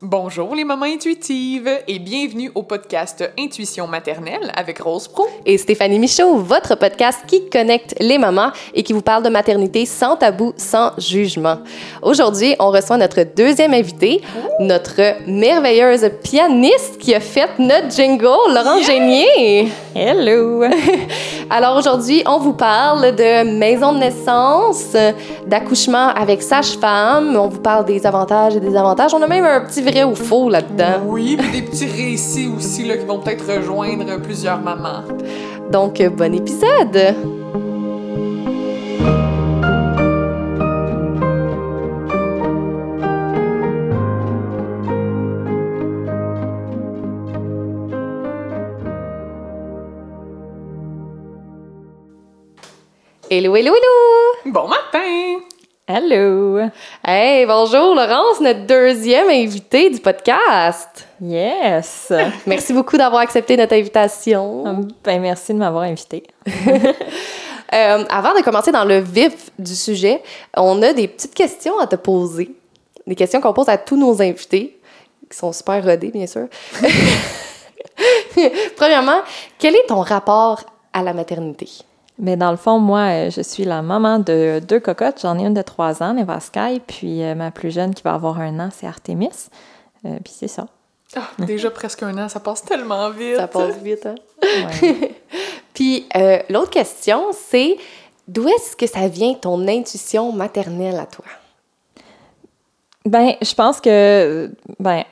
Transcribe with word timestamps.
Bonjour 0.00 0.54
les 0.54 0.62
mamans 0.62 0.86
intuitives 0.86 1.68
et 1.88 1.98
bienvenue 1.98 2.52
au 2.54 2.62
podcast 2.62 3.32
Intuition 3.36 3.88
maternelle 3.88 4.52
avec 4.54 4.78
Rose 4.78 5.08
Pro 5.08 5.26
et 5.44 5.58
Stéphanie 5.58 5.98
Michaud, 5.98 6.36
votre 6.36 6.76
podcast 6.76 7.18
qui 7.26 7.50
connecte 7.50 7.96
les 7.98 8.16
mamans 8.16 8.52
et 8.74 8.84
qui 8.84 8.92
vous 8.92 9.02
parle 9.02 9.24
de 9.24 9.28
maternité 9.28 9.86
sans 9.86 10.14
tabou, 10.14 10.52
sans 10.56 10.92
jugement. 10.98 11.58
Aujourd'hui, 12.00 12.54
on 12.60 12.70
reçoit 12.70 12.96
notre 12.96 13.24
deuxième 13.24 13.74
invité, 13.74 14.22
notre 14.60 15.16
merveilleuse 15.28 16.08
pianiste 16.22 16.98
qui 16.98 17.12
a 17.12 17.18
fait 17.18 17.58
notre 17.58 17.90
jingle, 17.90 18.54
Laurent 18.54 18.80
Génier. 18.80 19.66
Hello! 20.00 20.62
Alors 21.50 21.76
aujourd'hui, 21.76 22.22
on 22.24 22.38
vous 22.38 22.52
parle 22.52 23.16
de 23.16 23.58
maison 23.58 23.92
de 23.92 23.98
naissance, 23.98 24.96
d'accouchement 25.44 26.10
avec 26.10 26.40
sage-femme, 26.40 27.36
on 27.36 27.48
vous 27.48 27.58
parle 27.58 27.84
des 27.84 28.06
avantages 28.06 28.54
et 28.54 28.60
des 28.60 28.76
avantages. 28.76 29.12
On 29.12 29.20
a 29.22 29.26
même 29.26 29.44
un 29.44 29.60
petit 29.62 29.82
vrai 29.82 30.04
ou 30.04 30.14
faux 30.14 30.50
là-dedans. 30.50 31.00
Oui, 31.04 31.36
puis 31.36 31.50
des 31.50 31.62
petits 31.62 31.86
récits 31.86 32.48
aussi 32.56 32.84
là, 32.84 32.96
qui 32.96 33.06
vont 33.06 33.18
peut-être 33.18 33.52
rejoindre 33.52 34.04
plusieurs 34.22 34.60
mamans. 34.60 35.02
Donc, 35.72 36.00
bon 36.16 36.32
épisode! 36.32 37.16
Hello, 53.30 53.54
hello, 53.54 53.74
hello! 53.74 54.52
Bon 54.52 54.68
matin! 54.68 55.44
Hello! 55.86 56.70
Hey, 57.06 57.44
bonjour 57.44 57.94
Laurence, 57.94 58.40
notre 58.40 58.64
deuxième 58.64 59.28
invitée 59.28 59.90
du 59.90 60.00
podcast. 60.00 61.06
Yes! 61.20 62.10
Merci 62.46 62.72
beaucoup 62.72 62.96
d'avoir 62.96 63.20
accepté 63.20 63.58
notre 63.58 63.74
invitation. 63.74 64.64
Um, 64.66 64.88
ben, 65.04 65.20
merci 65.20 65.52
de 65.52 65.58
m'avoir 65.58 65.82
invitée. 65.82 66.22
euh, 66.46 68.04
avant 68.08 68.34
de 68.34 68.42
commencer 68.42 68.72
dans 68.72 68.86
le 68.86 69.00
vif 69.00 69.50
du 69.58 69.74
sujet, 69.74 70.22
on 70.56 70.80
a 70.80 70.94
des 70.94 71.06
petites 71.06 71.34
questions 71.34 71.78
à 71.78 71.86
te 71.86 71.96
poser. 71.96 72.56
Des 73.06 73.14
questions 73.14 73.42
qu'on 73.42 73.52
pose 73.52 73.68
à 73.68 73.76
tous 73.76 73.98
nos 73.98 74.22
invités, 74.22 74.80
qui 75.30 75.36
sont 75.36 75.52
super 75.52 75.84
rodés, 75.84 76.10
bien 76.10 76.26
sûr. 76.26 76.46
Premièrement, 78.76 79.20
quel 79.58 79.76
est 79.76 79.86
ton 79.86 80.00
rapport 80.00 80.62
à 80.94 81.02
la 81.02 81.12
maternité? 81.12 81.68
Mais 82.18 82.36
dans 82.36 82.50
le 82.50 82.56
fond, 82.56 82.78
moi, 82.78 83.00
euh, 83.10 83.30
je 83.30 83.40
suis 83.42 83.64
la 83.64 83.80
maman 83.80 84.18
de 84.18 84.60
deux 84.66 84.80
cocottes. 84.80 85.20
J'en 85.22 85.38
ai 85.38 85.42
une 85.42 85.54
de 85.54 85.62
trois 85.62 86.02
ans, 86.02 86.14
Neva 86.14 86.40
Sky, 86.40 86.80
puis 86.86 87.22
euh, 87.22 87.34
ma 87.34 87.50
plus 87.50 87.70
jeune 87.70 87.94
qui 87.94 88.02
va 88.02 88.14
avoir 88.14 88.40
un 88.40 88.58
an, 88.58 88.70
c'est 88.72 88.86
Artemis. 88.86 89.48
Euh, 90.04 90.18
puis 90.24 90.32
c'est 90.36 90.48
ça. 90.48 90.66
Oh, 91.16 91.44
déjà 91.44 91.70
presque 91.70 92.02
un 92.02 92.16
an, 92.18 92.28
ça 92.28 92.40
passe 92.40 92.62
tellement 92.62 93.10
vite. 93.10 93.36
Ça 93.36 93.48
passe 93.48 93.76
vite, 93.78 94.06
hein? 94.06 94.14
Ouais. 94.42 95.16
puis 95.74 96.06
euh, 96.16 96.38
l'autre 96.50 96.70
question, 96.70 97.28
c'est 97.32 97.76
d'où 98.26 98.46
est-ce 98.48 98.76
que 98.76 98.86
ça 98.86 99.08
vient 99.08 99.34
ton 99.34 99.66
intuition 99.66 100.32
maternelle 100.32 100.98
à 100.98 101.06
toi? 101.06 101.24
Ben, 103.06 103.34
je 103.40 103.54
pense 103.54 103.80
que, 103.80 104.50
ben, 104.78 105.04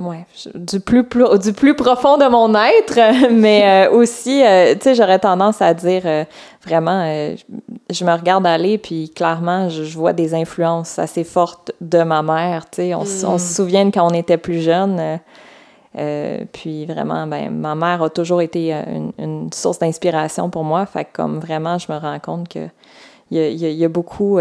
Ouais, 0.00 0.24
du 0.54 0.80
plus, 0.80 1.04
du 1.42 1.52
plus 1.52 1.74
profond 1.74 2.16
de 2.16 2.26
mon 2.26 2.54
être, 2.54 3.28
mais 3.30 3.86
euh, 3.86 3.90
aussi, 3.92 4.42
euh, 4.42 4.74
tu 4.74 4.80
sais, 4.82 4.94
j'aurais 4.94 5.18
tendance 5.18 5.60
à 5.60 5.74
dire 5.74 6.02
euh, 6.06 6.24
vraiment, 6.64 7.04
je 7.90 8.04
me 8.04 8.12
regarde 8.12 8.46
aller, 8.46 8.78
puis 8.78 9.10
clairement, 9.10 9.68
je, 9.68 9.84
je, 9.84 9.98
vois 9.98 10.14
des 10.14 10.34
influences 10.34 10.98
assez 10.98 11.24
fortes 11.24 11.72
de 11.82 12.02
ma 12.04 12.22
mère, 12.22 12.70
tu 12.70 12.76
sais. 12.76 12.94
On, 12.94 13.02
mm. 13.02 13.26
on, 13.26 13.38
se 13.38 13.54
souvient 13.54 13.90
quand 13.90 14.10
on 14.10 14.14
était 14.14 14.38
plus 14.38 14.62
jeune, 14.62 15.18
puis 16.52 16.86
vraiment, 16.86 17.26
ben, 17.26 17.50
ma 17.50 17.74
mère 17.74 18.02
a 18.02 18.08
toujours 18.08 18.40
été 18.40 18.72
une, 18.72 19.12
une 19.18 19.52
source 19.52 19.78
d'inspiration 19.78 20.48
pour 20.48 20.64
moi, 20.64 20.86
fait 20.86 21.04
que 21.04 21.10
comme 21.12 21.38
vraiment, 21.38 21.76
je 21.78 21.92
me 21.92 21.98
rends 21.98 22.18
compte 22.18 22.48
que 22.48 22.66
il 23.30 23.38
y 23.38 23.40
a, 23.40 23.48
y, 23.48 23.66
a, 23.66 23.70
y 23.70 23.84
a, 23.84 23.88
beaucoup 23.88 24.38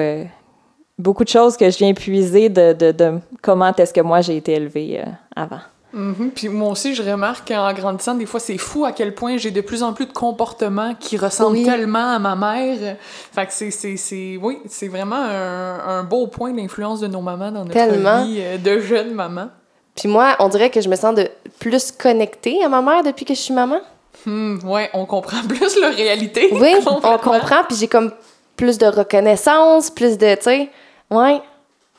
beaucoup 1.01 1.23
de 1.23 1.29
choses 1.29 1.57
que 1.57 1.69
je 1.69 1.77
viens 1.77 1.93
puiser 1.93 2.49
de, 2.49 2.73
de, 2.73 2.91
de 2.91 3.13
comment 3.41 3.73
est-ce 3.75 3.93
que 3.93 4.01
moi 4.01 4.21
j'ai 4.21 4.37
été 4.37 4.53
élevée 4.53 5.01
euh, 5.01 5.09
avant. 5.35 5.61
Mm 5.93 6.13
-hmm. 6.13 6.29
Puis 6.29 6.47
moi 6.47 6.69
aussi, 6.69 6.95
je 6.95 7.03
remarque 7.03 7.49
qu'en 7.49 7.73
grandissant, 7.73 8.15
des 8.15 8.25
fois, 8.25 8.39
c'est 8.39 8.57
fou 8.57 8.85
à 8.85 8.91
quel 8.93 9.13
point 9.13 9.35
j'ai 9.37 9.51
de 9.51 9.61
plus 9.61 9.81
en 9.83 9.91
plus 9.93 10.05
de 10.05 10.13
comportements 10.13 10.93
qui 10.97 11.17
ressemblent 11.17 11.57
oui. 11.57 11.65
tellement 11.65 12.07
à 12.15 12.19
ma 12.19 12.35
mère. 12.35 12.95
Fait 13.35 13.45
que 13.45 13.53
c'est, 13.53 14.37
oui, 14.45 14.59
c'est 14.67 14.87
vraiment 14.95 15.23
un, 15.45 15.79
un, 15.95 16.03
beau 16.03 16.27
point 16.27 16.53
d'influence 16.53 16.99
de 17.01 17.07
nos 17.07 17.21
mamans 17.21 17.51
dans 17.51 17.65
notre 17.65 17.73
tellement. 17.73 18.23
vie 18.23 18.39
euh, 18.41 18.57
de 18.57 18.79
jeunes 18.79 19.13
mamans. 19.13 19.49
Puis 19.97 20.07
moi, 20.07 20.27
on 20.39 20.47
dirait 20.53 20.69
que 20.69 20.81
je 20.85 20.89
me 20.93 20.95
sens 20.95 21.13
de 21.21 21.25
plus 21.59 21.91
connectée 21.91 22.63
à 22.63 22.69
ma 22.69 22.81
mère 22.81 23.03
depuis 23.03 23.25
que 23.25 23.33
je 23.33 23.43
suis 23.47 23.53
maman. 23.53 23.81
Hmm, 24.25 24.57
ouais, 24.73 24.89
on 24.93 25.05
comprend 25.05 25.43
plus 25.55 25.73
leur 25.83 25.93
réalité. 25.93 26.41
Oui, 26.53 26.73
on 26.85 26.99
comprend, 27.17 27.63
puis 27.67 27.75
j'ai 27.79 27.89
comme 27.95 28.11
plus 28.55 28.77
de 28.77 28.85
reconnaissance, 28.85 29.89
plus 29.89 30.17
de, 30.17 30.35
tu 30.35 30.43
sais, 30.43 30.69
ouais. 31.11 31.41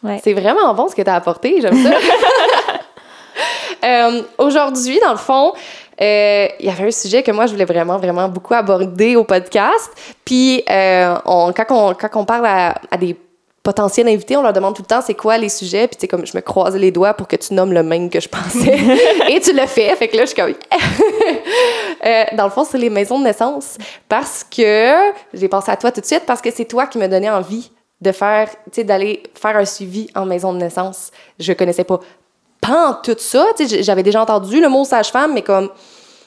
ouais. 0.02 0.20
C'est 0.22 0.32
vraiment 0.32 0.74
bon 0.74 0.88
ce 0.88 0.94
que 0.94 1.02
tu 1.02 1.10
as 1.10 1.14
apporté, 1.14 1.60
j'aime 1.60 1.82
ça. 1.82 1.90
euh, 3.84 4.22
Aujourd'hui, 4.38 4.98
dans 5.00 5.12
le 5.12 5.18
fond, 5.18 5.52
il 5.98 6.04
euh, 6.04 6.46
y 6.60 6.68
avait 6.68 6.88
un 6.88 6.90
sujet 6.90 7.22
que 7.22 7.30
moi, 7.30 7.46
je 7.46 7.52
voulais 7.52 7.64
vraiment, 7.64 7.98
vraiment 7.98 8.28
beaucoup 8.28 8.54
aborder 8.54 9.14
au 9.16 9.24
podcast. 9.24 9.90
Puis, 10.24 10.64
euh, 10.68 11.14
on, 11.24 11.52
quand, 11.52 11.66
on, 11.70 11.94
quand 11.94 12.08
on 12.16 12.24
parle 12.24 12.46
à, 12.46 12.74
à 12.90 12.96
des 12.96 13.16
potentiels 13.62 14.08
invités, 14.08 14.36
on 14.36 14.42
leur 14.42 14.52
demande 14.52 14.74
tout 14.74 14.82
le 14.82 14.86
temps 14.86 15.00
c'est 15.00 15.14
quoi 15.14 15.38
les 15.38 15.48
sujets, 15.48 15.86
puis 15.86 15.96
tu 15.96 16.00
sais, 16.00 16.08
comme 16.08 16.26
je 16.26 16.36
me 16.36 16.40
croisais 16.40 16.78
les 16.78 16.90
doigts 16.90 17.14
pour 17.14 17.28
que 17.28 17.36
tu 17.36 17.54
nommes 17.54 17.72
le 17.72 17.82
même 17.82 18.10
que 18.10 18.20
je 18.20 18.28
pensais. 18.28 18.76
Et 19.28 19.40
tu 19.40 19.52
le 19.52 19.66
fais, 19.66 19.94
fait 19.96 20.08
que 20.08 20.16
là, 20.16 20.22
je 20.22 20.28
suis 20.28 20.36
comme. 20.36 20.50
euh, 22.06 22.24
dans 22.32 22.44
le 22.44 22.50
fond, 22.50 22.64
c'est 22.64 22.78
les 22.78 22.90
maisons 22.90 23.18
de 23.18 23.24
naissance. 23.24 23.78
Parce 24.08 24.44
que, 24.44 25.12
j'ai 25.32 25.48
pensé 25.48 25.70
à 25.70 25.76
toi 25.76 25.92
tout 25.92 26.00
de 26.00 26.06
suite, 26.06 26.24
parce 26.26 26.40
que 26.40 26.50
c'est 26.50 26.64
toi 26.64 26.86
qui 26.86 26.98
me 26.98 27.06
donnait 27.06 27.30
envie 27.30 27.70
de 28.02 28.12
faire, 28.12 28.50
tu 28.50 28.56
sais, 28.72 28.84
d'aller 28.84 29.22
faire 29.34 29.56
un 29.56 29.64
suivi 29.64 30.08
en 30.14 30.26
maison 30.26 30.52
de 30.52 30.58
naissance. 30.58 31.10
Je 31.38 31.52
connaissais 31.52 31.84
pas 31.84 32.00
pas 32.60 33.00
tout 33.02 33.16
ça, 33.18 33.46
tu 33.56 33.66
sais, 33.66 33.82
j'avais 33.82 34.04
déjà 34.04 34.22
entendu 34.22 34.60
le 34.60 34.68
mot 34.68 34.84
sage-femme, 34.84 35.34
mais 35.34 35.42
comme, 35.42 35.68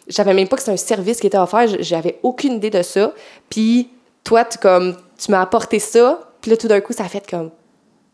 j'avais 0.07 0.33
même 0.33 0.49
pas 0.49 0.57
que 0.57 0.63
c'était 0.63 0.73
un 0.73 0.77
service 0.77 1.19
qui 1.21 1.27
était 1.27 1.37
offert, 1.37 1.65
j'avais 1.79 2.19
aucune 2.23 2.55
idée 2.55 2.69
de 2.69 2.81
ça. 2.81 3.13
Puis, 3.49 3.89
toi, 4.23 4.43
tu, 4.43 4.57
comme, 4.57 4.97
tu 5.17 5.31
m'as 5.31 5.41
apporté 5.41 5.79
ça, 5.79 6.19
puis 6.41 6.51
là, 6.51 6.57
tout 6.57 6.67
d'un 6.67 6.81
coup, 6.81 6.91
ça 6.91 7.05
a 7.05 7.07
fait 7.07 7.25
comme, 7.29 7.51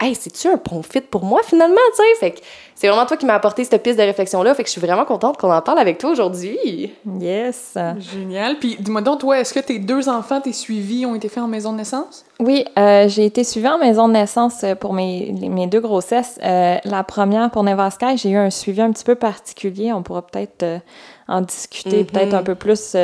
hey, 0.02 0.16
c'est-tu 0.16 0.48
un 0.48 0.60
bon 0.64 0.82
fit 0.82 1.02
pour 1.02 1.24
moi 1.24 1.42
finalement, 1.44 1.76
tu 1.96 1.98
sais? 1.98 2.20
Fait 2.20 2.32
que 2.32 2.40
c'est 2.76 2.88
vraiment 2.88 3.06
toi 3.06 3.16
qui 3.16 3.26
m'as 3.26 3.36
apporté 3.36 3.64
cette 3.64 3.84
piste 3.84 4.00
de 4.00 4.04
réflexion-là, 4.04 4.56
fait 4.56 4.64
que 4.64 4.68
je 4.68 4.72
suis 4.72 4.82
vraiment 4.82 5.06
contente 5.06 5.38
qu'on 5.38 5.52
en 5.52 5.62
parle 5.62 5.78
avec 5.78 6.00
toi 6.00 6.10
aujourd'hui. 6.10 6.92
Yes! 7.20 7.78
Génial. 8.00 8.58
Puis 8.58 8.78
dis-moi 8.80 9.02
donc, 9.02 9.20
toi, 9.20 9.40
est-ce 9.40 9.54
que 9.54 9.60
tes 9.60 9.78
deux 9.78 10.10
enfants, 10.10 10.42
tes 10.42 10.54
suivis, 10.54 11.06
ont 11.06 11.14
été 11.14 11.30
faits 11.30 11.44
en 11.44 11.48
maison 11.48 11.72
de 11.74 11.78
naissance? 11.78 12.26
Oui, 12.40 12.66
euh, 12.80 13.08
j'ai 13.08 13.26
été 13.26 13.44
suivie 13.44 13.68
en 13.68 13.78
maison 13.78 14.08
de 14.08 14.14
naissance 14.14 14.66
pour 14.80 14.94
mes, 14.94 15.32
mes 15.32 15.68
deux 15.68 15.80
grossesses. 15.82 16.40
Euh, 16.44 16.78
la 16.84 17.04
première, 17.04 17.52
pour 17.52 17.64
Nevasky, 17.64 18.18
j'ai 18.18 18.32
eu 18.32 18.38
un 18.38 18.50
suivi 18.50 18.82
un 18.82 18.92
petit 18.92 19.04
peu 19.04 19.14
particulier. 19.14 19.94
On 19.94 20.02
pourra 20.02 20.24
peut-être 20.24 20.64
euh, 20.64 20.80
en 21.28 21.42
discuter 21.42 21.92
Mm-hmm. 21.92 22.06
peut-être 22.06 22.34
un 22.34 22.44
peu 22.44 22.56
plus 22.56 22.96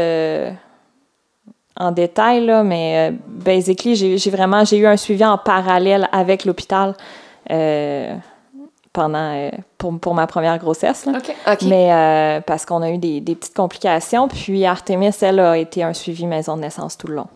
en 1.80 1.92
détail, 1.92 2.46
là, 2.46 2.64
mais 2.64 3.12
euh, 3.12 3.16
basically, 3.28 3.96
j'ai 4.18 4.32
vraiment 4.32 4.66
j'ai 4.66 4.78
eu 4.78 4.88
un 4.88 4.98
suivi 4.98 5.24
en 5.24 5.38
parallèle 5.38 6.10
avec 6.12 6.46
l'hôpital 6.46 6.96
euh, 7.52 8.16
pendant 8.98 9.32
euh, 9.36 9.52
pour, 9.78 9.98
pour 10.00 10.16
ma 10.16 10.26
première 10.26 10.58
grossesse. 10.58 11.06
Là. 11.06 11.20
Mais 11.62 11.94
euh, 11.94 12.42
parce 12.42 12.66
qu'on 12.66 12.82
a 12.82 12.90
eu 12.90 12.98
des, 12.98 13.22
des, 13.22 13.36
petites 13.36 13.56
complications. 13.56 14.28
Puis 14.28 14.66
Artemis, 14.66 15.12
elle 15.22 15.40
a 15.40 15.56
été 15.56 15.84
un 15.84 15.94
suivi 15.94 16.26
maison 16.26 16.56
de 16.56 16.62
naissance 16.62 16.98
tout 16.98 17.08
le 17.08 17.16
long. 17.16 17.28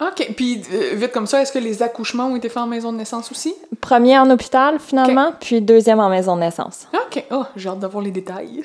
OK. 0.00 0.32
Puis 0.34 0.62
euh, 0.72 0.94
vite 0.94 1.12
comme 1.12 1.26
ça, 1.26 1.42
est-ce 1.42 1.52
que 1.52 1.58
les 1.58 1.82
accouchements 1.82 2.28
ont 2.28 2.36
été 2.36 2.48
faits 2.48 2.62
en 2.62 2.66
maison 2.66 2.92
de 2.92 2.96
naissance 2.96 3.30
aussi? 3.30 3.54
Premier 3.82 4.18
en 4.18 4.30
hôpital, 4.30 4.78
finalement, 4.80 5.32
puis 5.38 5.60
deuxième 5.60 6.00
en 6.00 6.08
maison 6.08 6.34
de 6.34 6.40
naissance. 6.40 6.88
OK. 6.94 7.24
Oh, 7.30 7.44
j'ai 7.56 7.68
hâte 7.68 7.78
d'avoir 7.78 8.02
les 8.02 8.10
détails. 8.10 8.64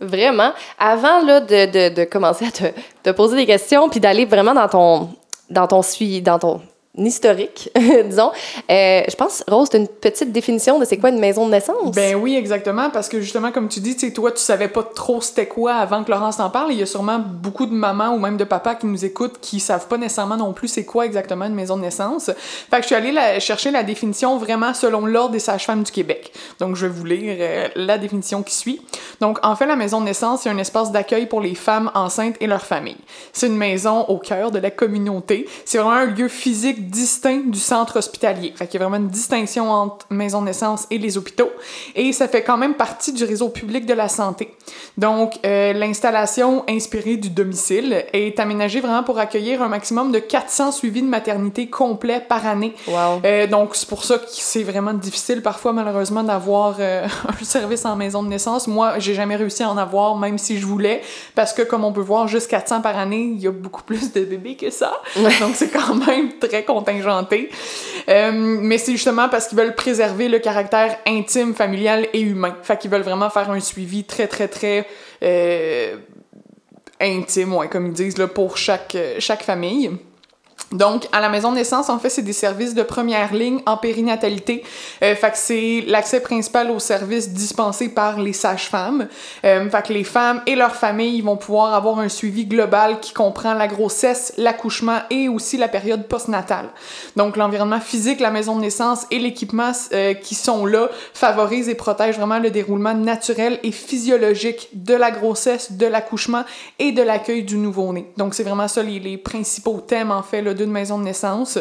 Vraiment. 0.00 0.52
Avant 0.78 1.24
là, 1.24 1.40
de, 1.40 1.66
de, 1.66 1.94
de 1.94 2.04
commencer 2.04 2.46
à 2.46 2.50
te, 2.50 3.10
poser 3.10 3.36
des 3.36 3.46
questions, 3.46 3.88
puis 3.88 4.00
d'aller 4.00 4.24
vraiment 4.24 4.54
dans 4.54 4.68
ton, 4.68 5.08
dans 5.50 5.66
ton 5.66 5.82
suivi, 5.82 6.22
dans 6.22 6.38
ton 6.38 6.60
historique, 7.06 7.70
disons, 8.04 8.30
euh, 8.70 9.02
je 9.08 9.14
pense, 9.16 9.44
Rose, 9.48 9.68
tu 9.70 9.76
as 9.76 9.80
une 9.80 9.88
petite 9.88 10.32
définition 10.32 10.78
de 10.78 10.84
c'est 10.84 10.98
quoi 10.98 11.10
une 11.10 11.18
maison 11.18 11.46
de 11.46 11.52
naissance? 11.52 11.94
Ben 11.94 12.14
oui, 12.16 12.36
exactement, 12.36 12.90
parce 12.90 13.08
que 13.08 13.20
justement, 13.20 13.52
comme 13.52 13.68
tu 13.68 13.80
dis, 13.80 13.96
toi, 14.12 14.32
tu 14.32 14.40
savais 14.40 14.68
pas 14.68 14.82
trop 14.82 15.20
c'était 15.20 15.46
quoi 15.46 15.74
avant 15.74 16.04
que 16.04 16.10
Laurence 16.10 16.36
t'en 16.36 16.50
parle. 16.50 16.72
Il 16.72 16.78
y 16.78 16.82
a 16.82 16.86
sûrement 16.86 17.18
beaucoup 17.18 17.66
de 17.66 17.72
mamans 17.72 18.14
ou 18.14 18.18
même 18.18 18.36
de 18.36 18.44
papas 18.44 18.76
qui 18.76 18.86
nous 18.86 19.04
écoutent 19.04 19.38
qui 19.40 19.60
savent 19.60 19.88
pas 19.88 19.96
nécessairement 19.96 20.36
non 20.36 20.52
plus 20.52 20.68
c'est 20.68 20.84
quoi 20.84 21.06
exactement 21.06 21.44
une 21.44 21.54
maison 21.54 21.76
de 21.76 21.82
naissance. 21.82 22.30
Fait 22.70 22.76
que 22.76 22.82
je 22.82 22.86
suis 22.86 22.94
allée 22.94 23.40
chercher 23.40 23.70
la 23.70 23.82
définition 23.82 24.38
vraiment 24.38 24.74
selon 24.74 25.06
l'Ordre 25.06 25.32
des 25.32 25.38
sages-femmes 25.38 25.82
du 25.82 25.92
Québec. 25.92 26.32
Donc, 26.58 26.76
je 26.76 26.86
vais 26.86 26.92
vous 26.92 27.04
lire 27.04 27.36
euh, 27.40 27.68
la 27.74 27.98
définition 27.98 28.42
qui 28.42 28.54
suit. 28.54 28.80
Donc, 29.20 29.38
en 29.42 29.56
fait, 29.56 29.66
la 29.66 29.76
maison 29.76 30.00
de 30.00 30.06
naissance, 30.06 30.42
c'est 30.42 30.50
un 30.50 30.58
espace 30.58 30.92
d'accueil 30.92 31.26
pour 31.26 31.40
les 31.40 31.54
femmes 31.54 31.90
enceintes 31.94 32.36
et 32.40 32.46
leurs 32.46 32.64
familles. 32.64 32.96
C'est 33.32 33.46
une 33.46 33.56
maison 33.56 34.02
au 34.06 34.18
cœur 34.18 34.50
de 34.50 34.58
la 34.58 34.70
communauté. 34.70 35.46
C'est 35.64 35.78
vraiment 35.78 35.92
un 35.92 36.06
lieu 36.06 36.28
physique 36.28 36.87
distinct 36.88 37.50
du 37.50 37.58
centre 37.58 37.98
hospitalier. 37.98 38.52
Fait 38.54 38.66
qu'il 38.66 38.80
y 38.80 38.82
a 38.82 38.86
vraiment 38.86 39.02
une 39.02 39.10
distinction 39.10 39.70
entre 39.70 40.06
maison 40.10 40.40
de 40.40 40.46
naissance 40.46 40.86
et 40.90 40.98
les 40.98 41.16
hôpitaux. 41.16 41.50
Et 41.94 42.12
ça 42.12 42.28
fait 42.28 42.42
quand 42.42 42.56
même 42.56 42.74
partie 42.74 43.12
du 43.12 43.24
réseau 43.24 43.48
public 43.48 43.86
de 43.86 43.94
la 43.94 44.08
santé. 44.08 44.54
Donc, 44.96 45.38
euh, 45.46 45.72
l'installation 45.72 46.64
inspirée 46.68 47.16
du 47.16 47.30
domicile 47.30 48.04
est 48.12 48.40
aménagée 48.40 48.80
vraiment 48.80 49.02
pour 49.04 49.18
accueillir 49.18 49.62
un 49.62 49.68
maximum 49.68 50.10
de 50.12 50.18
400 50.18 50.72
suivis 50.72 51.02
de 51.02 51.06
maternité 51.06 51.68
complets 51.68 52.20
par 52.20 52.46
année. 52.46 52.74
Wow. 52.86 53.20
Euh, 53.24 53.46
donc, 53.46 53.76
c'est 53.76 53.88
pour 53.88 54.04
ça 54.04 54.18
que 54.18 54.26
c'est 54.28 54.62
vraiment 54.62 54.92
difficile 54.92 55.42
parfois, 55.42 55.72
malheureusement, 55.72 56.22
d'avoir 56.22 56.76
euh, 56.80 57.06
un 57.28 57.44
service 57.44 57.84
en 57.84 57.96
maison 57.96 58.22
de 58.22 58.28
naissance. 58.28 58.66
Moi, 58.66 58.98
j'ai 58.98 59.14
jamais 59.14 59.36
réussi 59.36 59.62
à 59.62 59.70
en 59.70 59.76
avoir, 59.76 60.16
même 60.16 60.38
si 60.38 60.58
je 60.58 60.66
voulais, 60.66 61.02
parce 61.34 61.52
que, 61.52 61.62
comme 61.62 61.84
on 61.84 61.92
peut 61.92 62.00
voir, 62.00 62.26
juste 62.28 62.48
400 62.50 62.80
par 62.80 62.98
année, 62.98 63.32
il 63.34 63.40
y 63.40 63.46
a 63.46 63.52
beaucoup 63.52 63.82
plus 63.82 64.12
de 64.12 64.24
bébés 64.24 64.56
que 64.56 64.70
ça. 64.70 65.00
Donc, 65.16 65.52
c'est 65.54 65.70
quand 65.70 65.94
même 65.94 66.38
très 66.38 66.64
Euh, 68.08 68.32
mais 68.32 68.78
c'est 68.78 68.92
justement 68.92 69.28
parce 69.28 69.48
qu'ils 69.48 69.58
veulent 69.58 69.74
préserver 69.74 70.28
le 70.28 70.38
caractère 70.38 70.96
intime, 71.06 71.54
familial 71.54 72.06
et 72.12 72.20
humain. 72.20 72.56
Fait 72.62 72.78
qu'ils 72.78 72.90
veulent 72.90 73.02
vraiment 73.02 73.30
faire 73.30 73.50
un 73.50 73.60
suivi 73.60 74.04
très, 74.04 74.26
très, 74.26 74.48
très 74.48 74.86
euh, 75.22 75.96
intime, 77.00 77.54
comme 77.70 77.86
ils 77.88 77.92
disent, 77.92 78.16
pour 78.34 78.56
chaque, 78.56 78.96
chaque 79.18 79.42
famille. 79.42 79.90
Donc, 80.72 81.08
à 81.12 81.20
la 81.20 81.30
maison 81.30 81.50
de 81.50 81.56
naissance, 81.56 81.88
en 81.88 81.98
fait, 81.98 82.10
c'est 82.10 82.22
des 82.22 82.34
services 82.34 82.74
de 82.74 82.82
première 82.82 83.32
ligne 83.32 83.60
en 83.64 83.78
périnatalité. 83.78 84.62
Euh, 85.02 85.14
fait 85.14 85.30
que 85.30 85.38
c'est 85.38 85.84
l'accès 85.86 86.20
principal 86.20 86.70
aux 86.70 86.78
services 86.78 87.30
dispensés 87.30 87.88
par 87.88 88.20
les 88.20 88.34
sages-femmes. 88.34 89.08
Euh, 89.44 89.70
fait 89.70 89.86
que 89.86 89.92
les 89.94 90.04
femmes 90.04 90.42
et 90.46 90.56
leurs 90.56 90.74
familles 90.76 91.22
vont 91.22 91.38
pouvoir 91.38 91.72
avoir 91.72 91.98
un 92.00 92.10
suivi 92.10 92.44
global 92.44 93.00
qui 93.00 93.14
comprend 93.14 93.54
la 93.54 93.66
grossesse, 93.66 94.34
l'accouchement 94.36 94.98
et 95.08 95.28
aussi 95.28 95.56
la 95.56 95.68
période 95.68 96.06
postnatale. 96.06 96.68
Donc, 97.16 97.38
l'environnement 97.38 97.80
physique, 97.80 98.20
la 98.20 98.30
maison 98.30 98.56
de 98.56 98.60
naissance 98.60 99.06
et 99.10 99.18
l'équipement 99.18 99.72
euh, 99.94 100.12
qui 100.12 100.34
sont 100.34 100.66
là 100.66 100.90
favorisent 101.14 101.70
et 101.70 101.76
protègent 101.76 102.18
vraiment 102.18 102.40
le 102.40 102.50
déroulement 102.50 102.94
naturel 102.94 103.58
et 103.62 103.72
physiologique 103.72 104.68
de 104.74 104.94
la 104.94 105.10
grossesse, 105.12 105.72
de 105.72 105.86
l'accouchement 105.86 106.44
et 106.78 106.92
de 106.92 107.00
l'accueil 107.00 107.42
du 107.42 107.56
nouveau-né. 107.56 108.12
Donc, 108.18 108.34
c'est 108.34 108.42
vraiment 108.42 108.68
ça 108.68 108.82
les, 108.82 109.00
les 109.00 109.16
principaux 109.16 109.80
thèmes, 109.80 110.10
en 110.10 110.22
fait, 110.22 110.42
là, 110.42 110.57
d'une 110.58 110.70
maison 110.70 110.98
de 110.98 111.04
naissance. 111.04 111.58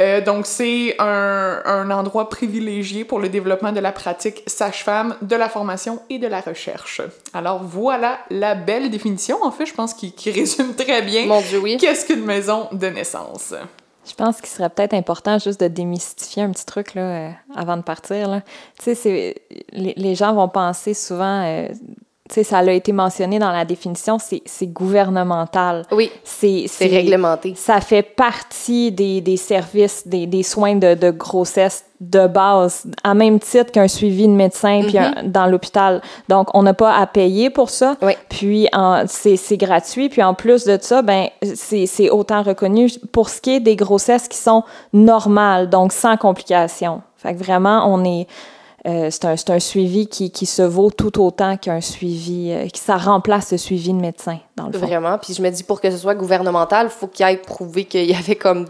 Euh, 0.00 0.20
donc, 0.20 0.46
c'est 0.46 0.96
un, 0.98 1.60
un, 1.64 1.90
endroit 1.90 2.28
privilégié 2.28 3.04
pour 3.04 3.20
le 3.20 3.28
développement 3.28 3.72
de 3.72 3.80
la 3.80 3.92
pratique 3.92 4.42
sage-femme, 4.46 5.16
de 5.22 5.36
la 5.36 5.48
formation 5.48 6.00
et 6.10 6.18
de 6.18 6.26
la 6.26 6.40
recherche. 6.40 7.00
Alors, 7.32 7.62
voilà 7.62 8.18
la 8.30 8.54
belle 8.54 8.90
définition, 8.90 9.38
en 9.42 9.52
fait, 9.52 9.66
je 9.66 9.74
pense, 9.74 9.94
qui, 9.94 10.12
qui 10.12 10.30
résume 10.30 10.74
très 10.74 11.02
bien 11.02 11.26
Mon 11.26 11.40
Dieu, 11.40 11.58
oui. 11.58 11.76
qu'est-ce 11.76 12.06
qu'une 12.06 12.24
maison 12.24 12.68
de 12.72 12.86
naissance. 12.88 13.54
Je 14.08 14.14
pense 14.14 14.40
qu'il 14.40 14.48
serait 14.48 14.70
peut-être 14.70 14.94
important 14.94 15.38
juste 15.38 15.60
de 15.60 15.68
démystifier 15.68 16.42
un 16.42 16.50
petit 16.50 16.64
truc 16.64 16.94
là, 16.94 17.02
euh, 17.02 17.30
avant 17.54 17.76
de 17.76 17.82
partir. 17.82 18.28
Là. 18.28 18.42
Tu 18.82 18.94
sais, 18.94 19.34
les, 19.72 19.94
les 19.96 20.14
gens 20.14 20.34
vont 20.34 20.48
penser 20.48 20.94
souvent... 20.94 21.44
Euh, 21.44 21.68
sais, 22.34 22.44
ça 22.44 22.58
a 22.58 22.70
été 22.70 22.92
mentionné 22.92 23.38
dans 23.38 23.50
la 23.50 23.64
définition, 23.64 24.18
c'est 24.18 24.66
gouvernemental. 24.66 25.84
Oui, 25.92 26.10
c'est 26.24 26.66
réglementé. 26.80 27.54
Ça 27.56 27.80
fait 27.80 28.02
partie 28.02 28.92
des, 28.92 29.20
des 29.20 29.36
services, 29.36 30.06
des, 30.06 30.26
des 30.26 30.42
soins 30.42 30.76
de, 30.76 30.94
de, 30.94 31.10
grossesse 31.10 31.84
de 32.00 32.26
base, 32.28 32.86
à 33.02 33.14
même 33.14 33.40
titre 33.40 33.72
qu'un 33.72 33.88
suivi 33.88 34.28
de 34.28 34.32
médecin 34.32 34.82
puis 34.86 34.98
un, 34.98 35.24
dans 35.24 35.46
l'hôpital. 35.46 36.00
Donc, 36.28 36.48
on 36.54 36.62
n'a 36.62 36.74
pas 36.74 36.94
à 36.94 37.06
payer 37.06 37.50
pour 37.50 37.70
ça. 37.70 37.96
Oui. 38.02 38.12
Puis, 38.28 38.68
c'est 39.06 39.56
gratuit. 39.56 40.08
Puis, 40.08 40.22
en 40.22 40.34
plus 40.34 40.64
de 40.64 40.78
ça, 40.80 41.02
ben 41.02 41.28
c'est 41.42 42.10
autant 42.10 42.42
reconnu 42.42 42.88
pour 43.12 43.28
ce 43.28 43.40
qui 43.40 43.56
est 43.56 43.60
des 43.60 43.76
grossesses 43.76 44.28
qui 44.28 44.38
sont 44.38 44.62
normales, 44.92 45.68
donc 45.70 45.92
sans 45.92 46.16
complications. 46.16 47.02
Fait 47.16 47.34
que 47.34 47.42
vraiment, 47.42 47.92
on 47.92 48.04
est 48.04 48.28
euh, 48.86 49.08
c'est 49.10 49.24
un, 49.24 49.34
un, 49.54 49.58
suivi 49.58 50.06
qui, 50.06 50.30
qui, 50.30 50.46
se 50.46 50.62
vaut 50.62 50.90
tout 50.90 51.20
autant 51.20 51.56
qu'un 51.56 51.80
suivi, 51.80 52.52
euh, 52.52 52.68
qui 52.68 52.80
ça 52.80 52.96
remplace 52.96 53.50
le 53.50 53.58
suivi 53.58 53.92
de 53.92 54.00
médecin, 54.00 54.38
dans 54.56 54.66
le 54.66 54.72
fond. 54.72 54.86
Vraiment. 54.86 55.18
Puis 55.18 55.34
je 55.34 55.42
me 55.42 55.50
dis, 55.50 55.64
pour 55.64 55.80
que 55.80 55.90
ce 55.90 55.96
soit 55.96 56.14
gouvernemental, 56.14 56.86
il 56.86 56.90
faut 56.90 57.08
qu'il 57.08 57.24
aille 57.24 57.42
prouver 57.42 57.84
qu'il 57.84 58.08
y 58.08 58.14
avait 58.14 58.36
comme 58.36 58.66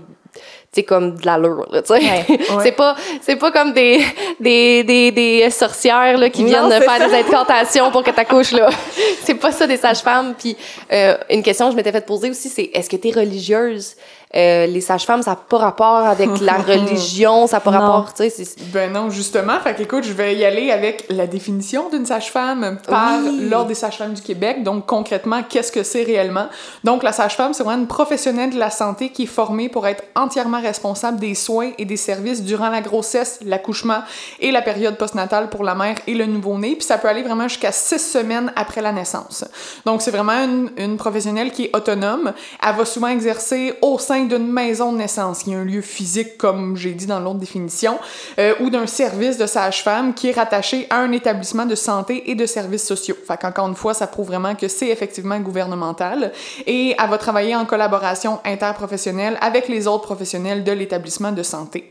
c'est 0.73 0.83
comme 0.83 1.17
de 1.17 1.25
l'allure, 1.25 1.67
tu 1.73 1.79
sais. 1.87 1.95
Ouais, 1.95 2.25
ouais. 2.29 2.47
c'est 2.63 2.73
pas, 2.73 2.95
c'est 3.23 3.37
pas 3.37 3.51
comme 3.51 3.73
des, 3.73 4.05
des, 4.39 4.85
des, 4.85 5.11
des 5.11 5.51
sorcières, 5.51 6.19
là, 6.19 6.29
qui 6.29 6.45
viennent 6.45 6.71
faire 6.71 6.99
ça. 6.99 7.09
des 7.09 7.15
incantations 7.15 7.91
pour 7.91 8.03
que 8.03 8.11
t'accouches, 8.11 8.53
là. 8.53 8.69
c'est 9.25 9.35
pas 9.35 9.51
ça, 9.51 9.67
des 9.67 9.79
sages-femmes. 9.79 10.35
Puis, 10.39 10.57
euh, 10.93 11.17
une 11.31 11.43
question 11.43 11.67
que 11.67 11.73
je 11.73 11.77
m'étais 11.77 11.93
fait 11.93 12.05
poser 12.05 12.31
aussi, 12.31 12.51
c'est 12.51 12.71
est-ce 12.75 12.91
que 12.91 12.97
t'es 12.97 13.11
religieuse? 13.11 13.97
Euh, 14.37 14.67
les 14.67 14.83
sages-femmes, 14.83 15.23
ça 15.23 15.31
n'a 15.31 15.37
pas 15.37 15.57
rapport 15.57 16.07
avec 16.07 16.29
la 16.43 16.53
religion, 16.59 17.47
ça 17.47 17.57
n'a 17.57 17.61
pas 17.61 17.71
non. 17.71 17.79
rapport, 17.81 18.13
tu 18.13 18.29
sais. 18.29 18.45
Ben 18.75 18.93
non, 18.93 19.09
justement. 19.09 19.59
Fait 19.61 19.75
qu'écoute, 19.75 20.05
je 20.05 20.13
vais 20.13 20.37
y 20.37 20.45
aller 20.45 20.71
avec 20.71 21.07
la 21.09 21.27
définition 21.27 21.89
d'une 21.89 22.05
sage-femme 22.05 22.79
par 22.87 23.21
oui. 23.25 23.49
l'Ordre 23.49 23.69
des 23.69 23.75
sages-femmes 23.75 24.13
du 24.13 24.21
Québec. 24.21 24.63
Donc, 24.63 24.85
concrètement, 24.85 25.43
qu'est-ce 25.49 25.73
que 25.73 25.83
c'est 25.83 26.03
réellement? 26.03 26.49
Donc, 26.85 27.03
la 27.03 27.13
sage-femme, 27.13 27.55
c'est 27.55 27.63
vraiment 27.63 27.81
une 27.81 27.89
professionnelle 27.89 28.51
de 28.51 28.59
la 28.59 28.71
santé 28.71 29.09
qui 29.09 29.23
est 29.23 29.27
formée 29.27 29.71
pour 29.71 29.87
être 29.87 30.05
entièrement 30.15 30.58
responsable 30.61 31.19
des 31.19 31.35
soins 31.35 31.73
et 31.79 31.85
des 31.85 31.97
services 31.97 32.43
durant 32.43 32.69
la 32.69 32.81
grossesse, 32.81 33.39
l'accouchement 33.45 34.01
et 34.41 34.51
la 34.51 34.63
période 34.63 34.97
postnatale 34.97 35.51
pour 35.51 35.65
la 35.65 35.75
mère 35.75 35.97
et 36.07 36.15
le 36.15 36.27
nouveau-né. 36.27 36.77
Puis 36.77 36.85
ça 36.85 36.99
peut 36.99 37.09
aller 37.09 37.23
vraiment 37.23 37.49
jusqu'à 37.49 37.73
six 37.73 37.99
semaines 37.99 38.53
après 38.57 38.83
la 38.83 38.93
naissance. 38.93 39.45
Donc, 39.85 40.03
c'est 40.03 40.11
vraiment 40.11 40.45
une, 40.77 40.97
professionnelle 40.97 41.53
qui 41.53 41.65
est 41.65 41.77
autonome. 41.77 42.33
Elle 42.67 42.75
va 42.75 42.85
souvent 42.85 43.09
exercer 43.09 43.75
au 43.83 43.99
sein 43.99 44.25
d'une 44.25 44.51
maison 44.51 44.93
de 44.93 44.99
naissance, 44.99 45.43
qui 45.43 45.53
est 45.53 45.57
un 45.57 45.65
lieu 45.65 45.81
physique, 45.81 46.37
comme 46.39 46.77
j'ai 46.77 46.93
dit 46.93 47.07
dans 47.07 47.21
l'autre 47.21 47.39
définition, 47.39 47.99
euh, 48.39 48.55
ou 48.61 48.71
d'un 48.71 48.87
service 48.87 49.39
de 49.39 49.47
sage-femme 49.47 50.15
qui 50.15 50.29
est 50.29 50.33
rattaché 50.33 50.87
à 50.91 50.99
un 50.99 51.13
établissement 51.13 51.67
de 51.67 51.75
santé 51.75 52.31
et 52.31 52.35
de 52.35 52.47
services 52.47 52.87
sociaux. 52.87 53.17
Fait 53.27 53.37
qu'encore 53.37 53.69
une 53.69 53.77
fois, 53.77 53.95
ça 53.95 54.07
prouve 54.07 54.29
vraiment 54.29 54.55
que 54.55 54.69
c'est 54.69 54.89
effectivement 54.89 55.39
gouvernemental. 55.39 56.33
Et 56.67 56.97
elle 56.99 57.11
va 57.11 57.19
travailler 57.19 57.55
en 57.55 57.65
collaboration 57.65 58.41
interprofessionnelle 58.45 59.39
avec 59.41 59.69
les 59.69 59.87
autres 59.87 60.05
professionnels 60.05 60.48
de 60.57 60.73
l'établissement 60.73 61.33
de 61.33 61.43
santé. 61.43 61.91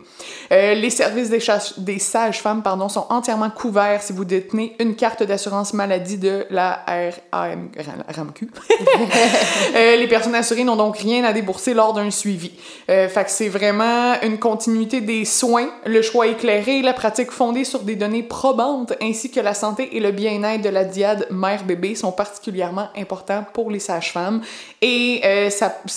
Euh, 0.52 0.74
les 0.74 0.90
services 0.90 1.30
des, 1.30 2.00
sages-femmes 2.00 2.64
sont 2.90 3.06
entièrement 3.10 3.50
couverts 3.50 4.02
si 4.02 4.14
vous 4.14 4.26
détenez 4.26 4.76
une 4.80 4.96
carte 4.96 5.24
d'assurance 5.24 5.74
maladie 5.74 6.18
de 6.18 6.46
la 6.50 6.84
RAM, 7.32 7.70
RAMQ. 8.08 8.50
euh, 9.76 9.96
les 9.96 10.08
personnes 10.08 10.36
assurées 10.36 10.64
n'ont 10.64 10.76
donc 10.76 10.98
rien 10.98 11.24
à 11.24 11.34
débourser 11.34 11.74
lors 11.74 11.94
d'un 11.94 12.12
suivi. 12.12 12.52
Euh, 12.90 13.08
c'est 13.28 13.50
vraiment 13.50 14.14
une 14.22 14.38
continuité 14.38 15.02
des 15.02 15.26
soins, 15.26 15.70
le 15.86 16.02
choix 16.02 16.28
éclairé, 16.28 16.82
la 16.82 16.94
pratique 16.94 17.32
fondée 17.32 17.64
sur 17.64 17.82
des 17.82 17.96
données 17.96 18.24
probantes, 18.24 18.94
ainsi 19.02 19.32
que 19.32 19.40
la 19.40 19.54
santé 19.54 19.96
et 19.98 20.00
le 20.00 20.12
bien-être 20.12 20.62
de 20.62 20.70
la 20.70 20.86
diade 20.86 21.28
mère-bébé 21.30 21.96
sont 21.96 22.12
particulièrement 22.12 22.88
importants 22.98 23.46
pour 23.54 23.70
les 23.70 23.80
sages-femmes. 23.80 24.42
Et 24.82 25.22
euh, 25.26 25.50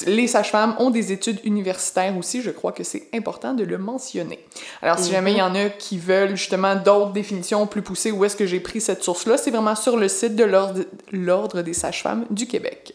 les 0.06 0.26
sages-femmes 0.26 0.74
ont 0.78 0.90
des 0.90 1.12
études 1.12 1.40
universitaires 1.44 2.16
aussi, 2.18 2.42
je 2.42 2.49
crois 2.50 2.72
que 2.72 2.84
c'est 2.84 3.08
important 3.14 3.54
de 3.54 3.64
le 3.64 3.78
mentionner. 3.78 4.44
Alors, 4.82 4.98
si 4.98 5.10
jamais 5.10 5.32
il 5.32 5.38
y 5.38 5.42
en 5.42 5.54
a 5.54 5.68
qui 5.68 5.98
veulent 5.98 6.36
justement 6.36 6.76
d'autres 6.76 7.12
définitions 7.12 7.66
plus 7.66 7.82
poussées, 7.82 8.10
où 8.10 8.24
est-ce 8.24 8.36
que 8.36 8.46
j'ai 8.46 8.60
pris 8.60 8.80
cette 8.80 9.02
source-là, 9.02 9.36
c'est 9.36 9.50
vraiment 9.50 9.76
sur 9.76 9.96
le 9.96 10.08
site 10.08 10.36
de 10.36 10.44
l'Ordre 10.44 11.62
des 11.62 11.74
sages-femmes 11.74 12.26
du 12.30 12.46
Québec. 12.46 12.94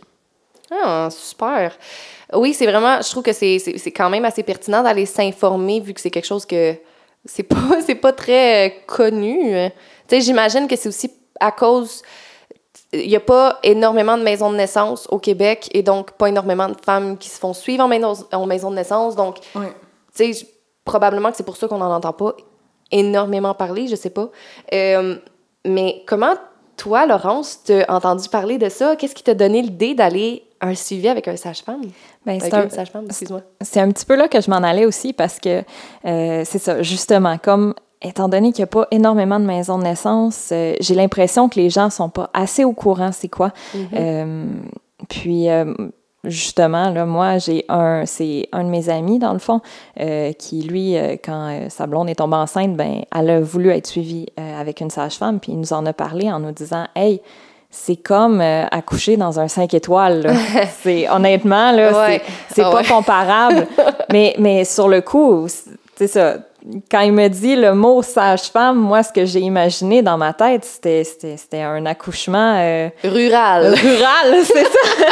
Ah, 0.72 1.10
super. 1.12 1.78
Oui, 2.34 2.54
c'est 2.54 2.66
vraiment, 2.66 3.02
je 3.02 3.10
trouve 3.10 3.24
que 3.24 3.34
c'est 3.34 3.92
quand 3.96 4.10
même 4.10 4.26
assez 4.26 4.44
pertinent 4.44 4.84
d'aller 4.84 5.06
s'informer 5.06 5.80
vu 5.80 5.94
que 5.94 6.02
c'est 6.02 6.10
quelque 6.10 6.26
chose 6.26 6.46
que 6.46 6.76
c'est 7.26 7.44
pas, 7.44 7.58
pas 8.02 8.14
très 8.14 8.68
euh, 8.68 8.74
connu. 8.88 9.52
Tu 10.08 10.16
sais, 10.16 10.22
j'imagine 10.22 10.68
que 10.68 10.76
c'est 10.76 10.90
aussi 10.90 11.12
à 11.40 11.52
cause. 11.52 12.02
Il 13.04 13.10
n'y 13.10 13.16
a 13.16 13.22
pas 13.22 13.60
énormément 13.64 14.18
de 14.18 14.24
maisons 14.24 14.52
de 14.52 14.58
naissance 14.58 15.08
au 15.12 15.20
Québec 15.20 15.70
et 15.74 15.84
donc 15.84 16.12
pas 16.12 16.30
énormément 16.30 16.68
de 16.70 16.76
femmes 16.84 17.18
qui 17.18 17.30
se 17.30 17.40
font 17.40 17.54
suivre 17.54 17.84
en 17.84 17.88
maison, 17.88 18.14
en 18.32 18.46
maison 18.46 18.72
de 18.72 18.76
naissance. 18.76 19.16
Donc, 19.16 19.38
oui. 19.56 19.66
tu 20.16 20.34
sais, 20.34 20.48
probablement 20.84 21.32
que 21.32 21.38
c'est 21.38 21.46
pour 21.46 21.58
ça 21.58 21.68
qu'on 21.68 21.80
n'en 21.80 21.94
entend 21.94 22.14
pas 22.14 22.36
énormément 22.92 23.54
parler, 23.54 23.88
je 23.88 23.96
sais 23.96 24.10
pas. 24.10 24.30
Euh, 24.74 25.18
mais 25.66 26.04
comment, 26.06 26.36
toi, 26.78 27.06
Laurence, 27.06 27.64
t'as 27.64 27.86
entendu 27.88 28.30
parler 28.30 28.58
de 28.58 28.70
ça? 28.70 28.96
Qu'est-ce 28.96 29.16
qui 29.16 29.24
t'a 29.24 29.34
donné 29.34 29.62
l'idée 29.62 29.96
d'aller 29.96 30.44
un 30.62 30.76
suivi 30.76 31.08
avec 31.08 31.28
un 31.28 31.36
sage-femme? 31.36 31.82
Ben, 32.26 32.40
c'est 32.40 32.54
un, 32.54 32.70
sage-femme, 32.70 33.06
excuse-moi. 33.06 33.42
C'est 33.62 33.80
un 33.80 33.92
petit 33.92 34.06
peu 34.06 34.16
là 34.16 34.28
que 34.28 34.40
je 34.40 34.50
m'en 34.50 34.58
allais 34.58 34.86
aussi 34.86 35.14
parce 35.14 35.40
que 35.40 35.64
euh, 36.06 36.44
c'est 36.46 36.60
ça, 36.60 36.82
justement, 36.82 37.38
comme 37.38 37.74
étant 38.08 38.30
donné 38.30 38.52
qu'il 38.52 38.62
n'y 38.62 38.66
a 38.66 38.68
pas 38.68 38.88
énormément 38.92 39.40
de 39.40 39.46
maisons 39.46 39.78
de 39.78 39.84
naissance, 39.84 40.50
euh, 40.52 40.74
j'ai 40.80 40.96
l'impression 40.96 41.50
que 41.50 41.60
les 41.60 41.70
gens 41.70 41.90
sont 41.90 42.10
pas 42.10 42.30
assez 42.34 42.64
au 42.64 42.74
courant 42.74 43.12
c'est 43.12 43.30
quoi. 43.30 43.52
Mm-hmm. 43.76 43.88
Euh, 43.98 44.46
puis 45.10 45.48
justement, 46.24 46.90
là, 46.90 47.06
moi, 47.06 47.38
j'ai 47.38 47.66
un, 47.70 48.06
c'est 48.06 48.48
un 48.52 48.64
de 48.64 48.70
mes 48.70 48.90
amis, 48.90 49.20
dans 49.20 49.34
le 49.34 49.40
fond, 49.40 49.62
euh, 50.00 50.34
qui, 50.34 50.62
lui, 50.64 50.98
euh, 50.98 51.18
quand 51.24 51.50
euh, 51.52 51.70
sa 51.70 51.86
blonde 51.88 52.10
est 52.10 52.16
tombée 52.16 52.36
enceinte, 52.38 52.76
ben, 52.76 53.02
elle 53.16 53.30
a 53.30 53.40
voulu 53.42 53.70
être 53.70 53.88
suivie 53.88 54.28
avec 54.38 54.82
une 54.82 54.90
sage-femme, 54.90 55.40
puis 55.40 55.52
il 55.52 55.60
nous 55.60 55.74
en 55.74 55.86
a 55.86 55.94
parlé 55.94 56.32
en 56.32 56.40
nous 56.40 56.52
disant, 56.52 56.86
hey, 56.96 57.22
c'est 57.70 57.98
comme 57.98 58.40
euh, 58.42 58.66
accoucher 58.72 59.18
dans 59.18 59.40
un 59.40 59.48
5 59.48 59.74
étoiles. 59.74 60.34
c'est 60.82 61.10
honnêtement 61.10 61.72
là, 61.72 61.92
Ouais. 62.08 62.22
c'est 62.50 62.64
Ah 62.64 62.72
pas 62.72 62.78
ouais. 62.78 62.88
comparable. 62.88 63.68
mais 64.12 64.34
mais 64.40 64.64
sur 64.64 64.88
le 64.88 65.02
coup, 65.02 65.46
c'est 65.96 66.08
ça. 66.08 66.38
Quand 66.90 67.02
il 67.02 67.14
me 67.14 67.28
dit 67.28 67.56
le 67.56 67.74
mot 67.74 68.02
sage-femme, 68.02 68.78
moi 68.78 69.04
ce 69.04 69.14
que 69.14 69.26
j'ai 69.26 69.42
imaginé 69.42 70.02
dans 70.02 70.18
ma 70.18 70.34
tête, 70.34 70.66
c'était 70.66 71.04
c'était 71.04 71.38
c'était 71.38 71.62
un 71.62 71.86
accouchement 71.86 72.56
euh, 72.58 72.90
Rural. 73.04 73.76
rural, 73.76 74.44
c'est 74.44 74.64
ça. 74.64 75.06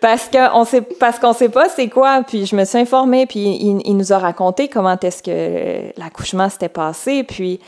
Parce 0.00 0.28
qu'on 0.28 0.64
sait 0.64 0.80
parce 0.80 1.18
qu'on 1.18 1.32
sait 1.32 1.48
pas 1.48 1.68
c'est 1.68 1.88
quoi, 1.88 2.22
puis 2.26 2.46
je 2.46 2.56
me 2.56 2.64
suis 2.64 2.78
informée, 2.78 3.26
puis 3.26 3.40
il, 3.40 3.82
il 3.84 3.96
nous 3.96 4.12
a 4.12 4.18
raconté 4.18 4.68
comment 4.68 4.98
est-ce 4.98 5.22
que 5.22 5.98
l'accouchement 5.98 6.48
s'était 6.48 6.68
passé, 6.68 7.24
puis 7.24 7.60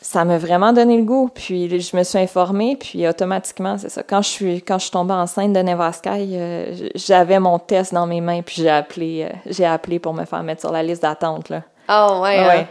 ça 0.00 0.24
m'a 0.24 0.38
vraiment 0.38 0.72
donné 0.72 0.96
le 0.96 1.04
goût. 1.04 1.30
Puis 1.34 1.80
je 1.80 1.96
me 1.96 2.02
suis 2.02 2.18
informée, 2.18 2.76
puis 2.76 3.06
automatiquement, 3.06 3.78
c'est 3.78 3.88
ça. 3.88 4.02
Quand 4.02 4.22
je 4.22 4.28
suis 4.28 4.62
quand 4.62 4.78
je 4.78 4.84
suis 4.84 4.90
tombée 4.90 5.14
enceinte 5.14 5.52
de 5.52 5.60
Nevaskai, 5.60 6.28
euh, 6.32 6.88
j'avais 6.94 7.40
mon 7.40 7.58
test 7.58 7.92
dans 7.92 8.06
mes 8.06 8.20
mains, 8.20 8.42
puis 8.42 8.56
j'ai 8.62 8.70
appelé 8.70 9.28
euh, 9.28 9.36
j'ai 9.46 9.64
appelé 9.64 9.98
pour 9.98 10.14
me 10.14 10.24
faire 10.24 10.42
mettre 10.42 10.60
sur 10.60 10.72
la 10.72 10.82
liste 10.82 11.02
d'attente 11.02 11.50
Ah 11.88 12.20
ouais. 12.20 12.38
Ouais. 12.46 12.66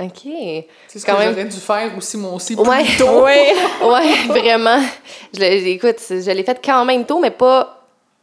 hein. 0.00 0.06
OK. 0.06 0.66
C'est 0.88 0.98
ce 0.98 1.04
Quand 1.06 1.14
que 1.14 1.18
même. 1.18 1.30
j'aurais 1.30 1.44
dû 1.44 1.56
faire 1.58 1.90
aussi, 1.96 2.16
moi 2.16 2.32
aussi, 2.32 2.54
Ouais. 2.56 2.84
tôt. 2.98 3.22
Oui. 3.24 3.32
Ouais, 3.86 4.14
vraiment. 4.28 4.80
Je 5.34 5.40
l'ai- 5.40 5.70
écoute, 5.72 5.96
je 6.08 6.30
l'ai 6.30 6.42
fait 6.42 6.58
quand 6.64 6.84
même 6.86 7.04
tôt, 7.04 7.18
mais 7.20 7.30
pas 7.30 7.76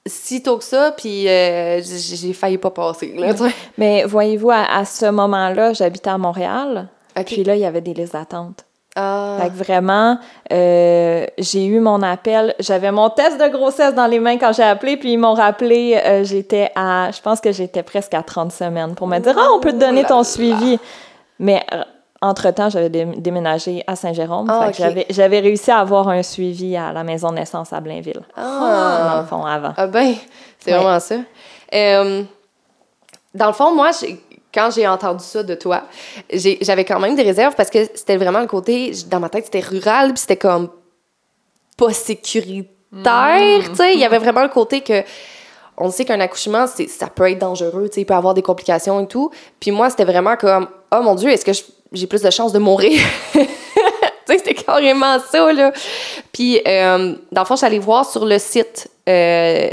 si 0.06 0.42
tôt 0.42 0.58
que 0.58 0.64
ça, 0.64 0.92
puis 0.98 1.28
euh, 1.28 1.82
j'ai 1.84 2.34
failli 2.34 2.58
pas 2.58 2.72
passer. 2.72 3.14
Là. 3.16 3.34
Mais 3.78 4.04
voyez-vous, 4.06 4.50
à, 4.52 4.64
à 4.78 4.86
ce 4.86 5.06
moment-là, 5.12 5.74
j'habitais 5.74 6.10
à 6.10 6.18
Montréal. 6.18 6.88
OK. 7.18 7.26
Puis 7.26 7.44
là, 7.44 7.56
il 7.56 7.62
y 7.62 7.66
avait 7.66 7.82
des 7.82 7.94
listes 7.94 8.14
d'attente. 8.14 8.64
Ah. 9.00 9.38
Fait 9.40 9.50
que 9.50 9.56
vraiment, 9.56 10.18
euh, 10.52 11.26
j'ai 11.38 11.66
eu 11.66 11.80
mon 11.80 12.02
appel. 12.02 12.56
J'avais 12.60 12.92
mon 12.92 13.10
test 13.12 13.40
de 13.40 13.48
grossesse 13.48 13.94
dans 13.94 14.08
les 14.08 14.20
mains 14.20 14.38
quand 14.38 14.52
j'ai 14.54 14.64
appelé, 14.64 14.98
puis 14.98 15.14
ils 15.14 15.18
m'ont 15.18 15.36
rappelé, 15.36 16.02
euh, 16.04 16.24
j'étais 16.24 16.72
à, 16.76 17.12
je 17.12 17.22
pense 17.22 17.40
que 17.40 17.52
j'étais 17.52 17.84
presque 17.84 18.14
à 18.16 18.24
30 18.24 18.52
semaines 18.52 18.96
pour 18.96 19.06
me 19.08 19.20
dire, 19.20 19.36
ah, 19.40 19.50
on 19.56 19.60
peut 19.60 19.72
te 19.72 19.78
donner 19.78 20.04
ton 20.04 20.24
suivi. 20.24 20.80
Mais 21.40 21.64
euh, 21.74 21.84
entre-temps, 22.22 22.70
j'avais 22.70 22.90
dé- 22.90 23.06
déménagé 23.18 23.84
à 23.86 23.96
Saint-Jérôme. 23.96 24.48
Ah, 24.50 24.72
Fait 24.72 24.82
que 24.84 25.00
ok. 25.02 25.06
j'avais- 25.12 25.40
réussi 25.40 25.70
à 25.70 25.78
avoir 25.78 26.08
un 26.10 26.24
suivi 26.24 26.76
à 26.76 26.92
la 26.92 27.04
maison 27.04 27.30
de 27.30 27.36
naissance 27.36 27.72
à 27.74 27.80
Blainville. 27.80 28.22
Dans 28.36 28.42
Ah. 28.44 29.20
le 29.22 29.28
fond, 29.28 29.46
avant. 29.46 29.74
Ah 29.78 29.86
ben, 29.86 30.16
c'est 30.58 30.72
Ouais. 30.72 30.78
vraiment 30.80 31.00
ça. 31.00 31.16
Euh, 31.76 32.24
dans 33.36 33.48
le 33.48 33.54
fond, 33.54 33.76
moi, 33.76 33.92
j'ai- 34.00 34.20
quand 34.58 34.72
j'ai 34.72 34.88
entendu 34.88 35.24
ça 35.24 35.44
de 35.44 35.54
toi, 35.54 35.84
j'avais 36.34 36.84
quand 36.84 37.00
même 37.00 37.16
des 37.16 37.22
réserves 37.24 37.54
parce 37.56 37.70
que 37.70 37.86
c'était 37.94 38.18
vraiment 38.18 38.40
le 38.40 38.48
côté, 38.48 38.92
dans 39.08 39.20
ma 39.20 39.30
tête, 39.30 39.46
c'était 39.46 39.60
rural, 39.60 40.14
puis 40.14 40.22
c'était 40.22 40.38
comme 40.38 40.70
pas 41.78 41.94
sécuritaire, 41.94 42.68
tu 43.70 43.76
sais. 43.76 43.94
Il 43.94 44.00
y 44.00 44.06
avait 44.06 44.18
vraiment 44.18 44.42
le 44.42 44.50
côté 44.50 44.82
que 44.82 45.04
on 45.78 45.92
sait 45.92 46.06
qu'un 46.06 46.20
accouchement, 46.20 46.66
c'est- 46.66 46.88
ça 46.88 47.06
peut 47.08 47.30
être 47.30 47.38
dangereux, 47.38 47.88
tu 47.90 47.96
sais, 47.96 48.02
il 48.02 48.06
peut 48.06 48.16
avoir 48.16 48.34
des 48.34 48.42
complications 48.42 49.00
et 49.00 49.08
tout. 49.08 49.30
Puis 49.60 49.70
moi, 49.70 49.92
c'était 49.92 50.06
vraiment 50.06 50.36
comme, 50.36 50.68
oh 50.92 51.02
mon 51.04 51.14
Dieu, 51.14 51.30
est-ce 51.30 51.46
que 51.46 51.52
j'ai 51.92 52.08
plus 52.08 52.24
de 52.24 52.32
chances 52.32 52.52
de 52.52 52.58
mourir? 52.60 53.00
c'était 54.38 54.54
carrément 54.54 55.20
ça, 55.20 55.52
là. 55.52 55.72
Puis, 56.32 56.60
euh, 56.68 57.16
dans 57.32 57.42
le 57.42 57.46
fond, 57.46 57.56
je 57.56 57.60
suis 57.60 57.66
allée 57.66 57.80
voir 57.80 58.10
sur 58.10 58.26
le 58.26 58.38
site, 58.40 58.90
euh, 59.08 59.70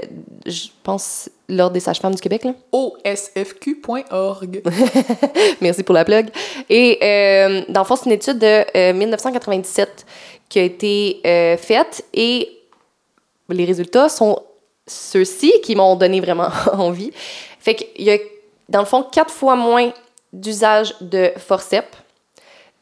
je 0.46 0.66
pense, 0.82 1.28
l'Ordre 1.48 1.74
des 1.74 1.80
sages-femmes 1.80 2.14
du 2.14 2.20
Québec, 2.20 2.44
là. 2.44 2.52
osfq.org. 2.72 4.62
Merci 5.60 5.82
pour 5.82 5.94
la 5.94 6.04
plug. 6.04 6.28
Et 6.70 6.98
euh, 7.02 7.62
dans 7.68 7.80
le 7.80 7.86
fond, 7.86 7.96
c'est 7.96 8.06
une 8.06 8.12
étude 8.12 8.38
de 8.38 8.64
euh, 8.76 8.92
1997 8.92 10.06
qui 10.48 10.58
a 10.58 10.62
été 10.62 11.56
faite 11.58 12.04
et 12.12 12.48
les 13.48 13.64
résultats 13.64 14.08
sont 14.08 14.38
ceux-ci 14.86 15.52
qui 15.62 15.74
m'ont 15.74 15.96
donné 15.96 16.20
vraiment 16.20 16.48
envie. 16.72 17.10
Fait 17.58 17.74
qu'il 17.74 18.04
y 18.04 18.10
a, 18.10 18.18
dans 18.68 18.80
le 18.80 18.86
fond, 18.86 19.02
quatre 19.02 19.32
fois 19.32 19.56
moins 19.56 19.90
d'usage 20.32 20.94
de 21.00 21.32
forceps, 21.36 21.88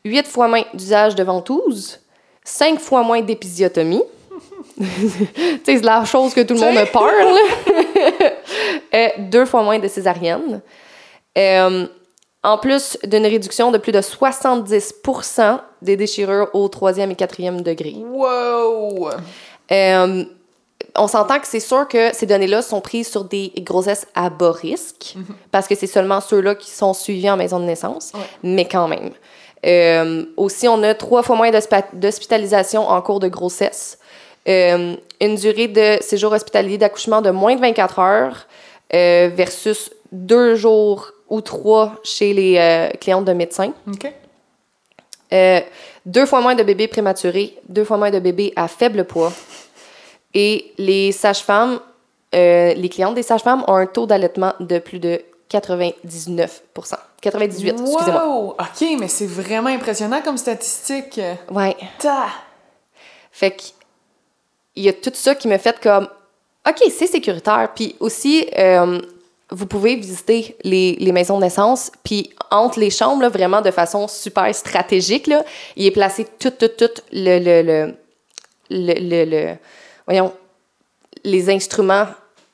huit 0.05 0.27
fois 0.27 0.49
moins 0.49 0.65
d'usage 0.75 1.15
de 1.15 1.23
ventouse, 1.23 2.01
cinq 2.45 2.81
fois 2.81 3.03
moins 3.03 3.21
d'épisiotomie. 3.21 4.03
c'est 5.65 5.83
la 5.83 6.05
chose 6.05 6.35
que 6.35 6.41
tout 6.41 6.55
le 6.55 6.61
monde 6.61 6.77
a 6.77 6.87
peur. 6.87 7.11
Euh, 8.95 9.09
deux 9.19 9.47
fois 9.47 9.63
moins 9.63 9.79
de 9.79 9.89
césarienne. 9.89 10.61
Euh, 11.39 11.87
en 12.43 12.59
plus 12.59 12.99
d'une 13.05 13.25
réduction 13.25 13.71
de 13.71 13.79
plus 13.79 13.93
de 13.93 14.01
70% 14.01 15.61
des 15.81 15.97
déchirures 15.97 16.51
au 16.53 16.69
troisième 16.69 17.11
et 17.11 17.15
quatrième 17.15 17.63
degré. 17.63 17.95
Wow! 18.05 19.09
Euh, 19.71 20.25
on 20.97 21.07
s'entend 21.07 21.39
que 21.39 21.47
c'est 21.47 21.61
sûr 21.61 21.89
que 21.89 22.15
ces 22.15 22.27
données-là 22.27 22.61
sont 22.61 22.81
prises 22.83 23.09
sur 23.09 23.25
des 23.25 23.51
grossesses 23.59 24.07
à 24.15 24.29
bas 24.29 24.53
risque, 24.53 25.15
parce 25.51 25.67
que 25.67 25.75
c'est 25.75 25.87
seulement 25.87 26.21
ceux-là 26.21 26.55
qui 26.55 26.71
sont 26.71 26.93
suivis 26.93 27.31
en 27.31 27.37
maison 27.39 27.61
de 27.61 27.65
naissance, 27.65 28.13
Ouais. 28.15 28.21
mais 28.43 28.67
quand 28.67 28.89
même. 28.89 29.11
Euh, 29.65 30.25
aussi, 30.37 30.69
on 30.69 30.83
a 30.83 30.95
trois 30.95 31.23
fois 31.23 31.37
moins 31.37 31.51
d'hospitalisation 31.93 32.89
en 32.89 33.01
cours 33.03 33.21
de 33.21 33.29
grossesse, 33.29 33.99
Euh, 34.49 34.97
une 35.21 35.37
durée 35.37 35.69
de 35.69 36.03
séjour 36.03 36.33
hospitalier 36.33 36.77
d'accouchement 36.77 37.23
de 37.23 37.31
moins 37.31 37.55
de 37.55 37.61
24 37.61 38.01
heures 38.01 38.49
euh, 38.93 39.31
versus 39.33 39.93
deux 40.11 40.57
jours 40.57 41.13
ou 41.29 41.41
trois 41.41 41.95
chez 42.03 42.35
les 42.35 42.91
clientes 43.01 43.25
de 43.25 43.33
médecins. 43.33 43.73
OK. 43.87 44.13
Deux 46.07 46.27
fois 46.27 46.41
moins 46.41 46.57
de 46.57 46.65
bébés 46.65 46.89
prématurés, 46.89 47.57
deux 47.69 47.85
fois 47.85 47.99
moins 47.99 48.11
de 48.11 48.19
bébés 48.19 48.53
à 48.57 48.67
faible 48.67 49.05
poids. 49.05 49.33
Et 50.35 50.73
les 50.77 51.13
sages-femmes, 51.13 51.79
les 52.33 52.89
clientes 52.91 53.15
des 53.15 53.23
sages-femmes 53.23 53.63
ont 53.69 53.77
un 53.77 53.87
taux 53.87 54.07
d'allaitement 54.07 54.55
de 54.59 54.81
plus 54.81 54.99
de 54.99 55.23
99 55.51 56.63
98, 57.23 57.71
excusez-moi. 57.81 58.27
Wow! 58.29 58.49
OK, 58.59 58.85
mais 59.01 59.09
c'est 59.09 59.27
vraiment 59.27 59.71
impressionnant 59.71 60.21
comme 60.23 60.37
statistique. 60.37 61.19
Ouais. 61.51 61.77
Ta! 61.99 62.27
Fait 63.31 63.53
que, 63.53 63.63
il 64.77 64.83
y 64.85 64.89
a 64.89 64.93
tout 64.93 65.13
ça 65.15 65.35
qui 65.35 65.49
me 65.49 65.57
fait 65.57 65.79
comme, 65.81 66.09
OK, 66.69 66.83
c'est 66.91 67.07
sécuritaire. 67.07 67.71
Puis 67.75 67.95
aussi, 68.01 68.47
euh, 68.59 69.01
vous 69.51 69.67
pouvez 69.67 69.97
visiter 69.97 70.57
les, 70.65 70.97
les 70.99 71.13
maisons 71.13 71.37
de 71.39 71.43
naissance. 71.45 71.91
Puis 72.05 72.31
entre 72.51 72.81
les 72.81 72.91
chambres, 72.91 73.23
là, 73.23 73.29
vraiment 73.29 73.61
de 73.63 73.71
façon 73.71 74.09
super 74.09 74.53
stratégique, 74.55 75.27
là, 75.29 75.45
il 75.77 75.87
est 75.87 75.91
placé 75.93 76.27
tout, 76.39 76.51
tout, 76.51 76.69
tout 76.77 76.91
le, 77.13 77.39
le, 77.39 77.63
le, 77.63 77.95
le, 78.71 78.95
le- 78.95 79.25
le- 79.31 79.57
voyons, 80.07 80.33
les 81.25 81.49
instruments 81.51 82.07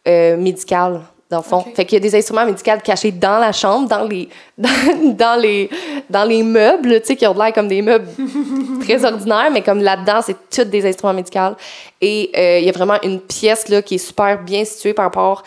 euh, 0.07 0.37
médicaux, 0.37 0.99
dans 1.31 1.39
le 1.39 1.43
fond. 1.43 1.59
Ok. 1.59 1.75
Fait 1.77 1.85
qu'il 1.85 1.97
y 1.97 2.01
a 2.07 2.09
des 2.11 2.17
instruments 2.17 2.47
médicaux 2.47 2.71
cachés 2.83 3.13
dans 3.13 3.39
la 3.39 3.53
chambre, 3.53 3.87
dans 3.89 4.05
les, 4.05 4.29
dans, 4.59 4.69
dans 5.15 5.41
les, 5.41 5.69
dans 6.09 6.25
les 6.25 6.43
meubles, 6.43 7.01
tu 7.01 7.07
sais, 7.09 7.17
qui 7.17 7.27
ont 7.27 7.35
de 7.35 7.39
l'air 7.39 7.53
comme 7.53 7.69
des 7.69 7.83
meubles 7.83 8.09
très 8.83 9.05
ordinaires, 9.05 9.51
mais 9.53 9.63
comme 9.63 9.83
là-dedans, 9.83 10.21
c'est 10.25 10.37
tous 10.51 10.65
des 10.65 10.87
instruments 10.87 11.13
médicaux. 11.15 11.55
Et 12.01 12.31
euh, 12.37 12.59
il 12.61 12.65
y 12.65 12.69
a 12.69 12.73
vraiment 12.73 12.97
une 13.03 13.21
pièce, 13.21 13.69
là, 13.69 13.83
qui 13.83 13.97
est 13.97 13.99
super 13.99 14.43
bien 14.43 14.65
située 14.65 14.95
par 14.95 15.05
rapport 15.07 15.43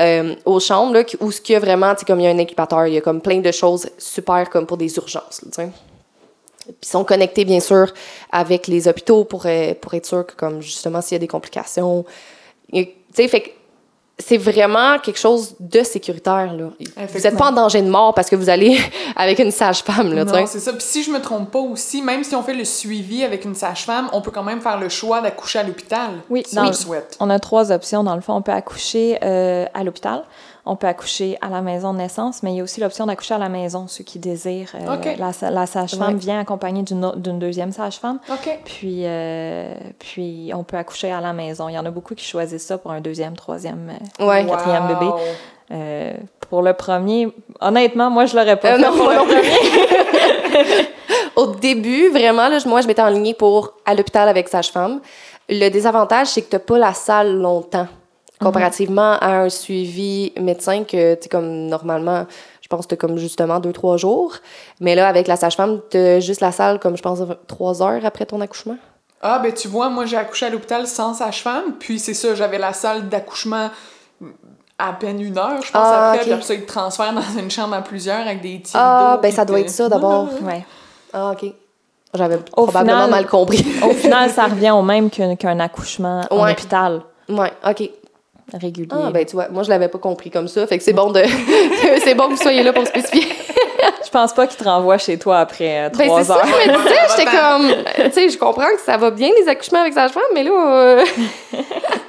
euh, 0.00 0.34
aux 0.46 0.58
chambres, 0.60 0.94
là, 0.94 1.04
qui- 1.04 1.16
où 1.20 1.30
ce 1.30 1.40
qu'il 1.40 1.52
y 1.52 1.56
a 1.56 1.60
vraiment, 1.60 1.92
tu 1.94 2.00
sais, 2.00 2.06
comme 2.06 2.18
il 2.20 2.24
y 2.24 2.26
a 2.26 2.30
un 2.30 2.38
incubateur, 2.38 2.86
il 2.86 2.94
y 2.94 2.96
a 2.98 3.00
comme 3.00 3.20
plein 3.20 3.38
de 3.38 3.52
choses 3.52 3.88
super 3.98 4.48
comme 4.50 4.66
pour 4.66 4.78
des 4.78 4.96
urgences, 4.96 5.40
tu 5.44 5.48
sais. 5.52 5.68
Puis 6.66 6.74
ils 6.82 6.88
sont 6.88 7.04
connectés, 7.04 7.44
bien 7.44 7.60
sûr, 7.60 7.92
avec 8.30 8.66
les 8.66 8.86
hôpitaux 8.88 9.24
pour, 9.24 9.42
euh, 9.46 9.74
pour 9.80 9.92
être 9.94 10.06
sûr 10.06 10.24
que, 10.26 10.34
comme, 10.34 10.60
justement, 10.62 11.00
s'il 11.00 11.14
y 11.14 11.16
a 11.16 11.18
des 11.18 11.26
complications. 11.28 12.04
Tu 12.72 12.88
sais, 13.12 13.28
fait 13.28 13.40
que 13.40 13.48
c'est 14.20 14.36
vraiment 14.36 14.98
quelque 14.98 15.18
chose 15.18 15.54
de 15.58 15.82
sécuritaire, 15.82 16.52
là. 16.54 16.68
Vous 17.12 17.20
n'êtes 17.20 17.36
pas 17.36 17.48
en 17.48 17.52
danger 17.52 17.82
de 17.82 17.88
mort 17.90 18.14
parce 18.14 18.28
que 18.30 18.36
vous 18.36 18.48
allez 18.48 18.78
avec 19.16 19.38
une 19.38 19.50
sage-femme, 19.50 20.12
là. 20.14 20.24
Non, 20.24 20.46
c'est 20.46 20.60
ça. 20.60 20.72
Puis 20.72 20.82
si 20.82 21.02
je 21.02 21.10
me 21.10 21.20
trompe 21.20 21.50
pas 21.50 21.58
aussi, 21.58 22.02
même 22.02 22.22
si 22.24 22.34
on 22.34 22.42
fait 22.42 22.54
le 22.54 22.64
suivi 22.64 23.24
avec 23.24 23.44
une 23.44 23.54
sage-femme, 23.54 24.08
on 24.12 24.20
peut 24.20 24.30
quand 24.30 24.42
même 24.44 24.60
faire 24.60 24.78
le 24.78 24.88
choix 24.88 25.20
d'accoucher 25.20 25.58
à 25.60 25.62
l'hôpital. 25.62 26.10
Oui, 26.28 26.42
si 26.46 26.58
on 26.58 26.62
le- 26.62 26.68
le 26.68 26.72
souhaite. 26.74 27.16
On 27.20 27.30
a 27.30 27.38
trois 27.38 27.72
options. 27.72 28.04
Dans 28.04 28.14
le 28.14 28.20
fond, 28.20 28.34
on 28.34 28.42
peut 28.42 28.52
accoucher 28.52 29.18
euh, 29.22 29.64
à 29.74 29.82
l'hôpital, 29.84 30.22
on 30.66 30.76
peut 30.76 30.86
accoucher 30.86 31.38
à 31.40 31.48
la 31.48 31.60
maison 31.62 31.92
de 31.92 31.98
naissance, 31.98 32.42
mais 32.42 32.52
il 32.52 32.56
y 32.56 32.60
a 32.60 32.62
aussi 32.62 32.80
l'option 32.80 33.06
d'accoucher 33.06 33.34
à 33.34 33.38
la 33.38 33.48
maison, 33.48 33.86
ceux 33.88 34.04
qui 34.04 34.18
désirent. 34.18 34.72
Euh. 34.74 35.14
La, 35.18 35.32
sa- 35.32 35.50
la 35.50 35.66
sage-femme 35.66 36.16
vient 36.16 36.38
accompagnée 36.40 36.82
d'une 36.82 37.38
deuxième 37.38 37.72
sage-femme, 37.72 38.18
puis, 38.64 39.02
euh, 39.04 39.74
puis 39.98 40.50
on 40.54 40.62
peut 40.64 40.76
accoucher 40.76 41.10
à 41.12 41.20
la 41.20 41.32
maison. 41.32 41.68
Il 41.68 41.74
y 41.74 41.78
en 41.78 41.86
a 41.86 41.90
beaucoup 41.90 42.14
qui 42.14 42.24
choisissent 42.24 42.66
ça 42.66 42.78
pour 42.78 42.90
un 42.92 43.00
deuxième, 43.00 43.34
troisième, 43.36 43.92
euh, 44.20 44.26
Ouais. 44.26 44.46
quatrième 44.46 44.88
Wow. 44.90 44.94
bébé. 44.98 45.12
Euh, 45.72 46.12
pour 46.48 46.62
le 46.62 46.72
premier, 46.74 47.28
honnêtement, 47.60 48.10
moi, 48.10 48.26
je 48.26 48.36
l'aurais 48.36 48.56
pas 48.58 48.74
fait 48.76 48.82
non, 48.82 48.88
pour 48.88 49.04
moi 49.04 49.14
le 49.14 49.20
premier. 49.20 50.88
Au 51.36 51.46
début, 51.54 52.08
vraiment, 52.10 52.48
là, 52.48 52.58
moi, 52.66 52.80
je 52.80 52.86
m'étais 52.86 53.02
enlignée 53.02 53.34
pour 53.34 53.74
à 53.86 53.94
l'hôpital 53.94 54.28
avec 54.28 54.48
sage-femme. 54.48 55.00
Le 55.48 55.68
désavantage, 55.68 56.28
c'est 56.28 56.42
que 56.42 56.56
tu 56.56 56.58
pas 56.62 56.78
la 56.78 56.92
salle 56.92 57.34
longtemps, 57.36 57.86
comparativement 58.42 59.16
à 59.20 59.40
un 59.42 59.48
suivi 59.48 60.32
médecin 60.40 60.84
que, 60.84 61.14
tu 61.14 61.22
sais, 61.24 61.28
comme 61.28 61.66
normalement, 61.66 62.26
je 62.62 62.68
pense 62.68 62.86
que 62.86 62.94
tu 62.94 62.98
comme 62.98 63.16
justement 63.18 63.60
deux, 63.60 63.72
trois 63.72 63.96
jours. 63.96 64.34
Mais 64.80 64.94
là, 64.94 65.08
avec 65.08 65.26
la 65.26 65.36
sage-femme, 65.36 65.80
tu 65.90 66.20
juste 66.20 66.40
la 66.40 66.52
salle, 66.52 66.78
comme 66.78 66.96
je 66.96 67.02
pense, 67.02 67.20
trois 67.46 67.82
heures 67.82 68.04
après 68.04 68.26
ton 68.26 68.40
accouchement. 68.40 68.76
Ah, 69.22 69.38
ben 69.38 69.52
tu 69.52 69.68
vois, 69.68 69.90
moi 69.90 70.06
j'ai 70.06 70.16
accouché 70.16 70.46
à 70.46 70.50
l'hôpital 70.50 70.86
sans 70.86 71.12
sage-femme, 71.12 71.74
puis 71.78 71.98
c'est 71.98 72.14
ça, 72.14 72.34
j'avais 72.34 72.56
la 72.58 72.72
salle 72.72 73.08
d'accouchement 73.10 73.68
à 74.78 74.92
peine 74.94 75.20
une 75.20 75.36
heure, 75.36 75.60
je 75.60 75.70
pense, 75.70 75.74
Ah, 75.74 76.06
après, 76.12 76.18
ok. 76.20 76.22
puis 76.24 76.32
après 76.32 76.46
ça, 76.46 76.54
ils 76.54 76.62
te 76.62 76.66
transfèrent 76.72 77.12
dans 77.12 77.38
une 77.38 77.50
chambre 77.50 77.74
à 77.74 77.82
plusieurs 77.82 78.20
avec 78.26 78.40
des 78.40 78.58
petits 78.60 78.72
Ah, 78.74 79.18
ben 79.22 79.30
ça 79.30 79.44
doit 79.44 79.60
être 79.60 79.68
ça 79.68 79.90
d'abord. 79.90 80.28
Ouais. 80.42 80.64
Ah, 81.12 81.32
OK. 81.32 81.52
J'avais 82.14 82.36
Au 82.56 82.64
probablement 82.66 83.04
final- 83.04 83.10
mal 83.10 83.26
compris. 83.26 83.64
Au 83.84 83.90
final, 83.92 84.30
ça 84.30 84.44
revient 84.46 84.70
au 84.70 84.80
même 84.82 85.10
qu'un 85.10 85.36
qu'un 85.36 85.60
accouchement 85.60 86.22
en 86.30 86.42
Ouais. 86.44 86.52
hôpital 86.52 87.02
ouais, 87.28 87.52
OK. 87.68 87.90
Régulier. 88.58 88.88
Ah, 88.90 89.10
ben 89.12 89.24
tu 89.24 89.34
vois, 89.36 89.48
moi 89.50 89.62
je 89.62 89.68
l'avais 89.70 89.88
pas 89.88 89.98
compris 89.98 90.30
comme 90.30 90.48
ça. 90.48 90.66
Fait 90.66 90.78
que 90.78 90.84
c'est 90.84 90.92
bon 90.92 91.10
de. 91.12 91.22
c'est 92.04 92.14
bon 92.14 92.24
que 92.28 92.30
vous 92.34 92.42
soyez 92.42 92.62
là 92.62 92.72
pour 92.72 92.86
spécifier. 92.86 93.26
Je 94.04 94.10
pense 94.10 94.32
pas 94.34 94.46
qu'il 94.46 94.58
te 94.58 94.64
renvoie 94.64 94.98
chez 94.98 95.18
toi 95.18 95.38
après 95.38 95.86
euh, 95.86 95.88
Ben 95.90 96.06
trois 96.06 96.18
c'est 96.20 96.26
ça, 96.26 96.34
heures. 96.38 96.46
je 96.64 96.70
me 96.70 96.76
disais, 96.82 96.96
j'étais 97.16 97.30
comme. 97.30 98.06
Tu 98.06 98.12
sais, 98.12 98.28
je 98.28 98.38
comprends 98.38 98.68
que 98.74 98.80
ça 98.84 98.96
va 98.96 99.10
bien 99.10 99.30
les 99.40 99.48
accouchements 99.48 99.80
avec 99.80 99.92
sage-femme, 99.94 100.22
mais 100.34 100.42
là. 100.42 100.50
euh, 100.50 101.04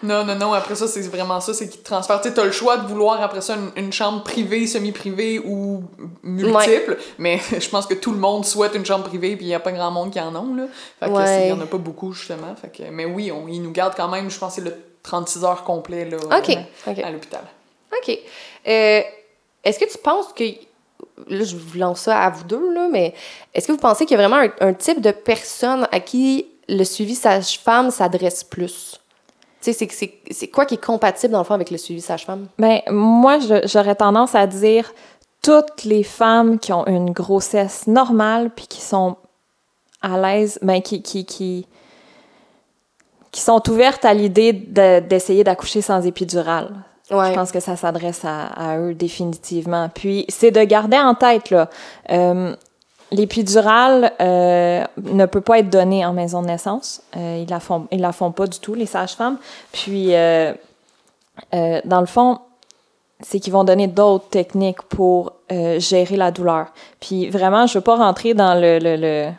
Non, 0.03 0.25
non, 0.25 0.35
non, 0.35 0.51
après 0.53 0.73
ça, 0.75 0.87
c'est 0.87 1.01
vraiment 1.09 1.39
ça, 1.39 1.53
c'est 1.53 1.69
qu'ils 1.69 1.81
te 1.81 1.85
transfèrent. 1.85 2.19
Tu 2.21 2.29
sais, 2.29 2.33
t'as 2.33 2.43
le 2.43 2.51
choix 2.51 2.77
de 2.77 2.87
vouloir 2.87 3.21
après 3.21 3.41
ça 3.41 3.55
une, 3.55 3.83
une 3.85 3.93
chambre 3.93 4.23
privée, 4.23 4.65
semi-privée 4.67 5.39
ou 5.45 5.83
multiple, 6.23 6.97
mais 7.19 7.39
je 7.57 7.69
pense 7.69 7.85
que 7.85 7.93
tout 7.93 8.11
le 8.11 8.17
monde 8.19 8.45
souhaite 8.45 8.73
une 8.75 8.85
chambre 8.85 9.03
privée, 9.05 9.35
puis 9.35 9.45
il 9.45 9.49
y 9.49 9.53
a 9.55 9.59
pas 9.59 9.71
grand 9.71 9.91
monde 9.91 10.11
qui 10.11 10.19
en 10.19 10.35
ont, 10.35 10.55
là. 10.55 10.63
Fait 10.99 11.05
que 11.07 11.11
Ouais. 11.11 11.43
il 11.45 11.49
y 11.49 11.51
en 11.53 11.61
a 11.61 11.65
pas 11.67 11.77
beaucoup, 11.77 12.13
justement. 12.13 12.55
Fait 12.59 12.69
que, 12.75 12.89
mais 12.91 13.05
oui, 13.05 13.31
on, 13.31 13.47
ils 13.47 13.61
nous 13.61 13.71
gardent 13.71 13.95
quand 13.95 14.07
même, 14.09 14.29
je 14.31 14.39
pense 14.39 14.55
que 14.55 14.61
c'est 14.61 14.67
le 14.67 14.75
36 15.03 15.43
heures 15.43 15.63
complet, 15.63 16.05
là, 16.05 16.17
euh, 16.17 16.29
à 17.03 17.11
l'hôpital. 17.11 17.41
OK. 17.97 18.17
Euh, 18.67 19.01
est-ce 19.63 19.79
que 19.79 19.91
tu 19.91 19.97
penses 19.97 20.31
que. 20.33 20.43
Là, 21.27 21.43
je 21.43 21.55
vous 21.55 21.77
lance 21.77 22.01
ça 22.01 22.19
à 22.19 22.29
vous 22.31 22.43
deux, 22.45 22.73
là, 22.73 22.87
mais 22.91 23.13
est-ce 23.53 23.67
que 23.67 23.71
vous 23.71 23.77
pensez 23.77 24.05
qu'il 24.05 24.17
y 24.17 24.21
a 24.21 24.27
vraiment 24.27 24.43
un, 24.61 24.67
un 24.69 24.73
type 24.73 25.01
de 25.01 25.11
personne 25.11 25.87
à 25.91 25.99
qui 25.99 26.47
le 26.67 26.83
suivi 26.83 27.13
sage-femme 27.15 27.91
s'adresse 27.91 28.43
plus? 28.43 28.99
Tu 29.61 29.71
sais, 29.71 29.73
c'est- 29.73 29.91
c'est 29.91 30.13
c'est 30.31 30.47
quoi 30.47 30.65
qui 30.65 30.75
est 30.75 30.83
compatible, 30.83 31.33
dans 31.33 31.39
le 31.39 31.43
fond, 31.43 31.53
avec 31.53 31.69
le 31.69 31.77
suivi 31.77 32.01
sage-femme? 32.01 32.47
Ben, 32.57 32.81
moi, 32.89 33.37
je- 33.39 33.67
j'aurais 33.67 33.95
tendance 33.95 34.33
à 34.33 34.47
dire 34.47 34.91
toutes 35.43 35.83
les 35.85 36.03
femmes 36.03 36.57
qui 36.59 36.73
ont 36.73 36.85
une 36.87 37.11
grossesse 37.11 37.85
normale 37.87 38.49
puis 38.55 38.65
qui 38.67 38.81
sont 38.81 39.17
à 40.01 40.17
l'aise, 40.19 40.57
ben, 40.63 40.81
qui, 40.81 41.03
qui, 41.03 41.25
qui, 41.25 41.67
qui 43.31 43.41
sont 43.41 43.61
ouvertes 43.69 44.03
à 44.05 44.13
l'idée 44.13 44.53
de- 44.53 44.99
d'essayer 44.99 45.43
d'accoucher 45.43 45.81
sans 45.81 46.05
épidural. 46.05 46.69
Ouais. 47.09 47.29
Je 47.29 47.33
pense 47.33 47.51
que 47.51 47.59
ça 47.59 47.75
s'adresse 47.75 48.23
à, 48.25 48.47
à 48.47 48.77
eux 48.77 48.93
définitivement. 48.93 49.89
Puis 49.93 50.25
c'est 50.29 50.51
de 50.51 50.61
garder 50.63 50.97
en 50.97 51.13
tête 51.15 51.49
là, 51.49 51.69
euh, 52.11 52.55
l'épidural 53.11 54.11
euh, 54.21 54.83
ne 54.97 55.25
peut 55.25 55.41
pas 55.41 55.59
être 55.59 55.69
donné 55.69 56.05
en 56.05 56.13
maison 56.13 56.41
de 56.41 56.47
naissance. 56.47 57.01
Euh, 57.17 57.43
ils 57.45 57.49
la 57.49 57.59
font, 57.59 57.87
ils 57.91 57.99
la 58.01 58.11
font 58.13 58.31
pas 58.31 58.47
du 58.47 58.59
tout 58.59 58.73
les 58.73 58.85
sages-femmes. 58.85 59.37
Puis 59.73 60.15
euh, 60.15 60.53
euh, 61.53 61.81
dans 61.85 61.99
le 61.99 62.05
fond, 62.05 62.39
c'est 63.19 63.39
qu'ils 63.39 63.53
vont 63.53 63.63
donner 63.63 63.87
d'autres 63.87 64.29
techniques 64.29 64.81
pour 64.83 65.33
euh, 65.51 65.79
gérer 65.79 66.15
la 66.15 66.31
douleur. 66.31 66.67
Puis 66.99 67.29
vraiment, 67.29 67.67
je 67.67 67.75
veux 67.77 67.83
pas 67.83 67.95
rentrer 67.97 68.33
dans 68.33 68.55
le, 68.55 68.79
le, 68.79 68.95
le- 68.95 69.31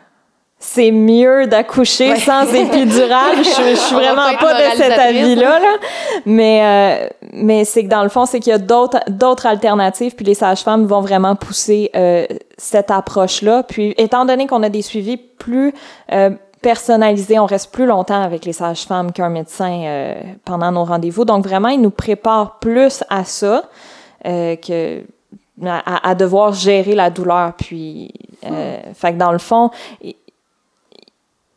c'est 0.65 0.91
mieux 0.91 1.45
d'accoucher 1.47 2.11
Ouais. 2.11 2.19
sans 2.19 2.45
épidural. 2.53 3.35
Je, 3.39 3.43
je 3.71 3.75
suis 3.75 3.95
vraiment 3.95 4.33
pas 4.39 4.53
de 4.53 4.77
cet 4.77 4.97
avis-là. 4.97 5.59
Là. 5.59 5.67
Mais, 6.25 6.61
euh, 6.63 7.09
mais 7.33 7.65
c'est 7.65 7.83
que 7.83 7.89
dans 7.89 8.01
le 8.03 8.07
fond, 8.09 8.25
c'est 8.25 8.39
qu'il 8.39 8.51
y 8.51 8.55
a 8.55 8.59
d'autres 8.59 8.99
d'autres 9.09 9.45
alternatives, 9.45 10.15
puis 10.15 10.25
les 10.25 10.35
sages-femmes 10.35 10.85
vont 10.85 11.01
vraiment 11.01 11.35
pousser 11.35 11.91
euh, 11.95 12.25
cette 12.57 12.91
approche-là. 12.91 13.63
Puis 13.63 13.93
étant 13.97 14.23
donné 14.23 14.47
qu'on 14.47 14.63
a 14.63 14.69
des 14.69 14.81
suivis 14.81 15.17
plus 15.17 15.73
euh, 16.13 16.29
personnalisés, 16.61 17.39
on 17.39 17.45
reste 17.45 17.73
plus 17.73 17.85
longtemps 17.85 18.23
avec 18.23 18.45
les 18.45 18.53
sages-femmes 18.53 19.11
qu'un 19.11 19.27
médecin 19.29 19.81
euh, 19.83 20.13
pendant 20.45 20.71
nos 20.71 20.85
rendez-vous. 20.85 21.25
Donc 21.25 21.45
vraiment, 21.45 21.67
ils 21.67 21.81
nous 21.81 21.89
préparent 21.91 22.59
plus 22.59 23.03
à 23.09 23.25
ça 23.25 23.63
euh, 24.25 24.55
que 24.55 25.01
à, 25.65 26.09
à 26.09 26.15
devoir 26.15 26.53
gérer 26.53 26.95
la 26.95 27.09
douleur. 27.09 27.51
Puis, 27.57 28.11
euh, 28.45 28.77
fait 28.95 29.11
que 29.13 29.17
dans 29.17 29.31
le 29.33 29.37
fond, 29.37 29.69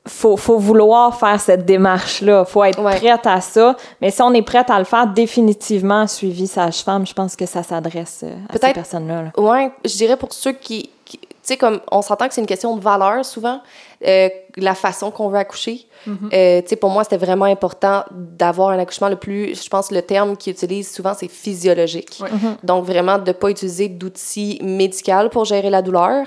faut, 0.06 0.36
faut 0.36 0.58
vouloir 0.58 1.18
faire 1.18 1.40
cette 1.40 1.64
démarche-là. 1.64 2.44
faut 2.44 2.62
être 2.64 2.82
Ouais. 2.82 2.96
prête 2.96 3.26
à 3.26 3.40
ça. 3.40 3.76
Mais 4.00 4.10
si 4.10 4.22
on 4.22 4.32
est 4.32 4.42
prête 4.42 4.70
à 4.70 4.78
le 4.78 4.84
faire, 4.84 5.06
définitivement, 5.06 6.06
suivi 6.06 6.46
sage-femme, 6.46 7.06
je 7.06 7.12
pense 7.14 7.36
que 7.36 7.46
ça 7.46 7.62
s'adresse 7.62 8.20
euh, 8.24 8.34
à 8.48 8.52
ces 8.66 8.72
personnes-là. 8.72 9.22
là. 9.22 9.30
Ouais, 9.42 9.70
je 9.84 9.94
dirais 9.96 10.16
pour 10.16 10.32
ceux 10.32 10.52
qui. 10.52 10.90
qui- 11.04 11.18
tu 11.18 11.52
sais, 11.52 11.56
comme 11.58 11.78
on 11.92 12.02
s'entend 12.02 12.26
que 12.26 12.34
c'est 12.34 12.40
une 12.40 12.46
question 12.48 12.76
de 12.76 12.80
valeur 12.82 13.24
souvent, 13.24 13.60
euh, 14.04 14.28
la 14.56 14.74
façon 14.74 15.12
qu'on 15.12 15.28
veut 15.28 15.38
accoucher. 15.38 15.86
Euh, 16.32 16.60
tu 16.62 16.68
sais, 16.70 16.76
pour 16.76 16.90
moi, 16.90 17.04
c'était 17.04 17.16
vraiment 17.24 17.44
important 17.44 18.02
d'avoir 18.10 18.70
un 18.70 18.78
accouchement 18.80 19.08
le 19.08 19.14
plus. 19.16 19.60
Je 19.62 19.68
pense 19.68 19.92
le 19.92 20.02
terme 20.02 20.36
qu'ils 20.36 20.52
utilisent 20.54 20.92
souvent, 20.92 21.14
c'est 21.14 21.28
physiologique. 21.30 22.18
Ouais. 22.20 22.30
Donc, 22.64 22.84
vraiment, 22.84 23.18
de 23.18 23.28
ne 23.28 23.32
pas 23.32 23.48
utiliser 23.50 23.88
d'outils 23.88 24.58
médicaux 24.62 25.28
pour 25.30 25.44
gérer 25.44 25.70
la 25.70 25.82
douleur. 25.82 26.26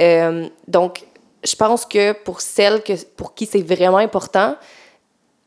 Euh, 0.00 0.46
donc, 0.66 1.04
je 1.44 1.56
pense 1.56 1.84
que 1.84 2.12
pour 2.12 2.40
celles 2.40 2.82
que, 2.82 2.92
pour 3.16 3.34
qui 3.34 3.46
c'est 3.46 3.62
vraiment 3.62 3.98
important, 3.98 4.56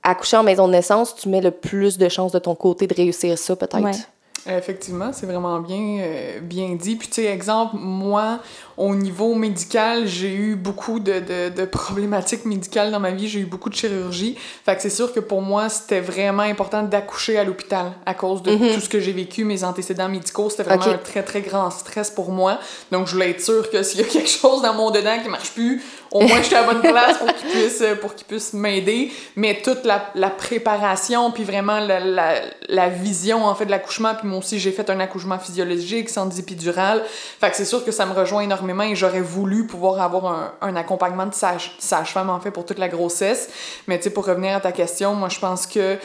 accoucher 0.03 0.37
en 0.37 0.43
maison 0.43 0.67
de 0.67 0.73
naissance, 0.73 1.15
tu 1.15 1.29
mets 1.29 1.41
le 1.41 1.51
plus 1.51 1.97
de 1.97 2.07
chances 2.09 2.31
de 2.31 2.39
ton 2.39 2.55
côté 2.55 2.87
de 2.87 2.93
réussir 2.93 3.37
ça, 3.37 3.55
peut-être. 3.55 4.07
Euh, 4.47 4.57
Effectivement, 4.57 5.11
c'est 5.13 5.25
vraiment 5.25 5.59
bien, 5.59 5.99
euh, 6.01 6.39
bien 6.41 6.75
dit. 6.75 6.95
Puis, 6.95 7.07
tu 7.07 7.15
sais, 7.15 7.25
exemple, 7.25 7.75
moi, 7.77 8.39
au 8.77 8.95
niveau 8.95 9.33
médical, 9.35 10.07
j'ai 10.07 10.33
eu 10.33 10.55
beaucoup 10.55 10.99
de, 10.99 11.19
de, 11.19 11.49
de 11.49 11.65
problématiques 11.65 12.45
médicales 12.45 12.91
dans 12.91 12.99
ma 12.99 13.11
vie. 13.11 13.27
J'ai 13.27 13.39
eu 13.39 13.45
beaucoup 13.45 13.69
de 13.69 13.75
chirurgie. 13.75 14.37
Fait 14.65 14.75
que 14.75 14.81
c'est 14.81 14.89
sûr 14.89 15.13
que 15.13 15.19
pour 15.19 15.41
moi, 15.41 15.69
c'était 15.69 16.01
vraiment 16.01 16.43
important 16.43 16.83
d'accoucher 16.83 17.37
à 17.37 17.43
l'hôpital 17.43 17.93
à 18.05 18.13
cause 18.13 18.41
de 18.43 18.55
tout 18.73 18.81
ce 18.81 18.89
que 18.89 18.99
j'ai 18.99 19.13
vécu, 19.13 19.43
mes 19.43 19.63
antécédents 19.63 20.09
médicaux. 20.09 20.49
C'était 20.49 20.63
vraiment 20.63 20.85
un 20.85 20.97
très, 20.97 21.23
très 21.23 21.41
grand 21.41 21.69
stress 21.71 22.09
pour 22.11 22.31
moi. 22.31 22.59
Donc, 22.91 23.07
je 23.07 23.13
voulais 23.13 23.31
être 23.31 23.41
sûre 23.41 23.69
que 23.69 23.83
s'il 23.83 23.99
y 24.01 24.03
a 24.03 24.07
quelque 24.11 24.29
chose 24.29 24.61
dans 24.61 24.73
mon 24.73 24.91
dedans 24.91 25.17
qui 25.21 25.29
marche 25.29 25.51
plus, 25.51 25.81
au 26.11 26.21
moins, 26.21 26.37
je 26.37 26.47
suis 26.47 26.55
à 26.55 26.63
bonne 26.63 26.81
place 26.81 27.17
pour 27.17 27.33
qu'il 27.33 27.49
puisse, 27.49 27.81
euh, 27.81 27.95
pour 27.95 28.15
qu'il 28.15 28.25
puisse 28.25 28.53
m'aider. 28.53 29.11
Mais 29.35 29.61
toute 29.61 29.83
la, 29.85 30.09
la 30.15 30.29
préparation, 30.29 31.31
puis 31.31 31.43
vraiment 31.43 31.79
la, 31.79 31.99
la, 31.99 32.35
la 32.69 32.89
vision, 32.89 33.45
en 33.45 33.55
fait, 33.55 33.65
de 33.65 33.71
l'accouchement. 33.71 34.15
Puis 34.15 34.27
moi 34.27 34.39
aussi, 34.39 34.59
j'ai 34.59 34.71
fait 34.71 34.89
un 34.89 34.99
accouchement 34.99 35.39
physiologique 35.39 36.09
sans 36.09 36.39
épidural. 36.39 37.03
Fait 37.39 37.49
que 37.49 37.55
c'est 37.55 37.65
sûr 37.65 37.83
que 37.83 37.91
ça 37.91 38.05
me 38.05 38.13
rejoint 38.13 38.41
énormément 38.41 38.83
et 38.83 38.95
j'aurais 38.95 39.21
voulu 39.21 39.67
pouvoir 39.67 40.01
avoir 40.01 40.25
un, 40.27 40.53
un 40.61 40.75
accompagnement 40.75 41.25
de 41.25 41.33
sage- 41.33 41.75
sage-femme, 41.79 42.29
en 42.29 42.39
fait, 42.39 42.51
pour 42.51 42.65
toute 42.65 42.79
la 42.79 42.87
grossesse. 42.87 43.49
Mais 43.87 43.97
tu 43.97 44.05
sais, 44.05 44.09
pour 44.09 44.25
revenir 44.25 44.55
à 44.55 44.59
ta 44.59 44.71
question, 44.71 45.13
moi, 45.13 45.29
je 45.29 45.39
pense 45.39 45.67
que 45.67 45.97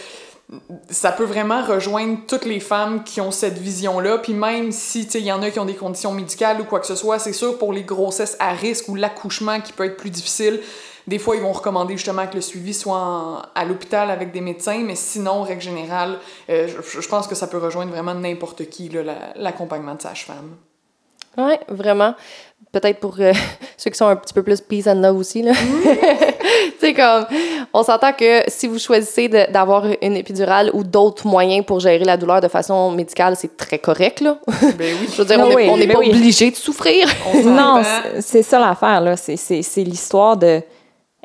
ça 0.91 1.13
peut 1.13 1.25
vraiment 1.25 1.65
rejoindre 1.65 2.19
toutes 2.27 2.45
les 2.45 2.61
femmes 2.61 3.05
qui 3.05 3.21
ont 3.21 3.31
cette 3.31 3.59
vision-là. 3.59 4.19
Puis 4.19 4.35
même 4.35 4.73
si, 4.73 5.03
il 5.03 5.25
y 5.25 5.33
en 5.33 5.43
a 5.43 5.51
qui 5.51 5.59
ont 5.59 5.65
des 5.65 5.75
conditions 5.75 6.13
médicales 6.13 6.61
ou 6.61 6.65
quoi 6.65 6.81
que 6.81 6.87
ce 6.87 6.95
soit, 6.95 7.19
c'est 7.19 7.33
sûr 7.33 7.59
pour 7.59 7.73
les 7.73 7.83
grossesses 7.83 8.37
à 8.39 8.53
risque 8.53 8.89
ou 8.89 8.95
l'accouchement 8.95 9.61
qui 9.61 9.73
peut 9.73 9.85
être 9.85 9.97
plus 9.97 10.11
difficile, 10.11 10.61
des 11.07 11.19
fois, 11.19 11.35
ils 11.35 11.43
vont 11.43 11.53
recommander 11.53 11.97
justement 11.97 12.27
que 12.27 12.37
le 12.37 12.41
suivi 12.41 12.73
soit 12.73 13.43
à 13.55 13.65
l'hôpital 13.65 14.11
avec 14.11 14.31
des 14.31 14.41
médecins, 14.41 14.83
mais 14.85 14.95
sinon, 14.95 15.43
règle 15.43 15.61
générale, 15.61 16.19
euh, 16.49 16.69
je, 16.69 17.09
pense 17.09 17.27
que 17.27 17.35
ça 17.35 17.49
peut 17.49 17.59
rejoindre 17.59 17.91
vraiment 17.91 18.15
n'importe 18.15 18.69
qui, 18.69 18.89
l'accompagnement 19.37 19.97
de 19.97 20.03
sage-femme. 20.03 20.57
Oui, 21.39 21.55
vraiment. 21.69 22.15
Peut-être 22.73 23.01
pour 23.01 23.17
euh, 23.21 23.33
ceux 23.77 23.91
qui 23.91 23.99
sont 23.99 24.07
un 24.07 24.17
petit 24.17 24.33
peu 24.33 24.43
plus 24.43 24.61
peace 24.61 24.87
and 24.87 25.01
love 25.03 25.19
aussi. 25.19 25.43
Là. 25.43 25.53
tu 26.79 26.79
sais, 26.81 26.95
comme, 26.95 27.27
on 27.75 27.83
s'entend 27.83 28.13
que 28.13 28.43
si 28.49 28.67
vous 28.67 28.79
choisissez 28.79 29.29
de- 29.29 29.51
d'avoir 29.53 29.85
une 30.01 30.17
épidurale 30.17 30.71
ou 30.73 30.83
d'autres 30.83 31.27
moyens 31.27 31.65
pour 31.67 31.81
gérer 31.81 32.05
la 32.05 32.17
douleur 32.17 32.41
de 32.41 32.49
façon 32.49 32.91
médicale, 32.93 33.35
c'est 33.37 33.57
très 33.57 33.79
correct. 33.79 34.21
Là. 34.21 34.39
Ben 34.79 34.97
oui. 35.01 35.09
Je 35.11 35.17
veux 35.17 35.25
dire, 35.27 35.39
on 35.41 35.49
n'est 35.49 35.55
oui, 35.55 35.71
n'est 35.81 35.87
ben 35.87 35.93
pas 35.95 35.99
oui. 36.01 36.11
obligé 36.11 36.51
de 36.51 36.57
souffrir. 36.57 37.07
Non, 37.45 37.83
c'est- 37.85 38.21
c'est 38.23 38.43
ça 38.43 38.59
l'affaire, 38.59 39.01
là. 39.01 39.17
C'est- 39.17 39.37
C'est 39.37 39.63
c'est 39.63 39.85
l'histoire 39.85 40.37
de 40.37 40.63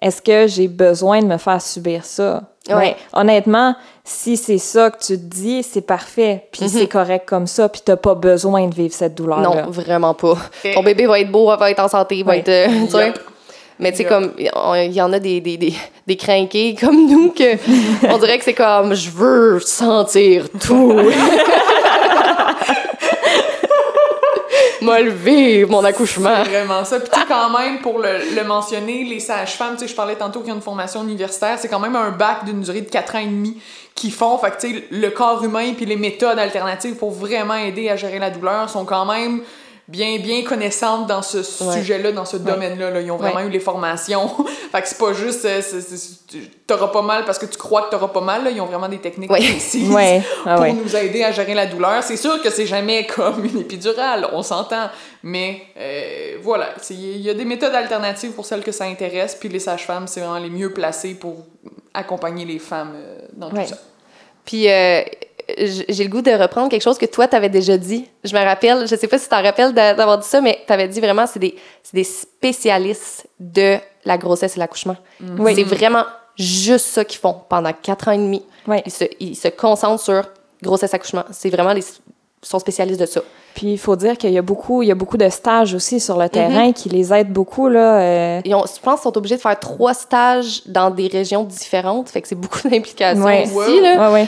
est-ce 0.02 0.22
que 0.22 0.48
j'ai 0.48 0.68
besoin 0.68 1.22
de 1.22 1.26
me 1.28 1.38
faire 1.38 1.62
subir 1.62 2.04
ça? 2.06 2.44
Ouais. 2.70 2.96
Ben, 3.14 3.20
honnêtement, 3.22 3.76
si 4.04 4.38
c'est 4.38 4.58
ça 4.58 4.90
que 4.92 4.98
tu 5.00 5.18
te 5.18 5.24
dis, 5.24 5.64
c'est 5.64 5.82
parfait, 5.82 6.48
puis 6.52 6.68
c'est 6.70 6.88
correct 6.88 7.28
comme 7.28 7.48
ça, 7.48 7.70
puis 7.70 7.82
t'as 7.84 7.96
pas 7.98 8.16
besoin 8.16 8.68
de 8.68 8.76
vivre 8.76 8.94
cette 8.94 9.16
douleur-là. 9.16 9.64
Non, 9.66 9.72
vraiment 9.72 10.14
pas. 10.14 10.36
Ton 10.74 10.84
bébé 10.84 11.06
va 11.08 11.20
être 11.20 11.32
beau, 11.32 11.56
va 11.56 11.72
être 11.72 11.80
en 11.84 11.88
santé, 11.88 12.24
va 12.24 12.32
Ouais. 12.32 12.40
être. 12.40 12.50
euh, 12.50 12.68
tu 12.86 12.92
sais. 12.92 13.14
Mais 13.80 13.92
tu 13.92 13.98
sais, 13.98 14.06
comme, 14.06 14.32
il 14.40 14.92
y 14.92 15.02
en 15.02 15.14
a 15.14 15.20
des, 15.20 15.40
des, 15.40 15.56
des, 15.58 15.72
des 16.08 16.16
crinqués 16.16 16.76
comme 16.80 17.08
nous 17.08 17.30
que 17.32 17.58
on 18.12 18.18
dirait 18.18 18.40
que 18.40 18.44
c'est 18.44 18.56
comme, 18.56 18.96
je 18.96 19.12
veux 19.12 19.60
sentir 19.60 20.46
tout. 20.60 20.96
Vivre, 24.96 25.70
mon 25.70 25.84
accouchement. 25.84 26.44
C'est 26.44 26.50
vraiment 26.50 26.86
ça. 26.86 27.00
Puis 27.00 27.10
quand 27.28 27.58
même, 27.58 27.80
pour 27.80 28.00
le, 28.00 28.36
le 28.36 28.44
mentionner, 28.44 29.04
les 29.04 29.20
sages-femmes, 29.20 29.74
tu 29.74 29.82
sais, 29.82 29.88
je 29.88 29.96
parlais 29.96 30.16
tantôt 30.16 30.40
qu'il 30.40 30.50
y 30.50 30.52
a 30.52 30.56
une 30.56 30.62
formation 30.62 31.04
universitaire, 31.04 31.58
c'est 31.60 31.68
quand 31.68 31.80
même 31.80 31.96
un 31.96 32.12
bac 32.12 32.46
d'une 32.46 32.62
durée 32.62 32.82
de 32.82 32.90
4 32.90 33.16
ans 33.16 33.20
et 33.20 33.26
demi 33.26 33.58
qu'ils 33.96 34.14
font. 34.14 34.38
Fait 34.38 34.52
que 34.52 34.62
tu 34.62 34.74
sais, 34.74 34.84
le 34.90 35.10
corps 35.10 35.44
humain 35.44 35.74
puis 35.76 35.86
les 35.86 35.98
méthodes 35.98 36.40
alternatives 36.40 36.96
pour 36.96 37.12
vraiment 37.12 37.56
aider 37.56 37.90
à 37.90 37.96
gérer 37.96 38.20
la 38.20 38.30
douleur 38.30 38.70
sont 38.70 38.86
quand 38.86 39.06
même 39.06 39.42
bien, 39.88 40.20
bien 40.20 40.44
connaissantes 40.44 41.08
dans 41.08 41.22
ce 41.22 41.44
sujet-là, 41.44 42.12
dans 42.12 42.26
ce 42.26 42.38
domaine-là. 42.38 42.92
là. 42.92 43.02
Ils 43.02 43.12
ont 43.12 43.18
vraiment 43.18 43.42
eu 43.42 43.50
les 43.50 43.60
formations. 43.60 44.28
fait 44.72 44.82
que 44.82 44.88
c'est 44.88 44.98
pas 44.98 45.14
juste, 45.14 45.46
euh, 45.46 45.62
t'auras 46.66 46.88
pas 46.88 47.02
mal 47.02 47.26
parce 47.26 47.40
que 47.40 47.46
tu 47.46 47.58
crois 47.58 47.84
que 47.84 47.92
t'auras 47.92 48.10
pas 48.10 48.22
mal. 48.22 48.44
Là. 48.44 48.50
Ils 48.50 48.60
ont 48.60 48.66
vraiment 48.66 48.90
des 48.90 49.00
techniques 49.00 49.30
précises 49.30 49.96
ah 50.46 50.56
pour 50.56 50.74
nous 50.74 50.96
aider 50.96 51.24
à 51.24 51.32
gérer 51.32 51.54
la 51.54 51.66
douleur. 51.66 52.04
C'est 52.04 52.18
sûr 52.18 52.42
que 52.42 52.50
c'est 52.50 52.66
jamais 52.68 53.06
comme 53.16 53.46
une 53.46 53.60
épidurale, 53.60 54.28
on 54.34 54.44
s'entend. 54.44 54.90
Mais 55.24 55.62
euh, 55.78 56.38
voilà, 56.42 56.70
il 56.90 57.22
y 57.22 57.30
a 57.30 57.34
des 57.34 57.46
méthodes 57.46 57.76
alternatives 57.76 58.32
pour 58.32 58.46
celles 58.46 58.64
que 58.64 58.72
ça 58.72 58.86
intéresse. 58.86 59.36
Puis 59.40 59.50
les 59.50 59.60
sages-femmes, 59.60 60.08
c'est 60.08 60.20
vraiment 60.20 60.40
les 60.40 60.50
mieux 60.50 60.74
placées 60.74 61.16
pour 61.16 61.46
accompagner 61.94 62.46
les 62.46 62.60
femmes 62.60 62.94
euh, 62.96 63.20
dans 63.34 63.50
tout 63.50 63.66
ça. 63.66 63.78
Puis 64.46 64.70
euh, 64.70 65.02
j'ai 65.58 66.04
le 66.04 66.10
goût 66.10 66.22
de 66.22 66.32
reprendre 66.32 66.70
quelque 66.70 66.82
chose 66.82 66.98
que 66.98 67.06
toi, 67.06 67.28
t'avais 67.28 67.50
déjà 67.50 67.78
dit. 67.78 68.08
Je 68.24 68.36
me 68.36 68.44
rappelle, 68.44 68.88
je 68.88 68.96
sais 68.96 69.08
pas 69.08 69.18
si 69.18 69.26
tu 69.26 69.30
t'en 69.30 69.42
rappelles 69.42 69.74
d'a- 69.74 69.94
d'avoir 69.94 70.18
dit 70.18 70.28
ça, 70.28 70.42
mais 70.42 70.60
t'avais 70.68 70.88
dit 70.88 71.00
vraiment, 71.00 71.26
c'est 71.28 71.40
des, 71.40 71.56
c'est 71.84 71.96
des 71.96 72.04
spécialistes 72.04 73.28
de 73.40 73.78
la 74.06 74.18
grossesse 74.18 74.56
et 74.56 74.60
l'accouchement. 74.60 74.96
Oui. 75.40 75.54
C'est 75.56 75.64
vraiment 75.64 76.04
juste 76.38 76.86
ça 76.88 77.06
qu'ils 77.06 77.20
font 77.20 77.36
pendant 77.50 77.72
quatre 77.74 78.08
ans 78.08 78.12
et 78.14 78.18
demi. 78.18 78.44
Ils 78.86 78.92
se, 78.92 79.06
ils 79.20 79.36
se 79.36 79.48
concentrent 79.48 80.04
sur 80.04 80.24
grossesse-accouchement. 80.64 81.24
C'est 81.32 81.50
vraiment 81.50 81.74
les 81.74 81.84
ils 82.44 82.48
sont 82.48 82.60
spécialistes 82.60 83.00
de 83.00 83.08
ça. 83.08 83.22
Puis 83.56 83.74
il 83.74 83.78
faut 83.80 83.96
dire 83.96 84.16
qu'il 84.16 84.30
y 84.32 84.38
a 84.38 84.44
beaucoup, 84.44 84.84
il 84.84 84.88
y 84.88 84.92
a 84.92 84.96
beaucoup 84.96 85.18
de 85.18 85.28
stages 85.28 85.74
aussi 85.74 86.00
sur 86.00 86.20
le 86.20 86.30
terrain 86.30 86.72
qui 86.72 86.88
les 86.88 87.12
aident 87.12 87.34
beaucoup 87.34 87.68
là. 87.68 88.00
euh, 88.00 88.42
Ils 88.46 88.54
ont, 88.54 88.64
je 88.64 88.80
pense 88.80 89.00
qu'ils 89.00 89.04
sont 89.12 89.18
obligés 89.18 89.38
de 89.38 89.42
faire 89.42 89.60
trois 89.60 89.96
stages 89.96 90.62
dans 90.68 90.92
des 90.92 91.08
régions 91.08 91.44
différentes. 91.44 92.10
Fait 92.10 92.22
que 92.22 92.28
c'est 92.28 92.36
beaucoup 92.36 92.60
d'implications 92.70 93.24
Ouais. 93.24 93.44
aussi, 93.46 93.56
Wow. 93.56 93.80
là. 93.82 94.12
ouais, 94.12 94.28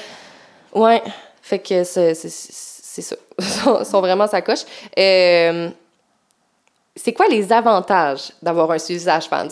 ouais. 0.76 1.02
Fait 1.42 1.60
que 1.60 1.84
c'est 1.84 2.14
ça. 2.14 3.16
Ils 3.40 3.86
sont- 3.86 4.02
vraiment 4.02 4.28
sa 4.28 4.42
coche. 4.42 4.60
Euh, 4.98 5.70
c'est 6.96 7.14
quoi 7.14 7.28
les 7.30 7.54
avantages 7.54 8.32
d'avoir 8.42 8.70
un 8.72 8.78
suivi 8.78 9.00
sage-femme? 9.00 9.48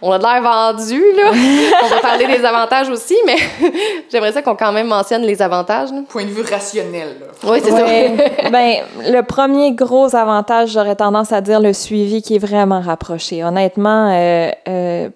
On 0.00 0.12
a 0.12 0.18
de 0.18 0.22
l'air 0.22 0.40
vendu, 0.40 1.02
là. 1.16 1.32
On 1.82 1.86
va 1.88 2.00
parler 2.00 2.26
des 2.28 2.44
avantages 2.44 2.88
aussi, 2.90 3.16
mais 3.26 3.34
j'aimerais 4.12 4.30
ça 4.30 4.40
qu'on 4.42 4.54
quand 4.54 4.70
même 4.70 4.86
mentionne 4.86 5.22
les 5.22 5.42
avantages. 5.42 5.90
là. 5.90 6.02
Point 6.08 6.26
de 6.26 6.30
vue 6.30 6.42
rationnel, 6.42 7.16
là. 7.20 7.26
Oui, 7.42 7.58
c'est 7.64 7.72
Ouais. 7.72 8.14
ben, 8.52 8.84
le 9.10 9.20
premier 9.22 9.72
gros 9.72 10.14
avantage, 10.14 10.70
j'aurais 10.70 10.94
tendance 10.94 11.32
à 11.32 11.40
dire 11.40 11.58
le 11.58 11.72
suivi 11.72 12.22
qui 12.22 12.36
est 12.36 12.44
vraiment 12.46 12.80
rapproché. 12.80 13.42
Honnêtement, 13.42 14.10
euh, 14.12 14.50
euh, 14.68 15.08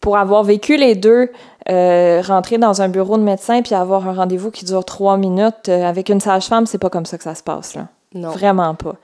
pour 0.00 0.16
avoir 0.18 0.42
vécu 0.42 0.76
les 0.76 0.96
deux, 0.96 1.30
euh, 1.70 2.22
rentrer 2.26 2.58
dans 2.58 2.82
un 2.82 2.88
bureau 2.88 3.16
de 3.18 3.22
médecin 3.22 3.62
puis 3.62 3.74
avoir 3.74 4.08
un 4.08 4.14
rendez-vous 4.14 4.50
qui 4.50 4.64
dure 4.64 4.84
trois 4.84 5.16
minutes 5.16 5.68
euh, 5.68 5.84
avec 5.84 6.08
une 6.08 6.20
sage-femme, 6.20 6.66
c'est 6.66 6.78
pas 6.78 6.90
comme 6.90 7.06
ça 7.06 7.18
que 7.18 7.24
ça 7.24 7.34
se 7.34 7.42
passe 7.42 7.74
là. 7.74 7.86
Non. 8.14 8.30
Vraiment 8.30 8.74
pas. 8.74 8.94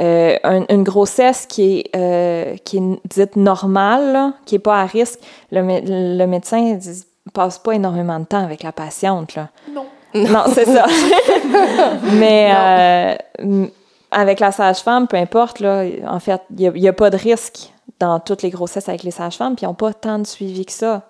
Euh, 0.00 0.36
un- 0.44 0.64
une 0.68 0.82
grossesse 0.82 1.46
qui 1.46 1.84
est, 1.92 2.62
qui 2.64 2.78
est 2.78 3.00
dite 3.14 3.36
normale, 3.36 4.12
là, 4.12 4.32
qui 4.44 4.56
est 4.56 4.60
pas 4.60 4.80
à 4.80 4.84
risque, 4.86 5.20
le, 5.52 5.60
le 6.18 6.26
médecin 6.26 6.74
dit- 6.74 7.04
passe 7.32 7.58
pas 7.58 7.72
énormément 7.72 8.18
de 8.20 8.24
temps 8.24 8.42
avec 8.42 8.62
la 8.62 8.72
patiente. 8.72 9.34
Là. 9.36 9.48
Non. 9.72 9.84
Non, 10.14 10.44
c'est 10.54 10.64
ça. 10.64 10.86
Mais 12.14 13.16
avec 14.10 14.40
la 14.40 14.52
sage-femme, 14.52 15.06
peu 15.08 15.16
importe, 15.16 15.60
là, 15.60 15.84
en 16.08 16.20
fait, 16.20 16.40
il 16.56 16.70
n'y 16.72 16.88
a, 16.88 16.92
pas 16.92 17.10
de 17.10 17.16
risque 17.16 17.72
dans 18.00 18.18
toutes 18.20 18.42
les 18.42 18.50
grossesses 18.50 18.88
avec 18.88 19.02
les 19.02 19.10
sages-femmes, 19.10 19.56
puis 19.56 19.64
ils 19.64 19.68
n'ont 19.68 19.74
pas 19.74 19.92
tant 19.92 20.18
de 20.18 20.26
suivi 20.26 20.64
que 20.64 20.72
ça. 20.72 21.02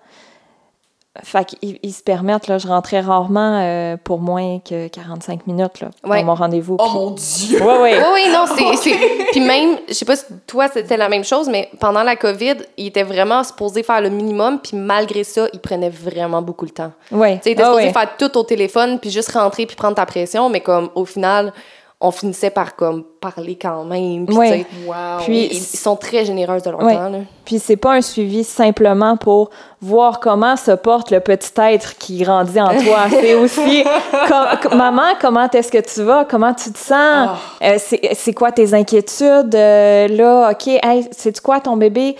Fait 1.23 1.45
qu'ils 1.45 1.79
ils 1.83 1.93
se 1.93 2.01
permettent, 2.03 2.47
là, 2.47 2.57
je 2.57 2.67
rentrais 2.67 2.99
rarement 3.01 3.59
euh, 3.61 3.97
pour 4.03 4.19
moins 4.19 4.59
que 4.59 4.87
45 4.87 5.47
minutes 5.47 5.79
là, 5.81 5.89
Ouais. 6.05 6.19
dans 6.19 6.25
mon 6.27 6.35
rendez-vous. 6.35 6.77
Oh 6.79 6.89
mon 6.93 7.11
Dieu! 7.11 7.61
Ouais. 7.61 7.97
Oui, 7.99 8.03
oui, 8.13 8.23
non, 8.31 8.45
c'est. 8.77 8.91
Puis 9.31 9.39
même, 9.41 9.77
je 9.87 9.93
sais 9.93 10.05
pas 10.05 10.15
si 10.15 10.25
toi, 10.45 10.67
c'était 10.67 10.97
la 10.97 11.09
même 11.09 11.23
chose, 11.23 11.47
mais 11.49 11.69
pendant 11.79 12.03
la 12.03 12.15
COVID, 12.15 12.55
il 12.77 12.87
était 12.87 13.03
vraiment 13.03 13.43
supposé 13.43 13.83
faire 13.83 14.01
le 14.01 14.09
minimum, 14.09 14.59
puis 14.59 14.77
malgré 14.77 15.23
ça, 15.23 15.47
il 15.53 15.59
prenait 15.59 15.89
vraiment 15.89 16.41
beaucoup 16.41 16.65
le 16.65 16.71
temps. 16.71 16.91
Ouais. 17.11 17.37
Tu 17.37 17.43
sais, 17.43 17.49
il 17.49 17.53
était 17.53 17.63
Ah, 17.63 17.67
supposé 17.67 17.85
ouais. 17.87 17.93
faire 17.93 18.17
tout 18.17 18.37
au 18.37 18.43
téléphone, 18.43 18.99
puis 18.99 19.09
juste 19.09 19.31
rentrer, 19.31 19.65
puis 19.65 19.75
prendre 19.75 19.95
ta 19.95 20.05
pression, 20.05 20.49
mais 20.49 20.61
comme 20.61 20.89
au 20.95 21.05
final, 21.05 21.53
on 21.99 22.11
finissait 22.11 22.51
par 22.51 22.75
comme 22.75 23.03
parler 23.19 23.57
quand 23.59 23.83
même. 23.83 24.27
Puis, 24.27 24.37
Ouais. 24.37 24.65
Wow! 24.85 24.93
Puis- 25.25 25.45
ils, 25.47 25.53
ils 25.57 25.77
sont 25.77 25.95
très 25.95 26.25
généreux 26.25 26.61
de 26.61 26.69
leur 26.69 26.83
Ouais. 26.83 26.93
temps. 26.93 27.09
Là. 27.09 27.17
Puis 27.43 27.57
c'est 27.57 27.75
pas 27.75 27.93
un 27.93 28.01
suivi 28.01 28.43
simplement 28.43 29.17
pour 29.17 29.49
voir 29.81 30.19
comment 30.19 30.55
se 30.57 30.69
porte 30.71 31.09
le 31.09 31.19
petit 31.21 31.49
être 31.59 31.97
qui 31.97 32.19
grandit 32.19 32.61
en 32.61 32.67
toi. 32.69 33.05
C'est 33.09 33.33
aussi 33.33 33.83
com- 34.27 34.77
maman, 34.77 35.13
comment 35.19 35.49
est-ce 35.49 35.71
que 35.71 35.79
tu 35.79 36.03
vas, 36.03 36.23
comment 36.25 36.53
tu 36.53 36.71
te 36.71 36.77
sens, 36.77 36.89
Ah. 36.91 37.35
Euh, 37.63 37.77
c'est 38.13 38.33
quoi 38.33 38.51
tes 38.51 38.75
inquiétudes? 38.75 39.55
Euh, 39.55 40.07
là. 40.07 40.51
Ok, 40.51 40.67
hey, 40.67 41.07
c'est 41.11 41.39
quoi 41.41 41.59
ton 41.59 41.77
bébé? 41.77 42.15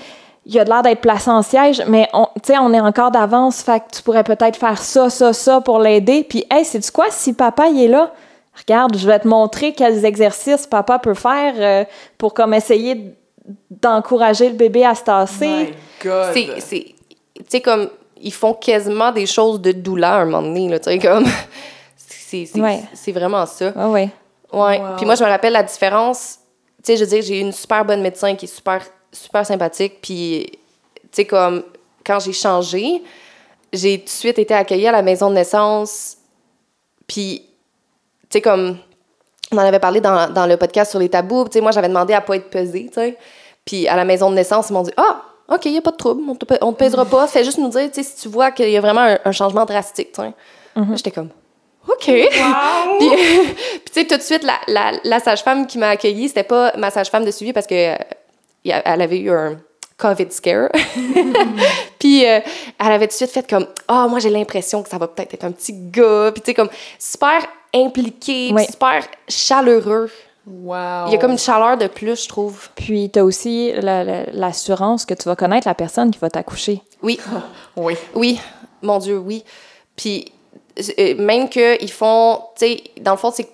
Il 0.50 0.58
a 0.60 0.64
de 0.64 0.70
l'air 0.70 0.82
d'être 0.82 1.02
placé 1.02 1.30
en 1.30 1.42
siège, 1.42 1.84
mais 1.88 2.08
on, 2.14 2.26
tu 2.42 2.54
sais, 2.54 2.58
on 2.58 2.74
est 2.74 2.80
encore 2.80 3.12
d'avance, 3.12 3.62
fait 3.62 3.80
que 3.82 3.98
tu 3.98 4.02
pourrais 4.02 4.24
peut-être 4.24 4.56
faire 4.56 4.78
ça, 4.82 5.10
ça, 5.10 5.34
ça 5.34 5.60
pour 5.62 5.78
l'aider. 5.80 6.24
Puis, 6.28 6.46
hey, 6.50 6.64
c'est 6.66 6.90
quoi 6.92 7.06
si 7.10 7.34
papa 7.34 7.68
il 7.68 7.84
est 7.84 7.88
là? 7.90 8.12
Regarde, 8.58 8.98
je 8.98 9.06
vais 9.08 9.20
te 9.20 9.28
montrer 9.28 9.74
quels 9.74 10.04
exercices 10.06 10.66
papa 10.66 11.00
peut 11.00 11.14
faire 11.14 11.54
euh, 11.58 11.86
pour 12.18 12.34
comme 12.34 12.54
essayer 12.54 13.14
d'encourager 13.70 14.50
le 14.50 14.56
bébé 14.56 14.84
à 14.86 14.96
se 14.96 15.04
tasser. 15.04 15.48
My 15.48 15.74
God! 16.04 16.34
C'est, 16.34 16.60
c'est, 16.60 16.86
tu 17.36 17.44
sais, 17.48 17.62
comme, 17.62 17.90
ils 18.20 18.34
font 18.34 18.54
quasiment 18.54 19.12
des 19.12 19.26
choses 19.26 19.62
de 19.62 19.72
douleur 19.72 20.12
à 20.14 20.22
un 20.22 20.26
moment 20.26 20.42
donné, 20.42 20.68
là, 20.70 20.80
tu 20.80 20.90
sais, 20.90 21.00
comme, 21.00 21.26
c'est, 21.96 22.46
c'est, 22.46 22.60
Ouais. 22.60 22.82
c'est 22.94 23.12
vraiment 23.12 23.46
ça. 23.46 23.72
Ah 23.76 23.90
ouais. 23.90 24.10
Ouais. 24.52 24.80
Wow. 24.80 24.96
Puis 24.98 25.06
moi, 25.06 25.16
je 25.16 25.24
me 25.24 25.30
rappelle 25.30 25.54
la 25.54 25.64
différence. 25.64 26.40
Tu 26.84 26.94
sais, 26.94 26.98
je 26.98 27.04
veux 27.04 27.10
dire, 27.10 27.22
j'ai 27.22 27.40
une 27.40 27.52
super 27.52 27.84
bonne 27.86 28.02
médecin 28.02 28.36
qui 28.36 28.46
est 28.46 28.54
super, 28.54 28.82
super 29.12 29.46
sympathique. 29.46 30.00
Puis, 30.02 30.48
tu 30.96 31.00
sais, 31.12 31.26
comme, 31.26 31.64
quand 32.06 32.20
j'ai 32.20 32.34
changé, 32.34 33.04
j'ai 33.74 34.00
tout 34.00 34.06
de 34.06 34.10
suite 34.10 34.40
été 34.40 34.54
accueillie 34.54 34.88
à 34.88 34.92
la 34.94 35.02
maison 35.02 35.30
de 35.30 35.36
naissance. 35.36 36.18
Puis, 37.06 37.44
sais, 38.38 38.42
comme, 38.42 38.78
on 39.52 39.58
en 39.58 39.62
avait 39.62 39.80
parlé 39.80 40.02
dans, 40.02 40.32
dans 40.32 40.46
le 40.46 40.58
podcast 40.58 40.92
sur 40.92 41.00
les 41.00 41.10
tabous. 41.10 41.46
Tu 41.46 41.54
sais, 41.54 41.62
moi, 41.62 41.72
j'avais 41.72 41.88
demandé 41.88 42.14
à 42.14 42.22
pas 42.22 42.36
être 42.36 42.50
pesée, 42.50 42.88
tu 42.88 42.96
sais. 42.96 43.18
Puis, 43.66 43.88
à 43.88 43.96
la 43.96 44.06
maison 44.06 44.30
de 44.30 44.36
naissance, 44.36 44.70
ils 44.70 44.74
m'ont 44.74 44.84
dit 44.84 44.94
Ah, 44.98 45.22
OK, 45.50 45.66
il 45.66 45.72
n'y 45.72 45.78
a 45.78 45.82
pas 45.82 45.92
de 45.92 45.98
trouble, 45.98 46.22
on 46.28 46.36
te, 46.36 46.46
on 46.62 46.74
te 46.74 46.78
pèsera 46.78 47.06
pas. 47.06 47.28
Fais 47.28 47.44
juste 47.44 47.58
nous 47.58 47.70
dire, 47.70 47.90
tu 47.90 47.96
sais, 47.96 48.04
si 48.04 48.22
tu 48.22 48.28
vois 48.28 48.52
qu'il 48.52 48.70
y 48.70 48.78
a 48.78 48.82
vraiment 48.82 49.02
un, 49.02 49.18
un 49.24 49.32
changement 49.32 49.66
drastique, 49.66 50.12
tu 50.14 50.22
sais. 50.22 50.34
J'étais 50.96 51.12
comme 51.12 51.30
OK. 51.88 52.06
Puis, 52.06 52.20
puis 53.00 53.82
tu 53.86 53.94
sais, 53.94 54.06
tout 54.06 54.18
de 54.18 54.22
suite, 54.22 54.44
la, 54.44 54.60
la, 54.68 54.92
la 55.04 55.20
sage-femme 55.20 55.68
qui 55.68 55.78
m'a 55.78 55.90
accueillie, 55.90 56.28
c'était 56.28 56.44
pas 56.44 56.74
ma 56.78 56.92
sage-femme 56.92 57.24
de 57.24 57.32
suivi 57.32 57.54
parce 57.54 57.68
que 57.68 57.94
euh, 57.94 57.96
elle 58.64 59.02
avait 59.02 59.20
eu 59.20 59.32
un 59.32 59.58
COVID 59.98 60.28
scare. 60.32 60.70
puis 62.00 62.26
euh, 62.26 62.40
elle 62.80 62.92
avait 62.92 63.08
tout 63.08 63.12
de 63.14 63.18
suite 63.18 63.32
fait 63.32 63.50
comme 63.50 63.68
Ah, 63.88 64.08
moi, 64.08 64.20
j'ai 64.20 64.30
l'impression 64.30 64.84
que 64.84 64.90
ça 64.90 64.98
va 64.98 65.08
peut-être 65.08 65.34
être 65.34 65.44
un 65.44 65.52
petit 65.52 65.74
gars. 65.74 66.32
Puis 66.34 66.42
tu 66.42 66.52
sais, 66.52 66.54
comme 66.54 66.70
super 67.00 67.46
impliqué, 67.74 68.52
super 68.70 69.04
chaleureux. 69.28 70.10
Wow! 70.46 71.08
Il 71.08 71.12
y 71.12 71.16
a 71.16 71.18
comme 71.18 71.32
une 71.32 71.38
chaleur 71.38 71.78
de 71.78 71.88
plus, 71.88 72.24
je 72.24 72.30
trouve. 72.30 72.70
Puis 72.76 73.10
tu 73.12 73.20
as 73.20 73.26
aussi 73.26 73.74
la- 73.74 74.04
la- 74.06 74.26
l'assurance 74.32 75.06
que 75.06 75.14
tu 75.14 75.24
vas 75.28 75.36
connaître 75.36 75.68
la 75.68 75.74
personne 75.76 76.10
qui 76.12 76.20
va 76.20 76.30
t'accoucher. 76.30 76.82
Oui. 77.02 77.20
Oui. 77.76 77.96
Oui, 78.16 78.40
mon 78.82 78.98
Dieu, 78.98 79.18
oui. 79.18 79.44
Puis 79.96 80.32
euh, 81.00 81.16
même 81.18 81.48
qu'ils 81.50 81.92
font, 81.92 82.40
tu 82.58 82.66
sais, 82.66 82.84
dans 83.02 83.12
le 83.12 83.18
fond, 83.18 83.32
c'est 83.32 83.44
que 83.44 83.50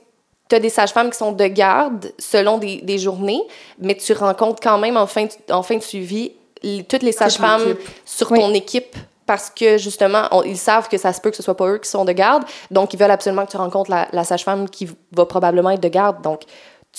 tu 0.49 0.55
as 0.55 0.59
des 0.59 0.69
sages-femmes 0.69 1.09
qui 1.09 1.17
sont 1.17 1.31
de 1.31 1.45
garde 1.47 2.11
selon 2.19 2.57
des, 2.57 2.81
des 2.81 2.97
journées, 2.97 3.41
mais 3.79 3.95
tu 3.95 4.13
rencontres 4.13 4.61
quand 4.61 4.77
même 4.77 4.97
en 4.97 5.07
fin 5.07 5.25
de, 5.25 5.53
en 5.53 5.63
fin 5.63 5.77
de 5.77 5.83
suivi 5.83 6.33
les- 6.61 6.83
toutes 6.83 7.03
les 7.03 7.11
sages-femmes 7.11 7.75
sur 8.05 8.31
Oui. 8.31 8.39
ton 8.39 8.53
équipe 8.53 8.95
parce 9.25 9.49
que 9.49 9.77
justement, 9.77 10.27
on- 10.31 10.43
ils 10.43 10.57
savent 10.57 10.89
que 10.89 10.97
ça 10.97 11.13
se 11.13 11.21
peut 11.21 11.29
que 11.31 11.37
ce 11.37 11.43
soit 11.43 11.55
pas 11.55 11.67
eux 11.67 11.77
qui 11.77 11.89
sont 11.89 12.03
de 12.05 12.11
garde, 12.11 12.43
donc 12.71 12.93
ils 12.93 12.99
veulent 12.99 13.09
absolument 13.11 13.45
que 13.45 13.51
tu 13.51 13.57
rencontres 13.57 13.89
la, 13.89 14.07
la 14.11 14.23
sage-femme 14.25 14.69
qui 14.69 14.89
va 15.13 15.25
probablement 15.25 15.69
être 15.71 15.81
de 15.81 15.87
garde. 15.87 16.21
Donc, 16.21 16.41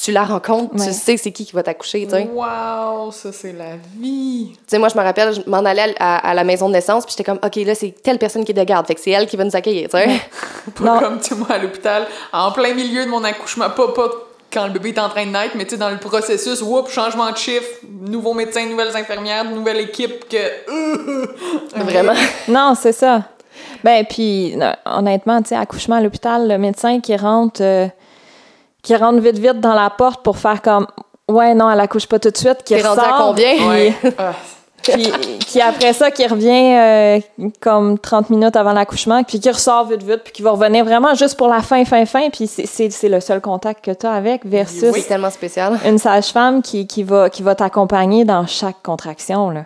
tu 0.03 0.11
la 0.13 0.25
rencontres, 0.25 0.75
Ouais. 0.75 0.87
tu 0.87 0.93
sais 0.93 1.17
c'est 1.17 1.31
qui 1.31 1.47
qui 1.47 1.53
va 1.53 1.63
t'accoucher, 1.63 2.05
tu 2.05 2.11
sais. 2.11 2.29
Wow! 2.33 3.13
Ça, 3.13 3.33
c'est 3.33 3.53
la 3.53 3.77
vie! 3.97 4.51
Tu 4.55 4.59
sais, 4.67 4.79
moi, 4.79 4.89
je 4.89 4.99
me 4.99 5.03
rappelle, 5.05 5.33
je 5.35 5.49
m'en 5.49 5.59
allais 5.65 5.95
à, 6.01 6.29
à 6.31 6.35
la 6.35 6.43
maison 6.45 6.69
de 6.69 6.73
naissance, 6.75 7.05
puis 7.07 7.15
j'étais 7.17 7.25
comme, 7.25 7.39
OK, 7.45 7.57
là, 7.65 7.75
c'est 7.77 7.95
telle 8.03 8.19
personne 8.19 8.45
qui 8.45 8.51
est 8.51 8.55
de 8.55 8.65
garde, 8.65 8.87
fait 8.87 8.97
que 8.97 9.01
c'est 9.01 9.13
elle 9.13 9.27
qui 9.27 9.37
va 9.37 9.45
nous 9.45 9.55
accueillir, 9.55 9.89
tu 9.89 9.97
sais. 9.97 10.07
Pas 10.75 10.85
Non. 10.85 10.99
comme, 10.99 11.19
tu 11.21 11.29
sais, 11.29 11.35
moi, 11.37 11.47
à 11.51 11.59
l'hôpital, 11.59 12.07
en 12.33 12.51
plein 12.53 12.75
milieu 12.75 13.05
de 13.05 13.11
mon 13.11 13.23
accouchement, 13.23 13.71
pas, 13.71 13.89
pas 13.93 14.09
quand 14.53 14.67
le 14.67 14.73
bébé 14.73 14.91
est 14.91 14.99
en 15.01 15.09
train 15.09 15.27
de 15.27 15.31
naître, 15.31 15.55
mais 15.57 15.65
tu 15.65 15.71
sais, 15.71 15.77
dans 15.77 15.91
le 15.91 15.99
processus, 15.99 16.61
whoop, 16.63 16.89
changement 16.89 17.31
de 17.31 17.37
chiffre, 17.37 17.69
nouveau 17.89 18.35
médecin, 18.35 18.67
nouvelles 18.67 18.97
infirmières, 18.97 19.45
nouvelle 19.45 19.79
équipe, 19.81 20.29
que... 20.29 21.77
Vraiment. 21.77 22.15
Non, 22.49 22.75
c'est 22.81 22.93
ça. 22.93 23.23
Ben, 23.83 24.05
puis 24.09 24.55
non, 24.57 24.73
honnêtement, 24.87 25.41
tu 25.43 25.51
sais, 25.51 25.57
accouchement 25.57 25.97
à 25.97 26.01
l'hôpital, 26.01 26.49
le 26.49 26.59
médecin 26.59 27.01
qui 27.01 27.17
rentre, 27.17 27.63
euh, 27.63 27.87
qui 28.85 28.95
rentre 28.95 29.19
vite, 29.21 29.39
vite 29.39 29.59
dans 29.61 29.75
la 29.75 29.91
porte 29.91 30.23
pour 30.23 30.39
faire 30.39 30.63
comme, 30.63 30.87
ouais, 31.29 31.55
non, 31.55 31.69
elle 31.71 31.81
accouche 31.81 32.07
pas 32.07 32.21
tout 32.21 32.31
de 32.31 32.37
suite, 32.37 32.59
qui 32.65 32.75
rendu 32.81 33.01
à 33.01 33.03
ressort, 33.13 33.27
combien? 33.29 33.55
puis- 33.57 33.67
Ouais. 33.69 33.95
Puis, 34.87 35.11
qui 35.39 35.63
après 35.63 35.95
ça, 35.95 36.11
qui 36.11 36.27
revient 36.27 36.77
euh, 36.77 37.19
comme 37.63 37.99
30 37.99 38.29
minutes 38.29 38.55
avant 38.55 38.75
l'accouchement, 38.75 39.23
puis 39.25 39.41
qui 39.41 39.51
ressort 39.51 39.87
vite, 39.87 40.03
vite, 40.03 40.21
puis 40.25 40.33
qui 40.35 40.43
va 40.43 40.51
revenir 40.51 40.85
vraiment 40.85 41.15
juste 41.15 41.39
pour 41.39 41.49
la 41.49 41.63
fin, 41.63 41.87
fin, 41.87 42.05
fin, 42.05 42.29
puis 42.29 42.47
c'est- 42.47 42.67
c'est 42.67 42.91
c'est 42.91 43.09
le 43.09 43.21
seul 43.21 43.41
contact 43.41 43.83
que 43.83 43.93
tu 43.93 44.05
as 44.05 44.13
avec 44.13 44.45
versus 44.45 44.93
C'est 44.93 45.09
tellement 45.09 45.31
spécial. 45.31 45.79
une 45.87 45.97
sage-femme 45.97 46.61
qui, 46.61 46.87
qui 46.87 47.03
va, 47.03 47.31
qui 47.31 47.43
va 47.43 47.55
t'accompagner 47.55 48.27
dans 48.27 48.47
chaque 48.47 48.83
contraction. 48.83 49.49
Là. 49.49 49.65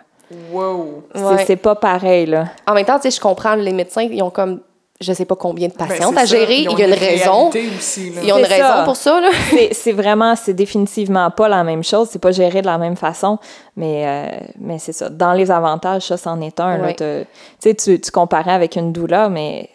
Wow. 0.53 1.03
C'est- 1.13 1.21
Ouais. 1.21 1.43
C'est 1.45 1.55
pas 1.57 1.75
pareil. 1.75 2.25
Là. 2.25 2.45
En 2.65 2.73
même 2.73 2.85
temps, 2.85 2.95
tu 2.95 3.11
sais, 3.11 3.11
je 3.17 3.19
comprends, 3.19 3.55
les 3.55 3.73
médecins, 3.73 4.03
ils 4.09 4.23
ont 4.23 4.29
comme, 4.29 4.61
je 5.01 5.13
sais 5.13 5.25
pas 5.25 5.35
combien 5.35 5.67
de 5.69 5.73
Ben, 5.73 5.87
patientes 5.87 6.13
c'est 6.15 6.21
à 6.21 6.25
gérer. 6.25 6.57
Ils 6.61 6.69
ont 6.69 6.73
Il 6.75 6.79
y 6.79 6.83
a 6.83 6.87
une 6.87 6.93
raison. 6.93 7.49
Aussi, 7.49 8.09
là. 8.09 8.21
Ils 8.23 8.33
ont 8.33 8.37
une 8.37 8.45
raison 8.45 8.83
pour 8.85 8.95
ça, 8.97 9.21
là. 9.21 9.29
C'est 9.71 9.93
vraiment, 9.93 10.35
c'est 10.35 10.53
définitivement 10.53 11.31
pas 11.31 11.47
la 11.47 11.63
même 11.63 11.83
chose. 11.83 12.09
C'est 12.11 12.19
pas 12.19 12.31
géré 12.31 12.61
de 12.61 12.65
la 12.67 12.77
même 12.77 12.95
façon. 12.97 13.37
Mais, 13.77 14.03
euh, 14.05 14.37
mais 14.59 14.77
c'est 14.77 14.91
ça. 14.91 15.09
Dans 15.09 15.33
les 15.33 15.51
avantages, 15.51 16.03
ça, 16.07 16.17
c'en 16.17 16.41
est 16.41 16.59
un. 16.59 16.77
là. 16.77 16.83
Ouais. 16.87 16.93
Te- 16.95 17.21
Tu 17.23 17.27
sais, 17.59 17.75
tu, 17.75 17.99
tu 18.01 18.11
comparais 18.11 18.51
avec 18.51 18.75
une 18.75 18.91
doula, 18.91 19.29
mais 19.29 19.69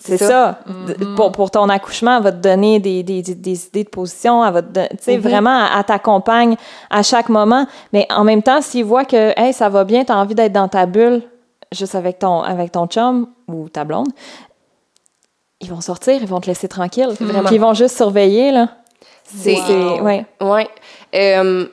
c'est 0.00 0.16
ça. 0.18 0.60
D- 0.86 0.94
Pour, 1.16 1.32
pour 1.32 1.50
ton 1.50 1.68
accouchement, 1.68 2.18
elle 2.18 2.22
va 2.22 2.32
te 2.32 2.36
donner 2.36 2.78
des, 2.78 3.02
des, 3.02 3.20
des- 3.22 3.34
des 3.34 3.66
idées 3.66 3.84
de 3.84 3.88
position. 3.88 4.44
Elle 4.44 4.52
va 4.52 4.62
te 4.62 4.70
don- 4.72 4.86
tu 4.90 4.96
sais, 5.00 5.16
vraiment, 5.18 5.64
elle, 5.64 5.78
elle 5.78 5.84
t'accompagne 5.84 6.56
à 6.90 7.02
chaque 7.02 7.28
moment. 7.30 7.66
Mais 7.92 8.06
en 8.10 8.22
même 8.22 8.42
temps, 8.42 8.60
s'il 8.60 8.84
voit 8.84 9.04
que 9.04 9.32
hey, 9.40 9.52
ça 9.52 9.68
va 9.68 9.82
bien, 9.84 10.04
tu 10.04 10.12
as 10.12 10.16
envie 10.18 10.34
d'être 10.36 10.52
dans 10.52 10.68
ta 10.68 10.86
bulle 10.86 11.22
juste 11.72 11.94
avec 11.94 12.18
ton, 12.18 12.40
avec 12.42 12.72
ton 12.72 12.86
chum 12.86 13.28
ou 13.48 13.68
ta 13.68 13.84
blonde, 13.84 14.08
ils 15.60 15.68
vont 15.70 15.80
sortir, 15.80 16.14
ils 16.20 16.26
vont 16.28 16.40
te 16.40 16.46
laisser 16.46 16.68
tranquille. 16.68 17.08
Vraiment. 17.20 17.44
Puis 17.46 17.56
ils 17.56 17.60
vont 17.60 17.74
juste 17.74 17.96
surveiller, 17.96 18.52
là. 18.52 18.68
C'est, 19.24 19.56
C'est- 19.56 20.00
ouais. 20.00 20.24
Ouais. 20.40 20.68
Euh, 21.14 21.66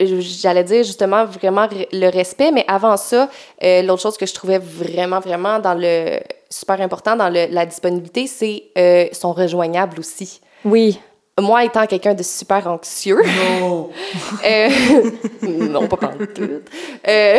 J'allais 0.00 0.64
dire 0.64 0.82
justement 0.82 1.24
vraiment 1.24 1.68
le 1.92 2.10
respect, 2.10 2.50
mais 2.50 2.64
avant 2.66 2.96
ça, 2.96 3.28
euh, 3.62 3.82
l'autre 3.82 4.02
chose 4.02 4.16
que 4.16 4.26
je 4.26 4.34
trouvais 4.34 4.58
vraiment, 4.58 5.20
vraiment 5.20 5.60
dans 5.60 5.74
le 5.74 6.18
super 6.50 6.80
important 6.80 7.14
dans 7.14 7.28
le- 7.28 7.46
la 7.48 7.64
disponibilité, 7.64 8.26
c'est 8.26 8.64
euh, 8.76 9.06
sont 9.12 9.32
rejoignables 9.32 10.00
aussi. 10.00 10.40
Oui. 10.64 10.98
Moi, 11.38 11.64
étant 11.64 11.86
quelqu'un 11.86 12.14
de 12.14 12.22
super 12.22 12.66
anxieux, 12.66 13.22
No. 13.60 13.90
euh, 14.44 14.68
non, 15.42 15.86
pas 15.86 16.10
tout. 16.34 16.48
Euh, 17.06 17.38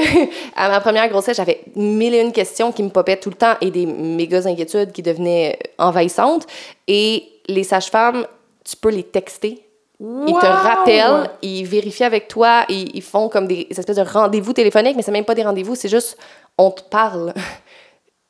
à 0.56 0.70
ma 0.70 0.80
première 0.80 1.08
grossesse, 1.10 1.38
j'avais 1.38 1.62
mille 1.76 2.14
et 2.14 2.22
une 2.22 2.32
questions 2.32 2.72
qui 2.72 2.84
me 2.84 2.90
popaient 2.90 3.18
tout 3.18 3.30
le 3.30 3.36
temps 3.36 3.56
et 3.62 3.72
des 3.72 3.86
méga 3.86 4.48
inquiétudes 4.48 4.92
qui 4.92 5.02
devenaient 5.02 5.60
envahissantes. 5.78 6.46
Et 6.88 7.24
les 7.48 7.64
sages-femmes, 7.64 8.26
tu 8.64 8.76
peux 8.78 8.90
les 8.90 9.04
texter. 9.04 9.66
Ils 10.02 10.34
te 10.34 10.46
rappellent, 10.46 11.30
ils 11.42 11.66
vérifient 11.66 12.06
avec 12.06 12.30
toi, 12.30 12.64
ils, 12.70 12.96
ils 12.96 13.02
font 13.02 13.28
comme 13.28 13.48
des 13.48 13.68
espèces 13.70 13.98
de 13.98 14.02
rendez-vous 14.02 14.54
téléphoniques, 14.54 14.96
mais 14.96 15.02
c'est 15.02 15.12
même 15.12 15.26
pas 15.26 15.36
des 15.36 15.44
rendez-vous, 15.44 15.76
c'est 15.76 15.90
juste 15.90 16.18
on 16.58 16.72
te 16.72 16.84
parle. 16.84 17.34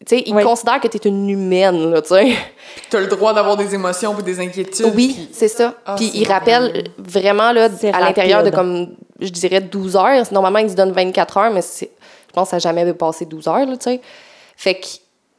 Tu 0.09 0.17
sais, 0.17 0.23
ils 0.25 0.33
Oui. 0.33 0.43
considèrent 0.43 0.79
que 0.81 0.87
tu 0.87 0.97
es 0.97 1.09
une 1.09 1.29
humaine, 1.29 1.91
là, 1.91 2.01
tu 2.01 2.09
sais. 2.09 2.33
T'as 2.89 2.99
le 2.99 3.07
droit 3.07 3.33
d'avoir 3.33 3.55
des 3.57 3.75
émotions 3.75 4.15
ou 4.17 4.21
des 4.23 4.39
inquiétudes. 4.39 4.91
Oui, 4.95 5.13
puis- 5.13 5.29
c'est 5.31 5.47
ça. 5.47 5.75
Ah, 5.85 5.95
Puis 5.95 6.09
ils 6.15 6.27
rappellent 6.27 6.85
vraiment 6.97 7.51
là, 7.51 7.69
C'est 7.69 7.93
à 7.93 7.99
l'intérieur 7.99 8.41
de 8.43 8.49
comme, 8.49 8.95
je 9.19 9.29
dirais 9.29 9.61
12 9.61 9.95
heures. 9.95 10.23
Normalement, 10.31 10.59
ils 10.59 10.69
se 10.71 10.75
donnent 10.75 10.91
24 10.93 11.37
heures, 11.37 11.51
mais 11.51 11.61
c'est- 11.61 11.91
je 12.27 12.33
pense 12.33 12.47
que 12.47 12.49
ça 12.51 12.55
n'a 12.55 12.59
jamais 12.59 12.85
dépassé 12.85 13.25
12 13.25 13.47
heures, 13.47 13.65
là, 13.65 13.77
tu 13.77 13.83
sais. 13.83 14.01
Fait 14.57 14.75
que 14.75 14.87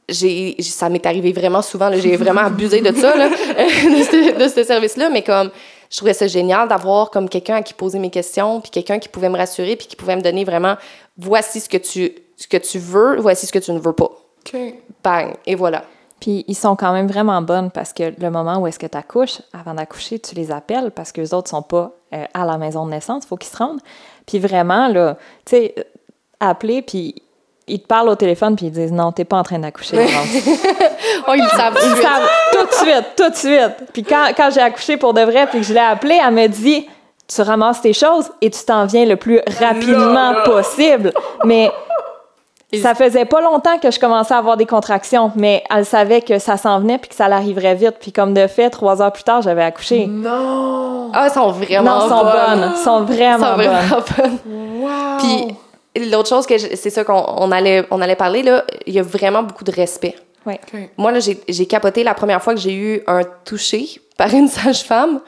j'ai, 0.09 0.54
j'ai- 0.59 0.62
ça 0.70 0.88
m'est 0.88 1.04
arrivé 1.06 1.33
vraiment 1.33 1.62
souvent, 1.62 1.88
là, 1.88 1.98
j'ai 1.98 2.16
vraiment 2.16 2.40
abusé 2.42 2.80
de 2.80 2.94
ça, 2.98 3.16
là, 3.16 3.28
de 3.59 4.04
ce, 4.04 4.38
de 4.44 4.48
ce 4.48 4.62
service-là, 4.64 5.09
mais 5.11 5.22
comme, 5.22 5.50
je 5.90 5.96
trouvais 5.96 6.14
ça 6.14 6.26
génial 6.28 6.68
d'avoir 6.68 7.11
comme 7.11 7.28
quelqu'un 7.28 7.56
à 7.56 7.62
qui 7.62 7.74
poser 7.74 7.98
mes 7.98 8.11
questions, 8.11 8.61
puis 8.61 8.70
quelqu'un 8.70 8.98
qui 9.00 9.09
pouvait 9.09 9.28
me 9.28 9.37
rassurer, 9.37 9.74
puis 9.76 9.87
qui 9.88 9.96
pouvait 9.96 10.16
me 10.16 10.20
donner 10.22 10.44
vraiment, 10.44 10.76
voici 11.18 11.61
ce 11.61 11.68
que 11.68 11.76
tu, 11.76 12.12
ce 12.37 12.46
que 12.48 12.56
tu 12.56 12.78
veux, 12.78 13.16
voici 13.20 13.46
ce 13.46 13.52
que 13.52 13.59
tu 13.59 13.72
ne 13.72 13.78
veux 13.78 13.92
pas. 13.92 14.11
Bang, 15.03 15.35
et 15.46 15.55
voilà. 15.55 15.83
Puis 16.20 16.44
ils 16.48 16.55
sont 16.55 16.76
quand 16.76 16.92
même 16.92 17.07
vraiment 17.07 17.40
bonnes 17.40 17.70
parce 17.70 17.92
que 17.92 18.12
le 18.20 18.31
moment 18.31 18.59
où 18.59 18.66
est-ce 18.66 18.79
que 18.79 18.87
tu 18.87 18.96
accouches, 18.98 19.40
avant 19.59 19.74
d'accoucher, 19.74 20.18
tu 20.18 20.35
les 20.35 20.50
appelles 20.53 20.90
parce 20.90 21.12
que 21.12 21.20
les 21.20 21.33
autres 21.33 21.48
sont 21.48 21.62
pas 21.62 21.92
euh, 22.12 22.24
à 22.35 22.44
la 22.44 22.59
maison 22.59 22.85
de 22.85 22.90
naissance, 22.90 23.24
il 23.24 23.29
faut 23.29 23.37
qu'ils 23.37 23.50
se 23.50 23.57
rendent. 23.57 23.81
Puis 24.26 24.38
vraiment, 24.38 24.88
là, 24.88 25.16
tu 25.46 25.57
sais, 25.57 25.74
euh, 25.79 25.83
appeler, 26.40 26.83
puis 26.83 27.14
ils 27.66 27.81
te 27.81 27.87
parlent 27.87 28.09
au 28.09 28.16
téléphone, 28.16 28.55
puis 28.57 28.66
ils 28.66 28.72
disent 28.72 28.92
non, 28.92 29.12
t'es 29.12 29.24
pas 29.24 29.38
en 29.38 29.42
train 29.42 29.59
d'accoucher. 29.59 29.96
Oh, 31.29 31.33
ils 31.35 31.42
le 31.42 31.48
savent 31.48 31.74
tout 31.74 31.81
de 31.81 31.87
Ils 31.87 31.92
suite. 31.96 32.03
savent 32.03 32.29
tout 32.53 32.66
de 32.66 32.72
suite, 32.72 33.07
tout 33.16 33.31
de 33.31 33.35
suite. 33.35 33.90
Puis 33.92 34.03
quand, 34.05 34.26
quand 34.37 34.50
j'ai 34.53 34.61
accouché 34.61 34.96
pour 34.96 35.12
de 35.14 35.20
vrai, 35.22 35.46
puis 35.46 35.61
que 35.61 35.66
je 35.66 35.72
l'ai 35.74 35.81
appelée, 35.81 36.18
elle 36.24 36.35
me 36.35 36.46
dit 36.46 36.87
tu 37.29 37.42
ramasses 37.42 37.81
tes 37.81 37.92
choses 37.92 38.31
et 38.40 38.50
tu 38.50 38.64
t'en 38.64 38.87
viens 38.87 39.05
le 39.07 39.16
plus 39.16 39.40
rapidement 39.61 40.35
possible. 40.44 41.12
Mais 41.44 41.70
ça 42.78 42.94
faisait 42.94 43.24
pas 43.24 43.40
longtemps 43.40 43.78
que 43.78 43.90
je 43.90 43.98
commençais 43.98 44.35
à 44.35 44.38
avoir 44.38 44.56
des 44.56 44.66
contractions, 44.66 45.33
mais 45.35 45.64
elle 45.74 45.85
savait 45.85 46.22
que 46.22 46.38
ça 46.38 46.56
s'en 46.56 46.80
venait 46.80 46.98
puis 46.98 47.09
que 47.09 47.14
ça 47.16 47.28
l'arriverait 47.28 47.74
vite. 47.74 47.96
Puis 48.00 48.12
comme 48.12 48.33
de 48.33 48.46
fait, 48.46 48.70
trois 48.70 49.02
heures 49.02 49.12
plus 49.12 49.24
tard, 49.24 49.42
j'avais 49.42 49.62
accouché. 49.62 50.06
Non! 50.06 51.11
Ah, 51.12 51.26
elles 51.26 51.33
sont 51.33 51.50
vraiment 51.50 51.98
non, 51.98 52.09
sont 52.09 52.22
bonnes. 52.22 52.61
bonnes, 52.61 52.76
sont 52.76 53.00
vraiment 53.02 53.50
sont 53.50 53.56
bonnes. 53.56 53.66
vraiment 53.66 54.04
bonnes. 54.16 54.38
Wow! 54.80 55.18
Puis 55.18 56.11
l'autre 56.11 56.28
chose 56.28 56.46
que 56.46 56.59
c'est 56.59 56.90
ça 56.90 57.02
qu'on 57.02 57.24
on 57.37 57.50
allait 57.50 57.85
on 57.90 58.00
allait 58.00 58.16
parler 58.16 58.42
là, 58.42 58.64
il 58.87 58.94
y 58.94 58.98
a 58.98 59.02
vraiment 59.02 59.42
beaucoup 59.42 59.64
de 59.64 59.72
respect. 59.72 60.14
Ouais. 60.46 60.61
Moi 60.96 61.12
là 61.12 61.20
j'ai 61.20 61.40
j'ai 61.48 61.66
capoté 61.66 62.04
la 62.04 62.14
première 62.14 62.42
fois 62.42 62.54
que 62.54 62.61
j'ai 62.61 62.74
eu 62.74 63.02
un 63.06 63.22
toucher 63.44 63.87
par 64.16 64.33
une 64.33 64.48
sage-femme, 64.48 65.20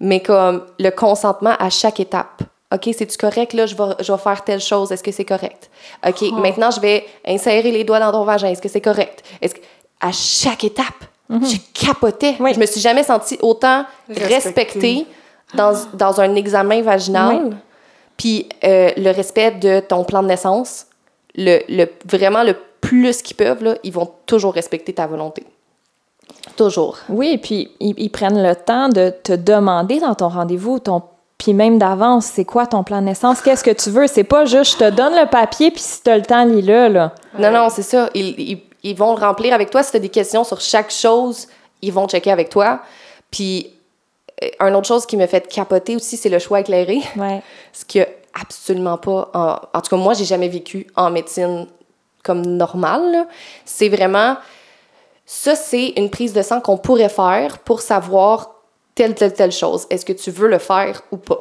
mais 0.00 0.20
comme 0.20 0.64
le 0.78 0.90
consentement 0.90 1.54
à 1.58 1.70
chaque 1.70 2.00
étape. 2.00 2.42
OK, 2.74 2.90
c'est-tu 2.96 3.16
correct, 3.16 3.52
là, 3.54 3.66
je 3.66 3.74
vais, 3.74 3.94
je 4.00 4.12
vais 4.12 4.18
faire 4.18 4.44
telle 4.44 4.60
chose, 4.60 4.92
est-ce 4.92 5.02
que 5.02 5.12
c'est 5.12 5.24
correct? 5.24 5.70
OK, 6.06 6.22
maintenant, 6.32 6.70
je 6.70 6.80
vais 6.80 7.06
insérer 7.26 7.70
les 7.70 7.84
doigts 7.84 8.00
dans 8.00 8.12
ton 8.12 8.24
vagin, 8.24 8.48
est-ce 8.48 8.60
que 8.62 8.68
c'est 8.68 8.80
correct? 8.80 9.24
Est-ce 9.40 9.54
que... 9.54 9.60
À 10.00 10.12
chaque 10.12 10.62
étape, 10.62 10.94
je 11.28 11.56
capotais. 11.74 12.36
Oui. 12.38 12.54
Je 12.54 12.60
me 12.60 12.66
suis 12.66 12.80
jamais 12.80 13.02
sentie 13.02 13.36
autant 13.42 13.84
Respectée. 14.08 14.34
respectée 14.34 15.06
dans, 15.54 15.72
dans 15.94 16.20
un 16.20 16.36
examen 16.36 16.82
vaginal. 16.82 17.56
Puis 18.16 18.48
euh, 18.62 18.92
le 18.96 19.10
respect 19.10 19.50
de 19.50 19.80
ton 19.80 20.04
plan 20.04 20.22
de 20.22 20.28
naissance, 20.28 20.86
le, 21.34 21.62
le, 21.68 21.86
vraiment 22.08 22.44
le 22.44 22.54
plus 22.80 23.22
qu'ils 23.22 23.34
peuvent, 23.36 23.64
là, 23.64 23.74
ils 23.82 23.92
vont 23.92 24.08
toujours 24.24 24.54
respecter 24.54 24.92
ta 24.92 25.08
volonté. 25.08 25.42
Toujours. 26.56 26.98
Oui, 27.08 27.38
puis 27.38 27.72
ils, 27.80 27.94
ils 27.98 28.10
prennent 28.10 28.40
le 28.40 28.54
temps 28.54 28.88
de 28.88 29.10
te 29.10 29.32
demander 29.32 29.98
dans 29.98 30.14
ton 30.14 30.28
rendez-vous, 30.28 30.78
ton 30.78 31.02
puis 31.38 31.54
même 31.54 31.78
d'avance, 31.78 32.26
c'est 32.26 32.44
quoi 32.44 32.66
ton 32.66 32.82
plan 32.82 33.00
de 33.00 33.06
naissance? 33.06 33.40
Qu'est-ce 33.40 33.62
que 33.62 33.70
tu 33.70 33.90
veux? 33.90 34.08
C'est 34.08 34.24
pas 34.24 34.44
juste 34.44 34.72
je 34.72 34.84
te 34.84 34.90
donne 34.90 35.14
le 35.14 35.26
papier, 35.30 35.70
puis 35.70 35.80
si 35.80 36.02
tu 36.02 36.10
as 36.10 36.16
le 36.16 36.24
temps, 36.24 36.44
lis-le. 36.44 36.88
Là. 36.88 37.14
Non, 37.38 37.52
non, 37.52 37.68
c'est 37.70 37.82
ça. 37.82 38.10
Ils, 38.14 38.34
ils, 38.38 38.62
ils 38.82 38.96
vont 38.96 39.14
le 39.14 39.20
remplir 39.20 39.54
avec 39.54 39.70
toi. 39.70 39.84
Si 39.84 39.92
tu 39.92 39.96
as 39.96 40.00
des 40.00 40.08
questions 40.08 40.42
sur 40.42 40.60
chaque 40.60 40.90
chose, 40.90 41.46
ils 41.80 41.92
vont 41.92 42.08
checker 42.08 42.32
avec 42.32 42.48
toi. 42.48 42.80
Puis, 43.30 43.72
euh, 44.42 44.68
une 44.68 44.74
autre 44.74 44.88
chose 44.88 45.06
qui 45.06 45.16
me 45.16 45.26
fait 45.26 45.46
capoter 45.46 45.94
aussi, 45.94 46.16
c'est 46.16 46.28
le 46.28 46.40
choix 46.40 46.60
éclairé. 46.60 47.00
Ouais. 47.16 47.40
Ce 47.72 48.00
a 48.00 48.06
absolument 48.40 48.98
pas. 48.98 49.30
En, 49.32 49.78
en 49.78 49.80
tout 49.80 49.90
cas, 49.90 49.96
moi, 49.96 50.14
j'ai 50.14 50.24
jamais 50.24 50.48
vécu 50.48 50.88
en 50.96 51.10
médecine 51.10 51.66
comme 52.24 52.42
normale. 52.44 53.26
C'est 53.64 53.88
vraiment. 53.88 54.36
Ça, 55.24 55.54
c'est 55.54 55.92
une 55.96 56.10
prise 56.10 56.32
de 56.32 56.42
sang 56.42 56.60
qu'on 56.60 56.78
pourrait 56.78 57.10
faire 57.10 57.58
pour 57.58 57.80
savoir 57.80 58.54
telle, 58.98 59.14
telle, 59.14 59.32
telle 59.32 59.52
chose. 59.52 59.86
Est-ce 59.90 60.04
que 60.04 60.12
tu 60.12 60.30
veux 60.32 60.48
le 60.48 60.58
faire 60.58 61.02
ou 61.12 61.16
pas? 61.18 61.40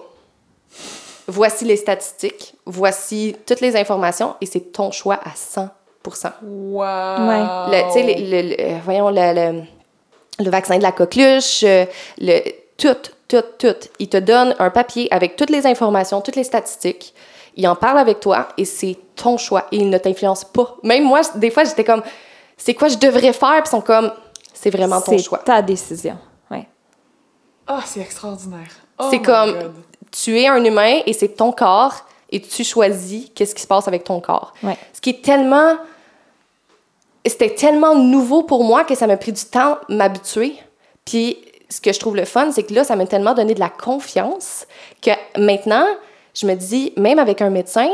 Voici 1.28 1.66
les 1.66 1.76
statistiques, 1.76 2.54
voici 2.66 3.36
toutes 3.48 3.60
les 3.62 3.76
informations 3.76 4.36
et 4.40 4.46
c'est 4.46 4.72
ton 4.72 4.92
choix 4.92 5.16
à 5.26 5.32
100% 5.32 6.32
Wow! 6.44 6.84
le, 6.86 7.88
tu 7.88 7.94
sais, 7.94 8.04
le, 8.04 8.14
le- 8.32 8.50
le- 8.50 8.62
euh, 8.62 8.78
voyons, 8.86 9.10
le, 9.10 9.34
le, 9.34 9.64
le 10.46 10.50
vaccin 10.52 10.78
de 10.78 10.84
la 10.84 10.92
coqueluche, 10.92 11.64
euh, 11.64 11.86
le, 12.20 12.40
tout, 12.78 12.96
tout, 13.28 13.44
tout. 13.58 13.76
Il 14.00 14.08
te 14.08 14.18
donne 14.18 14.56
un 14.60 14.70
papier 14.70 15.08
avec 15.12 15.36
toutes 15.36 15.50
les 15.50 15.66
informations, 15.66 16.22
toutes 16.22 16.36
les 16.38 16.44
statistiques. 16.46 17.14
Il 17.58 17.68
en 17.68 17.76
parle 17.76 17.98
avec 17.98 18.20
toi 18.20 18.50
et 18.58 18.66
c'est 18.66 18.96
ton 19.16 19.38
choix 19.38 19.66
et 19.72 19.78
il 19.78 19.90
ne 19.90 19.98
t'influence 19.98 20.44
pas. 20.46 20.78
Même 20.84 21.04
moi, 21.04 21.22
des 21.36 21.50
fois, 21.50 21.64
j'étais 21.66 21.84
comme, 21.84 22.04
c'est 22.56 22.76
quoi 22.76 22.88
je 22.88 22.98
devrais 22.98 23.34
faire? 23.34 23.50
Puis 23.64 23.64
ils 23.66 23.70
sont 23.72 23.82
comme, 23.82 24.12
c'est 24.54 24.70
vraiment 24.70 25.02
ton 25.02 25.12
C'est 25.18 25.24
choix. 25.24 25.40
ta 25.40 25.62
décision. 25.62 26.18
Ah, 27.68 27.82
c'est 27.86 28.00
extraordinaire. 28.00 28.70
Oh 29.00 29.08
C'est 29.10 29.22
comme, 29.22 29.54
God. 29.54 29.74
tu 30.12 30.40
es 30.40 30.48
un 30.48 30.64
humain 30.64 31.02
et 31.06 31.14
c'est 31.14 31.30
ton 31.30 31.52
corps 31.52 32.06
et 32.30 32.42
tu 32.42 32.64
choisis 32.64 33.30
qu'est-ce 33.36 33.54
qui 33.56 33.62
se 33.62 33.68
passe 33.68 33.88
avec 33.88 34.04
ton 34.04 34.20
corps. 34.20 34.54
Ouais. 34.64 34.78
Ce 34.94 35.02
qui 35.02 35.12
est 35.12 35.24
tellement... 35.24 35.78
C'était 37.26 37.54
tellement 37.56 37.94
nouveau 37.96 38.44
pour 38.44 38.64
moi 38.64 38.86
que 38.86 38.96
ça 38.96 39.06
m'a 39.06 39.18
pris 39.18 39.34
du 39.34 39.44
temps 39.44 39.78
m'habituer. 39.90 40.56
Puis 41.04 41.38
ce 41.70 41.82
que 41.82 41.92
je 41.92 42.00
trouve 42.00 42.16
le 42.16 42.24
fun, 42.24 42.52
c'est 42.54 42.64
que 42.64 42.74
là, 42.74 42.86
ça 42.86 42.96
m'a 42.96 43.06
tellement 43.06 43.34
donné 43.34 43.54
de 43.54 43.60
la 43.60 43.70
confiance 43.70 44.66
que 45.02 45.12
maintenant, 45.38 45.86
je 46.34 46.48
me 46.48 46.54
dis, 46.54 46.94
même 46.96 47.20
avec 47.20 47.42
un 47.42 47.50
médecin, 47.50 47.90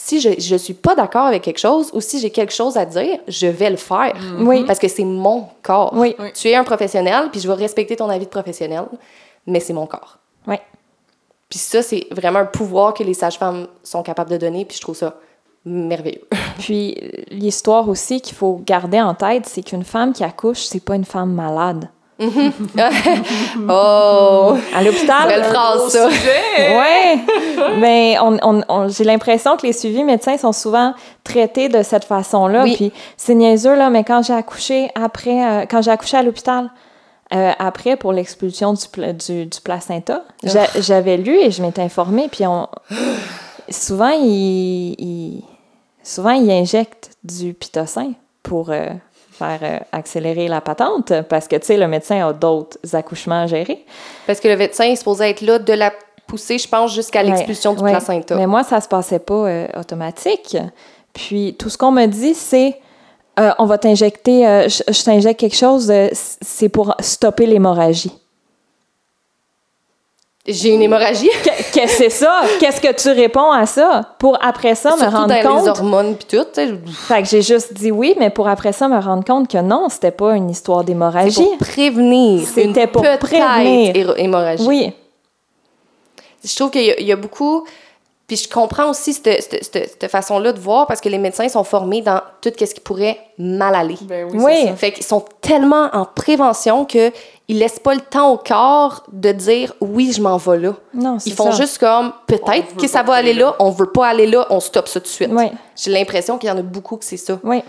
si 0.00 0.20
je 0.20 0.52
ne 0.54 0.58
suis 0.58 0.74
pas 0.74 0.94
d'accord 0.94 1.26
avec 1.26 1.42
quelque 1.42 1.58
chose 1.58 1.90
ou 1.92 2.00
si 2.00 2.20
j'ai 2.20 2.30
quelque 2.30 2.52
chose 2.52 2.76
à 2.76 2.84
dire, 2.84 3.18
je 3.26 3.48
vais 3.48 3.68
le 3.68 3.76
faire. 3.76 4.14
Oui. 4.38 4.62
Parce 4.64 4.78
que 4.78 4.86
c'est 4.86 5.04
mon 5.04 5.48
corps. 5.60 5.90
Oui. 5.92 6.14
Oui. 6.20 6.32
Tu 6.34 6.46
es 6.46 6.54
un 6.54 6.62
professionnel, 6.62 7.30
puis 7.32 7.40
je 7.40 7.48
vais 7.48 7.54
respecter 7.54 7.96
ton 7.96 8.08
avis 8.08 8.26
de 8.26 8.30
professionnel, 8.30 8.84
mais 9.44 9.58
c'est 9.58 9.72
mon 9.72 9.86
corps. 9.86 10.18
Ouais. 10.46 10.60
Puis 11.48 11.58
ça, 11.58 11.82
c'est 11.82 12.06
vraiment 12.12 12.38
un 12.38 12.46
pouvoir 12.46 12.94
que 12.94 13.02
les 13.02 13.12
sages-femmes 13.12 13.66
sont 13.82 14.04
capables 14.04 14.30
de 14.30 14.36
donner, 14.36 14.64
puis 14.64 14.76
je 14.76 14.82
trouve 14.82 14.94
ça 14.94 15.16
merveilleux. 15.64 16.28
Puis 16.60 16.96
l'histoire 17.30 17.88
aussi 17.88 18.20
qu'il 18.20 18.36
faut 18.36 18.62
garder 18.64 19.00
en 19.00 19.14
tête, 19.14 19.46
c'est 19.46 19.62
qu'une 19.62 19.84
femme 19.84 20.12
qui 20.12 20.22
accouche, 20.22 20.60
c'est 20.60 20.82
pas 20.82 20.94
une 20.94 21.04
femme 21.04 21.32
malade. 21.32 21.88
oh! 23.68 24.56
À 24.74 24.82
l'hôpital. 24.82 25.28
Belle 25.28 25.44
phrase, 25.44 25.88
ça. 25.88 26.08
Ouais. 26.08 27.18
Mais 27.78 28.16
on, 28.20 28.36
on, 28.42 28.62
on- 28.68 28.88
j'ai 28.88 29.04
l'impression 29.04 29.56
que 29.56 29.66
les 29.66 29.72
suivis 29.72 30.04
médecins 30.04 30.36
sont 30.36 30.52
souvent 30.52 30.94
traités 31.24 31.68
de 31.68 31.82
cette 31.82 32.04
façon-là. 32.04 32.64
Oui. 32.64 32.74
Puis 32.76 32.92
c'est 33.16 33.34
niaiseux, 33.34 33.76
là, 33.76 33.90
mais 33.90 34.04
quand 34.04 34.22
j'ai 34.22 34.32
accouché 34.34 34.90
après, 34.94 35.44
euh, 35.44 35.64
quand 35.70 35.82
j'ai 35.82 35.90
accouché 35.90 36.16
à 36.16 36.22
l'hôpital, 36.22 36.70
euh, 37.34 37.52
après, 37.58 37.96
pour 37.96 38.12
l'expulsion 38.12 38.72
du, 38.72 39.12
du, 39.12 39.46
du 39.46 39.60
placenta, 39.62 40.22
j'a- 40.42 40.80
j'avais 40.80 41.16
lu 41.18 41.36
et 41.36 41.50
je 41.50 41.62
m'étais 41.62 41.82
informée. 41.82 42.28
Puis 42.30 42.46
on, 42.46 42.68
souvent, 43.68 44.10
ils, 44.18 45.42
souvent, 46.02 46.30
ils 46.30 46.50
injectent 46.50 47.10
du 47.24 47.52
pitocin 47.54 48.12
pour 48.42 48.70
euh, 48.70 48.86
faire 49.38 49.58
euh, 49.62 49.78
accélérer 49.92 50.48
la 50.48 50.60
patente 50.60 51.12
parce 51.28 51.48
que, 51.48 51.56
tu 51.56 51.66
sais, 51.66 51.76
le 51.76 51.88
médecin 51.88 52.28
a 52.28 52.32
d'autres 52.32 52.78
accouchements 52.92 53.42
à 53.42 53.46
gérer. 53.46 53.84
Parce 54.26 54.40
que 54.40 54.48
le 54.48 54.56
médecin 54.56 54.84
est 54.84 54.96
supposé 54.96 55.30
être 55.30 55.40
là 55.42 55.58
de 55.58 55.72
la 55.72 55.92
pousser, 56.28 56.58
je 56.58 56.68
pense, 56.68 56.94
jusqu'à 56.94 57.24
l'expulsion 57.24 57.74
du 57.74 57.82
Ouais, 57.82 57.90
placenta. 57.90 58.36
Mais 58.36 58.46
moi, 58.46 58.62
ça 58.62 58.80
se 58.80 58.86
passait 58.86 59.18
pas 59.18 59.48
euh, 59.48 59.66
automatique. 59.76 60.56
Puis 61.12 61.56
tout 61.58 61.70
ce 61.70 61.76
qu'on 61.76 61.90
me 61.90 62.06
dit, 62.06 62.34
c'est 62.34 62.78
euh, 63.40 63.50
on 63.58 63.64
va 63.64 63.78
t'injecter, 63.78 64.46
euh, 64.46 64.68
je, 64.68 64.82
je 64.92 65.04
t'injecte 65.04 65.40
quelque 65.40 65.56
chose, 65.56 65.92
c'est 66.12 66.68
pour 66.68 66.94
stopper 67.00 67.46
l'hémorragie. 67.46 68.12
J'ai 70.50 70.70
une 70.70 70.80
hémorragie. 70.82 71.28
Qu'est-ce 71.72 71.72
que 71.72 71.88
c'est 72.04 72.10
ça? 72.10 72.40
Qu'est-ce 72.58 72.80
que 72.80 72.92
tu 72.92 73.10
réponds 73.10 73.50
à 73.52 73.66
ça? 73.66 74.14
Pour 74.18 74.38
après 74.42 74.74
ça 74.74 74.92
me 74.92 74.98
Surtout 74.98 75.14
rendre 75.16 75.28
dans 75.28 75.34
les 75.34 75.42
compte. 75.42 75.68
hormones 75.68 76.16
puis 76.16 76.26
tout. 76.38 76.44
tu 76.44 76.66
sais. 76.66 76.74
Fait 77.06 77.22
que 77.22 77.28
j'ai 77.28 77.42
juste 77.42 77.74
dit 77.74 77.90
oui, 77.92 78.14
mais 78.18 78.30
pour 78.30 78.48
après 78.48 78.72
ça 78.72 78.88
me 78.88 78.98
rendre 78.98 79.24
compte 79.24 79.48
que 79.48 79.58
non, 79.58 79.88
c'était 79.90 80.10
pas 80.10 80.34
une 80.34 80.48
histoire 80.50 80.84
d'hémorragie. 80.84 81.34
pour 81.42 81.58
prévenir. 81.58 82.46
C'était 82.46 82.86
pour 82.86 83.02
prévenir. 83.20 84.14
hémorragie. 84.18 84.66
Oui, 84.66 84.92
Je 86.44 86.54
trouve 86.56 86.70
qu'il 86.70 86.82
y, 86.84 86.90
a- 86.90 86.98
il 87.00 87.06
y 87.06 87.12
a 87.12 87.16
beaucoup. 87.16 87.64
Puis 88.26 88.36
je 88.36 88.48
comprends 88.48 88.90
aussi 88.90 89.14
cette, 89.14 89.42
cette- 89.42 89.64
cette- 89.64 89.96
cette 90.00 90.10
façon-là 90.10 90.52
de 90.52 90.60
voir 90.60 90.86
parce 90.86 91.00
que 91.00 91.08
les 91.08 91.16
médecins 91.18 91.48
sont 91.48 91.64
formés 91.64 92.02
dans 92.02 92.20
tout 92.42 92.50
ce 92.58 92.64
qui 92.74 92.80
pourrait 92.80 93.18
mal 93.38 93.74
aller. 93.74 93.96
Ben 94.02 94.28
oui, 94.30 94.38
Oui. 94.42 94.72
Fait 94.76 94.92
qu'ils 94.92 95.04
sont 95.04 95.24
tellement 95.40 95.88
en 95.94 96.04
prévention 96.04 96.84
qu'ils 97.48 97.58
laissent 97.58 97.78
pas 97.80 97.94
le 97.94 98.00
temps 98.00 98.30
au 98.30 98.36
corps 98.36 99.04
de 99.10 99.32
dire 99.32 99.72
oui, 99.80 100.12
je 100.12 100.20
m'en 100.20 100.36
vais 100.36 100.58
là. 100.58 100.74
non, 100.92 101.16
Ils 101.24 101.32
font 101.32 101.50
ça. 101.50 101.56
juste 101.56 101.78
comme 101.78 102.12
peut-être 102.26 102.76
que 102.76 102.86
ça 102.86 103.02
va 103.02 103.14
aller 103.14 103.30
aller 103.30 103.38
là, 103.40 103.56
on 103.58 103.70
veut 103.70 103.90
pas 103.90 104.06
aller 104.08 104.26
là, 104.26 104.46
on 104.50 104.60
stoppe 104.60 104.86
ça 104.88 105.00
tout 105.00 105.04
de 105.04 105.08
suite. 105.08 105.30
Oui, 105.32 105.50
J'ai 105.76 105.90
l'impression 105.90 106.36
qu'il 106.38 106.48
y 106.48 106.52
en 106.52 106.58
a 106.58 106.62
beaucoup 106.62 106.96
que 106.96 107.04
c'est 107.04 107.16
ça. 107.16 107.38
oui. 107.42 107.62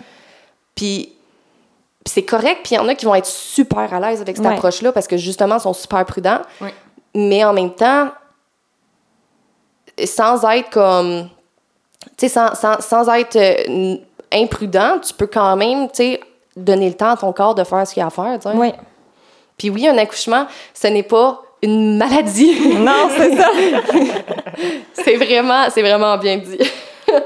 Puis, 0.74 1.12
c'est 2.06 2.24
correct, 2.24 2.60
puis 2.62 2.74
il 2.74 2.76
y 2.76 2.78
en 2.78 2.88
a 2.88 2.94
qui 2.94 3.04
vont 3.04 3.14
être 3.14 3.26
super 3.26 3.92
à 3.92 4.00
l'aise 4.00 4.20
avec 4.22 4.36
cette 4.36 4.46
approche-là 4.46 4.92
parce 4.92 5.06
que 5.06 5.18
justement, 5.18 5.56
ils 5.56 5.60
sont 5.60 5.74
super 5.74 6.04
prudents. 6.06 6.40
Oui. 6.62 6.70
Mais 7.14 7.44
en 7.44 7.52
même 7.52 7.74
temps, 7.74 8.08
sans 10.04 10.42
être 10.50 10.70
comme. 10.70 11.28
Tu 12.16 12.26
sais, 12.26 12.28
sans, 12.28 12.54
sans, 12.54 12.80
sans 12.80 13.08
être 13.14 13.36
euh, 13.36 13.96
imprudent, 14.32 14.98
tu 15.00 15.12
peux 15.12 15.26
quand 15.26 15.54
même, 15.56 15.88
tu 15.88 15.96
sais, 15.96 16.20
donner 16.56 16.88
le 16.88 16.94
temps 16.96 17.10
à 17.10 17.16
ton 17.16 17.32
corps 17.32 17.54
de 17.54 17.64
faire 17.64 17.86
ce 17.86 17.92
qu'il 17.92 18.02
a 18.02 18.06
à 18.06 18.10
faire, 18.10 18.38
tu 18.40 18.48
sais. 18.50 18.56
Oui. 18.56 18.72
Puis 19.60 19.68
oui, 19.68 19.86
un 19.86 19.98
accouchement, 19.98 20.46
ce 20.72 20.86
n'est 20.86 21.02
pas 21.02 21.42
une 21.60 21.98
maladie. 21.98 22.56
Non, 22.78 23.10
c'est 23.14 23.36
ça. 23.36 23.50
c'est 24.94 25.16
vraiment, 25.16 25.66
c'est 25.68 25.82
vraiment 25.82 26.16
bien 26.16 26.38
dit. 26.38 26.58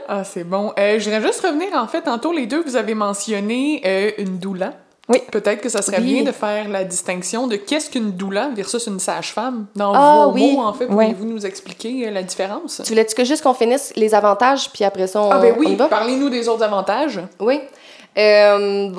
Ah, 0.08 0.24
c'est 0.24 0.44
bon. 0.44 0.72
Euh, 0.78 0.98
je 0.98 1.04
voudrais 1.10 1.20
juste 1.22 1.42
revenir, 1.46 1.68
en 1.74 1.86
fait, 1.86 2.00
tantôt, 2.02 2.32
les 2.32 2.46
deux, 2.46 2.62
vous 2.64 2.74
avez 2.74 2.94
mentionné 2.94 3.82
euh, 3.84 4.10
une 4.18 4.38
doula. 4.38 4.72
Oui. 5.10 5.18
Peut-être 5.30 5.60
que 5.60 5.68
ça 5.68 5.82
serait 5.82 5.98
Oui. 5.98 6.14
bien 6.14 6.22
de 6.24 6.32
faire 6.32 6.68
la 6.70 6.84
distinction 6.84 7.46
de 7.46 7.56
qu'est-ce 7.56 7.90
qu'une 7.90 8.12
doula 8.12 8.48
versus 8.56 8.86
une 8.86 8.98
sage-femme. 8.98 9.66
Dans 9.76 9.92
Ah, 9.94 10.24
vos 10.24 10.32
oui. 10.32 10.52
mots, 10.56 10.62
en 10.62 10.72
fait, 10.72 10.86
pouvez-vous 10.86 11.26
nous 11.26 11.44
expliquer 11.46 12.08
euh, 12.08 12.10
la 12.10 12.22
différence? 12.22 12.80
Tu 12.82 12.88
voulais-tu 12.92 13.14
que 13.14 13.24
juste 13.24 13.42
qu'on 13.42 13.52
finisse 13.54 13.92
les 13.94 14.14
avantages, 14.14 14.70
puis 14.72 14.84
après 14.84 15.06
ça, 15.06 15.20
on, 15.20 15.30
Ah, 15.30 15.38
ben 15.38 15.54
oui, 15.58 15.76
parlez-nous 15.76 16.30
des 16.30 16.48
autres 16.48 16.62
avantages. 16.64 17.20
Oui. 17.38 17.60
Euh. 18.16 18.90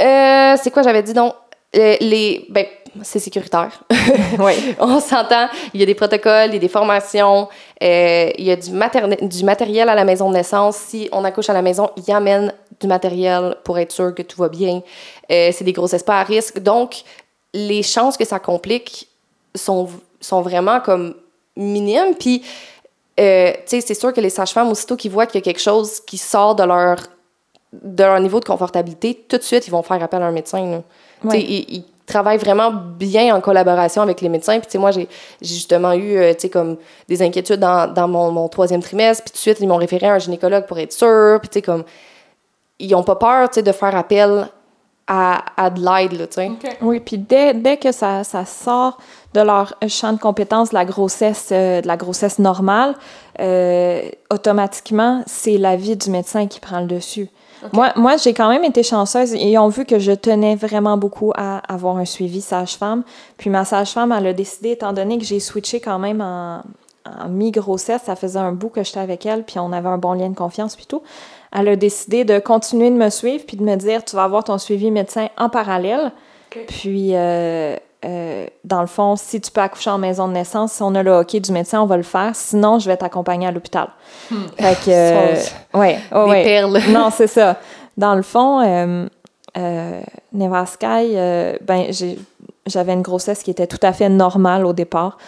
Euh, 0.00 0.56
c'est 0.62 0.70
quoi 0.70 0.82
j'avais 0.82 1.02
dit 1.02 1.12
donc? 1.14 1.34
Euh, 1.76 1.96
les, 2.00 2.46
ben, 2.50 2.66
c'est 3.02 3.18
sécuritaire. 3.20 3.82
Oui. 4.38 4.52
On 4.80 5.00
s'entend. 5.00 5.48
Il 5.74 5.80
y 5.80 5.82
a 5.82 5.86
des 5.86 5.94
protocoles, 5.94 6.48
il 6.50 6.54
y 6.54 6.56
a 6.56 6.60
des 6.60 6.68
formations, 6.68 7.48
euh, 7.82 8.30
il 8.36 8.44
y 8.44 8.50
a 8.50 8.56
du, 8.56 8.70
materne- 8.70 9.28
du 9.28 9.44
matériel 9.44 9.88
à 9.88 9.94
la 9.94 10.04
maison 10.04 10.28
de 10.30 10.34
naissance. 10.34 10.76
Si 10.76 11.08
on 11.12 11.24
accouche 11.24 11.48
à 11.50 11.52
la 11.52 11.62
maison, 11.62 11.90
il 11.96 12.04
y 12.08 12.12
amène 12.12 12.52
du 12.80 12.86
matériel 12.86 13.56
pour 13.64 13.78
être 13.78 13.92
sûr 13.92 14.14
que 14.14 14.22
tout 14.22 14.40
va 14.40 14.48
bien. 14.48 14.82
Euh, 15.30 15.50
c'est 15.52 15.64
des 15.64 15.72
grossesses 15.72 16.02
pas 16.02 16.20
à 16.20 16.24
risque. 16.24 16.58
Donc, 16.60 17.02
les 17.54 17.82
chances 17.82 18.16
que 18.16 18.24
ça 18.24 18.38
complique 18.38 19.08
sont, 19.54 19.88
sont 20.20 20.40
vraiment 20.42 20.80
comme 20.80 21.14
minimes. 21.56 22.14
Puis, 22.18 22.42
euh, 23.18 23.52
tu 23.52 23.58
sais, 23.66 23.80
c'est 23.80 23.94
sûr 23.94 24.12
que 24.12 24.20
les 24.20 24.30
sages-femmes, 24.30 24.70
aussitôt 24.70 24.96
qu'ils 24.96 25.10
voient 25.10 25.26
qu'il 25.26 25.36
y 25.40 25.42
a 25.42 25.44
quelque 25.44 25.60
chose 25.60 26.00
qui 26.00 26.18
sort 26.18 26.54
de 26.54 26.62
leur, 26.64 26.98
de 27.72 28.02
leur 28.04 28.18
niveau 28.20 28.40
de 28.40 28.44
confortabilité, 28.44 29.24
tout 29.28 29.36
de 29.38 29.42
suite, 29.42 29.66
ils 29.66 29.70
vont 29.70 29.82
faire 29.82 30.02
appel 30.02 30.22
à 30.22 30.26
un 30.26 30.32
médecin. 30.32 30.64
là. 30.70 30.82
Ouais. 31.24 31.40
ils, 31.40 31.74
ils 31.76 31.84
travaillent 32.06 32.38
vraiment 32.38 32.72
bien 32.72 33.34
en 33.34 33.40
collaboration 33.40 34.02
avec 34.02 34.20
les 34.20 34.28
médecins. 34.28 34.58
Puis, 34.60 34.78
moi, 34.78 34.90
j'ai 34.90 35.08
justement 35.40 35.92
eu, 35.92 36.16
euh, 36.16 36.32
comme 36.52 36.76
des 37.08 37.22
inquiétudes 37.22 37.60
dans, 37.60 37.92
dans 37.92 38.08
mon, 38.08 38.30
mon 38.30 38.48
troisième 38.48 38.82
trimestre. 38.82 39.24
Puis, 39.24 39.32
tout 39.32 39.36
de 39.36 39.40
suite, 39.40 39.58
ils 39.60 39.68
m'ont 39.68 39.76
référé 39.76 40.06
à 40.06 40.14
un 40.14 40.18
gynécologue 40.18 40.66
pour 40.66 40.78
être 40.78 40.92
sûr. 40.92 41.40
Puis, 41.40 41.62
comme, 41.62 41.84
ils 42.78 42.94
ont 42.94 43.02
pas 43.02 43.16
peur, 43.16 43.48
de 43.48 43.72
faire 43.72 43.94
appel 43.94 44.48
à, 45.06 45.42
à 45.56 45.70
de 45.70 45.80
l'aide, 45.80 46.28
tu 46.28 46.34
sais. 46.34 46.50
Oui, 46.80 47.00
puis 47.00 47.18
dès, 47.18 47.52
dès 47.52 47.76
que 47.76 47.90
ça, 47.90 48.22
ça 48.22 48.44
sort 48.44 48.96
de 49.34 49.40
leur 49.40 49.74
champ 49.88 50.12
de 50.12 50.20
compétences 50.20 50.70
de 50.70 50.74
la 50.74 50.84
grossesse, 50.84 51.48
euh, 51.50 51.80
de 51.80 51.86
la 51.88 51.96
grossesse 51.96 52.38
normale, 52.38 52.94
euh, 53.40 54.02
automatiquement, 54.30 55.22
c'est 55.26 55.58
l'avis 55.58 55.96
du 55.96 56.10
médecin 56.10 56.46
qui 56.46 56.60
prend 56.60 56.80
le 56.80 56.86
dessus. 56.86 57.28
Moi, 57.72 57.92
moi 57.96 58.16
j'ai 58.16 58.34
quand 58.34 58.48
même 58.48 58.64
été 58.64 58.82
chanceuse. 58.82 59.32
Ils 59.32 59.58
ont 59.58 59.68
vu 59.68 59.84
que 59.84 59.98
je 59.98 60.12
tenais 60.12 60.56
vraiment 60.56 60.96
beaucoup 60.96 61.32
à 61.36 61.58
avoir 61.72 61.96
un 61.96 62.04
suivi 62.04 62.40
sage-femme. 62.40 63.02
Puis 63.36 63.50
ma 63.50 63.64
sage-femme, 63.64 64.12
elle 64.12 64.28
a 64.28 64.32
décidé, 64.32 64.70
étant 64.70 64.92
donné 64.92 65.18
que 65.18 65.24
j'ai 65.24 65.40
switché 65.40 65.80
quand 65.80 65.98
même 65.98 66.20
en, 66.20 66.62
en 67.04 67.28
mi-grossesse, 67.28 68.02
ça 68.04 68.16
faisait 68.16 68.38
un 68.38 68.52
bout 68.52 68.68
que 68.68 68.82
j'étais 68.82 69.00
avec 69.00 69.24
elle, 69.26 69.44
puis 69.44 69.58
on 69.58 69.72
avait 69.72 69.88
un 69.88 69.98
bon 69.98 70.12
lien 70.12 70.28
de 70.28 70.34
confiance, 70.34 70.76
puis 70.76 70.86
tout. 70.86 71.02
Elle 71.52 71.68
a 71.68 71.76
décidé 71.76 72.24
de 72.24 72.38
continuer 72.38 72.90
de 72.90 72.96
me 72.96 73.10
suivre, 73.10 73.44
puis 73.46 73.56
de 73.56 73.62
me 73.62 73.76
dire, 73.76 74.04
tu 74.04 74.16
vas 74.16 74.24
avoir 74.24 74.44
ton 74.44 74.58
suivi 74.58 74.90
médecin 74.90 75.28
en 75.36 75.48
parallèle. 75.48 76.12
Puis, 76.68 77.14
euh, 77.14 77.76
euh, 78.04 78.46
dans 78.64 78.80
le 78.80 78.86
fond, 78.86 79.16
si 79.16 79.40
tu 79.40 79.50
peux 79.50 79.60
accoucher 79.60 79.90
en 79.90 79.98
maison 79.98 80.26
de 80.26 80.32
naissance, 80.32 80.72
si 80.72 80.82
on 80.82 80.94
a 80.94 81.02
le 81.02 81.18
OK 81.18 81.36
du 81.36 81.52
médecin, 81.52 81.82
on 81.82 81.86
va 81.86 81.96
le 81.96 82.02
faire. 82.02 82.30
Sinon, 82.34 82.78
je 82.78 82.86
vais 82.88 82.96
t'accompagner 82.96 83.46
à 83.46 83.52
l'hôpital. 83.52 83.88
Fait 84.58 84.74
que, 84.84 84.88
euh, 84.88 85.36
ouais, 85.74 85.98
oh, 86.14 86.24
Des 86.24 86.30
ouais. 86.30 86.44
perles. 86.44 86.80
Non, 86.90 87.10
c'est 87.10 87.26
ça. 87.26 87.56
Dans 87.98 88.14
le 88.14 88.22
fond, 88.22 88.60
euh, 88.60 89.06
euh, 89.56 90.00
Nevaskai, 90.32 91.12
euh, 91.14 91.56
ben, 91.60 91.90
j'avais 92.66 92.92
une 92.92 93.02
grossesse 93.02 93.42
qui 93.42 93.50
était 93.50 93.66
tout 93.66 93.80
à 93.82 93.92
fait 93.92 94.08
normale 94.08 94.64
au 94.64 94.72
départ. 94.72 95.18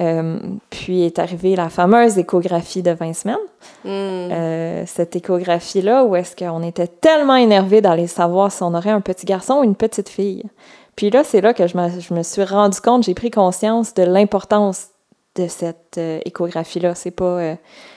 Euh, 0.00 0.38
puis 0.70 1.02
est 1.02 1.18
arrivée 1.18 1.56
la 1.56 1.68
fameuse 1.68 2.16
échographie 2.16 2.82
de 2.82 2.92
20 2.92 3.12
semaines. 3.12 3.36
Hmm. 3.84 4.86
Cette 4.86 5.14
échographie-là, 5.14 6.04
où 6.04 6.16
est-ce 6.16 6.34
qu'on 6.34 6.62
était 6.62 6.86
tellement 6.86 7.36
énervés 7.36 7.82
d'aller 7.82 8.06
savoir 8.06 8.50
si 8.50 8.62
on 8.62 8.72
aurait 8.72 8.90
un 8.90 9.02
petit 9.02 9.26
garçon 9.26 9.56
ou 9.56 9.64
une 9.64 9.74
petite 9.74 10.08
fille. 10.08 10.44
Puis 10.96 11.10
là, 11.10 11.24
c'est 11.24 11.40
là 11.40 11.54
que 11.54 11.66
je 11.66 11.76
me, 11.76 11.88
je 12.00 12.12
me 12.14 12.22
suis 12.22 12.44
rendu 12.44 12.80
compte, 12.80 13.04
j'ai 13.04 13.14
pris 13.14 13.30
conscience 13.30 13.94
de 13.94 14.02
l'importance 14.02 14.88
de 15.36 15.46
cette 15.48 15.96
euh, 15.98 16.20
échographie-là. 16.24 16.94
C'est 16.94 17.10
pas... 17.12 17.24
euh, 17.24 17.54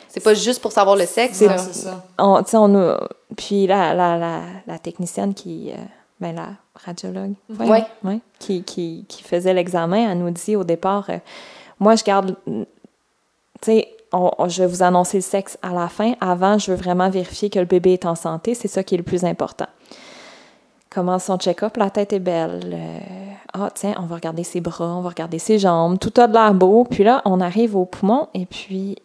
C'est 0.08 0.24
pas 0.24 0.34
juste 0.36 0.62
pour 0.62 0.72
savoir 0.72 0.96
le 0.96 1.06
sexe. 1.06 1.38
C'est- 1.38 1.58
ça. 1.74 2.04
on, 2.20 2.42
tu 2.44 2.52
sais, 2.52 2.58
on 2.58 2.98
puis 3.36 3.66
la, 3.68 3.94
la, 3.96 4.18
la, 4.18 4.42
la 4.68 4.78
technicienne 4.80 5.34
qui, 5.34 5.72
euh, 5.72 5.76
ben 6.20 6.36
la 6.36 6.50
radiologue, 6.86 7.34
ouais, 7.60 7.68
Ouais. 7.70 7.84
ouais, 8.04 8.20
qui, 8.40 8.64
qui, 8.64 9.06
qui 9.10 9.24
faisait 9.24 9.54
l'examen, 9.54 10.12
elle 10.12 10.20
nous 10.20 10.30
dit 10.30 10.56
au 10.56 10.64
départ, 10.64 11.06
euh, 11.10 11.18
moi 11.80 11.96
je 11.96 12.04
garde, 12.04 12.36
tu 12.46 12.64
sais, 13.62 13.88
je 14.14 14.62
vais 14.62 14.68
vous 14.68 14.84
annoncer 14.84 15.18
le 15.18 15.22
sexe 15.24 15.58
à 15.64 15.70
la 15.74 15.88
fin. 15.90 16.14
Avant, 16.22 16.60
je 16.60 16.72
veux 16.72 16.78
vraiment 16.78 17.10
vérifier 17.10 17.50
que 17.50 17.58
le 17.58 17.66
bébé 17.66 17.94
est 17.94 18.06
en 18.06 18.14
santé. 18.14 18.54
C'est 18.54 18.68
ça 18.68 18.84
qui 18.84 18.94
est 18.94 18.98
le 19.00 19.04
plus 19.04 19.26
important. 19.26 19.66
Commence 20.94 21.24
son 21.26 21.38
check-up, 21.38 21.76
la 21.78 21.90
tête 21.90 22.14
est 22.14 22.20
belle. 22.20 22.72
euh, 22.74 23.00
Ah, 23.54 23.70
tiens, 23.74 23.96
on 24.00 24.04
va 24.06 24.16
regarder 24.16 24.44
ses 24.44 24.62
bras, 24.62 24.86
on 24.96 25.02
va 25.02 25.10
regarder 25.10 25.40
ses 25.40 25.58
jambes. 25.60 25.98
Tout 26.00 26.14
a 26.22 26.28
de 26.28 26.34
l'air 26.34 26.54
beau. 26.54 26.84
Puis 26.90 27.04
là, 27.04 27.22
on 27.26 27.40
arrive 27.42 27.76
au 27.76 27.86
poumon 27.86 28.28
et 28.34 28.46
puis 28.46 28.98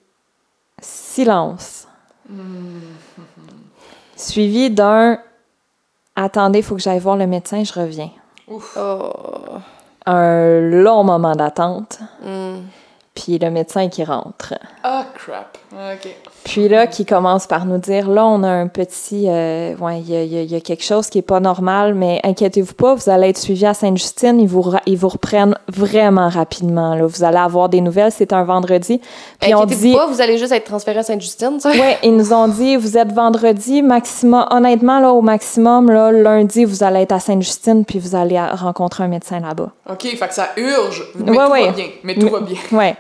silence. 0.80 1.86
Suivi 4.16 4.70
d'un 4.70 5.18
Attendez, 6.16 6.58
il 6.58 6.64
faut 6.64 6.74
que 6.74 6.80
j'aille 6.82 6.98
voir 6.98 7.16
le 7.16 7.26
médecin, 7.28 7.62
je 7.62 7.72
reviens. 7.72 8.10
Ouf. 8.48 8.76
Oh. 8.76 9.12
Un 10.04 10.60
long 10.60 11.04
moment 11.04 11.36
d'attente. 11.36 12.00
Hmm. 12.22 12.62
puis 13.14 13.38
le 13.38 13.50
médecin 13.50 13.88
qui 13.88 14.02
rentre. 14.04 14.54
Ah, 14.82 15.06
crap. 15.14 15.58
OK. 15.72 16.08
Puis 16.48 16.66
là, 16.66 16.86
qui 16.86 17.04
commence 17.04 17.46
par 17.46 17.66
nous 17.66 17.76
dire, 17.76 18.08
là, 18.08 18.24
on 18.24 18.42
a 18.42 18.48
un 18.48 18.68
petit... 18.68 19.26
euh, 19.28 19.74
ouais, 19.76 20.00
il 20.00 20.10
y 20.10 20.16
a, 20.16 20.22
il 20.22 20.32
y 20.32 20.38
a- 20.38 20.42
il 20.42 20.50
y 20.50 20.54
a 20.54 20.60
quelque 20.60 20.82
chose 20.82 21.08
qui 21.10 21.18
est 21.18 21.22
pas 21.22 21.40
normal, 21.40 21.92
mais 21.94 22.20
inquiétez-vous 22.24 22.72
pas, 22.72 22.94
vous 22.94 23.10
allez 23.10 23.28
être 23.28 23.36
suivi 23.36 23.66
à 23.66 23.74
Sainte-Justine. 23.74 24.40
Ils 24.40 24.48
vous, 24.48 24.62
ra- 24.62 24.80
ils 24.86 24.96
vous 24.96 25.08
reprennent 25.10 25.54
vraiment 25.68 26.30
rapidement. 26.30 26.94
Là. 26.94 27.04
Vous 27.04 27.22
allez 27.22 27.36
avoir 27.36 27.68
des 27.68 27.82
nouvelles. 27.82 28.12
C'est 28.12 28.32
un 28.32 28.44
vendredi. 28.44 28.98
Puis 29.40 29.54
on 29.54 29.58
Inquiétez-vous 29.62 29.82
dit... 29.88 29.94
pas, 29.94 30.06
vous 30.06 30.20
allez 30.22 30.38
juste 30.38 30.52
être 30.52 30.64
transféré 30.64 31.00
à 31.00 31.02
Sainte-Justine, 31.02 31.60
ça? 31.60 31.68
Ouais, 31.70 31.98
ils 32.02 32.16
nous 32.16 32.32
ont 32.32 32.48
dit, 32.48 32.76
vous 32.76 32.96
êtes 32.96 33.12
vendredi, 33.12 33.82
maximum, 33.82 34.46
honnêtement, 34.50 35.00
là, 35.00 35.12
au 35.12 35.20
maximum, 35.20 35.90
là, 35.90 36.10
lundi, 36.12 36.64
vous 36.64 36.82
allez 36.82 37.00
être 37.02 37.12
à 37.12 37.20
Sainte-Justine, 37.20 37.84
puis 37.84 37.98
vous 37.98 38.14
allez 38.16 38.40
rencontrer 38.40 39.04
un 39.04 39.08
médecin 39.08 39.40
là-bas. 39.40 39.70
OK, 39.90 40.02
fait 40.02 40.28
que 40.28 40.34
ça 40.34 40.48
urge, 40.56 41.04
mais 41.16 41.30
Ouais, 41.30 41.44
tout 41.44 41.52
ouais. 41.52 41.66
va 41.66 41.72
bien. 41.72 41.86
Mais 42.04 42.14
tout 42.14 42.28
va 42.30 42.40
bien. 42.40 42.56
Ouais. 42.72 42.96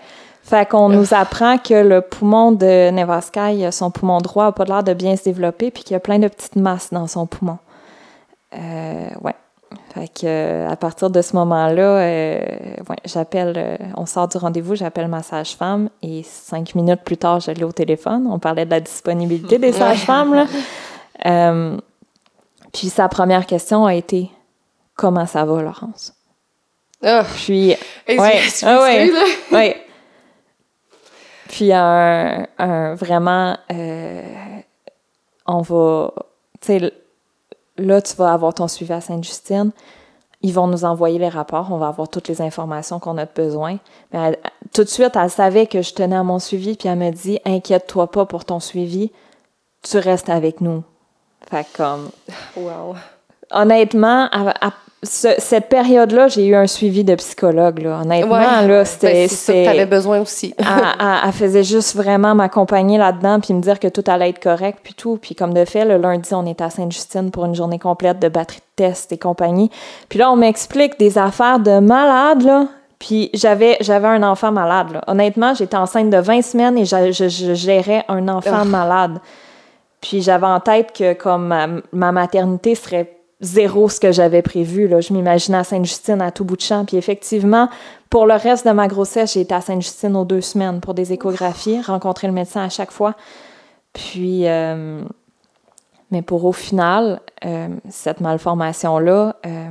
Fait 0.48 0.66
qu'on 0.66 0.88
nous 0.88 1.12
apprend 1.12 1.58
que 1.58 1.74
le 1.74 2.00
poumon 2.00 2.52
de 2.52 2.88
Nevaskai, 2.90 3.70
son 3.70 3.90
poumon 3.90 4.18
droit, 4.18 4.46
a 4.46 4.52
pas 4.52 4.64
l'air 4.64 4.82
de 4.82 4.94
bien 4.94 5.14
se 5.14 5.24
développer, 5.24 5.70
puis 5.70 5.82
qu'il 5.84 5.92
y 5.92 5.96
a 5.96 6.00
plein 6.00 6.18
de 6.18 6.26
petites 6.28 6.56
masses 6.56 6.90
dans 6.90 7.06
son 7.06 7.26
poumon. 7.26 7.58
Euh, 8.54 9.08
ouais. 9.20 9.34
Fait 9.94 10.08
que 10.08 10.24
euh, 10.24 10.70
à 10.70 10.76
partir 10.76 11.10
de 11.10 11.20
ce 11.20 11.36
moment-là, 11.36 11.82
euh, 11.82 12.38
ouais, 12.88 12.96
j'appelle, 13.04 13.52
euh, 13.58 13.76
on 13.98 14.06
sort 14.06 14.26
du 14.28 14.38
rendez-vous, 14.38 14.74
j'appelle 14.74 15.08
ma 15.08 15.22
sage-femme 15.22 15.90
et 16.02 16.22
cinq 16.22 16.74
minutes 16.74 17.02
plus 17.04 17.18
tard, 17.18 17.40
je 17.40 17.50
l'ai 17.50 17.64
au 17.64 17.72
téléphone. 17.72 18.26
On 18.30 18.38
parlait 18.38 18.64
de 18.64 18.70
la 18.70 18.80
disponibilité 18.80 19.58
des 19.58 19.72
sages-femmes. 19.74 20.34
là. 20.34 20.46
Euh, 21.26 21.76
puis 22.72 22.88
sa 22.88 23.08
première 23.08 23.44
question 23.44 23.84
a 23.84 23.94
été 23.94 24.30
Comment 24.96 25.26
ça 25.26 25.44
va, 25.44 25.60
Laurence? 25.62 26.14
Ah, 27.04 27.22
Puis 27.36 27.76
Ouais. 28.08 28.40
Ah 28.62 28.82
ouais. 28.82 29.10
oui. 29.52 29.74
Puis 31.48 31.72
un, 31.72 32.46
un 32.58 32.94
vraiment, 32.94 33.56
euh, 33.72 34.22
on 35.46 35.60
va, 35.62 36.12
tu 36.60 36.66
sais, 36.78 36.92
là, 37.78 38.02
tu 38.02 38.14
vas 38.16 38.32
avoir 38.32 38.54
ton 38.54 38.68
suivi 38.68 38.92
à 38.92 39.00
Sainte-Justine. 39.00 39.70
Ils 40.42 40.52
vont 40.54 40.68
nous 40.68 40.84
envoyer 40.84 41.18
les 41.18 41.28
rapports. 41.28 41.68
On 41.72 41.78
va 41.78 41.88
avoir 41.88 42.08
toutes 42.08 42.28
les 42.28 42.40
informations 42.42 43.00
qu'on 43.00 43.18
a 43.18 43.24
besoin. 43.24 43.78
Mais 44.12 44.18
elle- 44.20 44.38
tout 44.72 44.84
de 44.84 44.88
suite, 44.88 45.16
elle 45.16 45.30
savait 45.30 45.66
que 45.66 45.82
je 45.82 45.94
tenais 45.94 46.14
à 46.16 46.22
mon 46.22 46.38
suivi, 46.38 46.76
puis 46.76 46.88
elle 46.88 46.98
me 46.98 47.10
dit 47.10 47.40
Inquiète-toi 47.44 48.08
pas 48.10 48.24
pour 48.26 48.44
ton 48.44 48.60
suivi, 48.60 49.10
tu 49.82 49.98
restes 49.98 50.28
avec 50.28 50.60
nous. 50.60 50.84
Fait 51.50 51.64
que 51.64 51.76
comme, 51.78 52.10
wow. 52.56 52.94
honnêtement, 53.50 54.28
à- 54.30 54.66
à- 54.68 54.72
ce- 55.02 55.34
cette 55.38 55.68
période-là, 55.68 56.28
j'ai 56.28 56.46
eu 56.46 56.54
un 56.56 56.66
suivi 56.66 57.04
de 57.04 57.14
psychologue. 57.14 57.80
Là. 57.80 58.00
Honnêtement, 58.02 58.34
Ouais. 58.34 58.66
là, 58.66 58.84
c'était. 58.84 59.12
Ben, 59.12 59.28
c'est 59.28 59.64
ça 59.64 59.72
que 59.74 59.84
besoin 59.84 60.20
aussi. 60.20 60.54
elle, 60.58 60.64
elle- 60.66 61.06
elle 61.26 61.32
faisait 61.32 61.62
juste 61.62 61.94
vraiment 61.94 62.34
m'accompagner 62.34 62.98
là-dedans 62.98 63.38
puis 63.40 63.54
me 63.54 63.60
dire 63.60 63.78
que 63.78 63.88
tout 63.88 64.02
allait 64.08 64.30
être 64.30 64.42
correct 64.42 64.80
puis 64.82 64.94
tout. 64.94 65.18
Puis 65.20 65.34
comme 65.34 65.54
de 65.54 65.64
fait, 65.64 65.84
le 65.84 65.96
lundi, 65.98 66.34
on 66.34 66.44
était 66.46 66.64
à 66.64 66.70
Sainte-Justine 66.70 67.30
pour 67.30 67.44
une 67.44 67.54
journée 67.54 67.78
complète 67.78 68.18
de 68.18 68.28
batterie 68.28 68.58
de 68.58 68.84
tests 68.84 69.12
et 69.12 69.18
compagnie. 69.18 69.70
Puis 70.08 70.18
là, 70.18 70.30
on 70.32 70.36
m'explique 70.36 70.98
des 70.98 71.16
affaires 71.18 71.60
de 71.60 71.78
malade, 71.78 72.42
là. 72.42 72.66
Puis 72.98 73.30
j'avais, 73.34 73.76
j'avais 73.80 74.08
un 74.08 74.24
enfant 74.24 74.50
malade, 74.50 74.88
là. 74.94 75.02
Honnêtement, 75.06 75.54
j'étais 75.54 75.76
enceinte 75.76 76.10
de 76.10 76.18
20 76.18 76.42
semaines 76.42 76.76
et 76.76 76.84
je, 76.84 77.12
je- 77.12 77.28
je 77.28 77.54
gérais 77.54 78.04
un 78.08 78.26
enfant 78.26 78.50
Ah. 78.62 78.64
malade. 78.64 79.18
Puis 80.00 80.22
j'avais 80.22 80.46
en 80.46 80.58
tête 80.60 80.92
que 80.92 81.12
comme 81.12 81.46
ma, 81.46 81.66
ma 81.92 82.10
maternité 82.12 82.74
serait 82.74 83.12
zéro 83.40 83.88
ce 83.88 84.00
que 84.00 84.12
j'avais 84.12 84.42
prévu. 84.42 84.88
Là. 84.88 85.00
Je 85.00 85.12
m'imaginais 85.12 85.58
à 85.58 85.64
Sainte-Justine 85.64 86.20
à 86.20 86.30
tout 86.30 86.44
bout 86.44 86.56
de 86.56 86.62
champ. 86.62 86.84
Puis 86.84 86.96
effectivement, 86.96 87.68
pour 88.10 88.26
le 88.26 88.34
reste 88.34 88.66
de 88.66 88.72
ma 88.72 88.88
grossesse, 88.88 89.34
j'ai 89.34 89.42
été 89.42 89.54
à 89.54 89.60
Sainte-Justine 89.60 90.16
aux 90.16 90.24
deux 90.24 90.40
semaines 90.40 90.80
pour 90.80 90.94
des 90.94 91.12
échographies, 91.12 91.80
rencontrer 91.80 92.26
le 92.26 92.32
médecin 92.32 92.62
à 92.62 92.68
chaque 92.68 92.90
fois. 92.90 93.14
Puis, 93.92 94.46
euh, 94.46 95.02
mais 96.10 96.22
pour 96.22 96.44
au 96.44 96.52
final, 96.52 97.20
euh, 97.44 97.68
cette 97.88 98.20
malformation-là 98.20 99.36
euh, 99.46 99.68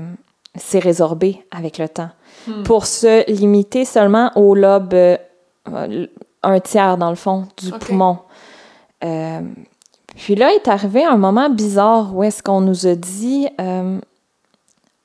s'est 0.56 0.80
résorbée 0.80 1.46
avec 1.52 1.78
le 1.78 1.90
temps. 1.90 2.10
Pour 2.64 2.86
se 2.86 3.30
limiter 3.30 3.84
seulement 3.84 4.32
au 4.36 4.56
lobe, 4.56 4.96
un 5.66 6.60
tiers 6.62 6.98
dans 6.98 7.10
le 7.10 7.18
fond 7.18 7.46
du 7.58 7.72
poumon. 7.72 8.20
Puis 10.18 10.36
là 10.36 10.52
est 10.54 10.68
arrivé 10.68 11.06
un 11.06 11.18
moment 11.18 11.50
bizarre 11.50 12.14
où 12.16 12.24
est-ce 12.24 12.42
qu'on 12.44 12.60
nous 12.62 12.86
a 12.88 12.96
dit 12.96 13.48
euh, 13.62 14.00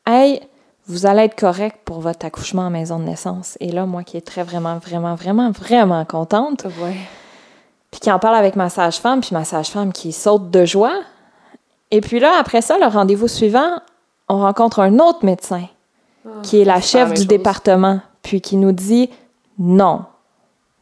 Hey, 0.06 0.40
vous 0.88 1.06
allez 1.06 1.22
être 1.22 1.36
correct 1.38 1.78
pour 1.84 2.00
votre 2.00 2.26
accouchement 2.26 2.62
en 2.62 2.70
maison 2.70 2.98
de 2.98 3.04
naissance. 3.04 3.56
Et 3.60 3.70
là, 3.70 3.86
moi 3.86 4.02
qui 4.02 4.16
est 4.16 4.26
très 4.26 4.42
vraiment, 4.42 4.78
vraiment, 4.78 5.14
vraiment, 5.14 5.50
vraiment 5.52 6.04
contente, 6.04 6.64
Ouais. 6.82 6.96
puis 7.90 8.00
qui 8.00 8.10
en 8.10 8.18
parle 8.18 8.34
avec 8.36 8.56
ma 8.56 8.68
sage-femme, 8.68 9.20
puis 9.20 9.30
ma 9.32 9.44
sage-femme 9.44 9.92
qui 9.92 10.12
saute 10.12 10.50
de 10.50 10.64
joie. 10.64 10.98
Et 11.90 12.00
puis 12.00 12.18
là, 12.18 12.32
après 12.40 12.62
ça, 12.62 12.78
le 12.78 12.86
rendez-vous 12.86 13.28
suivant, 13.28 13.70
on 14.28 14.40
rencontre 14.40 14.80
un 14.80 14.98
autre 14.98 15.24
médecin 15.24 15.64
qui 16.42 16.60
est 16.60 16.64
la 16.64 16.80
chef 16.80 17.10
du 17.10 17.16
chose. 17.16 17.26
département, 17.26 18.00
puis 18.22 18.40
qui 18.40 18.56
nous 18.56 18.72
dit 18.72 19.10
non, 19.58 20.04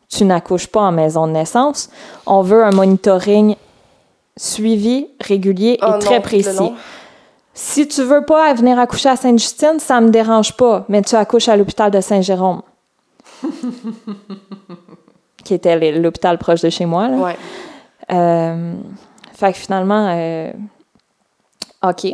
tu 0.09 0.25
n'accouches 0.25 0.69
pas 0.69 0.83
en 0.83 0.93
maison 0.93 1.27
de 1.27 1.33
naissance. 1.33 1.91
On 2.27 2.43
veut 2.43 2.65
un 2.65 2.71
monitoring 2.71 3.57
suivi, 4.41 5.09
régulier 5.21 5.73
et 5.73 5.85
Oh 5.87 5.99
très 6.01 6.17
non, 6.17 6.23
précis. 6.23 6.73
Si 7.53 7.87
tu 7.87 8.03
veux 8.03 8.25
pas 8.25 8.55
venir 8.55 8.79
accoucher 8.79 9.11
à 9.11 9.17
Sainte-Justine, 9.17 9.79
ça 9.79 10.01
me 10.01 10.09
dérange 10.09 10.57
pas, 10.57 10.87
mais 10.89 11.03
tu 11.03 11.15
accouches 11.15 11.49
à 11.49 11.57
l'hôpital 11.57 11.91
de 11.91 12.01
Saint-Jérôme. 12.01 12.63
qui 15.45 15.55
était 15.55 15.93
l'hôpital 15.93 16.39
proche 16.39 16.63
de 16.63 16.71
chez 16.71 16.87
moi. 16.87 17.09
Là. 17.09 17.17
Ouais. 17.17 17.37
Euh, 18.13 18.75
fait 19.35 19.53
que 19.53 19.59
finalement, 19.59 20.15
euh, 20.17 20.53
OK, 21.83 22.07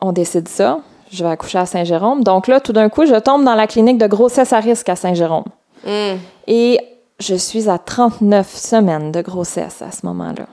on 0.00 0.12
décide 0.12 0.48
ça. 0.48 0.80
Je 1.12 1.22
vais 1.22 1.30
accoucher 1.30 1.58
à 1.58 1.66
Saint-Jérôme. 1.66 2.24
Donc 2.24 2.48
là, 2.48 2.58
tout 2.58 2.72
d'un 2.72 2.88
coup, 2.88 3.06
je 3.06 3.14
tombe 3.14 3.44
dans 3.44 3.54
la 3.54 3.68
clinique 3.68 3.98
de 3.98 4.08
grossesse 4.08 4.52
à 4.52 4.58
risque 4.58 4.88
à 4.88 4.96
Saint-Jérôme. 4.96 5.44
Hum. 5.86 6.18
Et 6.48 6.80
je 7.20 7.36
suis 7.36 7.68
à 7.68 7.78
39 7.78 8.52
semaines 8.56 9.12
de 9.12 9.20
grossesse 9.22 9.82
à 9.82 9.92
ce 9.92 10.04
moment-là. 10.06 10.46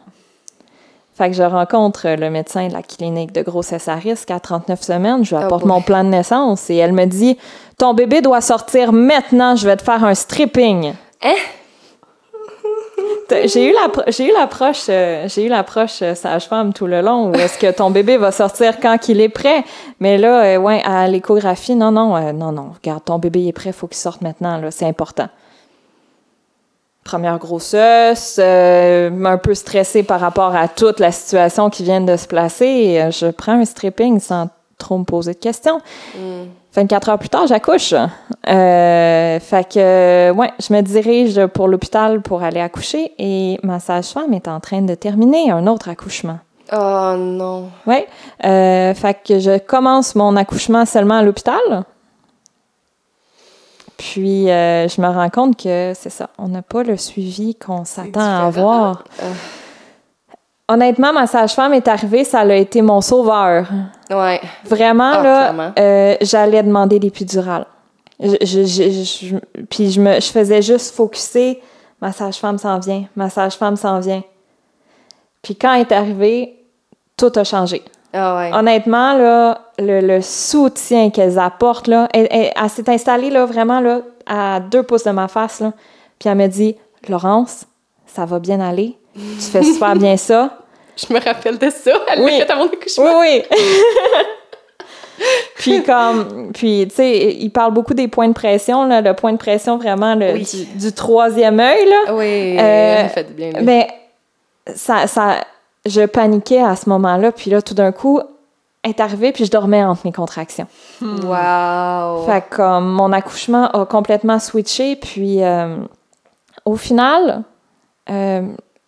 Fait 1.15 1.29
que 1.29 1.35
je 1.35 1.43
rencontre 1.43 2.07
le 2.09 2.29
médecin 2.29 2.67
de 2.67 2.73
la 2.73 2.81
clinique 2.81 3.31
de 3.31 3.43
grossesse 3.43 3.87
à 3.87 3.95
risque 3.95 4.31
à 4.31 4.39
39 4.39 4.81
semaines. 4.81 5.23
Je 5.23 5.35
lui 5.35 5.41
Oh 5.41 5.45
apporte 5.45 5.65
mon 5.65 5.81
plan 5.81 6.03
de 6.03 6.09
naissance 6.09 6.69
et 6.69 6.75
elle 6.77 6.93
me 6.93 7.05
dit 7.05 7.37
Ton 7.77 7.93
bébé 7.93 8.21
doit 8.21 8.41
sortir 8.41 8.91
maintenant, 8.91 9.55
je 9.55 9.67
vais 9.67 9.77
te 9.77 9.83
faire 9.83 10.03
un 10.03 10.15
stripping. 10.15 10.93
Hein? 11.21 11.35
J'ai 13.45 13.69
eu 13.69 14.33
l'approche 14.33 14.85
euh, 14.89 15.27
j'ai 15.27 15.45
eu 15.45 15.49
l'approche 15.49 16.01
euh, 16.01 16.13
sage-femme 16.13 16.73
tout 16.73 16.85
le 16.85 17.01
long 17.01 17.29
où 17.29 17.35
est-ce 17.35 17.57
que 17.57 17.71
ton 17.71 17.89
bébé 17.89 18.17
va 18.17 18.31
sortir 18.31 18.79
quand 18.79 18.97
qu'il 18.97 19.21
est 19.21 19.29
prêt 19.29 19.63
mais 19.99 20.17
là 20.17 20.43
euh, 20.43 20.57
ouais 20.57 20.81
à 20.83 21.07
l'échographie 21.07 21.75
non 21.75 21.91
non 21.91 22.15
euh, 22.15 22.31
non 22.31 22.51
non 22.51 22.71
regarde 22.75 23.03
ton 23.03 23.17
bébé 23.17 23.47
est 23.47 23.53
prêt 23.53 23.71
faut 23.71 23.87
qu'il 23.87 23.97
sorte 23.97 24.21
maintenant 24.21 24.57
là 24.57 24.69
c'est 24.71 24.85
important 24.85 25.29
première 27.03 27.37
grossesse 27.37 28.37
euh, 28.41 29.09
un 29.25 29.37
peu 29.37 29.53
stressée 29.53 30.03
par 30.03 30.19
rapport 30.19 30.55
à 30.55 30.67
toute 30.67 30.99
la 30.99 31.11
situation 31.11 31.69
qui 31.69 31.83
vient 31.83 32.01
de 32.01 32.15
se 32.15 32.27
placer 32.27 32.99
euh, 32.99 33.11
je 33.11 33.27
prends 33.27 33.59
un 33.59 33.65
stripping 33.65 34.19
sans 34.19 34.49
trop 34.77 34.97
me 34.97 35.03
poser 35.03 35.33
de 35.33 35.39
questions 35.39 35.79
Hum. 36.17 36.47
24 36.73 37.09
heures 37.09 37.19
plus 37.19 37.29
tard, 37.29 37.45
j'accouche. 37.47 37.93
Euh, 37.93 39.39
fait 39.39 39.69
que, 39.71 40.31
ouais, 40.31 40.51
je 40.59 40.73
me 40.73 40.81
dirige 40.81 41.45
pour 41.47 41.67
l'hôpital 41.67 42.21
pour 42.21 42.41
aller 42.41 42.59
accoucher 42.59 43.13
et 43.19 43.59
ma 43.63 43.79
sage-femme 43.79 44.33
est 44.33 44.47
en 44.47 44.59
train 44.59 44.81
de 44.81 44.95
terminer 44.95 45.51
un 45.51 45.67
autre 45.67 45.89
accouchement. 45.89 46.39
Oh 46.71 47.13
non. 47.17 47.69
Ouais. 47.85 48.07
Euh, 48.43 48.93
fait 48.95 49.17
que 49.25 49.39
je 49.39 49.59
commence 49.59 50.15
mon 50.15 50.35
accouchement 50.35 50.85
seulement 50.85 51.17
à 51.17 51.21
l'hôpital. 51.21 51.59
Puis, 54.11 54.49
euh, 54.49 54.87
je 54.89 54.99
me 54.99 55.07
rends 55.07 55.29
compte 55.29 55.55
que 55.55 55.93
c'est 55.95 56.09
ça, 56.09 56.29
on 56.37 56.49
n'a 56.49 56.61
pas 56.61 56.83
le 56.83 56.97
suivi 56.97 57.55
qu'on 57.55 57.85
s'attend 57.85 58.19
à 58.19 58.47
avoir. 58.47 59.03
Euh. 59.21 59.31
Honnêtement, 60.67 61.13
ma 61.13 61.25
sage-femme 61.25 61.73
est 61.73 61.87
arrivée, 61.87 62.23
ça 62.25 62.39
a 62.39 62.53
été 62.53 62.81
mon 62.81 62.99
sauveur. 62.99 63.65
Ouais. 64.09 64.41
Vraiment, 64.65 65.11
Ah, 65.15 65.23
là, 65.23 65.73
euh, 65.79 66.15
j'allais 66.21 66.63
demander 66.63 66.99
l'épidurale. 66.99 67.65
Je, 68.19 68.35
je, 68.41 68.63
je, 68.65 69.27
je- 69.27 69.63
puis 69.69 69.91
je, 69.91 70.01
me, 70.01 70.15
je 70.15 70.27
faisais 70.31 70.61
juste 70.61 70.93
focuser, 70.95 71.61
ma 72.01 72.11
sage-femme 72.11 72.57
s'en 72.57 72.79
vient, 72.79 73.05
ma 73.15 73.29
sage-femme 73.29 73.75
s'en 73.77 73.99
vient. 73.99 74.23
Puis 75.41 75.55
quand 75.55 75.73
elle 75.73 75.81
est 75.81 75.91
arrivée, 75.93 76.55
tout 77.17 77.31
a 77.35 77.43
changé. 77.43 77.83
Ah 78.13 78.37
ouais. 78.37 78.51
Honnêtement, 78.53 79.17
là, 79.17 79.61
le, 79.79 80.01
le 80.01 80.21
soutien 80.21 81.09
qu'elles 81.09 81.39
apportent, 81.39 81.87
là, 81.87 82.07
elle, 82.13 82.27
elle- 82.29 82.51
elle 82.55 82.69
s'est 82.69 82.87
installée 82.89 83.29
là, 83.31 83.45
vraiment 83.45 83.79
là, 83.79 84.01
à 84.27 84.59
deux 84.59 84.83
pouces 84.83 85.03
de 85.03 85.11
ma 85.11 85.27
face. 85.27 85.61
Là, 85.61 85.73
puis 86.19 86.29
elle 86.29 86.37
me 86.37 86.47
dit 86.47 86.75
Laurence, 87.09 87.65
ça 88.05 88.25
va 88.25 88.39
bien 88.39 88.59
aller? 88.59 88.95
Tu 89.15 89.41
fais 89.51 89.63
super 89.63 89.95
bien 89.95 90.15
ça. 90.17 90.59
Je 90.95 91.11
me 91.11 91.19
rappelle 91.19 91.57
de 91.57 91.69
ça. 91.71 91.91
Elle 92.11 92.21
Oui. 92.21 92.37
l'a 92.37 92.45
fait 92.45 92.51
à 92.51 92.55
mon 92.55 92.67
accouchement. 92.67 93.19
Oui, 93.19 93.41
oui. 93.41 93.43
puis 95.55 95.83
comme, 95.83 96.51
puis 96.53 96.85
tu 96.89 96.95
sais, 96.95 97.33
il 97.33 97.49
parle 97.49 97.73
beaucoup 97.73 97.93
des 97.93 98.07
points 98.07 98.27
de 98.27 98.33
pression, 98.33 98.85
là, 98.85 99.01
le 99.01 99.13
point 99.15 99.31
de 99.31 99.37
pression 99.37 99.77
vraiment 99.77 100.15
le, 100.15 100.33
Oui. 100.33 100.47
du, 100.51 100.65
du 100.87 100.91
troisième 100.93 101.59
œil, 101.59 101.85
là. 101.89 102.13
Oui, 102.13 102.57
Euh, 102.59 103.07
faites 103.09 103.35
bien. 103.35 103.51
Mais 103.61 103.87
ça, 104.75 105.07
ça, 105.07 105.35
je 105.85 106.01
paniquais 106.01 106.61
à 106.61 106.75
ce 106.75 106.89
moment-là, 106.89 107.31
puis 107.31 107.51
là, 107.51 107.61
tout 107.61 107.73
d'un 107.73 107.91
coup, 107.91 108.19
elle 108.83 108.91
est 108.91 108.99
arrivée, 108.99 109.31
puis 109.31 109.45
je 109.45 109.51
dormais 109.51 109.83
entre 109.83 110.01
mes 110.05 110.11
contractions. 110.11 110.67
Wow. 111.01 112.25
Fait 112.25 112.41
que 112.49 112.55
comme, 112.57 112.89
mon 112.91 113.11
accouchement 113.13 113.67
a 113.71 113.85
complètement 113.85 114.39
switché, 114.39 114.95
puis 114.95 115.43
euh, 115.43 115.77
au 116.65 116.75
final, 116.75 117.43
euh, 118.09 118.41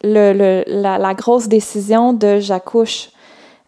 le, 0.03 0.33
le- 0.33 0.63
la, 0.67 0.97
la 0.97 1.13
grosse 1.13 1.47
décision 1.47 2.13
de 2.13 2.39
j'accouche 2.39 3.09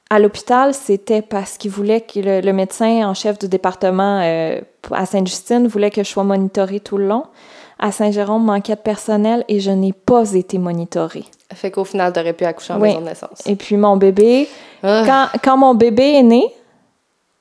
à 0.10 0.20
l'hôpital, 0.20 0.74
c'était 0.74 1.22
parce 1.22 1.58
qu'il 1.58 1.72
voulait 1.72 2.02
que 2.02 2.20
le, 2.20 2.42
le 2.42 2.54
médecin 2.54 3.06
en 3.08 3.14
chef 3.14 3.38
du 3.40 3.48
département 3.50 4.22
euh, 4.24 4.62
à 4.92 5.06
Sainte-Justine 5.06 5.68
voulait 5.68 5.92
que 5.92 6.04
je 6.04 6.10
sois 6.10 6.24
monitorée 6.24 6.80
tout 6.80 6.98
le 6.98 7.08
long. 7.08 7.24
À 7.80 7.92
Saint-Jérôme, 7.92 8.44
manquait 8.44 8.76
de 8.76 8.82
personnel 8.82 9.46
et 9.48 9.60
je 9.60 9.72
n'ai 9.72 9.94
pas 9.94 10.34
été 10.34 10.58
monitorée. 10.58 11.26
Fait 11.54 11.72
qu'au 11.72 11.84
final, 11.86 12.12
t'aurais 12.12 12.34
pu 12.34 12.44
accoucher 12.46 12.74
en 12.74 12.80
Oui. 12.82 12.90
maison 12.90 13.02
de 13.02 13.06
naissance. 13.06 13.42
Et 13.46 13.56
puis 13.56 13.78
mon 13.78 13.98
bébé, 13.98 14.50
Ah. 14.84 15.04
quand, 15.06 15.40
quand 15.44 15.58
mon 15.58 15.76
bébé 15.76 16.14
est 16.16 16.24
né, 16.24 16.44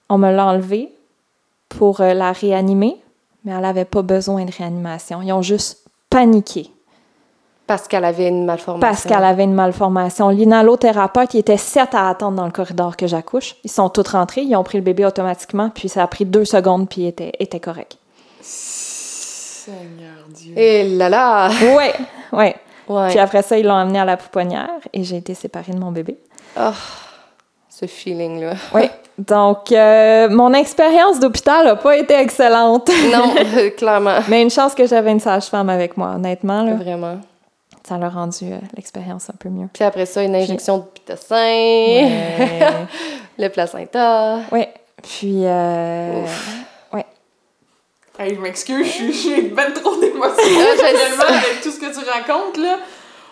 on 0.08 0.18
me 0.18 0.30
l'a 0.30 0.46
enlevé 0.46 0.90
pour 1.68 2.00
euh, 2.00 2.14
la 2.14 2.32
réanimer, 2.32 2.96
mais 3.44 3.52
elle 3.52 3.60
n'avait 3.62 3.84
pas 3.84 4.02
besoin 4.02 4.44
de 4.44 4.52
réanimation. 4.52 5.22
Ils 5.22 5.32
ont 5.32 5.42
juste 5.42 5.84
paniqué 6.10 6.70
Parce 7.66 7.88
qu'elle 7.88 8.04
avait 8.04 8.28
une 8.28 8.44
malformation. 8.44 8.80
parce 8.88 9.02
qu'elle 9.04 9.24
avait 9.24 9.42
une 9.44 9.54
malformation. 9.54 10.28
L'inhalothérapeute, 10.28 11.34
il 11.34 11.38
était 11.38 11.56
sept 11.56 11.94
à 11.94 12.08
attendre 12.08 12.36
dans 12.36 12.44
le 12.46 12.52
corridor 12.52 12.96
que 12.96 13.06
j'accouche. 13.08 13.56
Ils 13.64 13.70
sont 13.70 13.88
tous 13.88 14.06
rentrés, 14.08 14.42
ils 14.42 14.54
ont 14.54 14.62
pris 14.62 14.78
le 14.78 14.84
bébé 14.84 15.04
automatiquement, 15.04 15.70
puis 15.70 15.88
ça 15.88 16.04
a 16.04 16.06
pris 16.06 16.24
deux 16.24 16.44
secondes, 16.44 16.88
puis 16.88 17.02
il 17.02 17.06
était, 17.08 17.32
était 17.40 17.58
correct. 17.60 17.98
Seigneur 19.66 20.26
Dieu. 20.28 20.56
Et 20.56 20.84
là 20.96 21.08
là! 21.08 21.48
Ouais, 21.76 21.92
ouais. 22.32 22.56
Ouais. 22.88 23.08
Puis 23.08 23.18
après 23.18 23.42
ça, 23.42 23.58
ils 23.58 23.66
l'ont 23.66 23.74
amené 23.74 23.98
à 23.98 24.04
la 24.04 24.16
pouponnière 24.16 24.68
et 24.92 25.02
j'ai 25.02 25.16
été 25.16 25.34
séparée 25.34 25.72
de 25.72 25.78
mon 25.78 25.90
bébé. 25.90 26.16
Oh, 26.58 26.70
ce 27.68 27.86
feeling-là. 27.86 28.54
Oui. 28.74 28.88
Donc, 29.18 29.72
euh, 29.72 30.28
mon 30.30 30.52
expérience 30.52 31.18
d'hôpital 31.18 31.64
n'a 31.66 31.74
pas 31.76 31.96
été 31.96 32.14
excellente. 32.14 32.88
Non, 33.12 33.34
euh, 33.56 33.70
clairement. 33.70 34.18
Mais 34.28 34.42
une 34.42 34.50
chance 34.50 34.74
que 34.74 34.86
j'avais 34.86 35.10
une 35.10 35.20
sage-femme 35.20 35.68
avec 35.68 35.96
moi, 35.96 36.12
honnêtement. 36.14 36.62
Là, 36.62 36.74
Vraiment. 36.74 37.16
ça 37.86 37.98
l'a 37.98 38.08
rendu 38.08 38.44
euh, 38.52 38.58
l'expérience 38.76 39.28
un 39.30 39.34
peu 39.38 39.48
mieux. 39.48 39.68
Puis 39.72 39.82
après 39.84 40.06
ça, 40.06 40.22
une 40.22 40.34
injection 40.36 40.78
de 40.78 40.82
pitocin, 40.84 41.34
Ouais. 41.34 42.60
le 43.38 43.48
placenta. 43.48 44.38
Ouais. 44.52 44.72
Puis, 45.02 45.40
euh, 45.44 46.22
Hey, 48.18 48.34
je 48.34 48.40
m'excuse, 48.40 48.86
je 48.86 48.90
suis- 48.90 49.12
j'ai 49.12 49.42
ben 49.42 49.72
trop 49.72 49.96
d'émotions 49.96 50.34
Ah, 50.38 50.76
tellement 50.78 51.24
avec 51.36 51.60
tout 51.62 51.70
ce 51.70 51.78
que 51.78 51.92
tu 51.92 52.08
racontes, 52.08 52.56
là. 52.56 52.78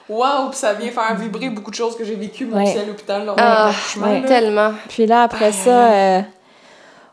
Waouh, 0.09 0.51
puis 0.51 0.59
ça 0.59 0.75
vient 0.75 0.91
faire 0.91 1.15
vibrer 1.17 1.49
beaucoup 1.49 1.71
de 1.71 1.77
choses 1.77 1.97
que 1.97 2.05
j'ai 2.05 2.15
vécues, 2.17 2.45
moi 2.45 2.59
Ouais. 2.59 2.69
aussi, 2.69 2.79
à 2.79 2.85
l'hôpital, 2.85 3.25
lors 3.25 3.37
de 3.37 3.41
Ah, 3.43 3.71
ouais. 4.03 4.23
Tellement. 4.27 4.73
puis 4.89 5.07
là, 5.07 5.23
après 5.23 5.53
ça, 5.53 5.93
euh, 5.93 6.21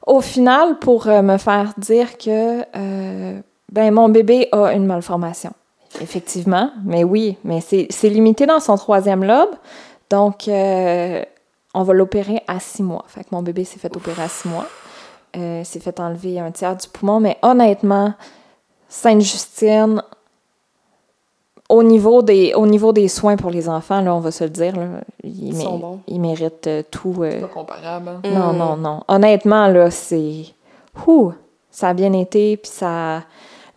au 0.05 0.19
final, 0.19 0.77
pour 0.79 1.07
euh, 1.07 1.21
me 1.21 1.37
faire 1.37 1.71
dire 1.77 2.17
que 2.17 2.61
euh, 2.75 3.39
ben, 3.71 3.91
mon 3.93 4.09
bébé 4.09 4.49
a 4.51 4.73
une 4.73 4.85
malformation. 4.85 5.53
Effectivement, 6.01 6.71
mais 6.85 7.05
oui, 7.05 7.37
mais 7.45 7.61
c'est 7.61 7.87
c'est 7.89 8.09
limité 8.09 8.45
dans 8.45 8.59
son 8.59 8.75
troisième 8.77 9.23
lobe. 9.23 9.51
Donc, 10.09 10.43
on 10.47 11.83
va 11.83 11.93
l'opérer 11.93 12.41
à 12.47 12.59
six 12.59 12.83
mois. 12.83 13.03
Fait 13.07 13.21
que 13.21 13.29
mon 13.31 13.41
bébé 13.41 13.63
s'est 13.65 13.79
fait 13.79 13.93
opérer 13.95 14.23
à 14.23 14.27
six 14.29 14.47
mois. 14.49 14.65
Euh, 15.37 15.63
s'est 15.63 15.79
fait 15.79 15.99
enlever 16.01 16.39
un 16.39 16.51
tiers 16.51 16.75
du 16.75 16.87
poumon, 16.89 17.19
mais 17.21 17.37
honnêtement, 17.41 18.13
Sainte-Justine, 18.89 20.01
au 21.69 21.83
niveau, 21.83 22.21
des, 22.21 22.53
au 22.53 22.67
niveau 22.67 22.91
des 22.91 23.07
soins 23.07 23.37
pour 23.37 23.49
les 23.49 23.69
enfants, 23.69 24.01
là, 24.01 24.13
on 24.13 24.19
va 24.19 24.31
se 24.31 24.43
le 24.43 24.49
dire, 24.49 24.75
là, 24.75 24.87
ils, 25.23 25.47
Ils 25.49 25.53
mé- 25.55 25.63
sont 25.63 25.77
bons. 25.77 25.99
ils 26.07 26.19
méritent 26.19 26.67
euh, 26.67 26.83
tout. 26.91 27.15
euh, 27.23 27.31
C'est 27.31 27.39
pas 27.41 27.47
comparable. 27.47 28.09
hein. 28.09 28.19
non, 28.25 28.51
Mm. 28.53 28.57
non, 28.57 28.75
non. 28.77 29.03
Honnêtement, 29.07 29.67
là, 29.67 29.89
c'est. 29.89 30.45
Ouh, 31.07 31.31
ça 31.69 31.89
a 31.89 31.93
bien 31.93 32.11
été, 32.13 32.57
puis 32.57 32.69
ça. 32.71 33.23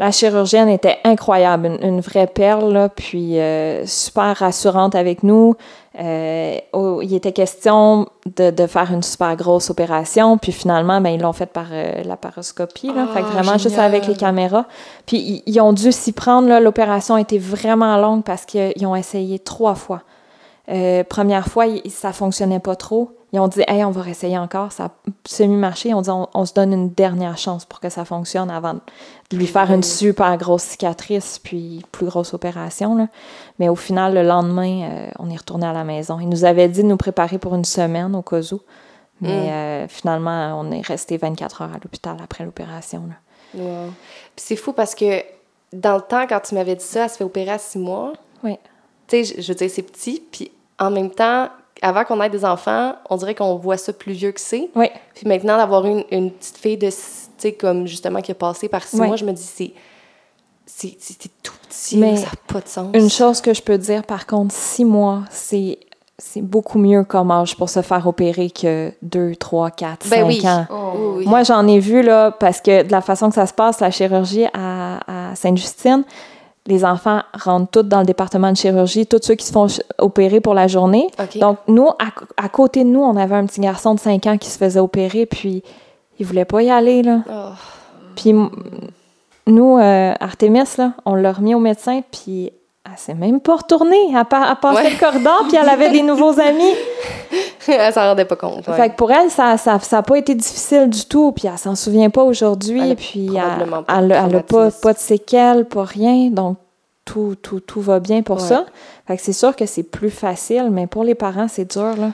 La 0.00 0.10
chirurgienne 0.10 0.68
était 0.68 0.98
incroyable, 1.04 1.66
une, 1.66 1.84
une 1.88 2.00
vraie 2.00 2.26
perle, 2.26 2.72
là, 2.72 2.88
puis 2.88 3.38
euh, 3.38 3.86
super 3.86 4.36
rassurante 4.36 4.96
avec 4.96 5.22
nous. 5.22 5.54
Euh, 5.98 6.56
oh, 6.72 7.00
il 7.02 7.14
était 7.14 7.30
question 7.32 8.08
de, 8.36 8.50
de 8.50 8.66
faire 8.66 8.90
une 8.92 9.02
super 9.04 9.36
grosse 9.36 9.70
opération, 9.70 10.38
puis 10.38 10.50
finalement, 10.50 11.00
ben, 11.00 11.10
ils 11.10 11.20
l'ont 11.20 11.32
faite 11.32 11.50
par 11.52 11.66
euh, 11.70 12.02
la 12.04 12.16
paroscopie, 12.16 12.88
là, 12.88 13.06
fait 13.14 13.20
que 13.20 13.26
Ah, 13.28 13.42
vraiment 13.42 13.58
juste 13.58 13.78
avec 13.78 14.06
les 14.08 14.16
caméras. 14.16 14.66
Puis 15.06 15.18
ils, 15.18 15.42
ils 15.46 15.60
ont 15.60 15.72
dû 15.72 15.92
s'y 15.92 16.10
prendre, 16.12 16.48
là, 16.48 16.58
l'opération 16.58 17.16
était 17.16 17.38
vraiment 17.38 17.96
longue 17.96 18.24
parce 18.24 18.44
qu'ils 18.44 18.86
ont 18.86 18.96
essayé 18.96 19.38
trois 19.38 19.74
fois. 19.76 20.02
Euh, 20.68 21.04
première 21.04 21.46
fois, 21.46 21.66
il- 21.66 21.88
ça 21.90 22.12
fonctionnait 22.12 22.58
pas 22.58 22.74
trop. 22.74 23.10
Ils 23.34 23.40
ont 23.40 23.48
dit, 23.48 23.62
hey, 23.66 23.84
on 23.84 23.90
va 23.90 24.00
réessayer 24.00 24.38
encore. 24.38 24.70
Ça 24.72 24.84
a 24.84 24.90
semi-marché. 25.26 25.92
Ont 25.92 26.00
dit, 26.02 26.08
on, 26.10 26.28
on 26.32 26.44
se 26.46 26.54
donne 26.54 26.72
une 26.72 26.90
dernière 26.90 27.36
chance 27.36 27.64
pour 27.64 27.80
que 27.80 27.88
ça 27.90 28.04
fonctionne 28.04 28.48
avant 28.48 28.74
de 28.74 29.36
lui 29.36 29.46
faire 29.48 29.70
une 29.72 29.82
super 29.82 30.36
grosse 30.38 30.62
cicatrice, 30.62 31.40
puis 31.40 31.84
plus 31.90 32.06
grosse 32.06 32.32
opération. 32.32 32.94
là. 32.94 33.08
Mais 33.58 33.68
au 33.68 33.74
final, 33.74 34.14
le 34.14 34.22
lendemain, 34.22 34.82
euh, 34.88 35.10
on 35.18 35.28
est 35.30 35.36
retourné 35.36 35.66
à 35.66 35.72
la 35.72 35.82
maison. 35.84 36.20
Ils 36.20 36.28
nous 36.28 36.44
avaient 36.44 36.68
dit 36.68 36.82
de 36.84 36.88
nous 36.88 36.96
préparer 36.96 37.38
pour 37.38 37.54
une 37.56 37.64
semaine 37.64 38.14
au 38.14 38.22
cas 38.22 38.40
où. 38.52 38.60
Mais 39.20 39.28
Mm. 39.28 39.48
euh, 39.50 39.88
finalement, 39.88 40.60
on 40.60 40.70
est 40.70 40.86
resté 40.86 41.16
24 41.16 41.62
heures 41.62 41.70
à 41.74 41.78
l'hôpital 41.82 42.16
après 42.22 42.44
l'opération. 42.44 43.02
Wow. 43.54 43.90
C'est 44.36 44.56
fou 44.56 44.72
parce 44.72 44.94
que 44.94 45.22
dans 45.72 45.96
le 45.96 46.02
temps, 46.02 46.26
quand 46.28 46.40
tu 46.40 46.54
m'avais 46.54 46.76
dit 46.76 46.84
ça, 46.84 47.04
elle 47.04 47.10
se 47.10 47.16
fait 47.16 47.24
opérer 47.24 47.50
à 47.50 47.58
six 47.58 47.78
mois. 47.78 48.12
Oui. 48.44 48.58
Tu 49.08 49.24
sais, 49.24 49.36
je, 49.36 49.42
je 49.42 49.48
veux 49.48 49.54
dire, 49.56 49.70
c'est 49.70 49.82
petit. 49.82 50.22
Puis 50.30 50.50
en 50.78 50.90
même 50.90 51.10
temps, 51.10 51.48
avant 51.84 52.04
qu'on 52.04 52.20
ait 52.22 52.30
des 52.30 52.44
enfants, 52.44 52.94
on 53.10 53.16
dirait 53.16 53.34
qu'on 53.34 53.56
voit 53.56 53.76
ça 53.76 53.92
plus 53.92 54.12
vieux 54.12 54.32
que 54.32 54.40
c'est. 54.40 54.70
Oui. 54.74 54.86
Puis 55.14 55.28
maintenant, 55.28 55.56
d'avoir 55.56 55.84
une, 55.84 56.02
une 56.10 56.30
petite 56.30 56.56
fille 56.56 56.78
de, 56.78 56.88
tu 56.88 56.94
sais, 57.38 57.52
comme 57.52 57.86
justement 57.86 58.20
qui 58.22 58.32
a 58.32 58.34
passé 58.34 58.68
par 58.68 58.82
six 58.82 58.96
mois, 58.96 59.16
je 59.16 59.24
me 59.24 59.32
dis, 59.32 59.42
c'est. 59.42 59.72
Tout 61.42 61.52
petit, 61.68 61.98
Mais 61.98 62.16
ça 62.16 62.26
n'a 62.26 62.32
pas 62.52 62.60
de 62.60 62.68
sens. 62.68 62.90
Une 62.94 63.10
chose 63.10 63.40
que 63.40 63.52
je 63.54 63.62
peux 63.62 63.76
dire, 63.78 64.02
par 64.02 64.26
contre, 64.26 64.54
six 64.54 64.84
mois, 64.84 65.20
c'est 65.30 65.78
c'est 66.16 66.42
beaucoup 66.42 66.78
mieux 66.78 67.04
comme 67.04 67.30
âge 67.30 67.56
pour 67.56 67.68
se 67.68 67.82
faire 67.82 68.06
opérer 68.06 68.48
que 68.48 68.92
deux, 69.02 69.34
trois, 69.34 69.70
quatre, 69.70 70.08
Ben 70.08 70.20
cinq 70.20 70.26
oui. 70.26 70.42
ans. 70.46 70.66
Oh. 70.70 70.92
Oui, 70.94 71.14
oui. 71.18 71.26
Moi, 71.26 71.42
j'en 71.42 71.66
ai 71.66 71.80
vu, 71.80 72.02
là, 72.02 72.30
parce 72.30 72.60
que 72.60 72.82
de 72.84 72.92
la 72.92 73.00
façon 73.00 73.28
que 73.28 73.34
ça 73.34 73.46
se 73.46 73.52
passe, 73.52 73.80
la 73.80 73.90
chirurgie 73.90 74.46
à, 74.54 75.30
à 75.30 75.34
Sainte-Justine, 75.34 76.04
les 76.66 76.84
enfants 76.84 77.20
rentrent 77.34 77.70
tous 77.70 77.82
dans 77.82 78.00
le 78.00 78.06
département 78.06 78.50
de 78.50 78.56
chirurgie, 78.56 79.06
tous 79.06 79.20
ceux 79.22 79.34
qui 79.34 79.44
se 79.44 79.52
font 79.52 79.66
opérer 79.98 80.40
pour 80.40 80.54
la 80.54 80.66
journée. 80.66 81.08
Donc, 81.36 81.58
nous, 81.68 81.88
à, 81.88 82.12
à 82.36 82.48
côté 82.48 82.84
de 82.84 82.88
nous, 82.88 83.02
on 83.02 83.16
avait 83.16 83.34
un 83.34 83.44
petit 83.44 83.60
garçon 83.60 83.94
de 83.94 84.00
5 84.00 84.26
ans 84.26 84.38
qui 84.38 84.48
se 84.48 84.56
faisait 84.56 84.80
opérer, 84.80 85.26
puis 85.26 85.62
il 86.18 86.26
voulait 86.26 86.46
pas 86.46 86.62
y 86.62 86.70
aller, 86.70 87.02
là. 87.02 87.20
Oh. 87.28 87.52
Puis 88.16 88.32
nous, 89.46 89.78
euh, 89.78 90.14
Artemis, 90.20 90.64
là, 90.78 90.92
on 91.04 91.14
l'a 91.14 91.32
remis 91.32 91.54
au 91.54 91.58
médecin, 91.58 92.02
puis 92.10 92.50
elle 92.86 92.98
s'est 92.98 93.14
même 93.14 93.40
pas 93.40 93.56
retournée. 93.56 93.96
Elle, 94.14 94.24
pa- 94.26 94.48
elle 94.50 94.56
passait 94.60 94.84
Ouais. 94.84 94.90
le 94.90 94.98
corridor, 94.98 95.44
puis 95.48 95.56
elle 95.60 95.68
avait 95.68 95.90
des 95.90 96.02
nouveaux 96.02 96.38
amis. 96.38 96.74
elle 97.68 97.92
s'en 97.92 98.02
rendait 98.02 98.24
pas 98.26 98.36
compte. 98.36 98.66
ouais. 98.68 98.74
Fait 98.76 98.90
que 98.90 98.96
pour 98.96 99.10
elle, 99.10 99.30
ça 99.30 99.56
n'a 99.66 99.78
ça, 99.80 100.02
pas 100.02 100.16
été 100.18 100.34
difficile 100.34 100.88
du 100.90 101.04
tout, 101.06 101.32
puis 101.32 101.48
elle 101.48 101.58
s'en 101.58 101.74
souvient 101.74 102.10
pas 102.10 102.22
aujourd'hui, 102.22 102.94
puis 102.94 103.28
elle, 103.34 103.68
pas 103.68 103.84
elle, 103.98 104.08
de 104.08 104.12
a- 104.14 104.26
elle 104.26 104.36
a 104.36 104.40
pas, 104.42 104.70
pas 104.70 104.92
de 104.92 104.98
séquelles, 104.98 105.64
pas 105.64 105.84
rien, 105.84 106.28
donc 106.30 106.58
tout, 107.04 107.36
tout, 107.40 107.60
tout 107.60 107.80
va 107.80 108.00
bien 108.00 108.22
pour 108.22 108.36
Ouais. 108.36 108.42
ça. 108.48 108.64
Fait 109.06 109.16
que 109.16 109.22
c'est 109.22 109.32
sûr 109.32 109.54
que 109.56 109.66
c'est 109.66 109.82
plus 109.82 110.10
facile, 110.10 110.68
mais 110.70 110.86
pour 110.86 111.04
les 111.04 111.14
parents, 111.14 111.48
c'est 111.48 111.70
dur, 111.70 111.94
là. 111.96 112.10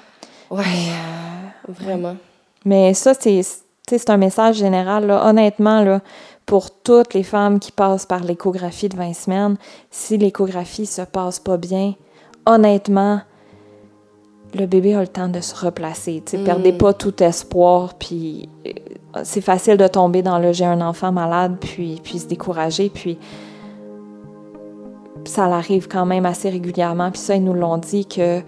Ouais, 0.51 0.63
euh, 0.65 1.73
vraiment. 1.73 2.17
mais 2.65 2.95
ça, 2.95 3.13
c'est 3.15 4.11
un 4.11 4.17
message 4.17 4.57
général. 4.57 5.07
Là. 5.07 5.25
Honnêtement, 5.27 5.83
là, 5.83 6.01
pour 6.51 6.73
toutes 6.73 7.15
les 7.15 7.23
femmes 7.23 7.61
qui 7.61 7.71
passent 7.71 8.07
par 8.07 8.25
l'échographie 8.25 8.89
de 8.89 8.97
20 8.97 9.15
semaines, 9.15 9.57
si 9.89 10.19
l'échographie 10.19 10.85
se 10.85 11.03
passe 11.03 11.39
pas 11.39 11.57
bien, 11.57 11.95
honnêtement, 12.45 13.21
le 14.55 14.67
bébé 14.67 14.97
a 14.97 15.01
le 15.01 15.07
temps 15.07 15.29
de 15.29 15.41
se 15.41 15.55
replacer. 15.55 16.25
Tu 16.27 16.33
sais, 16.33 16.39
Mm. 16.39 16.45
Perdez 16.45 16.73
pas 16.73 16.93
tout 16.93 17.23
espoir. 17.23 17.95
Puis 17.95 18.49
euh, 18.67 18.73
c'est 19.23 19.41
facile 19.43 19.77
de 19.77 19.87
tomber 19.87 20.23
dans 20.23 20.41
le 20.41 20.53
j'ai 20.53 20.65
un 20.65 20.81
enfant 20.81 21.13
malade, 21.13 21.55
puis, 21.61 22.01
puis 22.03 22.19
se 22.19 22.27
décourager. 22.27 22.91
Puis 22.91 23.17
ça 25.27 25.49
l'arrive 25.49 25.87
quand 25.87 26.05
même 26.05 26.27
assez 26.27 26.51
régulièrement. 26.51 27.13
Puis 27.13 27.21
ça, 27.21 27.37
ils 27.37 27.45
nous 27.45 27.55
l'ont 27.55 27.79
dit 27.79 28.07
que 28.07 28.41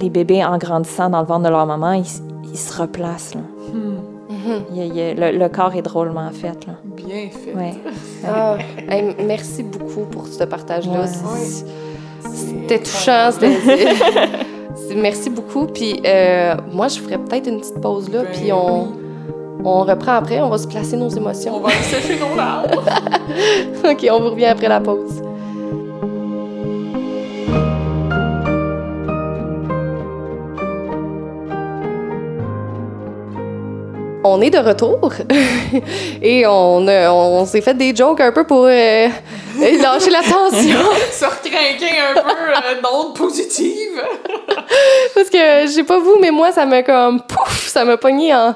les 0.00 0.10
bébés, 0.10 0.44
en 0.44 0.58
grandissant 0.58 1.08
dans 1.08 1.20
le 1.20 1.26
ventre 1.28 1.44
de 1.44 1.50
leur 1.50 1.66
maman, 1.66 1.92
ils, 1.92 2.04
ils 2.50 2.58
se 2.58 2.76
replacent. 2.82 3.36
là. 3.36 3.42
Hmm. 4.46 4.50
Mhm. 4.52 4.64
Il 4.74 4.96
il 4.96 5.00
a- 5.00 5.30
le, 5.32 5.38
le 5.38 5.48
corps 5.48 5.74
est 5.74 5.82
drôlement 5.82 6.30
fait. 6.30 6.66
Là. 6.66 6.74
Bien 6.84 7.28
fait. 7.30 7.54
Ouais. 7.54 7.74
Ah, 8.28 8.56
hey, 8.90 9.14
merci 9.24 9.62
beaucoup 9.62 10.04
pour 10.10 10.26
ce 10.26 10.42
partage-là. 10.44 11.00
Ouais. 11.00 12.32
C'était 12.34 12.78
touchant. 12.80 13.30
Merci 14.96 15.30
beaucoup. 15.30 15.66
Puis 15.66 16.00
euh, 16.06 16.54
moi, 16.72 16.88
je 16.88 16.98
ferais 16.98 17.18
peut-être 17.18 17.48
une 17.48 17.60
petite 17.60 17.80
pause 17.80 18.10
là, 18.10 18.22
Ben 18.22 18.32
puis 18.32 18.52
on, 18.52 18.82
oui. 18.84 18.88
On 19.64 19.82
reprend 19.82 20.12
après, 20.16 20.40
on 20.40 20.48
va 20.48 20.58
se 20.58 20.66
placer 20.66 20.96
nos 20.96 21.08
émotions. 21.08 21.56
On 21.56 21.60
va 21.60 21.70
sécher 21.70 22.18
nos 22.20 22.36
larmes. 22.36 22.66
ok, 23.90 24.06
on 24.10 24.20
vous 24.20 24.30
revient 24.30 24.44
après 24.46 24.68
la 24.68 24.80
pause. 24.80 25.22
On 34.26 34.40
est 34.40 34.50
de 34.50 34.58
retour 34.58 35.12
et 36.22 36.46
on, 36.46 36.86
on 36.86 37.46
s'est 37.46 37.60
fait 37.60 37.74
des 37.74 37.94
jokes 37.94 38.20
un 38.20 38.32
peu 38.32 38.44
pour 38.44 38.64
euh, 38.64 39.08
lâcher 39.58 40.10
la 40.10 40.22
tension. 40.22 40.78
Se 41.12 41.24
recrinquer 41.24 41.98
un 41.98 42.14
peu 42.14 42.28
euh, 42.28 42.80
d'onde 42.82 43.14
positive. 43.14 44.02
Parce 45.14 45.30
que, 45.30 45.66
je 45.66 45.72
sais 45.72 45.84
pas 45.84 45.98
vous, 45.98 46.16
mais 46.20 46.30
moi, 46.30 46.52
ça 46.52 46.66
m'a 46.66 46.82
comme, 46.82 47.22
pouf, 47.22 47.68
ça 47.68 47.84
m'a 47.84 47.96
pogné 47.96 48.34
en, 48.34 48.54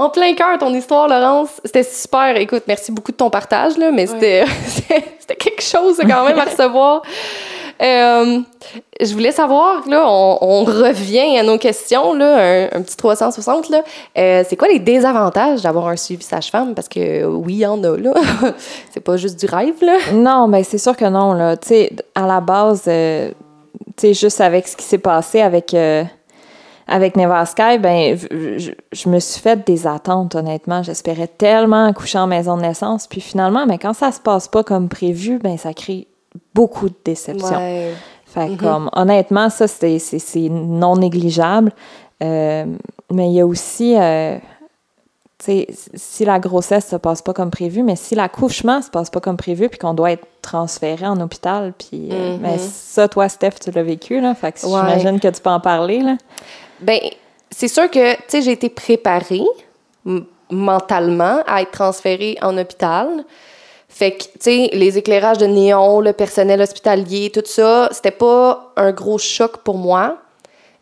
en 0.00 0.08
plein 0.08 0.34
cœur 0.34 0.58
ton 0.58 0.72
histoire, 0.72 1.08
Laurence. 1.08 1.60
C'était 1.64 1.82
super. 1.82 2.36
Écoute, 2.36 2.62
merci 2.66 2.90
beaucoup 2.90 3.12
de 3.12 3.16
ton 3.16 3.30
partage, 3.30 3.76
là, 3.76 3.90
mais 3.92 4.06
c'était 4.06 4.44
c'était 4.66 5.36
quelque 5.36 5.62
chose 5.62 5.98
quand 5.98 6.24
même 6.24 6.38
à 6.38 6.44
recevoir. 6.44 7.02
Euh, 7.82 8.40
je 9.00 9.12
voulais 9.14 9.32
savoir, 9.32 9.88
là, 9.88 10.04
on, 10.06 10.64
revient 10.64 11.38
à 11.38 11.42
nos 11.42 11.56
questions, 11.56 12.12
là, 12.12 12.68
un, 12.74 12.82
petit 12.82 12.94
360. 12.94 13.70
Là. 13.70 13.82
Euh, 14.18 14.44
c'est 14.46 14.56
quoi 14.56 14.68
les 14.68 14.78
désavantages 14.78 15.62
d'avoir 15.62 15.88
un 15.88 15.96
suivi 15.96 16.22
sage-femme? 16.22 16.74
Parce 16.74 16.90
que 16.90 17.24
oui, 17.24 17.54
il 17.54 17.58
y 17.60 17.66
en 17.66 17.82
a, 17.82 17.96
là. 17.96 18.12
c'est 18.90 19.00
pas 19.00 19.16
juste 19.16 19.40
du 19.40 19.46
rêve, 19.46 19.82
là. 19.82 19.96
Non, 20.12 20.46
mais 20.46 20.62
c'est 20.62 20.76
sûr 20.76 20.94
que 20.94 21.06
non, 21.06 21.32
là. 21.32 21.56
Tu 21.56 21.68
sais, 21.68 21.92
à 22.14 22.26
la 22.26 22.42
base, 22.42 22.82
euh, 22.86 23.30
tu 23.96 24.08
sais, 24.08 24.12
juste 24.12 24.42
avec 24.42 24.68
ce 24.68 24.76
qui 24.76 24.84
s'est 24.84 24.98
passé 24.98 25.40
avec 25.40 25.74
avec 26.90 27.16
Nevasky, 27.16 27.78
ben, 27.78 28.18
je, 28.18 29.08
me 29.08 29.20
suis 29.20 29.40
fait 29.40 29.64
des 29.64 29.86
attentes, 29.86 30.34
honnêtement. 30.34 30.82
J'espérais 30.82 31.28
tellement 31.28 31.86
accoucher 31.86 32.18
en 32.18 32.26
maison 32.26 32.56
de 32.56 32.62
naissance. 32.62 33.06
Puis 33.06 33.20
finalement, 33.20 33.60
mais 33.60 33.74
ben, 33.74 33.78
quand 33.78 33.92
ça 33.94 34.10
se 34.10 34.18
passe 34.18 34.48
pas 34.48 34.64
comme 34.64 34.88
prévu, 34.88 35.38
ben, 35.38 35.56
ça 35.56 35.72
crée 35.72 36.08
beaucoup 36.52 36.88
de 36.88 36.96
déception. 37.04 37.56
Fait 38.26 38.48
mm-hmm. 38.48 38.56
comme, 38.56 38.90
honnêtement, 38.92 39.50
ça, 39.50 39.68
c'est 39.68 40.00
non 40.50 40.96
négligeable. 40.96 41.72
Euh, 42.22 42.66
mais 43.12 43.28
il 43.28 43.34
y 43.34 43.40
a 43.40 43.46
aussi, 43.46 43.96
euh, 43.96 44.36
tu 45.38 45.44
sais, 45.46 45.66
si 45.94 46.24
la 46.24 46.40
grossesse 46.40 46.88
se 46.88 46.96
passe 46.96 47.22
pas 47.22 47.32
comme 47.32 47.50
prévu, 47.50 47.84
mais 47.84 47.96
si 47.96 48.16
l'accouchement 48.16 48.82
se 48.82 48.90
passe 48.90 49.10
pas 49.10 49.20
comme 49.20 49.36
prévu, 49.36 49.68
puis 49.68 49.78
qu'on 49.78 49.94
doit 49.94 50.10
être 50.10 50.26
transféré 50.42 51.06
en 51.06 51.20
hôpital, 51.20 51.72
puis 51.78 52.08
euh, 52.10 52.36
mm-hmm. 52.36 52.58
ça, 52.58 53.08
toi, 53.08 53.28
Steph, 53.28 53.60
tu 53.62 53.70
l'as 53.70 53.82
vécu, 53.84 54.20
là. 54.20 54.34
Fait 54.34 54.50
que 54.50 54.58
j'imagine 54.58 55.20
que 55.20 55.28
tu 55.28 55.40
peux 55.40 55.50
en 55.50 55.60
parler, 55.60 56.00
là. 56.00 56.16
Ben, 56.80 57.00
c'est 57.50 57.68
sûr 57.68 57.90
que, 57.90 58.14
tu 58.14 58.22
sais, 58.28 58.42
j'ai 58.42 58.52
été 58.52 58.68
préparée 58.68 59.44
mentalement 60.50 61.42
à 61.46 61.62
être 61.62 61.70
transférée 61.70 62.36
en 62.42 62.56
hôpital. 62.58 63.24
Fait 63.88 64.12
que, 64.12 64.22
tu 64.22 64.30
sais, 64.40 64.70
les 64.72 64.98
éclairages 64.98 65.38
de 65.38 65.46
néon, 65.46 66.00
le 66.00 66.12
personnel 66.12 66.60
hospitalier, 66.60 67.30
tout 67.30 67.42
ça, 67.44 67.88
c'était 67.92 68.10
pas 68.10 68.72
un 68.76 68.92
gros 68.92 69.18
choc 69.18 69.58
pour 69.58 69.76
moi. 69.76 70.16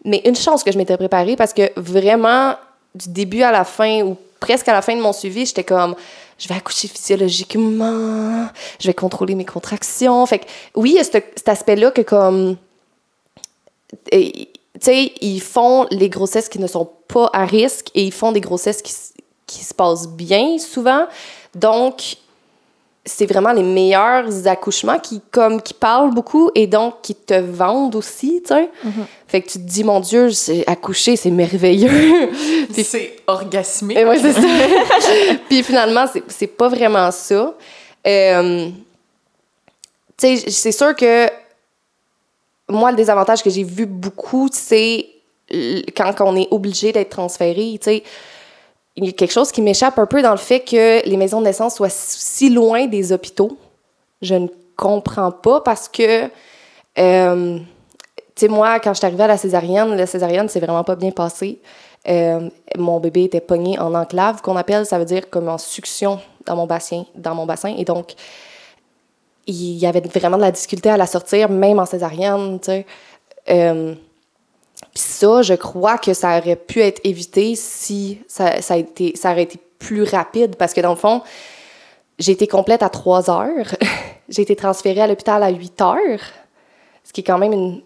Mais 0.04 0.22
une 0.24 0.36
chance 0.36 0.62
que 0.62 0.70
je 0.70 0.78
m'étais 0.78 0.96
préparée 0.96 1.36
parce 1.36 1.52
que 1.52 1.70
vraiment, 1.76 2.54
du 2.94 3.08
début 3.08 3.42
à 3.42 3.50
la 3.50 3.64
fin, 3.64 4.02
ou 4.02 4.16
presque 4.40 4.68
à 4.68 4.72
la 4.72 4.82
fin 4.82 4.94
de 4.94 5.00
mon 5.00 5.12
suivi, 5.12 5.46
j'étais 5.46 5.64
comme, 5.64 5.96
je 6.38 6.48
vais 6.48 6.54
accoucher 6.54 6.86
physiologiquement, 6.86 8.46
je 8.78 8.86
vais 8.86 8.94
contrôler 8.94 9.34
mes 9.34 9.44
contractions. 9.44 10.24
Fait 10.26 10.40
que, 10.40 10.44
oui, 10.76 10.90
il 10.90 10.96
y 10.96 11.00
a 11.00 11.04
cet 11.04 11.48
aspect-là 11.48 11.90
que, 11.90 12.02
comme, 12.02 12.56
sais, 14.86 15.12
ils 15.20 15.40
font 15.40 15.86
les 15.90 16.08
grossesses 16.08 16.48
qui 16.48 16.58
ne 16.58 16.66
sont 16.66 16.88
pas 17.08 17.30
à 17.32 17.44
risque 17.44 17.88
et 17.94 18.04
ils 18.04 18.12
font 18.12 18.32
des 18.32 18.40
grossesses 18.40 18.82
qui, 18.82 18.94
qui 19.46 19.64
se 19.64 19.74
passent 19.74 20.08
bien 20.08 20.58
souvent. 20.58 21.06
Donc, 21.54 22.16
c'est 23.08 23.26
vraiment 23.26 23.52
les 23.52 23.62
meilleurs 23.62 24.46
accouchements 24.46 24.98
qui 24.98 25.20
comme 25.30 25.62
qui 25.62 25.74
parlent 25.74 26.12
beaucoup 26.12 26.50
et 26.54 26.66
donc 26.66 26.96
qui 27.02 27.14
te 27.14 27.34
vendent 27.34 27.96
aussi, 27.96 28.42
tu 28.42 28.54
sais. 28.54 28.70
Mm-hmm. 28.84 29.04
Fait 29.26 29.40
que 29.40 29.48
tu 29.48 29.58
te 29.58 29.64
dis 29.64 29.82
mon 29.82 30.00
dieu, 30.00 30.28
accoucher, 30.66 31.16
c'est 31.16 31.30
merveilleux. 31.30 32.30
Puis 32.72 32.84
c'est 32.84 33.16
orgasmique. 33.26 33.96
Ouais, 33.96 34.18
c'est 34.18 34.32
ça. 34.32 34.40
Puis 35.48 35.62
finalement, 35.62 36.04
c'est 36.28 36.46
pas 36.46 36.68
vraiment 36.68 37.10
ça. 37.10 37.54
Euh, 38.06 38.68
tu 40.18 40.36
sais, 40.36 40.50
c'est 40.50 40.72
sûr 40.72 40.94
que 40.94 41.28
moi 42.68 42.90
le 42.90 42.96
désavantage 42.96 43.42
que 43.42 43.50
j'ai 43.50 43.64
vu 43.64 43.86
beaucoup, 43.86 44.48
c'est 44.52 45.06
quand 45.96 46.14
on 46.20 46.36
est 46.36 46.48
obligé 46.50 46.92
d'être 46.92 47.10
transféré, 47.10 47.78
tu 47.80 47.90
sais 47.90 48.02
il 48.98 49.04
y 49.04 49.08
a 49.10 49.12
quelque 49.12 49.32
chose 49.32 49.52
qui 49.52 49.62
m'échappe 49.62 49.98
un 49.98 50.06
peu 50.06 50.22
dans 50.22 50.32
le 50.32 50.38
fait 50.38 50.60
que 50.60 51.06
les 51.08 51.16
maisons 51.16 51.38
de 51.38 51.44
naissance 51.44 51.76
soient 51.76 51.88
si 51.88 52.50
loin 52.50 52.86
des 52.86 53.12
hôpitaux. 53.12 53.56
Je 54.22 54.34
ne 54.34 54.48
comprends 54.76 55.30
pas 55.30 55.60
parce 55.60 55.88
que, 55.88 56.24
euh, 56.98 57.58
tu 57.58 57.64
sais, 58.34 58.48
moi, 58.48 58.80
quand 58.80 58.92
je 58.92 58.98
suis 58.98 59.06
arrivée 59.06 59.22
à 59.22 59.28
la 59.28 59.36
césarienne, 59.36 59.94
la 59.94 60.06
césarienne, 60.06 60.48
c'est 60.48 60.58
vraiment 60.58 60.82
pas 60.82 60.96
bien 60.96 61.12
passé. 61.12 61.60
Euh, 62.08 62.50
mon 62.76 62.98
bébé 62.98 63.24
était 63.24 63.40
pogné 63.40 63.78
en 63.78 63.94
enclave, 63.94 64.42
qu'on 64.42 64.56
appelle, 64.56 64.84
ça 64.84 64.98
veut 64.98 65.04
dire 65.04 65.30
comme 65.30 65.48
en 65.48 65.58
succion 65.58 66.18
dans 66.44 66.56
mon 66.56 66.66
bassin, 66.66 67.04
dans 67.14 67.36
mon 67.36 67.46
bassin. 67.46 67.74
Et 67.78 67.84
donc, 67.84 68.14
il 69.48 69.78
y 69.78 69.86
avait 69.86 70.00
vraiment 70.00 70.36
de 70.36 70.42
la 70.42 70.52
difficulté 70.52 70.90
à 70.90 70.96
la 70.96 71.06
sortir, 71.06 71.48
même 71.48 71.78
en 71.78 71.86
césarienne, 71.86 72.60
tu 72.60 72.66
sais. 72.66 72.86
Euh, 73.48 73.94
puis 74.94 75.02
ça, 75.02 75.42
je 75.42 75.54
crois 75.54 75.98
que 75.98 76.12
ça 76.12 76.38
aurait 76.38 76.56
pu 76.56 76.80
être 76.80 77.00
évité 77.02 77.54
si 77.54 78.20
ça, 78.28 78.60
ça, 78.60 78.74
a 78.74 78.76
été, 78.76 79.16
ça 79.16 79.32
aurait 79.32 79.44
été 79.44 79.58
plus 79.78 80.04
rapide. 80.04 80.56
Parce 80.56 80.74
que 80.74 80.80
dans 80.80 80.90
le 80.90 80.96
fond, 80.96 81.22
j'ai 82.18 82.32
été 82.32 82.46
complète 82.46 82.82
à 82.82 82.88
3 82.88 83.30
heures. 83.30 83.74
j'ai 84.28 84.42
été 84.42 84.54
transférée 84.54 85.00
à 85.00 85.06
l'hôpital 85.06 85.42
à 85.42 85.48
8 85.48 85.80
heures. 85.80 86.20
Ce 87.02 87.12
qui 87.12 87.22
est 87.22 87.24
quand 87.24 87.38
même 87.38 87.52
une, 87.52 87.82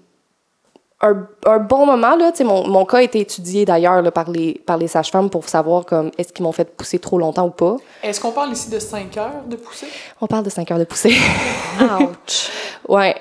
un, 1.02 1.26
un, 1.46 1.58
bon 1.58 1.84
moment. 1.84 2.14
Là. 2.16 2.32
mon, 2.44 2.66
mon 2.66 2.84
cas 2.84 2.98
a 2.98 3.02
été 3.02 3.20
étudié 3.20 3.64
d'ailleurs 3.64 4.10
par 4.12 4.30
les, 4.30 4.54
par 4.64 4.76
les 4.76 4.88
sages-femmes 4.88 5.30
pour 5.30 5.48
savoir 5.48 5.84
comme 5.84 6.10
est-ce 6.16 6.32
qu'ils 6.32 6.44
m'ont 6.44 6.52
fait 6.52 6.64
pousser 6.76 6.98
trop 6.98 7.18
longtemps 7.18 7.46
ou 7.46 7.50
pas. 7.50 7.76
Est-ce 8.02 8.20
qu'on 8.20 8.30
parle 8.30 8.52
ici 8.52 8.70
de 8.70 8.78
5 8.78 9.16
heures 9.16 9.42
de 9.46 9.56
poussée? 9.56 9.88
On 10.20 10.26
parle 10.26 10.44
de 10.44 10.50
5 10.50 10.70
heures 10.70 10.78
de 10.78 10.84
poussée. 10.84 11.16
Ouch! 11.80 12.50
ouais. 12.88 13.16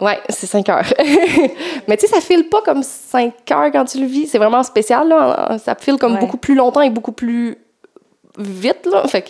Ouais, 0.00 0.18
c'est 0.28 0.48
5 0.48 0.68
heures. 0.68 0.92
Mais 1.88 1.96
tu 1.96 2.06
sais, 2.06 2.14
ça 2.14 2.20
file 2.20 2.48
pas 2.48 2.60
comme 2.62 2.82
5 2.82 3.32
heures 3.52 3.70
quand 3.70 3.84
tu 3.84 4.00
le 4.00 4.06
vis. 4.06 4.26
C'est 4.26 4.38
vraiment 4.38 4.64
spécial, 4.64 5.08
là. 5.08 5.58
Ça 5.64 5.76
file 5.76 5.96
comme 5.96 6.18
beaucoup 6.18 6.38
plus 6.38 6.56
longtemps 6.56 6.80
et 6.80 6.90
beaucoup 6.90 7.12
plus 7.12 7.56
vite, 8.36 8.86
là. 8.90 9.06
Fait 9.06 9.22
que... 9.22 9.28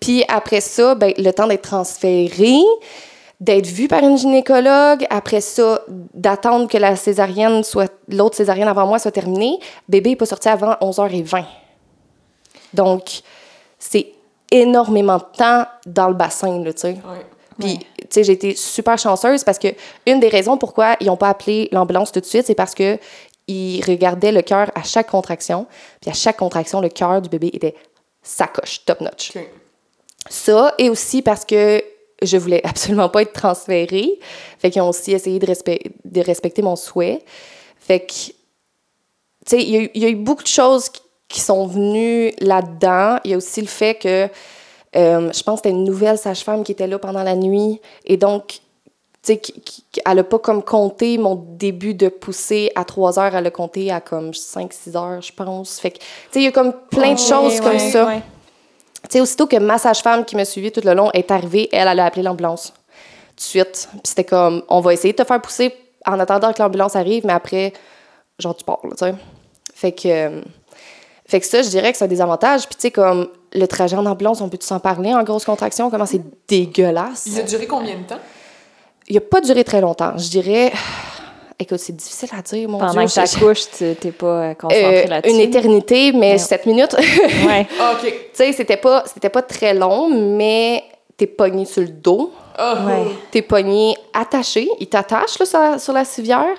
Puis 0.00 0.24
après 0.28 0.60
ça, 0.60 0.94
ben, 0.94 1.12
le 1.18 1.30
temps 1.32 1.46
d'être 1.46 1.62
transféré, 1.62 2.60
d'être 3.40 3.66
vu 3.66 3.86
par 3.86 4.02
une 4.02 4.18
gynécologue, 4.18 5.06
après 5.10 5.40
ça, 5.40 5.80
d'attendre 5.88 6.68
que 6.68 6.76
la 6.76 6.96
césarienne 6.96 7.62
soit, 7.62 7.92
l'autre 8.08 8.36
césarienne 8.36 8.68
avant 8.68 8.86
moi 8.86 8.98
soit 8.98 9.12
terminée, 9.12 9.58
bébé 9.88 10.10
n'est 10.10 10.16
pas 10.16 10.26
sorti 10.26 10.48
avant 10.48 10.72
11h20. 10.80 11.44
Donc, 12.74 13.20
c'est 13.78 14.12
énormément 14.50 15.18
de 15.18 15.36
temps 15.36 15.66
dans 15.86 16.08
le 16.08 16.14
bassin, 16.14 16.62
là, 16.64 16.72
tu 16.72 16.80
sais. 16.80 16.96
Puis, 17.58 17.78
tu 17.78 18.06
sais, 18.10 18.24
j'ai 18.24 18.32
été 18.32 18.54
super 18.54 18.98
chanceuse 18.98 19.44
parce 19.44 19.58
que 19.58 19.68
une 20.06 20.20
des 20.20 20.28
raisons 20.28 20.56
pourquoi 20.56 20.96
ils 21.00 21.06
n'ont 21.08 21.16
pas 21.16 21.28
appelé 21.28 21.68
l'ambulance 21.72 22.12
tout 22.12 22.20
de 22.20 22.24
suite, 22.24 22.46
c'est 22.46 22.54
parce 22.54 22.74
que 22.74 22.98
ils 23.48 23.82
regardaient 23.84 24.30
le 24.30 24.42
cœur 24.42 24.70
à 24.74 24.82
chaque 24.82 25.10
contraction. 25.10 25.66
Puis 26.00 26.10
à 26.10 26.14
chaque 26.14 26.36
contraction, 26.36 26.80
le 26.80 26.88
cœur 26.88 27.20
du 27.22 27.28
bébé 27.28 27.50
était 27.52 27.74
sacoche, 28.22 28.84
top 28.84 29.00
notch. 29.00 29.32
Ça, 30.28 30.74
et 30.78 30.90
aussi 30.90 31.22
parce 31.22 31.44
que 31.44 31.82
je 32.22 32.36
voulais 32.36 32.60
absolument 32.64 33.08
pas 33.08 33.22
être 33.22 33.32
transférée. 33.32 34.18
Fait 34.58 34.70
qu'ils 34.70 34.82
ont 34.82 34.88
aussi 34.88 35.12
essayé 35.12 35.38
de, 35.38 35.46
de 35.46 36.20
respecter 36.20 36.62
mon 36.62 36.76
souhait. 36.76 37.22
Fait 37.78 38.00
que, 38.00 38.12
tu 38.12 38.32
sais, 39.46 39.62
il 39.62 39.90
y, 39.94 40.04
a 40.04 40.08
eu 40.08 40.16
beaucoup 40.16 40.42
de 40.42 40.48
choses 40.48 40.90
qui 41.28 41.40
sont 41.40 41.66
venues 41.66 42.32
là-dedans. 42.38 43.18
Il 43.24 43.30
y 43.30 43.34
a 43.34 43.36
aussi 43.36 43.60
le 43.60 43.66
fait 43.66 43.94
que 43.94 44.28
euh, 44.96 45.32
je 45.32 45.42
pense 45.42 45.60
que 45.60 45.68
c'était 45.68 45.70
une 45.70 45.84
nouvelle 45.84 46.18
sage-femme 46.18 46.64
qui 46.64 46.72
était 46.72 46.86
là 46.86 46.98
pendant 46.98 47.22
la 47.22 47.34
nuit. 47.34 47.80
Et 48.04 48.16
donc, 48.16 48.60
tu 49.22 49.34
sais, 49.34 49.42
elle 50.04 50.16
n'a 50.16 50.24
pas 50.24 50.38
comme 50.38 50.62
compté 50.62 51.18
mon 51.18 51.34
début 51.34 51.94
de 51.94 52.08
poussée 52.08 52.70
à 52.74 52.84
3 52.84 53.18
heures, 53.18 53.34
elle 53.34 53.46
a 53.46 53.50
compté 53.50 53.90
à 53.90 54.00
comme 54.00 54.30
5-6 54.30 54.96
heures, 54.96 55.22
je 55.22 55.32
pense. 55.32 55.78
Fait 55.80 55.90
que, 55.90 55.98
tu 55.98 56.04
sais, 56.30 56.40
il 56.40 56.44
y 56.44 56.48
a 56.48 56.52
comme 56.52 56.72
plein 56.90 57.14
de 57.14 57.18
choses 57.18 57.60
comme 57.60 57.78
ça. 57.78 58.20
Tu 59.04 59.10
sais, 59.10 59.20
aussitôt 59.20 59.46
que 59.46 59.56
ma 59.56 59.78
sage-femme 59.78 60.24
qui 60.24 60.36
m'a 60.36 60.44
suivi 60.44 60.72
tout 60.72 60.80
le 60.84 60.92
long 60.92 61.10
est 61.12 61.30
arrivée, 61.30 61.68
elle, 61.72 61.88
elle 61.88 62.00
a 62.00 62.06
appelé 62.06 62.22
l'ambulance. 62.22 62.72
Tout 63.30 63.36
de 63.36 63.40
suite. 63.40 63.88
Puis 63.92 64.00
c'était 64.04 64.24
comme, 64.24 64.62
on 64.68 64.80
va 64.80 64.92
essayer 64.92 65.12
de 65.12 65.22
te 65.22 65.26
faire 65.26 65.40
pousser 65.40 65.74
en 66.04 66.18
attendant 66.18 66.52
que 66.52 66.60
l'ambulance 66.62 66.96
arrive, 66.96 67.24
mais 67.24 67.32
après, 67.32 67.72
genre, 68.38 68.56
tu 68.56 68.64
pars, 68.64 68.80
tu 68.82 68.88
sais. 68.96 69.14
Fait 69.74 69.92
que. 69.92 70.08
Euh, 70.08 70.40
fait 71.26 71.40
que 71.40 71.46
ça, 71.46 71.60
je 71.60 71.68
dirais 71.68 71.92
que 71.92 71.98
c'est 71.98 72.04
un 72.04 72.08
désavantage. 72.08 72.66
Puis 72.66 72.76
tu 72.76 72.82
sais, 72.82 72.90
comme 72.90 73.28
le 73.52 73.66
trajet 73.66 73.96
en 73.96 74.06
ambulance, 74.06 74.40
on 74.40 74.48
peut 74.48 74.56
s'en 74.60 74.80
parler 74.80 75.12
en 75.12 75.22
grosse 75.22 75.44
contraction, 75.44 75.90
comment 75.90 76.06
c'est 76.06 76.22
dégueulasse. 76.48 77.26
Il 77.26 77.38
a 77.38 77.42
duré 77.42 77.66
combien 77.66 77.98
de 77.98 78.04
temps? 78.04 78.18
Il 79.08 79.14
n'a 79.14 79.20
pas 79.20 79.42
duré 79.42 79.62
très 79.62 79.82
longtemps. 79.82 80.16
Je 80.16 80.28
dirais 80.30 80.72
écoute, 81.58 81.78
c'est 81.78 81.94
difficile 81.96 82.28
à 82.36 82.42
dire, 82.42 82.68
mon 82.68 82.78
Pendant 82.78 82.92
Dieu. 82.92 83.02
que 83.04 83.08
je- 83.08 83.14
t'accouches, 83.14 83.70
tu 83.76 83.94
t'es 83.96 84.12
pas 84.12 84.26
euh, 84.26 84.54
concentré 84.54 85.04
euh, 85.04 85.06
là-dessus. 85.08 85.34
une 85.34 85.40
éternité, 85.40 86.12
mais 86.12 86.32
Ouais. 86.32 86.38
sept 86.38 86.66
minutes. 86.66 86.94
tu 86.96 87.02
Ouais. 87.46 87.66
Ah, 87.80 87.94
OK. 87.94 88.14
sais, 88.32 88.52
c'était 88.52 88.76
pas, 88.76 89.04
c'était 89.12 89.28
pas 89.30 89.42
très 89.42 89.74
long, 89.74 90.08
mais 90.08 90.84
t'es 91.16 91.26
pogné 91.26 91.64
sur 91.64 91.82
le 91.82 91.88
dos. 91.88 92.32
Ah, 92.56 92.84
Ouais. 92.86 93.06
T'es 93.30 93.42
pogné 93.42 93.96
attaché. 94.14 94.68
Il 94.80 94.88
t'attache 94.88 95.38
là, 95.38 95.46
sur, 95.46 95.58
la, 95.60 95.78
sur 95.78 95.92
la 95.92 96.04
civière. 96.04 96.56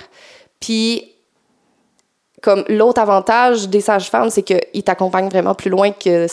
Puis, 0.60 1.12
comme 2.42 2.64
l'autre 2.70 3.02
avantage 3.02 3.68
des 3.70 3.82
sages-femmes, 3.82 4.30
c'est 4.30 4.44
qu'ils 4.44 4.84
t'accompagnent 4.84 5.30
vraiment 5.30 5.56
plus 5.56 5.70
loin 5.70 5.92
que. 5.92 6.28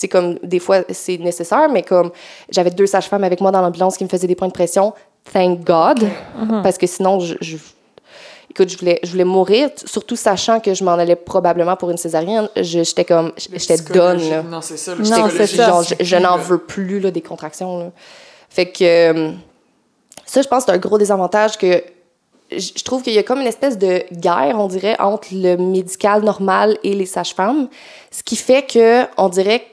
C'est 0.00 0.06
comme 0.08 0.38
des 0.44 0.60
fois 0.60 0.82
c'est 0.90 1.18
nécessaire, 1.18 1.68
mais 1.68 1.82
comme 1.82 2.12
j'avais 2.50 2.70
deux 2.70 2.86
sages-femmes 2.86 3.24
avec 3.24 3.40
moi 3.40 3.50
dans 3.50 3.60
l'ambulance 3.60 3.96
qui 3.96 4.04
me 4.04 4.08
faisaient 4.08 4.28
des 4.28 4.36
points 4.36 4.46
de 4.46 4.52
pression, 4.52 4.92
thank 5.32 5.64
God, 5.64 6.06
parce 6.62 6.78
que 6.78 6.86
sinon, 6.86 7.18
je, 7.18 7.34
je- 7.40 7.56
écoute, 8.50 8.68
je 8.68 8.78
voulais, 8.78 9.00
je 9.02 9.10
voulais 9.10 9.24
mourir, 9.24 9.70
surtout 9.84 10.16
sachant 10.16 10.60
que 10.60 10.74
je 10.74 10.84
m'en 10.84 10.92
allais 10.92 11.16
probablement 11.16 11.76
pour 11.76 11.90
une 11.90 11.98
césarienne. 11.98 12.48
J'étais 12.56 13.04
comme, 13.04 13.32
j'étais 13.36 13.76
là. 13.94 14.42
Non, 14.42 14.60
c'est 14.60 14.76
ça. 14.76 14.94
le 14.94 15.02
Non, 15.02 15.28
c'est 15.30 15.46
ça. 15.46 15.66
genre, 15.66 15.82
je, 15.82 15.94
je 16.00 16.16
n'en 16.16 16.36
veux 16.36 16.58
plus 16.58 17.00
là, 17.00 17.10
des 17.10 17.22
contractions. 17.22 17.78
là. 17.78 17.90
Fait 18.48 18.70
que 18.70 18.84
euh, 18.84 19.32
ça, 20.24 20.42
je 20.42 20.48
pense 20.48 20.64
c'est 20.64 20.72
un 20.72 20.78
gros 20.78 20.98
désavantage 20.98 21.58
que 21.58 21.82
je 22.50 22.82
trouve 22.82 23.02
qu'il 23.02 23.12
y 23.12 23.18
a 23.18 23.22
comme 23.22 23.40
une 23.40 23.46
espèce 23.46 23.76
de 23.76 24.02
guerre, 24.12 24.56
on 24.58 24.68
dirait, 24.68 24.98
entre 24.98 25.28
le 25.32 25.56
médical 25.56 26.22
normal 26.24 26.78
et 26.82 26.94
les 26.94 27.04
sages-femmes. 27.04 27.68
Ce 28.10 28.22
qui 28.22 28.36
fait 28.36 28.66
que, 28.66 29.04
on 29.18 29.28
dirait. 29.28 29.66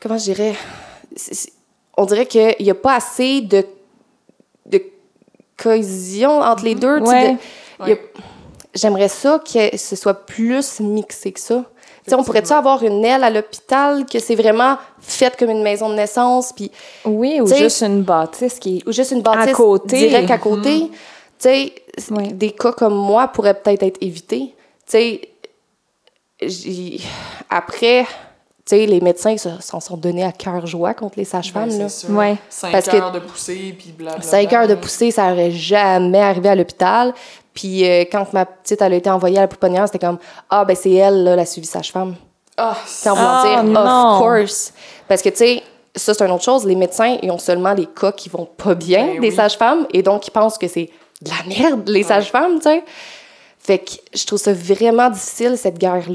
Comment 0.00 0.18
je 0.18 0.24
dirais? 0.24 0.54
On 1.96 2.04
dirait 2.06 2.26
qu'il 2.26 2.56
n'y 2.60 2.70
a 2.70 2.74
pas 2.74 2.96
assez 2.96 3.40
de, 3.40 3.64
de 4.66 4.82
cohésion 5.62 6.40
entre 6.40 6.64
les 6.64 6.74
deux. 6.74 7.00
tu 7.00 7.06
sais, 7.06 7.10
Ouais. 7.12 7.32
de- 7.32 7.38
il 7.84 7.88
y 7.90 7.92
a- 7.92 7.96
J'aimerais 8.74 9.08
ça 9.08 9.40
que 9.40 9.76
ce 9.76 9.96
soit 9.96 10.14
plus 10.26 10.78
mixé 10.80 11.32
que 11.32 11.40
ça. 11.40 11.64
Tu 12.04 12.10
sais, 12.10 12.14
on 12.14 12.22
pourrait-tu 12.22 12.52
avoir 12.52 12.82
une 12.82 13.04
aile 13.04 13.24
à 13.24 13.30
l'hôpital 13.30 14.04
que 14.06 14.18
c'est 14.18 14.34
vraiment 14.34 14.76
fait 15.00 15.34
comme 15.36 15.50
une 15.50 15.62
maison 15.62 15.88
de 15.88 15.94
naissance, 15.94 16.52
puis 16.52 16.70
Oui, 17.04 17.40
ou 17.40 17.44
T'sais- 17.46 17.58
juste 17.58 17.82
une 17.82 18.02
bâtisse 18.02 18.58
qui 18.58 18.82
ou 18.86 18.92
juste 18.92 19.10
une 19.12 19.22
bâtisse 19.22 19.52
À 19.52 19.56
côté. 19.56 19.96
direct 20.08 20.30
à 20.30 20.38
côté. 20.38 20.90
Tu 20.90 20.90
sais, 21.38 21.72
Ouais. 22.10 22.28
des 22.28 22.52
cas 22.52 22.72
comme 22.72 22.94
moi 22.94 23.28
pourraient 23.28 23.54
peut-être 23.54 23.82
être 23.82 23.98
évités. 24.02 24.54
Après, 27.50 28.06
sais, 28.76 28.86
les 28.86 29.00
médecins 29.00 29.36
se- 29.36 29.48
s'en 29.60 29.80
sont 29.80 29.96
donnés 29.96 30.24
à 30.24 30.32
cœur 30.32 30.66
joie 30.66 30.94
contre 30.94 31.18
les 31.18 31.24
sages-femmes. 31.24 31.68
Ben, 31.70 31.78
là. 31.78 31.88
c'est 31.88 32.06
sûr. 32.06 32.14
Ouais. 32.16 32.36
Cinq 32.48 32.72
Parce 32.72 32.86
que- 32.88 32.96
heures 32.96 33.12
de 33.12 33.18
poussée, 33.20 33.74
puis 33.78 33.92
blablabla. 33.96 34.22
5 34.26 34.52
heures 34.52 34.68
de 34.68 34.74
poussée, 34.74 35.10
ça 35.10 35.32
aurait 35.32 35.50
jamais 35.50 36.20
arrivé 36.20 36.48
à 36.48 36.54
l'hôpital. 36.54 37.14
Puis 37.54 37.84
euh, 37.88 38.04
quand 38.10 38.32
ma 38.32 38.46
petite 38.46 38.80
elle 38.82 38.92
a 38.92 38.96
été 38.96 39.10
envoyée 39.10 39.38
à 39.38 39.42
la 39.42 39.48
pouponnière, 39.48 39.86
c'était 39.86 40.04
comme 40.06 40.18
ah 40.50 40.64
ben 40.64 40.76
c'est 40.76 40.92
elle 40.92 41.24
là, 41.24 41.34
la 41.36 41.44
suivi 41.46 41.66
sage-femme. 41.66 42.14
Ah, 42.56 42.76
en 43.06 43.14
voulant 43.14 43.26
Ah, 43.26 43.46
dire 43.48 43.64
non. 43.64 44.16
of 44.16 44.18
course. 44.22 44.72
Parce 45.08 45.22
que 45.22 45.28
tu 45.30 45.36
sais 45.36 45.62
ça 45.96 46.14
c'est 46.14 46.24
une 46.24 46.30
autre 46.30 46.44
chose, 46.44 46.64
les 46.64 46.76
médecins 46.76 47.16
ils 47.22 47.30
ont 47.32 47.38
seulement 47.38 47.72
les 47.72 47.86
cas 47.86 48.12
qui 48.12 48.28
vont 48.28 48.44
pas 48.46 48.74
bien 48.74 49.06
Ben 49.14 49.20
des 49.20 49.30
oui. 49.30 49.34
sages-femmes 49.34 49.86
et 49.92 50.02
donc 50.02 50.26
ils 50.28 50.30
pensent 50.30 50.56
que 50.58 50.68
c'est 50.68 50.88
de 51.22 51.30
la 51.30 51.48
merde 51.68 51.88
les 51.88 52.04
sages-femmes, 52.04 52.56
tu 52.58 52.64
sais. 52.68 52.84
Fait 53.58 53.78
que 53.78 53.90
je 54.14 54.24
trouve 54.24 54.38
ça 54.38 54.52
vraiment 54.52 55.10
difficile 55.10 55.56
cette 55.58 55.78
guerre 55.78 56.08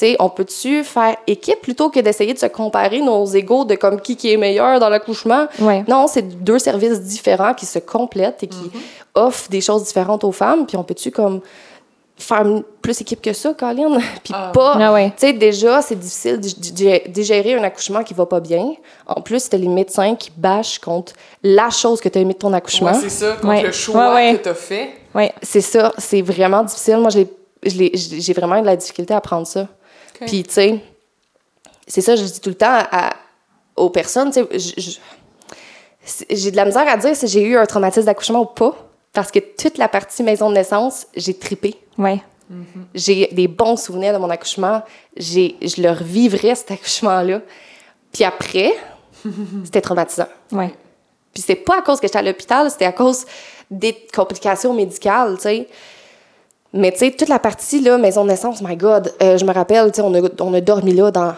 là. 0.00 0.06
Tu 0.06 0.06
sais, 0.12 0.16
on 0.18 0.28
peut-tu 0.28 0.82
faire 0.84 1.16
équipe 1.26 1.60
plutôt 1.60 1.88
que 1.90 2.00
d'essayer 2.00 2.34
de 2.34 2.38
se 2.38 2.46
comparer 2.46 3.00
nos 3.00 3.24
égaux 3.26 3.64
de 3.64 3.74
comme 3.76 4.00
qui 4.00 4.16
qui 4.16 4.32
est 4.32 4.36
meilleur 4.36 4.80
dans 4.80 4.88
l'accouchement? 4.88 5.46
Ouais. 5.60 5.84
Non, 5.88 6.06
c'est 6.08 6.22
deux 6.42 6.58
services 6.58 7.00
différents 7.00 7.54
qui 7.54 7.66
se 7.66 7.78
complètent 7.78 8.42
et 8.42 8.48
qui 8.48 8.70
offrent 9.14 9.48
des 9.50 9.60
choses 9.60 9.84
différentes 9.84 10.24
aux 10.24 10.32
femmes. 10.32 10.66
Puis 10.66 10.76
on 10.76 10.82
peut-tu 10.84 11.10
comme 11.12 11.40
faire 12.16 12.44
plus 12.80 13.00
équipe 13.00 13.20
que 13.20 13.32
ça, 13.32 13.54
Colin? 13.54 13.98
Puis 14.24 14.32
Ah. 14.36 14.50
pas... 14.54 14.74
Ah 14.80 14.92
ouais. 14.92 15.10
Tu 15.16 15.26
sais, 15.26 15.32
déjà, 15.32 15.82
c'est 15.82 15.96
difficile 15.98 16.40
de 16.40 16.48
de- 16.48 17.12
de 17.12 17.22
gérer 17.22 17.54
un 17.54 17.62
accouchement 17.64 18.02
qui 18.04 18.14
va 18.14 18.26
pas 18.26 18.40
bien. 18.40 18.72
En 19.06 19.20
plus, 19.20 19.40
c'était 19.44 19.58
les 19.58 19.68
médecins 19.68 20.14
qui 20.16 20.30
bâchent 20.36 20.78
contre 20.78 21.12
la 21.42 21.70
chose 21.70 22.00
que 22.00 22.08
tu 22.08 22.18
as 22.18 22.20
aimé 22.22 22.34
de 22.34 22.38
ton 22.38 22.52
accouchement. 22.52 22.92
Ouais, 22.92 22.98
c'est 23.00 23.08
ça, 23.10 23.32
contre 23.34 23.46
Ouais. 23.48 23.62
le 23.62 23.72
choix 23.72 24.08
Ouais, 24.14 24.30
ouais. 24.32 24.38
que 24.38 24.44
t'as 24.44 24.54
fait. 24.54 24.90
Ouais. 25.14 25.32
c'est 25.42 25.60
ça, 25.60 25.92
c'est 25.98 26.22
vraiment 26.22 26.62
difficile. 26.64 26.98
Moi, 26.98 27.10
j'ai 27.10 28.32
vraiment 28.32 28.56
eu 28.56 28.60
de 28.62 28.66
la 28.66 28.76
difficulté 28.76 29.14
à 29.14 29.20
prendre 29.20 29.46
ça. 29.46 29.66
Ok. 30.20 30.26
Puis, 30.28 30.42
tu 30.44 30.52
sais, 30.52 30.80
c'est 31.86 32.00
ça, 32.00 32.16
je 32.16 32.22
dis 32.24 32.40
tout 32.40 32.50
le 32.50 32.54
temps 32.54 32.66
à- 32.90 33.14
aux 33.76 33.90
personnes, 33.90 34.30
tu 34.32 34.40
sais, 34.58 34.98
j'ai 36.30 36.50
de 36.50 36.56
la 36.56 36.64
misère 36.64 36.86
à 36.86 36.96
dire 36.96 37.16
si 37.16 37.26
j'ai 37.28 37.42
eu 37.42 37.56
un 37.56 37.66
traumatisme 37.66 38.06
d'accouchement 38.06 38.42
ou 38.42 38.46
pas, 38.46 38.76
parce 39.12 39.30
que 39.30 39.38
toute 39.38 39.78
la 39.78 39.88
partie 39.88 40.22
maison 40.22 40.50
de 40.50 40.54
naissance, 40.54 41.06
j'ai 41.16 41.34
tripé. 41.34 41.76
Ouais. 41.98 42.20
J'ai 42.94 43.28
des 43.32 43.48
bons 43.48 43.76
souvenirs 43.76 44.12
de 44.12 44.18
mon 44.18 44.28
accouchement. 44.28 44.82
J'ai, 45.16 45.56
je 45.62 45.80
le 45.80 45.90
revivrais, 45.90 46.54
cet 46.54 46.70
accouchement-là. 46.72 47.40
Puis 48.12 48.22
après, 48.24 48.72
c'était 49.64 49.80
traumatisant. 49.80 50.28
Ouais. 50.52 50.74
Puis 51.32 51.42
c'est 51.44 51.54
pas 51.56 51.78
à 51.78 51.82
cause 51.82 52.00
que 52.00 52.06
j'étais 52.06 52.18
à 52.18 52.22
l'hôpital, 52.22 52.70
c'était 52.70 52.84
à 52.84 52.92
cause 52.92 53.24
des 53.70 53.96
complications 54.14 54.74
médicales, 54.74 55.36
tu 55.36 55.42
sais. 55.42 55.68
Mais 56.76 56.90
tu 56.92 56.98
sais, 56.98 57.10
toute 57.12 57.28
la 57.28 57.38
partie, 57.38 57.80
là, 57.80 57.96
maison 57.98 58.24
de 58.24 58.28
naissance, 58.30 58.60
my 58.60 58.76
God, 58.76 59.12
euh, 59.22 59.38
je 59.38 59.44
me 59.44 59.52
rappelle, 59.52 59.90
tu 59.92 59.96
sais, 59.96 60.02
on 60.02 60.12
a, 60.14 60.20
on 60.40 60.52
a 60.54 60.60
dormi 60.60 60.92
là 60.92 61.10
dans 61.10 61.32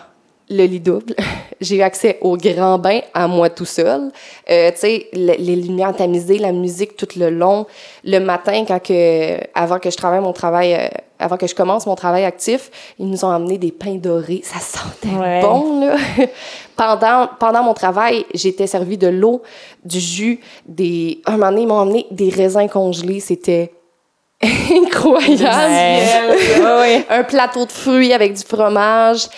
le 0.49 0.65
lit 0.65 0.81
double. 0.81 1.15
J'ai 1.61 1.77
eu 1.77 1.83
accès 1.83 2.19
au 2.21 2.37
grand 2.37 2.79
bain 2.79 3.01
à 3.15 3.27
moi 3.29 3.51
tout 3.51 3.65
seul. 3.65 4.11
Euh, 4.51 4.71
tu 4.73 4.79
sais, 4.79 5.07
le- 5.13 5.37
les 5.39 5.57
lumières 5.57 5.95
tamisées, 5.95 6.39
la 6.39 6.53
musique 6.53 6.97
tout 6.97 7.09
le 7.19 7.29
long. 7.31 7.67
Le 8.05 8.19
matin, 8.19 8.65
quand 8.67 8.79
que, 8.83 9.39
avant 9.55 9.79
que 9.79 9.91
je 9.91 9.97
travaille 9.97 10.21
mon 10.21 10.33
travail, 10.33 10.75
euh, 10.75 10.89
avant 11.19 11.37
que 11.37 11.47
je 11.47 11.55
commence 11.55 11.87
mon 11.87 11.95
travail 11.97 12.25
actif, 12.25 12.71
ils 12.99 13.09
nous 13.09 13.25
ont 13.25 13.31
amené 13.31 13.59
des 13.59 13.73
pains 13.73 13.95
dorés. 13.97 14.43
Ça 14.45 14.61
sentait 14.61 15.15
Ouais. 15.19 15.41
bon, 15.41 15.81
là. 15.81 15.97
pendant, 16.77 17.29
pendant 17.39 17.63
mon 17.63 17.75
travail, 17.75 18.25
j'étais 18.35 18.67
servi 18.67 18.97
de 18.99 19.09
l'eau, 19.09 19.43
du 19.85 19.99
jus, 20.01 20.41
des... 20.67 21.21
Un 21.27 21.33
moment 21.33 21.51
donné, 21.51 21.63
ils 21.63 21.69
m'ont 21.69 21.81
amené 21.81 22.07
des 22.11 22.29
raisins 22.31 22.69
congelés. 22.69 23.21
C'était 23.21 23.73
incroyable. 24.43 26.35
Ouais. 26.81 27.07
Un 27.09 27.25
plateau 27.25 27.65
de 27.67 27.73
fruits 27.73 28.13
avec 28.13 28.35
du 28.35 28.43
fromage. 28.43 29.29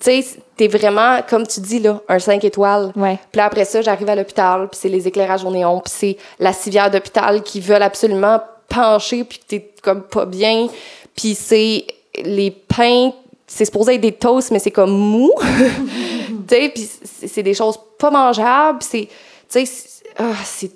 Tu 0.00 0.22
sais, 0.22 0.24
t'es 0.56 0.68
vraiment, 0.68 1.20
comme 1.28 1.46
tu 1.46 1.60
dis, 1.60 1.78
là, 1.80 2.00
un 2.08 2.18
5 2.18 2.44
étoiles. 2.44 2.92
Ouais. 2.96 3.18
Puis 3.32 3.40
après 3.40 3.64
ça, 3.64 3.80
j'arrive 3.82 4.08
à 4.10 4.14
l'hôpital, 4.14 4.68
puis 4.68 4.78
c'est 4.80 4.88
les 4.88 5.06
éclairages 5.08 5.44
au 5.44 5.50
néon, 5.50 5.80
puis 5.80 5.92
c'est 5.96 6.16
la 6.38 6.52
civière 6.52 6.90
d'hôpital 6.90 7.42
qui 7.42 7.60
veulent 7.60 7.82
absolument 7.82 8.40
pencher, 8.68 9.24
puis 9.24 9.38
que 9.38 9.44
t'es 9.46 9.70
comme 9.82 10.02
pas 10.02 10.26
bien. 10.26 10.68
Puis 11.14 11.34
c'est 11.34 11.86
les 12.22 12.50
pains, 12.50 13.12
c'est 13.46 13.64
supposé 13.64 13.94
être 13.94 14.00
des 14.02 14.12
toasts, 14.12 14.50
mais 14.50 14.58
c'est 14.58 14.70
comme 14.70 14.90
mou. 14.90 15.32
tu 16.48 16.54
sais, 16.54 16.68
puis 16.74 16.88
c'est 17.26 17.42
des 17.42 17.54
choses 17.54 17.78
pas 17.98 18.10
mangeables, 18.10 18.82
c'est... 18.82 19.08
Tu 19.08 19.10
sais, 19.48 19.64
c'est- 19.66 20.02
ah, 20.18 20.32
c'est- 20.44 20.72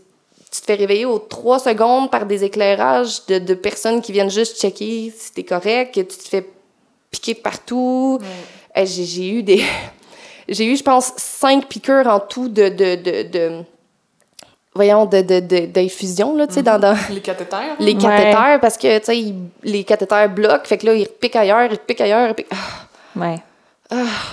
tu 0.51 0.61
te 0.61 0.67
fais 0.67 0.75
réveiller 0.75 1.05
aux 1.05 1.19
trois 1.19 1.59
secondes 1.59 2.11
par 2.11 2.27
des 2.27 2.43
éclairages 2.45 3.25
de, 3.27 3.39
de 3.39 3.55
personnes 3.55 4.01
qui 4.03 4.13
viennent 4.13 4.31
juste 4.31 4.61
checker 4.61 5.13
si 5.17 5.33
t'es 5.33 5.45
correct, 5.45 5.95
que 5.95 6.01
tu 6.01 6.17
te 6.19 6.29
fais 6.29 6.47
piquer 7.11 7.35
de 7.35 7.39
partout. 7.41 8.19
Eh, 8.75 8.87
J'ai 8.87 9.29
eu 9.31 9.43
des... 9.43 9.63
J'ai 10.49 10.65
eu, 10.67 10.77
je 10.77 10.83
pense, 10.83 11.13
cinq 11.17 11.67
piqûres 11.69 12.09
en 12.09 12.19
tout 12.19 12.49
de... 12.49 12.69
de, 12.69 12.97
de, 12.97 13.23
de- 13.23 13.63
voyons, 14.75 15.07
de, 15.07 15.21
de, 15.23 15.39
de- 15.41 15.67
d'infusion, 15.67 16.35
là, 16.37 16.47
tu 16.49 16.55
sais, 16.55 16.63
dans, 16.63 16.79
dans 16.79 16.97
Les 17.11 17.21
cathéters. 17.21 17.77
les 17.79 17.93
Ouais. 17.95 17.99
cathéters, 18.01 18.59
parce 18.61 18.77
que, 18.77 18.99
tu 18.99 19.05
sais, 19.05 19.35
les 19.63 19.85
cathéters 19.85 20.29
bloquent, 20.29 20.65
fait 20.65 20.79
que 20.79 20.87
là, 20.87 20.95
ils 20.95 21.03
repiquent 21.05 21.37
ailleurs, 21.37 21.63
ils 21.65 21.71
repiquent 21.73 22.01
ailleurs, 22.01 22.27
ils 22.27 22.29
repiquent- 22.31 22.49
Ah, 22.53 23.21
Ouais. 23.21 23.37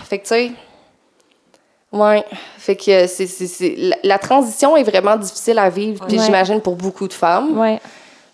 fait 0.10 0.18
que, 0.20 0.24
tu 0.24 0.30
sais... 0.30 0.52
Ouais, 1.94 2.26
fait 2.58 2.76
que 2.76 2.92
euh, 2.92 3.08
c'est, 3.08 3.28
c'est, 3.28 3.48
c'est- 3.48 3.76
la, 3.78 3.96
la 4.04 4.20
transition 4.20 4.76
est 4.76 4.84
vraiment 4.84 5.16
difficile 5.16 5.58
à 5.58 5.70
vivre, 5.70 6.06
puis 6.06 6.18
Ouais. 6.20 6.26
j'imagine 6.26 6.60
pour 6.62 6.76
beaucoup 6.76 7.08
de 7.08 7.14
femmes. 7.14 7.58
Ouais. 7.58 7.80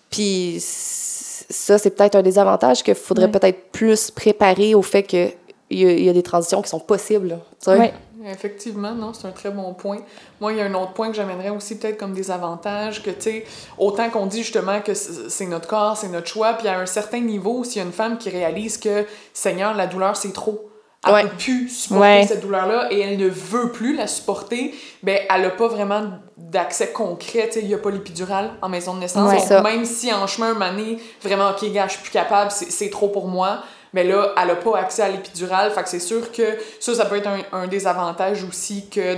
Puis 0.10 0.58
ça, 0.60 1.78
c'est 1.78 1.92
peut-être 1.92 2.16
un 2.16 2.22
désavantage 2.24 2.82
qu'il 2.84 2.96
faudrait 2.96 3.26
Ouais. 3.26 3.32
peut-être 3.32 3.72
plus 3.72 4.10
préparer 4.12 4.74
au 4.76 4.82
fait 4.82 5.04
qu'il 5.04 5.32
y, 5.70 5.86
a- 5.86 5.92
il 5.92 6.04
y 6.04 6.10
a 6.10 6.14
des 6.14 6.24
transitions 6.24 6.62
qui 6.62 6.70
sont 6.70 6.80
possibles. 6.80 7.38
Ouais. 7.68 7.94
Effectivement, 8.26 8.94
non, 8.94 9.12
c'est 9.14 9.28
un 9.28 9.32
très 9.32 9.50
bon 9.50 9.74
point. 9.74 9.98
Moi, 10.40 10.54
il 10.54 10.58
y 10.58 10.62
a 10.62 10.66
un 10.66 10.74
autre 10.76 10.94
point 10.94 11.10
que 11.10 11.16
j'amènerais 11.16 11.50
aussi 11.50 11.78
peut-être 11.78 11.98
comme 11.98 12.14
des 12.14 12.32
avantages, 12.32 13.04
que 13.04 13.10
tu 13.12 13.22
sais, 13.22 13.46
autant 13.78 14.10
qu'on 14.10 14.28
dit 14.28 14.44
justement 14.44 14.80
que 14.80 14.94
c'est 14.94 15.46
notre 15.46 15.68
corps, 15.68 15.98
c'est 15.98 16.08
notre 16.08 16.28
choix, 16.28 16.54
puis 16.54 16.70
à 16.70 16.80
un 16.80 16.86
certain 16.86 17.20
niveau, 17.20 17.66
s'il 17.66 17.78
y 17.78 17.80
a 17.82 17.84
une 17.84 17.92
femme 17.92 18.18
qui 18.18 18.30
réalise 18.30 18.78
que, 18.78 19.06
Seigneur, 19.34 19.74
la 19.76 19.88
douleur, 19.88 20.16
c'est 20.16 20.32
trop. 20.32 20.70
Elle 21.06 21.14
Ouais. 21.14 21.24
peut 21.24 21.30
plus 21.38 21.70
supporter 21.70 22.02
Ouais. 22.02 22.26
cette 22.28 22.42
douleur-là 22.42 22.88
et 22.92 23.00
elle 23.02 23.18
ne 23.18 23.28
veut 23.28 23.72
plus 23.72 23.96
la 23.96 24.08
supporter, 24.08 24.74
ben 25.02 25.20
elle 25.30 25.42
n'a 25.42 25.50
pas 25.50 25.68
vraiment 25.68 26.04
d'accès 26.38 26.92
concret. 26.92 27.48
tu 27.48 27.54
sais, 27.54 27.62
Il 27.62 27.68
n'y 27.68 27.74
a 27.74 27.78
pas 27.78 27.90
l'épidurale 27.92 28.52
en 28.62 28.70
maison 28.70 28.94
de 28.94 29.00
naissance. 29.02 29.30
Ouais. 29.32 29.50
Donc, 29.50 29.64
même 29.64 29.86
si 29.86 30.14
en 30.14 30.26
chemin, 30.28 30.54
donné, 30.54 30.98
vraiment, 31.22 31.50
OK, 31.50 31.70
gars, 31.72 31.88
je 31.88 31.94
suis 31.94 32.02
plus 32.04 32.12
capable, 32.12 32.52
c'est 32.52 32.90
trop 32.90 33.10
pour 33.10 33.28
moi, 33.28 33.60
mais 33.92 34.04
là, 34.06 34.34
elle 34.42 34.48
n'a 34.48 34.56
pas 34.56 34.78
accès 34.80 35.02
à 35.02 35.10
l'épidurale. 35.10 35.72
Fait 35.72 35.84
que 35.84 35.90
c'est 35.90 36.00
sûr 36.00 36.32
que 36.32 36.58
ça, 36.80 36.96
ça 36.96 37.06
peut 37.06 37.18
être 37.18 37.28
un, 37.28 37.40
un 37.64 37.68
des 37.68 37.86
avantages 37.86 38.44
aussi 38.44 38.88
que 38.90 39.18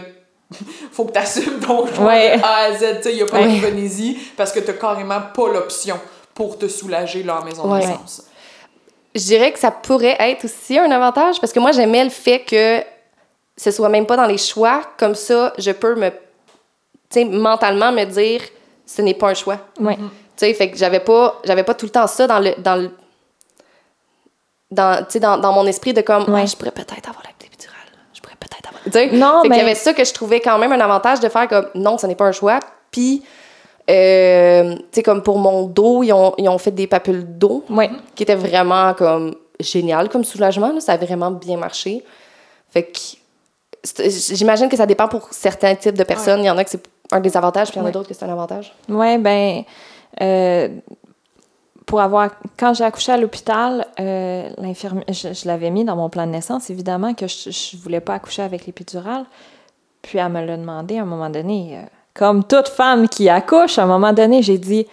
faut 0.92 1.06
que 1.06 1.12
tu 1.14 1.20
assumes 1.20 1.60
ton 1.60 1.86
choix 1.88 2.12
A 2.44 2.66
à 2.66 2.74
Z. 2.74 3.02
Il 3.06 3.16
n'y 3.16 3.22
a 3.22 3.26
pas 3.26 3.42
Venise 3.42 4.16
parce 4.38 4.52
que 4.52 4.60
tu 4.60 4.74
carrément 4.74 5.22
pas 5.36 5.50
l'option 5.52 6.00
pour 6.34 6.58
te 6.58 6.68
soulager 6.68 7.24
là, 7.24 7.40
en 7.42 7.46
maison 7.46 7.68
de 7.68 7.78
naissance. 7.78 8.24
Je 9.16 9.22
dirais 9.24 9.51
que 9.53 9.59
ça 9.59 9.72
pourrait 9.72 10.18
être 10.20 10.43
aussi 10.45 10.78
un 10.78 10.91
avantage 10.91 11.39
parce 11.39 11.53
que 11.53 11.59
moi, 11.59 11.72
j'aimais 11.72 12.03
le 12.03 12.09
fait 12.09 12.41
que 12.41 12.84
ce 13.57 13.72
soit 13.72 13.88
même 13.89 14.05
pas 14.05 14.18
dans 14.18 14.26
les 14.26 14.38
choix. 14.38 14.82
Comme 14.97 15.16
ça, 15.16 15.53
je 15.57 15.72
peux 15.72 15.95
me, 15.95 16.09
tu 16.09 16.16
sais, 17.11 17.26
mentalement 17.26 17.91
me 17.93 18.03
dire 18.03 18.41
ce 18.86 19.01
n'est 19.01 19.13
pas 19.13 19.30
un 19.30 19.34
choix. 19.34 19.57
Ouais. 19.80 19.95
Tu 19.95 20.01
sais, 20.36 20.53
fait 20.53 20.70
que 20.70 20.78
j'avais 20.78 20.99
pas, 20.99 21.39
j'avais 21.45 21.63
pas 21.63 21.74
tout 21.74 21.86
le 21.86 21.91
temps 21.91 22.07
ça 22.07 22.28
dans 22.28 22.39
le, 22.39 22.53
dans 22.57 22.76
le, 22.76 22.91
dans, 24.72 25.05
dans, 25.22 25.38
dans 25.38 25.53
mon 25.53 25.66
esprit 25.66 25.93
de 25.93 26.01
comme, 26.01 26.24
Ouais. 26.34 26.41
Ah, 26.43 26.45
je 26.45 26.55
pourrais 26.55 26.72
peut-être 26.72 27.07
avoir 27.09 27.24
la 27.24 27.32
péridurale. 27.39 27.76
Je 28.13 28.20
pourrais 28.22 28.36
peut-être 28.36 28.68
avoir. 28.68 28.84
Tu 28.84 28.91
sais, 28.91 29.07
Non, 29.16 29.38
fait 29.38 29.41
qu'il 29.43 29.49
mais- 29.51 29.57
y 29.57 29.61
avait 29.61 29.76
ça 29.76 29.93
que 29.93 30.03
je 30.03 30.13
trouvais 30.13 30.41
quand 30.41 30.57
même 30.57 30.72
un 30.74 30.80
avantage 30.82 31.20
de 31.22 31.30
faire 31.30 31.47
comme, 31.47 31.70
non, 31.76 31.97
ce 31.97 32.07
n'est 32.07 32.16
pas 32.16 32.26
un 32.26 32.32
choix. 32.34 32.59
Puis, 32.91 33.24
euh, 33.90 34.76
tu 34.76 34.82
sais, 34.92 35.04
comme 35.04 35.22
pour 35.22 35.38
mon 35.38 35.64
dos, 35.64 36.04
ils 36.04 36.12
ont, 36.14 36.34
ils 36.38 36.50
ont 36.50 36.58
fait 36.58 36.72
des 36.72 36.88
papules 36.88 37.38
d'eau 37.38 37.64
Ouais. 37.70 37.90
qui 38.16 38.24
était 38.24 38.36
vraiment 38.36 38.94
comme 38.94 39.36
génial 39.60 40.10
comme 40.10 40.24
soulagement. 40.24 40.72
là. 40.74 40.80
Ça 40.80 40.94
a 40.94 40.98
vraiment 40.98 41.32
bien 41.32 41.58
marché. 41.58 42.04
Fait 42.70 42.84
que 42.84 43.00
j'imagine 44.34 44.68
que 44.70 44.78
ça 44.78 44.86
dépend 44.86 45.08
pour 45.08 45.28
certains 45.32 45.76
types 45.76 45.98
de 45.98 46.04
personnes. 46.04 46.42
Il 46.42 46.46
y 46.48 46.50
en 46.50 46.58
a 46.58 46.64
que 46.64 46.70
c'est 46.72 46.84
un 47.12 47.20
désavantage, 47.20 47.70
puis 47.70 47.78
il 47.78 47.80
y 47.80 47.82
en 47.82 47.84
a 47.84 47.88
Ouais. 47.88 47.92
d'autres 47.92 48.10
que 48.10 48.14
c'est 48.16 48.26
un 48.26 48.32
avantage. 48.32 48.74
Ouais, 48.90 49.18
ben, 49.20 49.64
euh, 50.22 50.70
pour 51.86 52.02
avoir, 52.02 52.32
quand 52.58 52.74
j'ai 52.74 52.84
accouché 52.84 53.12
à 53.12 53.18
l'hôpital, 53.18 53.86
euh, 54.00 54.50
l'infirmière, 54.58 55.04
je, 55.10 55.34
je 55.34 55.48
l'avais 55.48 55.70
mis 55.70 55.86
dans 55.86 55.96
mon 55.96 56.10
plan 56.10 56.26
de 56.26 56.32
naissance, 56.32 56.70
évidemment, 56.72 57.14
que 57.14 57.28
je, 57.28 57.52
je 57.52 57.78
voulais 57.78 58.00
pas 58.00 58.16
accoucher 58.16 58.42
avec 58.42 58.66
l'épidurale. 58.66 59.26
Puis 60.02 60.18
elle 60.18 60.30
me 60.32 60.44
l'a 60.44 60.58
demandé 60.58 60.98
à 60.98 61.04
un 61.04 61.06
moment 61.06 61.30
donné. 61.30 61.78
euh, 61.78 61.86
comme 62.16 62.43
toute 62.43 62.70
femme 62.70 63.07
qui 63.09 63.30
accouche, 63.30 63.78
à 63.78 63.84
un 63.84 63.88
moment 63.88 64.13
donné, 64.13 64.41
j'ai 64.41 64.57
dit, 64.57 64.88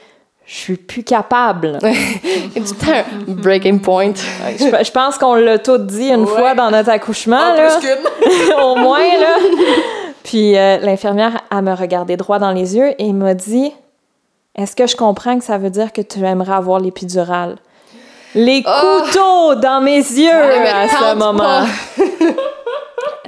je 0.44 0.54
suis 0.54 0.76
plus 0.76 1.04
capable. 1.04 1.78
C'est 2.64 2.88
un 2.90 3.04
breaking 3.28 3.78
point. 3.78 4.12
je, 4.58 4.64
je 4.84 4.90
pense 4.90 5.16
qu'on 5.18 5.34
l'a 5.34 5.58
tout 5.58 5.78
dit 5.78 6.08
une 6.10 6.24
Ouais. 6.24 6.26
fois 6.26 6.54
dans 6.54 6.70
notre 6.70 6.90
accouchement, 6.90 7.36
En 7.40 7.54
là. 7.54 7.78
plus 7.78 8.52
au 8.62 8.74
moins, 8.76 8.98
là. 9.20 9.36
Puis 10.24 10.56
euh, 10.58 10.78
l'infirmière, 10.78 11.40
elle 11.50 11.62
me 11.62 11.74
regardait 11.74 12.16
droit 12.16 12.38
dans 12.38 12.50
les 12.52 12.76
yeux 12.76 12.92
et 12.98 13.12
m'a 13.12 13.34
dit 13.34 13.72
Est-ce 14.56 14.74
que 14.76 14.86
je 14.86 14.96
comprends 14.96 15.38
que 15.38 15.44
ça 15.44 15.58
veut 15.58 15.70
dire 15.70 15.92
que 15.92 16.00
tu 16.02 16.20
aimerais 16.24 16.52
avoir 16.54 16.80
l'épidurale? 16.80 17.56
Les 18.34 18.62
Oh! 18.66 18.70
couteaux 18.80 19.54
dans 19.56 19.80
mes 19.80 19.96
yeux 19.98 20.30
à 20.32 20.88
ce 20.88 21.14
moment. 21.16 21.64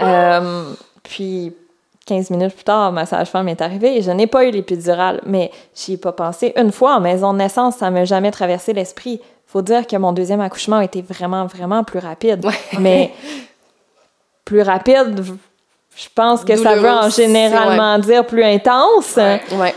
Euh, 0.02 0.64
puis 1.04 1.52
15 2.06 2.30
minutes 2.30 2.54
plus 2.54 2.64
tard, 2.64 2.92
ma 2.92 3.06
sage-femme 3.06 3.48
est 3.48 3.60
arrivée 3.60 3.96
et 3.96 4.02
je 4.02 4.10
n'ai 4.10 4.26
pas 4.26 4.44
eu 4.44 4.50
l'épidurale, 4.50 5.20
mais 5.24 5.50
j'y 5.74 5.94
ai 5.94 5.96
pas 5.96 6.12
pensé 6.12 6.52
une 6.56 6.72
fois 6.72 6.96
en 6.96 7.00
maison 7.00 7.32
de 7.32 7.38
naissance, 7.38 7.76
ça 7.76 7.90
m'a 7.90 8.04
jamais 8.04 8.30
traversé 8.30 8.72
l'esprit. 8.72 9.20
Faut 9.46 9.62
dire 9.62 9.86
que 9.86 9.96
mon 9.96 10.12
deuxième 10.12 10.40
accouchement 10.40 10.78
a 10.78 10.84
été 10.84 11.00
vraiment, 11.00 11.46
vraiment 11.46 11.84
plus 11.84 12.00
rapide. 12.00 12.46
Mais 12.80 13.12
plus 14.44 14.62
rapide, 14.62 15.24
je 15.96 16.08
pense 16.14 16.44
que 16.44 16.56
ça 16.56 16.74
veut 16.76 16.90
en 16.90 17.08
généralement 17.08 17.98
dire 17.98 18.26
plus 18.26 18.44
intense. 18.44 19.16
Ouais. 19.16 19.40
Ouais. 19.52 19.74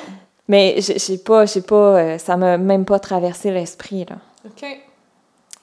Mais 0.47 0.75
j'ai 0.79 0.97
j'ai 0.97 1.17
pas, 1.17 1.45
j'ai 1.45 1.61
pas, 1.61 1.75
euh, 1.75 2.17
ça 2.17 2.37
m'a 2.37 2.57
même 2.57 2.85
pas 2.85 2.99
traversé 2.99 3.51
l'esprit 3.51 4.05
là. 4.09 4.15
OK. 4.45 4.65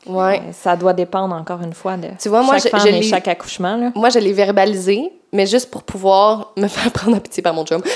Ouais. 0.06 0.38
Euh, 0.38 0.52
Ça 0.52 0.76
doit 0.76 0.92
dépendre 0.92 1.34
encore 1.34 1.60
une 1.62 1.72
fois 1.72 1.96
de 1.96 2.08
Tu 2.20 2.28
vois, 2.28 2.42
moi, 2.42 2.58
chaque 2.58 2.78
je- 2.80 2.88
et 2.88 3.02
chaque 3.02 3.28
accouchement 3.28 3.76
là. 3.76 3.90
Moi, 3.94 4.10
je 4.10 4.18
l'ai 4.18 4.32
verbalisé, 4.32 5.10
mais 5.32 5.46
juste 5.46 5.70
pour 5.70 5.82
pouvoir 5.82 6.52
me 6.56 6.68
faire 6.68 6.90
prendre 6.92 7.16
en 7.16 7.20
pitié 7.20 7.42
par 7.42 7.54
mon 7.54 7.64
chum. 7.64 7.82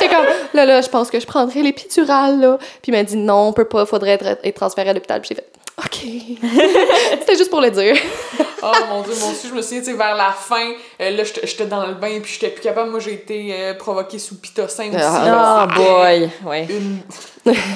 J'étais 0.00 0.14
comme, 0.14 0.24
là, 0.54 0.64
là, 0.66 0.80
je 0.80 0.88
pense 0.88 1.10
que 1.10 1.20
je 1.20 1.26
prendrais 1.26 1.62
l'épidurale, 1.62 2.40
là. 2.40 2.58
Puis 2.82 2.92
il 2.92 2.92
m'a 2.92 3.02
dit, 3.04 3.16
non, 3.16 3.48
on 3.48 3.52
peut 3.52 3.64
pas, 3.66 3.86
faudrait 3.86 4.12
être, 4.12 4.38
être 4.42 4.54
transféré 4.56 4.90
à 4.90 4.92
l'hôpital. 4.92 5.20
Puis 5.20 5.28
j'ai 5.30 5.34
fait, 5.36 5.46
OK. 5.84 6.06
C'était 7.20 7.36
juste 7.36 7.50
pour 7.50 7.60
le 7.60 7.70
dire. 7.70 7.96
Oh 8.62 8.70
mon 8.88 9.02
dieu, 9.02 9.12
moi 9.18 9.30
aussi, 9.30 9.48
je 9.48 9.54
me 9.54 9.60
souviens, 9.60 9.80
tu 9.80 9.86
sais, 9.86 9.92
vers 9.94 10.14
la 10.14 10.30
fin, 10.30 10.70
euh, 11.00 11.10
là, 11.10 11.24
j'étais 11.24 11.66
dans 11.66 11.84
le 11.84 11.94
bain, 11.94 12.20
puis 12.22 12.32
j'étais 12.32 12.50
plus 12.50 12.62
capable. 12.62 12.90
Moi, 12.90 13.00
j'ai 13.00 13.14
été 13.14 13.52
euh, 13.52 13.74
provoquée 13.74 14.20
sous 14.20 14.36
pitocin 14.40 14.88
aussi. 14.88 14.98
Ah. 15.00 15.66
Oh 15.68 15.74
boy, 15.74 16.30
ouais. 16.46 16.68
Une, 16.70 17.00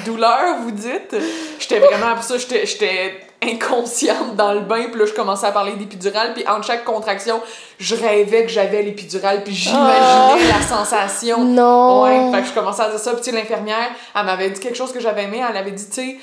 douleur, 0.04 0.60
vous 0.62 0.70
dites? 0.70 1.16
J'étais 1.58 1.80
vraiment, 1.80 2.06
après 2.12 2.22
ça, 2.22 2.36
j'étais 2.38 3.14
inconsciente 3.42 4.36
dans 4.36 4.52
le 4.52 4.60
bain, 4.60 4.84
puis 4.90 5.00
là, 5.00 5.06
je 5.06 5.12
commençais 5.12 5.46
à 5.46 5.52
parler 5.52 5.72
d'épidurale, 5.72 6.34
puis 6.34 6.46
entre 6.46 6.66
chaque 6.66 6.84
contraction, 6.84 7.42
je 7.78 7.96
rêvais 7.96 8.44
que 8.44 8.50
j'avais 8.50 8.82
l'épidurale, 8.82 9.42
puis 9.42 9.54
j'imaginais 9.54 10.48
la 10.48 10.62
sensation. 10.62 11.42
Non. 11.42 12.04
Ouais, 12.04 12.30
fait 12.32 12.42
que 12.42 12.48
je 12.48 12.52
commençais 12.52 12.82
à 12.82 12.90
dire 12.90 13.00
ça. 13.00 13.12
Puis, 13.12 13.22
tu 13.22 13.30
sais, 13.30 13.36
l'infirmière, 13.36 13.90
elle 14.14 14.24
m'avait 14.24 14.50
dit 14.50 14.60
quelque 14.60 14.76
chose 14.76 14.92
que 14.92 15.00
j'avais 15.00 15.24
aimé. 15.24 15.42
Elle 15.48 15.56
avait 15.56 15.72
dit, 15.72 15.86
tu 15.88 15.94
sais, 15.94 16.16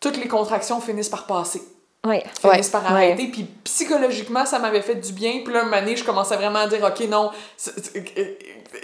toutes 0.00 0.16
les 0.16 0.28
contractions 0.28 0.80
finissent 0.80 1.08
par 1.08 1.26
passer, 1.26 1.62
Ouais. 2.06 2.22
finissent 2.40 2.68
par 2.70 2.86
arrêter. 2.90 3.26
Puis, 3.26 3.46
psychologiquement, 3.64 4.46
ça 4.46 4.58
m'avait 4.58 4.82
fait 4.82 4.94
du 4.94 5.12
bien. 5.12 5.40
Puis 5.44 5.52
là, 5.52 5.64
une 5.64 5.74
année, 5.74 5.96
je 5.96 6.04
commençais 6.04 6.36
vraiment 6.36 6.60
à 6.60 6.66
dire, 6.68 6.78
OK, 6.84 7.00
non, 7.08 7.30
c'est- 7.56 7.96
euh, 7.96 8.24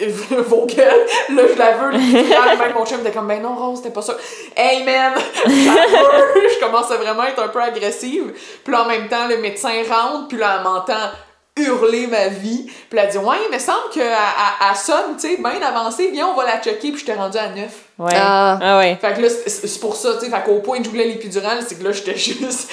euh, 0.00 0.42
vos 0.42 0.66
gueules, 0.66 1.06
là, 1.30 1.42
je 1.52 1.58
la 1.58 1.72
veux. 1.76 1.92
Même 1.92 2.72
mon 2.74 2.84
chum 2.84 3.00
était 3.00 3.12
comme, 3.12 3.28
ben 3.28 3.40
non, 3.40 3.54
Rose, 3.54 3.78
c'était 3.78 3.92
pas 3.94 4.02
ça. 4.02 4.16
Hey, 4.56 4.82
man, 4.84 5.12
je 5.46 6.60
commençais 6.60 6.96
vraiment 6.96 7.22
à 7.22 7.28
être 7.28 7.42
un 7.42 7.48
peu 7.48 7.62
agressive. 7.62 8.32
Puis 8.64 8.72
là, 8.72 8.82
en 8.82 8.88
même 8.88 9.08
temps, 9.08 9.28
le 9.28 9.38
médecin 9.38 9.72
rentre, 9.88 10.28
puis 10.28 10.38
là, 10.38 10.56
elle 10.58 10.64
m'entend 10.64 11.10
hurler 11.56 12.06
ma 12.08 12.28
vie. 12.28 12.66
Puis 12.90 12.98
elle 12.98 13.08
dit, 13.10 13.18
ouais, 13.18 13.36
il 13.48 13.54
me 13.54 13.58
semble 13.60 13.88
qu'elle 13.92 14.02
elle 14.12 14.76
sonne, 14.76 15.16
tu 15.20 15.28
sais, 15.28 15.36
bien 15.36 15.62
avancée. 15.62 16.10
Viens, 16.12 16.26
on 16.28 16.34
va 16.34 16.44
la 16.44 16.60
checker. 16.60 16.90
Puis 16.90 16.98
j'étais 17.00 17.14
rendue 17.14 17.38
à 17.38 17.48
9. 17.48 17.56
Ouais. 17.98 18.12
Ah. 18.16 18.58
Ah 18.60 18.78
ouais. 18.78 18.96
Fait 19.00 19.14
que 19.14 19.20
là, 19.20 19.28
c'est 19.46 19.78
pour 19.80 19.94
ça, 19.94 20.14
tu 20.14 20.24
sais, 20.24 20.30
fait 20.30 20.42
qu'au 20.44 20.58
point 20.58 20.80
de 20.80 20.84
je 20.84 20.90
voulais 20.90 21.06
l'épidurale, 21.06 21.58
c'est 21.66 21.76
que 21.78 21.84
là, 21.84 21.92
j'étais 21.92 22.16
juste... 22.16 22.70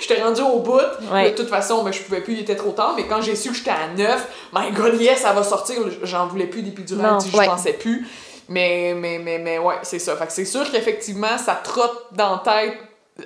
j'étais 0.00 0.22
rendue 0.22 0.40
au 0.40 0.60
bout. 0.60 0.80
Ouais. 1.12 1.30
De 1.32 1.36
toute 1.36 1.50
façon, 1.50 1.82
ben, 1.82 1.92
je 1.92 2.00
pouvais 2.00 2.22
plus, 2.22 2.32
il 2.34 2.40
était 2.40 2.56
trop 2.56 2.70
tard, 2.70 2.94
mais 2.96 3.04
quand 3.06 3.20
j'ai 3.20 3.36
su 3.36 3.50
que 3.50 3.56
j'étais 3.56 3.70
à 3.70 3.88
9, 3.96 4.26
my 4.54 4.70
god, 4.72 4.98
yes, 5.00 5.20
ça 5.20 5.32
va 5.32 5.42
sortir, 5.42 5.76
j'en 6.02 6.26
voulais 6.26 6.46
plus 6.46 6.62
d'épidurale, 6.62 7.12
Non. 7.12 7.18
tu 7.18 7.26
sais, 7.26 7.32
je 7.32 7.36
Ouais. 7.36 7.46
pensais 7.46 7.74
plus. 7.74 8.06
Mais, 8.48 8.94
mais, 8.96 9.18
mais, 9.18 9.38
mais 9.38 9.58
ouais, 9.58 9.76
c'est 9.82 9.98
ça. 9.98 10.16
Fait 10.16 10.26
que 10.26 10.32
c'est 10.32 10.44
sûr 10.46 10.70
qu'effectivement, 10.70 11.38
ça 11.38 11.54
trotte 11.62 12.06
dans 12.12 12.40
la 12.44 12.52
tête 12.52 12.74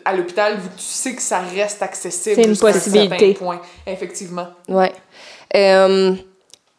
à 0.05 0.15
l'hôpital, 0.15 0.55
vu 0.59 0.69
que 0.69 0.75
tu 0.77 0.83
sais 0.83 1.15
que 1.15 1.23
ça 1.23 1.41
reste 1.41 1.83
accessible. 1.83 2.35
C'est 2.37 2.43
une 2.43 2.49
jusqu'à 2.51 2.69
un 2.69 2.73
possibilité. 2.73 3.19
certain 3.19 3.33
point. 3.45 3.61
Effectivement. 3.87 4.49
Ouais. 4.69 4.93
Euh, 5.55 6.15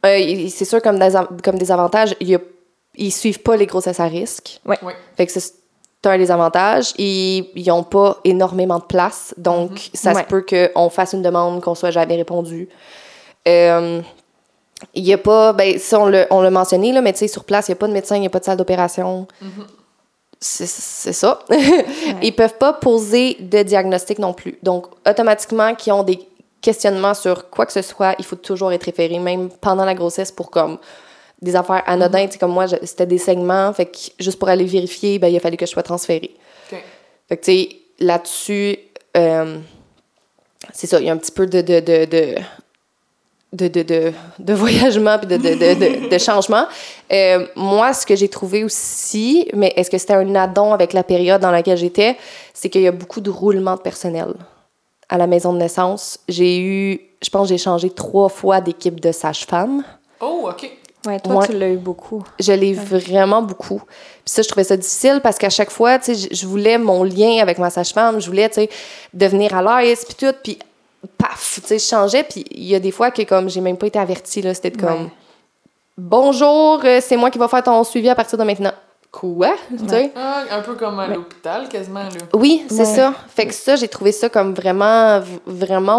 euh, 0.05 0.47
c'est 0.49 0.66
sûr, 0.66 0.82
comme 0.82 0.99
des, 0.99 1.14
comme 1.43 1.58
des 1.58 1.72
avantages, 1.72 2.16
il 2.20 2.30
y 2.30 2.36
a- 2.36 2.41
ils 2.95 3.12
suivent 3.12 3.41
pas 3.41 3.55
les 3.55 3.66
grossesses 3.66 3.99
à 3.99 4.05
risque. 4.08 4.60
Ouais. 4.66 4.78
Ouais. 4.84 4.93
Fait 5.16 5.26
que 5.26 5.32
c'est 5.32 5.53
un 6.05 6.18
des 6.18 6.32
avantages. 6.32 6.93
Ils 6.97 7.49
ils 7.55 7.70
ont 7.72 7.84
pas 7.84 8.20
énormément 8.24 8.80
de 8.80 8.84
place. 8.86 9.34
Donc, 9.38 9.89
ça 9.93 10.14
Ouais. 10.14 10.22
se 10.24 10.28
peut 10.28 10.45
qu'on 10.47 10.89
fasse 10.89 11.14
une 11.14 11.22
demande, 11.22 11.62
qu'on 11.62 11.76
soit 11.76 11.91
jamais 11.91 12.16
répondu. 12.16 12.70
Euh, 13.47 14.01
il 14.93 15.03
y 15.05 15.14
a 15.14 15.18
pas, 15.18 15.53
ben, 15.53 15.80
ça, 15.80 15.99
on 15.99 16.05
l'a 16.08 16.28
on 16.30 16.41
l'a 16.41 16.51
mentionné, 16.51 16.91
là, 16.91 17.01
mais 17.01 17.14
tu 17.14 17.20
sais, 17.20 17.28
sur 17.28 17.43
place, 17.45 17.68
il 17.68 17.72
n'y 17.72 17.78
a 17.78 17.80
pas 17.80 17.88
de 17.88 17.93
médecin, 17.93 18.16
il 18.16 18.22
n'y 18.22 18.28
a 18.28 18.30
pas 18.30 18.39
de 18.39 18.45
salle 18.45 18.58
d'opération. 18.58 19.28
C'est 19.41 19.47
c'est 20.39 21.13
ça. 21.13 21.39
Ils 22.21 22.35
peuvent 22.35 22.57
pas 22.57 22.73
poser 22.73 23.38
de 23.39 23.63
diagnostic 23.63 24.19
non 24.19 24.33
plus. 24.33 24.57
Donc, 24.61 24.88
automatiquement, 25.07 25.73
qui 25.75 25.91
ont 25.91 26.03
des 26.03 26.19
questionnements 26.61 27.13
sur 27.13 27.49
quoi 27.49 27.65
que 27.65 27.73
ce 27.73 27.81
soit, 27.81 28.15
il 28.19 28.25
faut 28.25 28.35
toujours 28.35 28.71
être 28.71 28.83
référé, 28.83 29.19
même 29.19 29.49
pendant 29.49 29.85
la 29.85 29.95
grossesse, 29.95 30.31
pour 30.31 30.51
comme 30.51 30.77
des 31.41 31.55
affaires 31.55 31.83
anodines. 31.85 32.31
Sais, 32.31 32.38
comme 32.38 32.51
moi, 32.51 32.67
c'était 32.67 33.05
des 33.05 33.17
saignements, 33.17 33.73
fait 33.73 33.85
que 33.88 33.97
juste 34.19 34.39
pour 34.39 34.49
aller 34.49 34.65
vérifier, 34.65 35.19
ben, 35.19 35.27
il 35.27 35.38
a 35.38 35.39
fallu 35.39 35.57
que 35.57 35.65
je 35.65 35.71
sois 35.71 35.83
transférée. 35.83 36.35
Ok. 36.71 36.83
Fait 37.29 37.38
que, 37.38 37.45
tu 37.45 37.51
sais, 37.51 37.69
là-dessus, 37.99 38.77
euh, 39.15 39.57
c'est 40.73 40.88
ça, 40.88 40.99
il 40.99 41.05
y 41.05 41.09
a 41.09 41.13
un 41.13 41.17
petit 41.17 41.31
peu 41.31 41.47
de, 41.47 41.61
de, 41.61 41.79
de, 41.79 42.05
de, 42.05 42.35
de, 43.53 43.67
de, 43.69 43.81
de, 43.81 44.13
de 44.39 44.53
voyagement 44.53 45.17
puis 45.19 45.27
de, 45.27 45.37
de, 45.37 45.49
de, 45.55 46.05
de, 46.05 46.09
de 46.09 46.17
changement. 46.17 46.65
Euh, 47.11 47.47
moi, 47.55 47.93
ce 47.93 48.05
que 48.05 48.15
j'ai 48.15 48.27
trouvé 48.27 48.63
aussi, 48.63 49.47
mais 49.53 49.73
est-ce 49.75 49.89
que 49.89 49.97
c'était 49.97 50.13
un 50.15 50.35
addon 50.35 50.73
avec 50.73 50.93
la 50.93 51.03
période 51.03 51.41
dans 51.41 51.51
laquelle 51.51 51.77
j'étais, 51.77 52.17
c'est 52.53 52.69
qu'il 52.69 52.81
y 52.81 52.87
a 52.87 52.91
beaucoup 52.91 53.21
de 53.21 53.29
roulement 53.29 53.75
de 53.75 53.81
personnel 53.81 54.33
à 55.09 55.17
la 55.17 55.27
maison 55.27 55.53
de 55.53 55.59
naissance. 55.59 56.19
J'ai 56.27 56.59
eu, 56.59 56.99
je 57.23 57.29
pense, 57.29 57.47
j'ai 57.47 57.57
changé 57.57 57.89
trois 57.89 58.27
fois 58.29 58.59
d'équipe 58.59 58.99
de 58.99 59.11
sage-femme. 59.13 59.83
Oh, 60.19 60.49
OK. 60.49 60.69
Ouais, 61.05 61.19
toi, 61.21 61.35
Ouais. 61.37 61.45
tu 61.47 61.53
l'as 61.53 61.69
eu 61.69 61.77
beaucoup. 61.77 62.23
Je 62.39 62.51
l'ai 62.51 62.73
vraiment 62.73 63.41
beaucoup. 63.41 63.79
Puis 63.79 64.33
ça, 64.33 64.41
je 64.41 64.47
trouvais 64.49 64.65
ça 64.65 64.75
difficile 64.75 65.21
parce 65.23 65.37
qu'à 65.37 65.49
chaque 65.49 65.69
fois, 65.71 65.99
tu 65.99 66.13
sais, 66.13 66.27
je- 66.29 66.35
je 66.35 66.45
voulais 66.45 66.77
mon 66.77 67.03
lien 67.03 67.37
avec 67.41 67.59
ma 67.59 67.69
sage-femme, 67.69 68.19
je 68.19 68.25
voulais, 68.27 68.49
tu 68.49 68.55
sais, 68.55 68.69
devenir 69.13 69.55
à 69.55 69.81
l'aise, 69.83 70.03
puis 70.03 70.15
tout, 70.15 70.35
puis 70.43 70.59
paf, 71.38 71.59
tu 71.61 71.67
sais, 71.67 71.79
je 71.79 71.85
changeais, 71.85 72.23
puis 72.23 72.43
il 72.51 72.65
y 72.65 72.75
a 72.75 72.79
des 72.79 72.91
fois 72.91 73.11
que, 73.11 73.21
comme, 73.23 73.49
j'ai 73.49 73.61
même 73.61 73.77
pas 73.77 73.88
été 73.88 73.99
avertie, 73.99 74.41
là, 74.41 74.53
c'était 74.53 74.71
comme, 74.71 75.03
Ouais. 75.03 75.11
bonjour, 75.97 76.81
euh, 76.83 76.99
c'est 77.01 77.17
moi 77.17 77.29
qui 77.29 77.38
va 77.38 77.47
faire 77.47 77.63
ton 77.63 77.83
suivi 77.83 78.09
à 78.09 78.15
partir 78.15 78.38
de 78.38 78.43
maintenant. 78.43 78.71
Quoi? 79.11 79.55
Tu 79.69 79.88
sais? 79.89 80.11
Ah, 80.15 80.43
un 80.51 80.61
peu 80.61 80.75
comme 80.75 80.99
à 80.99 81.07
l'hôpital, 81.07 81.69
quasiment, 81.69 82.03
là. 82.03 82.09
Oui, 82.33 82.65
c'est 82.69 82.79
Ouais. 82.79 82.85
ça. 82.85 83.13
Fait 83.29 83.47
que 83.47 83.53
ça, 83.53 83.75
j'ai 83.75 83.88
trouvé 83.88 84.11
ça 84.11 84.29
comme 84.29 84.53
vraiment, 84.53 85.21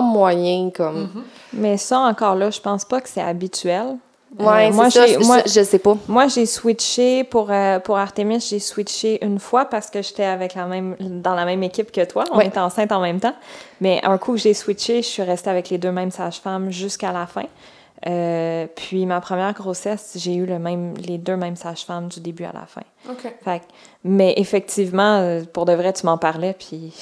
moyen, 0.02 0.70
comme... 0.70 1.02
Mhm. 1.14 1.22
Mais 1.54 1.76
ça, 1.78 1.98
encore 2.00 2.34
là, 2.34 2.50
je 2.50 2.60
pense 2.60 2.84
pas 2.84 3.00
que 3.00 3.08
c'est 3.08 3.22
habituel. 3.22 3.96
Ouais, 4.38 4.68
Euh, 4.68 4.72
moi, 4.72 4.90
ça, 4.90 5.06
je- 5.06 5.18
moi- 5.26 5.42
je 5.46 5.62
sais 5.64 5.78
pas. 5.78 5.96
Moi, 6.06 6.28
j'ai 6.28 6.44
switché 6.44 7.24
pour, 7.24 7.50
euh, 7.50 7.78
pour 7.78 7.96
Artemis, 7.96 8.40
j'ai 8.50 8.58
switché 8.58 9.24
une 9.24 9.38
fois 9.38 9.64
parce 9.64 9.88
que 9.88 10.02
j'étais 10.02 10.24
avec 10.24 10.54
la 10.54 10.66
même, 10.66 10.96
dans 11.00 11.34
la 11.34 11.44
même 11.46 11.62
équipe 11.62 11.90
que 11.90 12.04
toi. 12.04 12.24
On 12.32 12.36
Ouais. 12.36 12.46
était 12.46 12.58
enceinte 12.60 12.92
en 12.92 13.00
même 13.00 13.20
temps. 13.20 13.34
Mais 13.80 14.00
un 14.04 14.18
coup 14.18 14.36
j'ai 14.36 14.52
switché, 14.52 14.98
je 15.02 15.06
suis 15.08 15.22
restée 15.22 15.48
avec 15.48 15.70
les 15.70 15.78
deux 15.78 15.92
mêmes 15.92 16.10
sages-femmes 16.10 16.70
jusqu'à 16.70 17.10
la 17.12 17.26
fin. 17.26 17.44
Euh, 18.06 18.66
puis 18.76 19.06
ma 19.06 19.20
première 19.20 19.52
grossesse, 19.54 20.12
j'ai 20.16 20.34
eu 20.34 20.46
le 20.46 20.58
même, 20.58 20.94
les 20.98 21.18
deux 21.18 21.36
mêmes 21.36 21.56
sages-femmes 21.56 22.08
du 22.08 22.20
début 22.20 22.44
à 22.44 22.52
la 22.52 22.66
fin. 22.66 22.82
OK. 23.08 23.32
Fait 23.44 23.62
mais 24.04 24.34
effectivement, 24.36 25.40
pour 25.52 25.64
de 25.64 25.72
vrai, 25.72 25.92
tu 25.94 26.06
m'en 26.06 26.18
parlais, 26.18 26.54
puis 26.56 26.92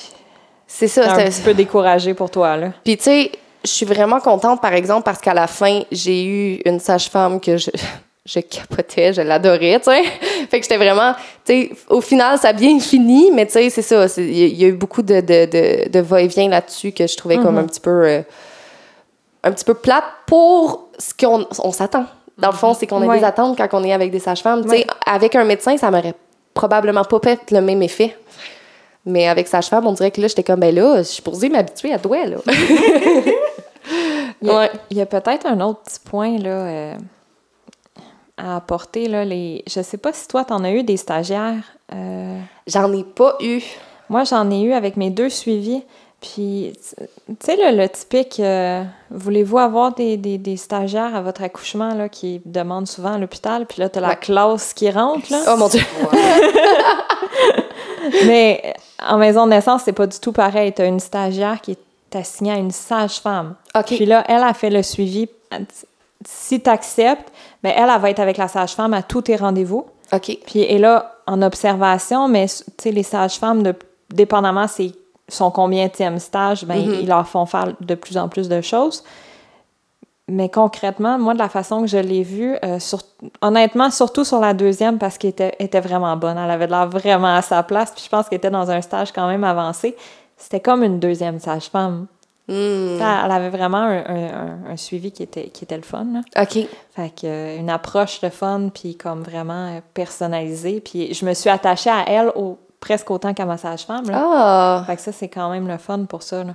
C'est 0.66 0.88
ça. 0.88 1.02
j'étais 1.08 1.22
un 1.22 1.30
petit 1.30 1.42
peu 1.42 1.54
découragée 1.54 2.14
pour 2.14 2.30
toi, 2.30 2.56
là. 2.56 2.72
Puis, 2.84 2.96
tu 2.96 3.02
sais, 3.04 3.32
je 3.66 3.70
suis 3.72 3.86
vraiment 3.86 4.20
contente, 4.20 4.60
par 4.60 4.72
exemple, 4.74 5.02
parce 5.04 5.18
qu'à 5.20 5.34
la 5.34 5.46
fin, 5.46 5.82
j'ai 5.92 6.24
eu 6.24 6.60
une 6.64 6.80
sage-femme 6.80 7.40
que 7.40 7.56
je, 7.56 7.70
je 8.26 8.40
capotais, 8.40 9.12
je 9.12 9.20
l'adorais, 9.22 9.78
tu 9.80 9.90
sais. 9.90 10.02
Fait 10.50 10.58
que 10.60 10.62
j'étais 10.64 10.76
vraiment, 10.76 11.12
tu 11.44 11.52
sais, 11.52 11.70
au 11.90 12.00
final, 12.00 12.38
ça 12.38 12.48
a 12.48 12.52
bien 12.52 12.78
fini, 12.80 13.30
mais 13.32 13.46
tu 13.46 13.52
sais, 13.52 13.70
c'est 13.70 13.82
ça. 13.82 14.06
Il 14.18 14.36
y, 14.38 14.42
a- 14.44 14.46
il 14.46 14.56
y 14.56 14.64
a 14.64 14.68
eu 14.68 14.72
beaucoup 14.72 15.02
de, 15.02 15.20
de, 15.20 15.44
de, 15.46 15.88
de 15.90 16.00
va-et-vient 16.00 16.48
là-dessus 16.48 16.92
que 16.92 17.06
je 17.06 17.16
trouvais 17.16 17.36
comme 17.38 17.58
un 17.58 17.64
petit 17.64 17.80
peu, 17.80 17.90
euh, 18.04 18.22
un 19.42 19.52
petit 19.52 19.64
peu 19.64 19.74
plate 19.74 20.04
pour 20.26 20.88
ce 20.98 21.12
qu'on 21.14 21.46
on 21.62 21.72
s'attend. 21.72 22.06
Dans 22.38 22.50
le 22.50 22.56
fond, 22.56 22.74
c'est 22.74 22.86
qu'on 22.86 23.00
a 23.02 23.06
Ouais. 23.06 23.18
des 23.18 23.24
attentes 23.24 23.56
quand 23.56 23.68
on 23.72 23.82
est 23.84 23.92
avec 23.92 24.10
des 24.10 24.18
sages-femmes. 24.20 24.62
Tu 24.64 24.70
sais, 24.70 24.86
avec 25.06 25.34
un 25.34 25.44
médecin, 25.44 25.76
ça 25.76 25.90
m'aurait 25.90 26.14
probablement 26.54 27.04
pas 27.04 27.18
fait 27.22 27.50
le 27.50 27.60
même 27.60 27.82
effet. 27.82 28.16
Mais 29.08 29.28
avec 29.28 29.46
sage-femme, 29.46 29.86
on 29.86 29.92
dirait 29.92 30.10
que 30.10 30.20
là, 30.20 30.26
j'étais 30.28 30.42
comme, 30.42 30.58
ben 30.60 30.74
là, 30.74 30.98
je 30.98 31.02
suis 31.04 31.22
posée 31.22 31.48
m'habituer 31.48 31.92
à 31.92 31.98
toi, 31.98 32.18
là. 32.26 32.36
Il 34.42 34.48
y 34.48 34.50
a, 34.50 34.70
Ouais. 34.94 35.06
peut-être 35.06 35.46
un 35.46 35.60
autre 35.60 35.82
petit 35.82 36.00
point 36.00 36.38
là, 36.38 36.48
euh, 36.50 36.94
à 38.36 38.56
apporter. 38.56 39.08
Là, 39.08 39.24
les... 39.24 39.62
Je 39.66 39.80
sais 39.82 39.96
pas 39.98 40.12
si 40.12 40.26
toi, 40.28 40.44
tu 40.44 40.52
en 40.52 40.64
as 40.64 40.70
eu 40.72 40.82
des 40.82 40.96
stagiaires. 40.96 41.62
Euh, 41.94 42.38
J'en 42.66 42.92
ai 42.92 43.04
pas 43.04 43.36
eu. 43.40 43.62
Moi, 44.08 44.24
j'en 44.24 44.50
ai 44.50 44.60
eu 44.62 44.72
avec 44.72 44.96
mes 44.96 45.10
deux 45.10 45.30
suivis. 45.30 45.82
Puis, 46.20 46.72
tu 46.74 47.34
sais, 47.44 47.56
le, 47.56 47.76
le 47.76 47.88
typique, 47.88 48.40
euh, 48.40 48.82
voulez-vous 49.10 49.58
avoir 49.58 49.94
des, 49.94 50.16
des, 50.16 50.38
des 50.38 50.56
stagiaires 50.56 51.14
à 51.14 51.20
votre 51.20 51.42
accouchement 51.42 51.94
là, 51.94 52.08
qui 52.08 52.40
demandent 52.46 52.88
souvent 52.88 53.12
à 53.14 53.18
l'hôpital? 53.18 53.66
Puis 53.66 53.80
là, 53.80 53.88
tu 53.90 53.98
as 53.98 54.02
la 54.02 54.16
classe 54.16 54.72
qui 54.74 54.90
rentre. 54.90 55.30
Là? 55.30 55.42
Oh 55.48 55.56
mon 55.56 55.68
Dieu. 55.68 55.80
Mais 58.26 58.74
en 59.02 59.18
maison 59.18 59.44
de 59.46 59.50
naissance, 59.50 59.82
c'est 59.84 59.92
pas 59.92 60.06
du 60.06 60.18
tout 60.18 60.32
pareil. 60.32 60.72
Tu 60.72 60.82
as 60.82 60.86
une 60.86 61.00
stagiaire 61.00 61.60
qui 61.60 61.72
est 61.72 61.78
assignée 62.14 62.52
à 62.52 62.56
une 62.56 62.70
sage-femme. 62.70 63.54
OK. 63.74 63.86
Puis 63.86 64.06
là, 64.06 64.24
elle 64.28 64.42
a 64.42 64.54
fait 64.54 64.70
le 64.70 64.82
suivi. 64.82 65.28
Si 66.26 66.60
tu 66.60 66.70
acceptes, 66.70 67.30
ben 67.62 67.72
elle, 67.76 67.90
elle 67.94 68.00
va 68.00 68.10
être 68.10 68.20
avec 68.20 68.36
la 68.36 68.48
sage-femme 68.48 68.94
à 68.94 69.02
tous 69.02 69.22
tes 69.22 69.36
rendez-vous. 69.36 69.86
OK. 70.12 70.38
Puis 70.46 70.60
elle 70.62 70.76
est 70.76 70.78
là 70.78 71.14
en 71.26 71.42
observation, 71.42 72.28
mais 72.28 72.46
tu 72.46 72.62
sais, 72.78 72.90
les 72.92 73.02
sages-femmes, 73.02 73.62
de- 73.62 73.74
dépendamment 74.10 74.68
c'est 74.68 74.92
son 75.28 75.50
combienième 75.50 76.18
stage, 76.20 76.64
ben, 76.64 76.76
Mhm. 76.78 76.94
ils 77.02 77.08
leur 77.08 77.26
font 77.26 77.46
faire 77.46 77.72
de 77.80 77.94
plus 77.96 78.16
en 78.16 78.28
plus 78.28 78.48
de 78.48 78.60
choses. 78.60 79.02
Mais 80.28 80.48
concrètement, 80.48 81.18
moi, 81.18 81.34
de 81.34 81.38
la 81.38 81.48
façon 81.48 81.82
que 81.82 81.86
je 81.86 81.98
l'ai 81.98 82.22
vue, 82.24 82.56
euh, 82.64 82.80
sur- 82.80 83.02
honnêtement, 83.42 83.90
surtout 83.92 84.24
sur 84.24 84.40
la 84.40 84.54
deuxième, 84.54 84.98
parce 84.98 85.18
qu'elle 85.18 85.30
était, 85.30 85.54
était 85.60 85.80
vraiment 85.80 86.16
bonne. 86.16 86.36
Elle 86.36 86.50
avait 86.50 86.66
l'air 86.66 86.88
vraiment 86.88 87.34
à 87.36 87.42
sa 87.42 87.62
place. 87.62 87.92
Puis 87.92 88.02
je 88.04 88.08
pense 88.08 88.28
qu'elle 88.28 88.38
était 88.38 88.50
dans 88.50 88.68
un 88.70 88.80
stage 88.80 89.12
quand 89.12 89.28
même 89.28 89.44
avancé. 89.44 89.96
C'était 90.36 90.60
comme 90.60 90.82
une 90.82 90.98
deuxième 91.00 91.38
sage-femme. 91.40 92.06
Hmm. 92.48 92.98
Elle 93.00 93.30
avait 93.32 93.48
vraiment 93.48 93.78
un, 93.78 94.70
un- 94.70 94.76
suivi 94.76 95.10
qui 95.10 95.24
était, 95.24 95.48
qui 95.48 95.64
était 95.64 95.76
le 95.76 95.82
fun. 95.82 96.06
là. 96.12 96.20
OK. 96.42 96.58
Fait 96.94 97.10
que, 97.20 97.26
euh, 97.26 97.56
une 97.58 97.70
approche 97.70 98.20
de 98.20 98.28
fun, 98.28 98.68
puis 98.72 98.94
comme 98.96 99.22
vraiment 99.22 99.66
euh, 99.76 99.80
personnalisée. 99.94 100.80
Puis 100.80 101.12
je 101.12 101.24
me 101.26 101.34
suis 101.34 101.50
attachée 101.50 101.90
à 101.90 102.04
elle 102.06 102.28
au, 102.36 102.56
presque 102.78 103.10
autant 103.10 103.34
qu'à 103.34 103.46
ma 103.46 103.56
sage-femme. 103.56 104.04
Ah. 104.12 104.84
Fait 104.86 104.94
que 104.94 105.02
ça, 105.02 105.10
c'est 105.10 105.26
quand 105.28 105.50
même 105.50 105.66
le 105.66 105.76
fun 105.78 106.04
pour 106.04 106.22
ça. 106.22 106.44
Là. 106.44 106.54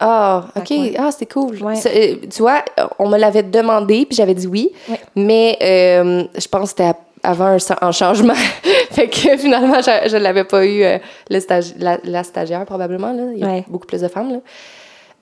Ah, 0.00 0.46
OK. 0.56 0.70
Ouais. 0.70 0.94
Ah, 0.98 1.10
c'est 1.16 1.26
cool. 1.32 1.62
Ouais. 1.62 1.74
Euh, 1.86 2.26
tu 2.28 2.42
vois, 2.42 2.62
on 2.98 3.08
me 3.08 3.16
l'avait 3.16 3.42
demandé, 3.44 4.06
puis 4.06 4.16
j'avais 4.16 4.34
dit 4.34 4.46
oui. 4.48 4.72
Ouais. 4.88 5.00
Mais 5.14 5.56
euh, 5.62 6.24
je 6.36 6.48
pense 6.48 6.62
que 6.62 6.68
c'était 6.70 6.84
à- 6.84 6.96
avant 7.26 7.56
un, 7.80 7.92
changement. 7.92 8.34
fait 8.92 9.08
que 9.08 9.36
finalement, 9.36 9.80
je 9.82 10.16
ne 10.16 10.22
l'avais 10.22 10.44
pas 10.44 10.64
eu, 10.64 10.82
euh, 10.82 10.98
le 11.30 11.40
la, 11.78 11.98
la 12.04 12.22
stagiaire, 12.24 12.64
probablement. 12.64 13.12
Là. 13.12 13.22
Il 13.34 13.38
y 13.38 13.44
a 13.44 13.46
Ouais. 13.46 13.64
beaucoup 13.68 13.86
plus 13.86 14.00
de 14.00 14.08
femmes. 14.08 14.30
Là. 14.32 14.38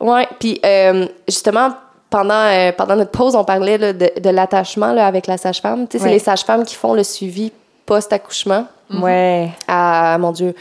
Ouais. 0.01 0.29
Puis 0.39 0.61
euh, 0.65 1.07
justement, 1.27 1.71
pendant, 2.11 2.35
euh, 2.35 2.73
pendant 2.73 2.97
notre 2.97 3.11
pause, 3.11 3.35
on 3.35 3.45
parlait 3.45 3.79
là, 3.79 3.93
de, 3.93 4.11
de 4.21 4.31
l'attachement 4.31 4.97
avec 4.97 5.27
la 5.27 5.37
sage-femme. 5.37 5.87
C'est 5.91 6.03
Ouais. 6.03 6.11
les 6.11 6.19
sages-femmes 6.19 6.65
qui 6.65 6.75
font 6.75 6.95
le 6.95 7.03
suivi 7.03 7.53
post-accouchement. 7.87 8.67
Ouais. 8.93 9.49
À, 9.67 10.17
mon 10.19 10.33
Dieu, 10.33 10.55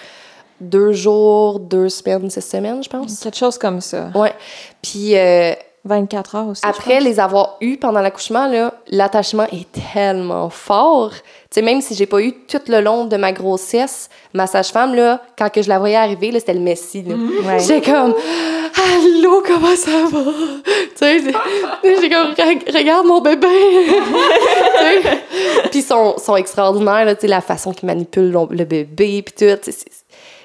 deux 0.62 0.94
jours, 0.94 1.60
deux 1.60 1.90
semaines, 1.90 2.30
six 2.30 2.42
semaines, 2.42 2.84
je 2.84 2.90
pense. 2.90 3.20
Quelque 3.20 3.38
chose 3.38 3.58
comme 3.58 3.82
ça. 3.82 4.10
Ouais. 4.16 4.34
Puis 4.82 5.16
euh, 5.18 5.54
24 5.86 6.36
heures 6.36 6.48
aussi. 6.48 6.62
après 6.66 7.02
les 7.02 7.20
avoir 7.20 7.58
eus 7.60 7.76
pendant 7.78 8.00
l'accouchement, 8.00 8.48
là, 8.48 8.74
l'attachement 8.90 9.46
est 9.52 9.68
tellement 9.94 10.50
fort. 10.50 11.12
Tu 11.12 11.20
sais, 11.52 11.62
même 11.62 11.82
si 11.82 11.94
j'ai 11.94 12.06
pas 12.06 12.22
eu 12.22 12.32
tout 12.48 12.62
le 12.70 12.80
long 12.80 13.04
de 13.06 13.18
ma 13.18 13.34
grossesse, 13.34 14.10
ma 14.34 14.48
sage-femme, 14.48 14.96
là, 14.96 15.22
quand 15.38 15.50
que 15.52 15.62
je 15.62 15.68
la 15.70 15.80
voyais 15.80 15.98
arriver, 15.98 16.32
là, 16.32 16.40
c'était 16.40 16.54
le 16.54 16.62
messie, 16.62 17.04
là. 17.04 17.16
Ouais. 17.16 17.60
J'étais 17.60 17.82
comme 17.92 18.16
«Allô, 18.96 19.44
comment 19.46 19.76
ça 19.76 20.06
va?» 20.10 20.22
Tu 20.64 20.72
sais, 20.96 21.20
j'ai 21.22 21.32
comme 22.10 22.32
Re- 22.34 22.78
Regarde 22.78 23.06
mon 23.06 23.20
bébé!». 23.22 23.48
Puis 25.70 25.80
ils 25.80 25.84
sont, 25.84 26.16
sont 26.18 26.36
extraordinaires, 26.36 27.06
là, 27.06 27.16
tu 27.16 27.22
sais, 27.22 27.28
la 27.28 27.42
façon 27.42 27.74
qu'ils 27.74 27.88
manipulent 27.88 28.32
le, 28.32 28.56
le 28.56 28.66
bébé, 28.66 29.22
puis 29.24 29.34
tout. 29.38 29.72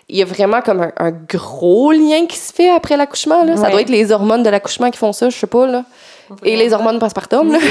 Il 0.09 0.17
y 0.17 0.23
a 0.23 0.25
vraiment 0.25 0.63
comme 0.63 0.81
un, 0.81 0.93
un 0.97 1.11
gros 1.11 1.93
lien 1.93 2.27
qui 2.27 2.37
se 2.37 2.53
fait 2.53 2.71
après 2.71 2.97
l'accouchement, 2.97 3.45
là. 3.45 3.57
Ça 3.57 3.71
doit 3.71 3.83
être 3.83 3.91
les 3.91 4.11
hormones 4.11 4.43
de 4.43 4.51
l'accouchement 4.51 4.91
qui 4.91 4.99
font 4.99 5.13
ça, 5.13 5.29
je 5.29 5.37
sais 5.37 5.47
pas, 5.47 5.67
là. 5.67 5.85
Et 6.45 6.57
les 6.57 6.73
hormones 6.73 6.99
postpartum, 6.99 7.53
là. 7.53 7.59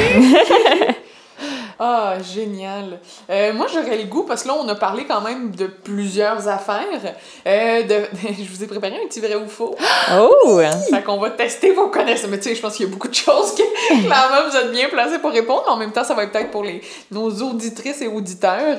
Ah, 1.80 2.16
génial. 2.34 3.00
Euh, 3.30 3.54
moi, 3.54 3.68
j'aurais 3.72 3.98
le 3.98 4.06
goût, 4.06 4.24
parce 4.24 4.42
que 4.42 4.48
là, 4.48 4.56
on 4.60 4.68
a 4.68 4.74
parlé 4.74 5.06
quand 5.06 5.22
même 5.22 5.52
de 5.52 5.68
plusieurs 5.68 6.48
affaires. 6.48 7.16
Euh, 7.46 7.84
de... 7.84 8.06
je 8.40 8.50
vous 8.50 8.64
ai 8.64 8.68
préparé 8.68 8.96
un 8.96 9.08
petit 9.08 9.20
vrai 9.20 9.36
ou 9.36 9.48
faux. 9.48 9.76
Oh! 10.12 10.60
Fait 10.90 11.04
qu'on 11.04 11.20
va 11.20 11.30
tester 11.32 11.72
vos 11.72 11.90
connaissances. 11.90 12.30
Mais 12.32 12.40
tu 12.40 12.50
sais, 12.50 12.56
je 12.56 12.62
pense 12.62 12.76
qu'il 12.76 12.88
y 12.88 12.90
a 12.90 12.92
beaucoup 12.92 13.08
de 13.08 13.14
choses 13.14 13.54
que, 13.54 13.62
clairement, 14.06 14.50
vous 14.50 14.58
êtes 14.58 14.72
bien 14.72 14.90
placés 14.90 15.20
pour 15.20 15.32
répondre. 15.32 15.64
Mais 15.68 15.72
en 15.72 15.78
même 15.78 15.92
temps, 15.92 16.04
ça 16.04 16.16
va 16.16 16.24
être 16.24 16.32
peut-être 16.32 16.52
pour 16.52 16.64
les, 16.64 16.82
nos 17.12 17.30
auditrices 17.30 18.02
et 18.02 18.08
auditeurs. 18.08 18.78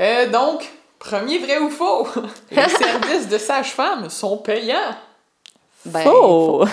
Euh, 0.00 0.28
donc, 0.28 0.68
premier 1.00 1.38
vrai 1.38 1.58
ou 1.58 1.70
faux? 1.70 2.06
Les 2.52 2.68
services 2.68 3.28
de 3.28 3.38
sage-femme 3.38 4.08
sont 4.08 4.36
payants. 4.36 4.94
Ben, 5.84 6.04
Oh! 6.06 6.64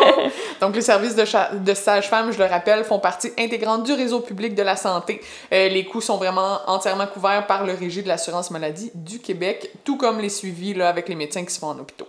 Donc, 0.60 0.74
les 0.74 0.80
services 0.80 1.14
de, 1.14 1.24
de 1.58 1.74
sage-femme, 1.74 2.32
je 2.32 2.38
le 2.38 2.46
rappelle, 2.46 2.84
font 2.84 2.98
partie 2.98 3.30
intégrante 3.38 3.84
du 3.84 3.92
réseau 3.92 4.20
public 4.20 4.54
de 4.54 4.62
la 4.62 4.76
santé. 4.76 5.20
Euh, 5.52 5.68
les 5.68 5.84
coûts 5.84 6.00
sont 6.00 6.16
vraiment 6.16 6.60
entièrement 6.66 7.06
couverts 7.06 7.46
par 7.46 7.66
le 7.66 7.74
Régie 7.74 8.02
de 8.02 8.08
l'assurance 8.08 8.50
maladie 8.50 8.90
du 8.94 9.18
Québec, 9.18 9.70
tout 9.84 9.98
comme 9.98 10.20
les 10.20 10.30
suivis 10.30 10.72
là, 10.72 10.88
avec 10.88 11.06
les 11.10 11.14
médecins 11.14 11.44
qui 11.44 11.52
se 11.52 11.58
font 11.58 11.68
en 11.68 11.78
hôpitaux. 11.78 12.08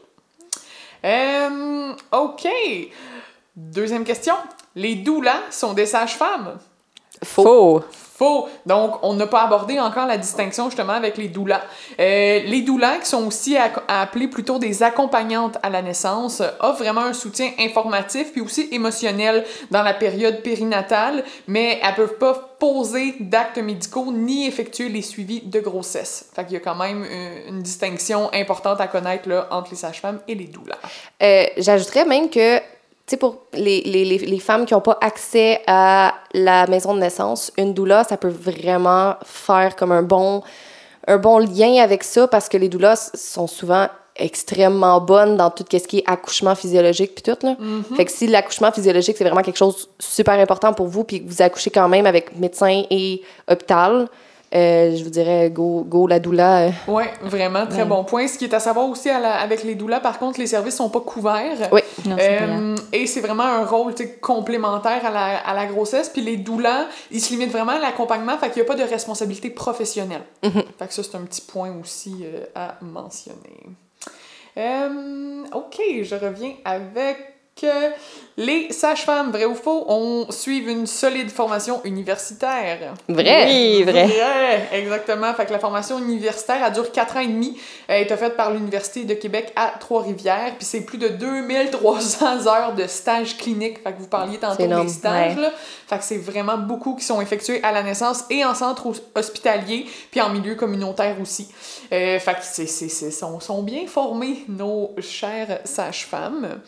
Euh, 1.04 1.94
OK. 2.14 2.48
Deuxième 3.54 4.06
question. 4.06 4.36
Les 4.74 4.96
doulas 4.96 5.42
sont 5.52 5.74
des 5.74 5.86
sages-femmes? 5.86 6.58
Faux. 7.26 7.44
Faux. 7.44 7.84
Donc, 8.66 8.96
on 9.04 9.14
n'a 9.14 9.28
pas 9.28 9.44
abordé 9.44 9.80
encore 9.80 10.08
la 10.08 10.18
distinction 10.18 10.66
justement 10.66 10.94
avec 10.94 11.18
les 11.18 11.28
doulas. 11.28 11.62
Euh, 12.00 12.40
les 12.46 12.62
doulas, 12.62 12.98
qui 12.98 13.08
sont 13.08 13.26
aussi 13.28 13.56
appeler 13.88 14.28
plutôt 14.28 14.60
des 14.60 14.84
accompagnantes 14.84 15.58
à 15.64 15.70
la 15.70 15.82
naissance, 15.82 16.42
euh, 16.42 16.50
offrent 16.60 16.80
vraiment 16.80 17.02
un 17.02 17.14
soutien 17.14 17.52
informatif 17.60 18.32
puis 18.32 18.42
aussi 18.42 18.68
émotionnel 18.72 19.46
dans 19.72 19.84
la 19.84 19.94
période 19.94 20.42
périnatale, 20.42 21.24
mais 21.48 21.80
elles 21.84 21.96
peuvent 21.96 22.18
pas 22.18 22.56
poser 22.60 23.16
d'actes 23.20 23.60
médicaux 23.60 24.12
ni 24.12 24.48
effectuer 24.48 24.90
les 24.90 25.04
suivis 25.04 25.42
de 25.42 25.60
grossesse. 25.60 26.30
Fait 26.36 26.44
qu'il 26.44 26.54
y 26.54 26.58
a 26.58 26.60
quand 26.60 26.76
même 26.76 27.06
une, 27.06 27.56
une 27.56 27.62
distinction 27.62 28.30
importante 28.34 28.82
à 28.82 28.88
connaître 28.88 29.30
là, 29.30 29.48
entre 29.52 29.72
les 29.72 29.78
sages-femmes 29.78 30.20
et 30.28 30.36
les 30.36 30.48
doulas. 30.48 30.78
Euh, 31.22 31.46
J'ajouterais 31.58 32.06
même 32.06 32.30
que, 32.30 32.60
tu 33.08 33.12
sais, 33.12 33.18
pour 33.18 33.44
les, 33.54 33.82
les, 33.84 34.04
les, 34.04 34.40
femmes 34.40 34.66
qui 34.66 34.74
n'ont 34.74 34.82
pas 34.82 34.98
accès 35.00 35.62
à 35.66 36.14
la 36.34 36.68
maison 36.68 36.94
de 36.94 37.00
naissance, 37.00 37.54
une 37.58 37.74
doula, 37.74 38.04
ça 38.04 38.18
peut 38.18 38.28
vraiment 38.28 39.16
faire 39.24 39.78
comme 39.78 39.94
un 39.94 40.04
bon, 40.04 40.44
un 41.08 41.18
bon 41.18 41.38
lien 41.38 41.82
avec 41.82 42.04
ça 42.04 42.28
parce 42.28 42.50
que 42.50 42.58
les 42.58 42.68
doulas 42.68 43.12
sont 43.14 43.48
souvent 43.48 43.88
extrêmement 44.18 45.00
bonnes 45.00 45.38
dans 45.38 45.50
tout 45.50 45.64
ce 45.72 45.78
qui 45.88 46.00
est 46.00 46.04
accouchement 46.06 46.56
physiologique 46.56 47.16
puis 47.16 47.24
tout 47.24 47.38
là. 47.46 47.56
Fait 47.96 48.04
que 48.04 48.12
si 48.12 48.28
l'accouchement 48.28 48.74
physiologique 48.74 49.16
c'est 49.18 49.24
vraiment 49.24 49.44
quelque 49.44 49.58
chose 49.58 49.76
de 49.78 50.04
super 50.04 50.38
important 50.40 50.74
pour 50.74 50.88
vous 50.88 51.06
puis 51.06 51.24
que 51.24 51.30
vous 51.30 51.42
accouchez 51.42 51.70
quand 51.70 51.88
même 51.88 52.06
avec 52.06 52.38
médecin 52.38 52.84
et 52.90 53.22
hôpital, 53.50 54.10
euh, 54.56 54.96
je 54.96 55.04
vous 55.04 55.10
dirais 55.10 55.50
go, 55.50 55.84
go 55.88 56.08
la 56.08 56.20
doula. 56.20 56.68
euh, 56.68 56.72
Oui, 56.88 57.04
vraiment, 57.22 57.66
très 57.68 57.80
Ouais. 57.84 57.86
bon 57.86 58.04
point. 58.04 58.28
Ce 58.28 58.38
qui 58.38 58.46
est 58.46 58.54
à 58.54 58.60
savoir 58.60 58.88
aussi 58.90 59.10
à 59.10 59.20
la- 59.20 59.36
avec 59.42 59.64
les 59.64 59.76
doulas, 59.76 60.00
par 60.00 60.20
contre, 60.20 60.40
les 60.40 60.48
services 60.48 60.76
sont 60.78 60.90
pas 60.90 61.02
couverts. 61.02 61.70
Oui. 61.72 61.82
Non, 62.06 62.16
c'est 62.18 62.38
payant. 62.38 62.60
Euh, 62.62 62.76
et 62.94 63.08
c'est 63.08 63.20
vraiment 63.22 63.44
un 63.44 63.66
rôle 63.66 63.94
complémentaire 64.22 65.06
à 65.06 65.10
la, 65.12 65.38
à 65.40 65.54
la 65.54 65.66
grossesse. 65.66 66.10
Puis 66.10 66.22
les 66.22 66.38
doulas, 66.38 66.86
ils 67.12 67.20
se 67.22 67.32
limitent 67.32 67.52
vraiment 67.52 67.74
à 67.74 67.80
l'accompagnement, 67.80 68.38
fait 68.38 68.50
qu'il 68.52 68.62
n'y 68.64 68.70
a 68.70 68.74
pas 68.74 68.82
de 68.82 68.88
responsabilité 68.90 69.50
professionnelle. 69.50 70.24
Mhm. 70.44 70.64
Fait 70.80 70.88
que 70.88 70.94
ça, 70.94 71.04
c'est 71.04 71.16
un 71.18 71.22
petit 71.26 71.42
point 71.42 71.72
aussi 71.82 72.24
euh, 72.24 72.46
à 72.56 72.76
mentionner. 72.82 73.66
Euh, 74.58 75.44
ok, 75.54 75.80
je 76.04 76.16
reviens 76.16 76.54
avec 76.66 77.18
euh, 77.64 77.90
les 78.38 78.72
sages-femmes, 78.72 79.32
vrai 79.32 79.46
ou 79.46 79.56
faux, 79.56 79.84
on 79.88 80.28
suivent 80.30 80.70
une 80.70 80.86
solide 80.86 81.32
formation 81.32 81.82
universitaire. 81.84 82.94
Vrai. 83.10 83.46
Oui, 83.48 83.84
vrai. 83.84 84.06
Vrai, 84.06 84.70
exactement. 84.74 85.34
Fait 85.34 85.46
que 85.48 85.52
la 85.54 85.60
formation 85.60 85.98
universitaire, 85.98 86.58
elle 86.66 86.72
dure 86.74 86.92
4 86.92 87.18
ans 87.18 87.22
et 87.22 87.28
demi. 87.28 87.58
Elle 87.88 88.04
est 88.06 88.16
faite 88.18 88.36
par 88.38 88.52
l'Université 88.52 89.06
de 89.06 89.14
Québec 89.16 89.52
à 89.56 89.74
Trois-Rivières. 89.80 90.54
Puis 90.58 90.66
c'est 90.66 90.82
plus 90.82 90.98
de 91.00 91.08
2300 91.08 92.48
heures 92.48 92.74
de 92.76 92.86
stages 92.88 93.38
cliniques. 93.38 93.82
Fait 93.84 93.94
que 93.94 94.00
vous 94.00 94.08
parliez 94.08 94.38
tantôt 94.38 94.58
des 94.84 94.90
stages, 94.90 95.36
ouais. 95.36 95.42
là. 95.42 95.52
Fait 95.88 95.98
que 95.98 96.04
c'est 96.04 96.18
vraiment 96.18 96.58
beaucoup 96.58 96.96
qui 96.96 97.06
sont 97.06 97.22
effectués 97.22 97.60
à 97.64 97.72
la 97.72 97.82
naissance 97.82 98.26
et 98.30 98.44
en 98.46 98.54
centre 98.54 98.88
hos- 98.88 99.02
hospitalier, 99.16 99.86
puis 100.12 100.22
en 100.22 100.30
milieu 100.30 100.56
communautaire 100.56 101.16
aussi. 101.22 101.48
Euh, 101.92 102.20
fait 102.20 102.34
que 102.34 102.44
c'est, 102.44 102.66
c'est, 102.68 102.90
c'est, 102.90 103.12
sont, 103.12 103.40
sont 103.40 103.64
bien 103.64 103.88
formés, 103.88 104.44
nos 104.50 104.96
chères 105.00 105.60
sages-femmes. 105.64 106.60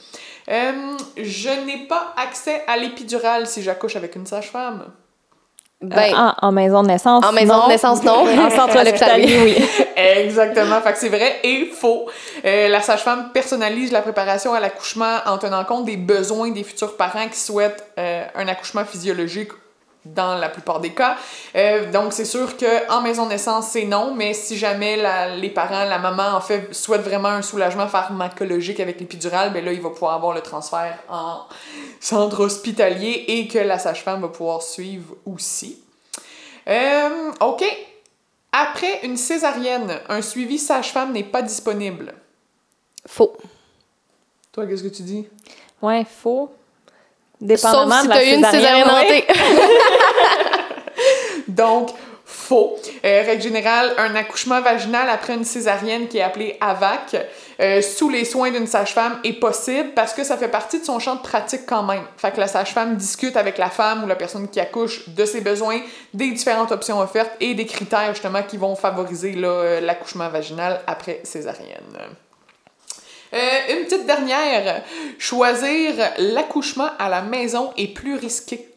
Euh, 0.50 0.72
je 1.18 1.66
n'ai 1.66 1.88
pas 1.88 2.14
accès 2.18 2.64
à 2.68 2.78
l'épidurale 2.78 3.48
si 3.48 3.62
j'accouche 3.62 3.96
avec 3.96 4.16
une 4.16 4.26
sage-femme. 4.26 4.86
Ben, 5.82 6.14
Euh, 6.14 6.18
en, 6.18 6.34
en 6.48 6.52
maison 6.52 6.84
de 6.84 6.90
naissance. 6.90 7.26
en 7.26 7.32
maison 7.32 7.56
non. 7.56 7.64
de 7.64 7.70
naissance, 7.70 8.04
non. 8.04 8.26
En 8.46 8.50
centre 8.50 8.78
hospitalier, 8.82 9.40
oui. 9.42 9.86
Exactement. 9.96 10.82
Fait 10.82 10.92
que 10.92 10.98
c'est 11.00 11.08
vrai 11.10 11.40
et 11.44 11.68
faux. 11.68 12.10
Euh, 12.44 12.68
la 12.68 12.82
sage-femme 12.82 13.32
personnalise 13.34 13.92
la 13.94 14.02
préparation 14.02 14.54
à 14.54 14.60
l'accouchement 14.60 15.20
en 15.26 15.38
tenant 15.38 15.64
compte 15.64 15.86
des 15.86 15.96
besoins 15.96 16.52
des 16.52 16.64
futurs 16.64 16.98
parents 16.98 17.28
qui 17.30 17.40
souhaitent 17.40 17.86
euh, 17.98 18.26
un 18.36 18.48
accouchement 18.50 18.84
physiologique 18.84 19.52
dans 20.16 20.36
la 20.36 20.50
plupart 20.50 20.80
des 20.80 20.92
cas. 20.94 21.16
Euh, 21.56 21.92
donc, 21.92 22.14
c'est 22.14 22.26
sûr 22.26 22.56
qu'en 22.58 23.02
maison 23.02 23.26
de 23.26 23.30
naissance, 23.30 23.68
c'est 23.68 23.86
non, 23.86 24.14
mais 24.16 24.34
si 24.34 24.58
jamais 24.58 24.96
la- 24.98 25.36
les 25.36 25.50
parents, 25.50 25.84
la 25.86 26.00
maman, 26.00 26.36
en 26.36 26.42
fait, 26.42 26.74
souhaitent 26.74 27.02
vraiment 27.04 27.30
un 27.30 27.42
soulagement 27.42 27.88
pharmacologique 27.88 28.80
avec 28.80 29.00
l'épidurale, 29.00 29.52
ben 29.54 29.64
là, 29.64 29.72
il 29.72 29.82
va 29.82 29.90
pouvoir 29.90 30.14
avoir 30.16 30.34
le 30.34 30.42
transfert 30.42 30.98
en 31.10 31.42
centre 32.00 32.40
hospitalier 32.42 33.26
et 33.28 33.48
que 33.48 33.60
la 33.60 33.78
sage-femme 33.80 34.22
va 34.22 34.28
pouvoir 34.30 34.62
suivre 34.62 35.16
aussi. 35.26 35.80
Euh, 36.68 37.32
OK. 37.42 37.64
Après 38.52 39.02
une 39.04 39.16
césarienne, 39.18 40.00
un 40.10 40.22
suivi 40.22 40.58
sage-femme 40.58 41.12
n'est 41.14 41.24
pas 41.24 41.42
disponible. 41.44 42.14
Faux. 43.06 43.38
Toi, 44.52 44.66
qu'est-ce 44.66 44.84
que 44.84 44.88
tu 44.88 45.04
dis? 45.04 45.28
Ouais, 45.82 46.04
faux. 46.04 46.52
Sauf 47.40 47.48
Dépendamment 47.48 48.02
si 48.02 48.04
de 48.06 48.10
la 48.10 48.16
t'as 48.16 48.24
eu 48.26 48.34
une 48.36 48.44
césarienne 48.44 48.90
hantée. 48.90 49.26
Donc, 51.60 51.90
faux. 52.24 52.78
Euh, 53.04 53.24
règle 53.26 53.42
générale, 53.42 53.92
un 53.98 54.16
accouchement 54.16 54.62
vaginal 54.62 55.10
après 55.10 55.34
une 55.34 55.44
césarienne 55.44 56.08
qui 56.08 56.20
est 56.20 56.22
appelée 56.22 56.56
AVAC, 56.62 57.18
euh, 57.60 57.82
sous 57.82 58.10
les 58.10 58.24
soins 58.24 58.50
d'une 58.50 58.66
sage-femme, 58.66 59.20
est 59.26 59.34
possible 59.34 59.90
parce 59.94 60.14
que 60.14 60.24
ça 60.24 60.38
fait 60.38 60.48
partie 60.48 60.80
de 60.80 60.86
son 60.86 61.00
champ 61.00 61.16
de 61.16 61.22
pratique 61.22 61.66
quand 61.68 61.84
même. 61.84 62.04
Fait 62.16 62.32
que 62.32 62.40
la 62.40 62.48
sage-femme 62.48 62.96
discute 62.96 63.36
avec 63.36 63.58
la 63.58 63.70
femme 63.70 64.06
ou 64.06 64.08
la 64.08 64.16
personne 64.16 64.48
qui 64.48 64.62
accouche 64.62 65.10
de 65.10 65.26
ses 65.26 65.42
besoins, 65.42 65.82
des 66.14 66.32
différentes 66.32 66.72
options 66.72 67.02
offertes 67.02 67.32
et 67.42 67.54
des 67.56 67.66
critères 67.66 68.14
justement 68.14 68.44
qui 68.44 68.56
vont 68.56 68.76
favoriser 68.76 69.34
euh, 69.36 69.82
l'accouchement 69.82 70.30
vaginal 70.30 70.80
après 70.88 71.20
césarienne. 71.24 71.98
Une 73.34 73.84
petite 73.84 74.08
dernière. 74.08 74.82
Choisir 75.20 75.94
l'accouchement 76.18 76.90
à 76.98 77.10
la 77.10 77.22
maison 77.22 77.72
est 77.78 77.94
plus 77.94 78.16
risqué. 78.16 78.69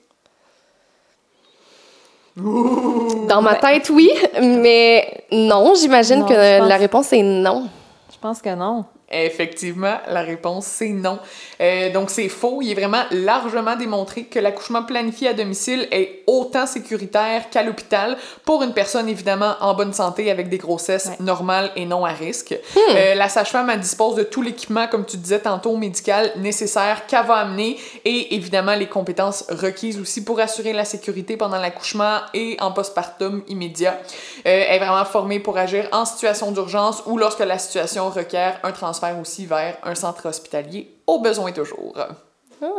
Dans 2.37 3.43
ma 3.43 3.55
tête, 3.57 3.91
oui, 3.91 4.11
mais 4.41 5.25
non, 5.33 5.75
j'imagine 5.75 6.25
que 6.25 6.59
pense- 6.59 6.69
la 6.69 6.77
réponse 6.77 7.13
est 7.13 7.23
non. 7.23 7.69
Je 8.13 8.19
pense 8.19 8.41
que 8.41 8.55
non. 8.55 8.85
Effectivement, 9.13 9.99
la 10.09 10.23
réponse 10.23 10.67
c'est 10.67 10.89
non. 10.89 11.19
Euh, 11.61 11.93
donc 11.93 12.11
c'est 12.11 12.29
faux. 12.29 12.61
Il 12.63 12.71
est 12.71 12.75
vraiment 12.75 13.03
largement 13.11 13.77
démontré 13.77 14.25
que 14.25 14.39
l'accouchement 14.39 14.83
planifié 14.83 15.29
à 15.29 15.33
domicile 15.35 15.87
est 15.91 16.23
autant 16.27 16.67
sécuritaire 16.67 17.51
qu'à 17.51 17.63
l'hôpital 17.63 18.17
pour 18.45 18.63
une 18.63 18.73
personne 18.73 19.09
évidemment 19.09 19.55
en 19.61 19.75
bonne 19.75 19.93
santé 19.93 20.31
avec 20.31 20.49
des 20.49 20.59
grossesses 20.59 21.07
Ouais. 21.07 21.17
normales 21.21 21.71
et 21.77 21.85
non 21.85 22.05
à 22.05 22.13
risque. 22.13 22.55
Euh, 22.77 23.15
la 23.15 23.29
sage-femme 23.29 23.75
dispose 23.79 24.15
de 24.17 24.23
tout 24.23 24.43
l'équipement, 24.43 24.87
comme 24.89 25.05
tu 25.05 25.17
disais 25.17 25.41
tantôt, 25.41 25.77
médical 25.77 26.33
nécessaire 26.37 27.07
qu'elle 27.07 27.27
va 27.27 27.37
amener 27.37 27.79
et 28.05 28.35
évidemment 28.35 28.75
les 28.75 28.87
compétences 28.87 29.45
requises 29.49 29.99
aussi 30.01 30.25
pour 30.25 30.39
assurer 30.41 30.73
la 30.73 30.85
sécurité 30.85 31.37
pendant 31.37 31.59
l'accouchement 31.59 32.19
et 32.35 32.57
en 32.61 32.73
postpartum 32.73 33.43
immédiat. 33.49 33.99
Euh, 34.47 34.65
elle 34.69 34.77
est 34.77 34.79
vraiment 34.79 35.05
formée 35.05 35.41
pour 35.41 35.59
agir 35.59 35.89
en 35.93 36.05
situation 36.05 36.51
d'urgence 36.53 37.03
ou 37.07 37.19
lorsque 37.19 37.41
la 37.41 37.59
situation 37.59 38.09
requiert 38.11 38.59
un 38.63 38.73
transfert 39.03 39.21
aussi 39.21 39.47
vers 39.47 39.77
un 39.83 39.95
centre 39.95 40.29
hospitalier, 40.29 40.95
au 41.07 41.19
besoin 41.21 41.53
toujours. 41.53 41.95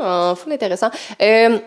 Ah, 0.02 0.34
full 0.38 0.54
intéressant. 0.54 0.90
Euh, 1.22 1.60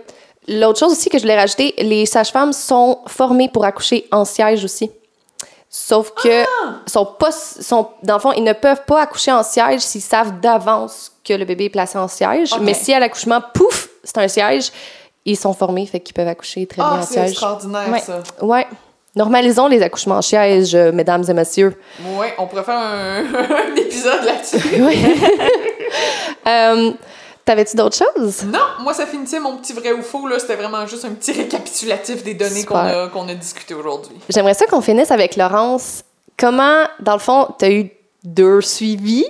L'autre 0.48 0.78
chose 0.78 0.92
aussi 0.92 1.09
que 1.11 1.18
je 1.18 1.24
voulais 1.24 1.36
rajouter, 1.38 1.74
les 1.78 2.07
sages-femmes 2.07 2.52
sont 2.52 3.00
formées 3.09 3.48
pour 3.48 3.64
accoucher 3.64 4.07
en 4.12 4.24
siège 4.24 4.62
aussi. 4.64 4.92
Sauf 5.68 6.12
que, 6.14 6.44
sont 6.86 7.04
pas, 7.04 7.32
sont, 7.32 7.88
dans 8.04 8.14
le 8.14 8.20
fond, 8.20 8.30
ils 8.30 8.44
ne 8.44 8.52
peuvent 8.52 8.84
pas 8.86 9.02
accoucher 9.02 9.32
en 9.32 9.42
siège 9.42 9.80
s'ils 9.80 10.00
savent 10.02 10.38
d'avance 10.38 11.11
que 11.24 11.32
le 11.32 11.44
bébé 11.44 11.64
est 11.64 11.70
placé 11.70 11.98
en 11.98 12.07
siège. 12.07 12.54
Mais 12.61 12.74
si 12.74 12.94
à 12.94 13.00
l'accouchement, 13.00 13.40
pouf, 13.54 13.88
c'est 14.04 14.18
un 14.18 14.28
siège, 14.28 14.70
ils 15.24 15.36
sont 15.36 15.52
formés, 15.52 15.84
fait 15.86 15.98
qu'ils 15.98 16.14
peuvent 16.14 16.28
accoucher 16.28 16.64
très 16.68 16.76
bien 16.80 16.90
Ah, 16.94 16.98
en 17.00 17.02
c'est 17.02 17.14
siège. 17.14 17.30
extraordinaire 17.32 17.90
Ouais. 17.90 17.98
ça. 17.98 18.22
Ouais. 18.40 18.68
Normalisons 19.17 19.67
les 19.67 19.83
accouchements 19.83 20.17
en 20.19 20.23
siège, 20.23 20.75
euh, 20.75 20.93
mesdames 20.93 21.25
et 21.27 21.33
messieurs. 21.33 21.75
Ouais, 22.19 22.35
on 22.39 22.47
pourrait 22.47 22.64
faire 22.64 22.79
un, 22.79 23.25
un 23.73 23.75
épisode 23.77 24.23
là-dessus. 24.25 24.81
Oui. 24.83 24.97
Euh, 26.47 26.93
T'avais-tu 27.45 27.77
d'autres 27.77 27.97
choses? 27.97 28.43
Non, 28.45 28.59
moi 28.81 28.93
ça 28.93 29.07
finissait 29.07 29.39
mon 29.41 29.57
petit 29.57 29.73
vrai 29.73 29.93
ou 29.93 30.03
faux, 30.03 30.27
là. 30.29 30.39
C'était 30.39 30.57
vraiment 30.57 30.85
juste 30.87 31.05
un 31.05 31.11
petit 31.11 31.33
récapitulatif 31.33 32.23
des 32.25 32.35
données 32.35 32.64
qu'on 32.64 32.77
a, 32.77 33.09
qu'on 33.09 33.29
a 33.29 33.35
discuté 33.35 33.73
aujourd'hui. 33.75 34.17
J'aimerais 34.29 34.55
ça 34.55 34.67
qu'on 34.67 34.81
finisse 34.81 35.11
avec 35.12 35.37
Laurence. 35.37 36.03
Comment, 36.37 36.85
dans 37.01 37.14
le 37.14 37.19
fond, 37.21 37.49
tu 37.59 37.64
as 37.64 37.71
eu 37.71 37.91
deux 38.25 38.61
suivis? 38.61 39.27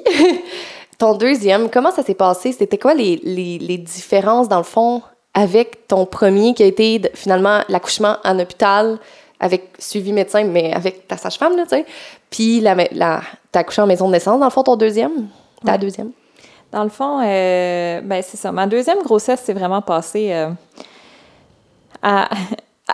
ton 0.98 1.14
deuxième, 1.14 1.68
comment 1.70 1.90
ça 1.90 2.02
s'est 2.02 2.14
passé? 2.14 2.52
C'était 2.52 2.78
quoi 2.78 2.94
les, 2.94 3.20
les, 3.22 3.58
les 3.58 3.78
différences, 3.78 4.48
dans 4.48 4.58
le 4.58 4.64
fond, 4.64 5.02
avec 5.34 5.86
ton 5.86 6.06
premier 6.06 6.54
qui 6.54 6.62
a 6.62 6.66
été 6.66 7.00
finalement 7.14 7.60
l'accouchement 7.68 8.16
en 8.24 8.38
hôpital? 8.38 8.98
Avec 9.40 9.70
suivi 9.78 10.12
médecin, 10.12 10.44
mais 10.44 10.72
avec 10.72 11.06
ta 11.08 11.16
sage-femme, 11.16 11.56
là, 11.56 11.64
tu 11.64 11.70
sais? 11.70 11.86
Puis 12.30 12.60
la, 12.60 12.74
la, 12.92 13.20
t'as 13.52 13.60
accouché 13.60 13.82
en 13.82 13.86
maison 13.86 14.06
de 14.06 14.12
naissance, 14.12 14.38
dans 14.40 14.46
le 14.46 14.50
fond, 14.50 14.62
ton 14.62 14.76
deuxième? 14.76 15.28
Ta 15.64 15.72
Ouais. 15.72 15.78
deuxième? 15.78 16.10
Dans 16.72 16.82
le 16.82 16.90
fond, 16.90 17.20
euh, 17.24 18.00
ben 18.02 18.22
c'est 18.22 18.36
ça. 18.36 18.50
Ma 18.52 18.66
deuxième 18.66 19.02
grossesse 19.02 19.40
s'est 19.40 19.52
vraiment 19.52 19.80
passée 19.82 20.32
euh, 20.32 20.50
à, 22.02 22.28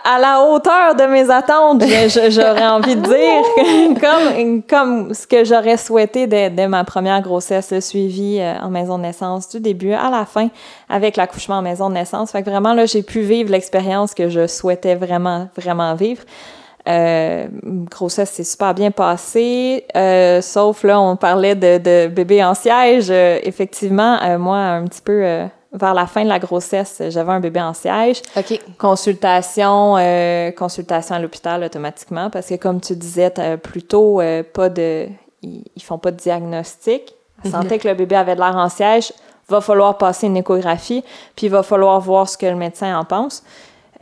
à 0.03 0.19
la 0.19 0.41
hauteur 0.41 0.95
de 0.95 1.03
mes 1.03 1.29
attentes, 1.29 1.83
j'aurais 2.29 2.65
envie 2.65 2.95
de 2.95 3.01
dire, 3.01 4.01
comme, 4.01 4.63
comme 4.63 5.13
ce 5.13 5.27
que 5.27 5.43
j'aurais 5.43 5.77
souhaité 5.77 6.25
dès, 6.25 6.49
dès 6.49 6.67
ma 6.67 6.83
première 6.83 7.21
grossesse, 7.21 7.71
le 7.71 7.79
suivi 7.79 8.39
euh, 8.39 8.57
en 8.61 8.69
maison 8.69 8.97
de 8.97 9.03
naissance, 9.03 9.49
du 9.49 9.59
début 9.59 9.93
à 9.93 10.09
la 10.09 10.25
fin, 10.25 10.49
avec 10.89 11.15
l'accouchement 11.15 11.57
en 11.57 11.61
maison 11.61 11.89
de 11.89 11.95
naissance. 11.95 12.31
Fait 12.31 12.41
que 12.41 12.49
vraiment, 12.49 12.73
là, 12.73 12.85
j'ai 12.85 13.03
pu 13.03 13.21
vivre 13.21 13.51
l'expérience 13.51 14.13
que 14.15 14.29
je 14.29 14.47
souhaitais 14.47 14.95
vraiment, 14.95 15.47
vraiment 15.55 15.93
vivre. 15.93 16.23
Euh, 16.87 17.47
grossesse 17.63 18.31
s'est 18.31 18.43
super 18.43 18.73
bien 18.73 18.91
passée, 18.91 19.85
euh, 19.95 20.41
sauf 20.41 20.83
là, 20.83 20.99
on 20.99 21.15
parlait 21.15 21.55
de, 21.55 21.77
de 21.77 22.07
bébé 22.07 22.43
en 22.43 22.53
siège. 22.53 23.07
Euh, 23.09 23.39
effectivement, 23.43 24.21
euh, 24.21 24.37
moi, 24.37 24.57
un 24.57 24.83
petit 24.85 25.01
peu 25.01 25.23
euh, 25.23 25.45
vers 25.73 25.93
la 25.93 26.05
fin 26.05 26.23
de 26.23 26.29
la 26.29 26.39
grossesse, 26.39 27.01
j'avais 27.09 27.31
un 27.31 27.39
bébé 27.39 27.61
en 27.61 27.73
siège. 27.73 28.21
OK. 28.37 28.59
Consultation, 28.77 29.97
euh, 29.97 30.51
consultation 30.51 31.15
à 31.15 31.19
l'hôpital 31.19 31.63
automatiquement, 31.63 32.29
parce 32.29 32.47
que 32.47 32.55
comme 32.55 32.79
tu 32.79 32.95
disais 32.95 33.31
t'as 33.31 33.57
plus 33.57 33.81
tôt, 33.81 34.21
euh, 34.21 34.43
pas 34.43 34.69
de, 34.69 35.07
ils, 35.41 35.63
ils 35.75 35.83
font 35.83 35.97
pas 35.97 36.11
de 36.11 36.17
diagnostic. 36.17 37.15
Elle 37.43 37.51
sentait 37.51 37.79
que 37.79 37.87
le 37.87 37.95
bébé 37.95 38.15
avait 38.15 38.35
de 38.35 38.39
l'air 38.39 38.55
en 38.55 38.69
siège, 38.69 39.11
va 39.49 39.59
falloir 39.59 39.97
passer 39.97 40.27
une 40.27 40.37
échographie, 40.37 41.03
puis 41.35 41.47
il 41.47 41.49
va 41.49 41.63
falloir 41.63 41.99
voir 41.99 42.29
ce 42.29 42.37
que 42.37 42.45
le 42.45 42.55
médecin 42.55 42.97
en 42.97 43.03
pense. 43.03 43.43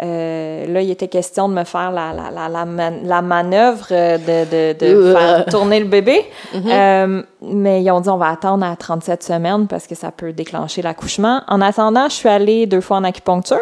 Euh, 0.04 0.66
là, 0.68 0.82
il 0.82 0.90
était 0.90 1.08
question 1.08 1.48
de 1.48 1.54
me 1.54 1.64
faire 1.64 1.92
la, 1.92 2.12
la, 2.14 2.32
la, 2.32 2.50
la, 2.50 2.66
man- 2.66 3.02
la 3.04 3.22
manœuvre 3.22 3.86
de, 3.90 4.74
de, 4.74 4.74
de 4.80 5.14
faire 5.14 5.46
tourner 5.46 5.80
le 5.80 5.86
bébé. 5.86 6.26
Euh, 6.56 7.22
mais 7.42 7.84
ils 7.84 7.92
ont 7.92 8.02
dit 8.02 8.10
on 8.10 8.18
va 8.18 8.30
attendre 8.30 8.66
à 8.66 8.76
37 8.76 9.22
semaines 9.24 9.68
parce 9.68 9.86
que 9.86 9.94
ça 9.94 10.12
peut 10.12 10.34
déclencher 10.34 10.82
l'accouchement. 10.82 11.42
En 11.48 11.62
attendant, 11.62 12.10
je 12.10 12.16
suis 12.16 12.30
allée 12.30 12.66
deux 12.66 12.82
fois 12.82 12.98
en 12.98 13.04
acupuncture 13.04 13.60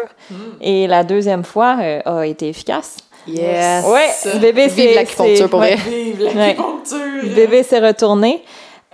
et 0.62 0.86
la 0.86 1.04
deuxième 1.04 1.44
fois 1.44 1.76
euh, 1.80 2.00
a 2.06 2.26
été 2.26 2.48
efficace. 2.48 2.96
Yes. 3.28 3.84
Ouais, 3.86 4.38
bébé, 4.40 4.68
c'est. 4.70 4.86
Vive 4.86 4.94
l'acupuncture 4.94 5.50
pour 5.50 5.60
ouais. 5.60 5.74
Vive 5.76 6.22
l'acupuncture! 6.34 7.34
Bébé 7.36 7.62
s'est 7.62 7.80
retourné. 7.80 8.42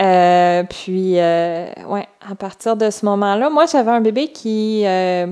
Euh, 0.01 0.63
puis, 0.69 1.15
euh, 1.21 1.67
ouais, 1.89 2.07
à 2.29 2.35
partir 2.35 2.77
de 2.77 2.91
ce 2.91 3.07
moment-là, 3.07 3.49
moi, 3.51 3.65
j'avais 3.71 3.93
un 3.93 4.01
bébé 4.01 4.29
qui, 4.29 4.83
euh, 4.85 5.27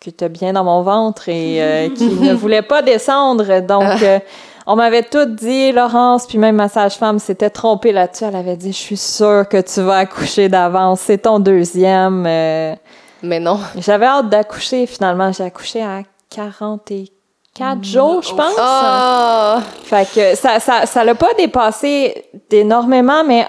qui 0.00 0.08
était 0.08 0.30
bien 0.30 0.54
dans 0.54 0.64
mon 0.64 0.82
ventre 0.82 1.28
et 1.28 1.62
euh, 1.62 1.88
qui 1.94 2.08
ne 2.08 2.32
voulait 2.32 2.62
pas 2.62 2.82
descendre. 2.82 3.60
Donc, 3.60 4.02
euh, 4.02 4.18
on 4.66 4.76
m'avait 4.76 5.02
tout 5.02 5.26
dit, 5.26 5.72
Laurence, 5.72 6.26
puis 6.26 6.38
même 6.38 6.56
ma 6.56 6.68
sage-femme 6.68 7.18
s'était 7.18 7.50
trompée 7.50 7.92
là-dessus. 7.92 8.24
Elle 8.24 8.36
avait 8.36 8.56
dit, 8.56 8.72
je 8.72 8.78
suis 8.78 8.96
sûre 8.96 9.46
que 9.48 9.60
tu 9.60 9.80
vas 9.82 9.98
accoucher 9.98 10.48
d'avance. 10.48 11.00
C'est 11.00 11.18
ton 11.18 11.38
deuxième. 11.38 12.24
Euh, 12.26 12.74
Mais 13.22 13.40
non. 13.40 13.60
j'avais 13.76 14.06
hâte 14.06 14.30
d'accoucher, 14.30 14.86
finalement. 14.86 15.32
J'ai 15.32 15.44
accouché 15.44 15.82
à 15.82 16.02
44 16.30 17.84
jours, 17.84 18.22
je 18.22 18.34
pense. 18.34 18.54
Ah! 18.58 19.60
Fait 19.84 20.08
que 20.14 20.36
ça 20.36 20.60
ça 20.60 20.86
ça 20.86 21.04
l'a 21.04 21.14
pas 21.14 21.34
dépassé 21.36 22.24
d'énormément 22.48 23.24
mais 23.24 23.44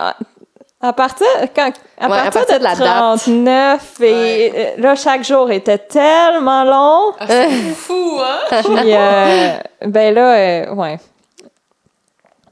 à, 0.82 0.94
partir 0.94 1.28
quand 1.56 1.72
à, 1.99 2.08
Ouais, 2.10 2.18
à 2.28 2.32
partir, 2.32 2.56
de, 2.56 2.60
de 2.60 2.64
la 2.64 2.76
date. 2.76 3.20
39 3.20 4.02
et 4.02 4.52
euh, 4.56 4.66
là 4.82 4.95
chaque 4.95 5.24
jour 5.24 5.49
était 5.52 5.78
tellement 5.78 6.64
long 6.64 7.14
Ah, 7.20 7.26
c'est 7.28 7.49
fou, 7.76 8.20
hein? 8.22 8.62
puis 8.64 8.94
euh, 8.94 9.58
ben 9.86 10.14
là 10.14 10.34
euh, 10.36 10.74
ouais 10.74 10.98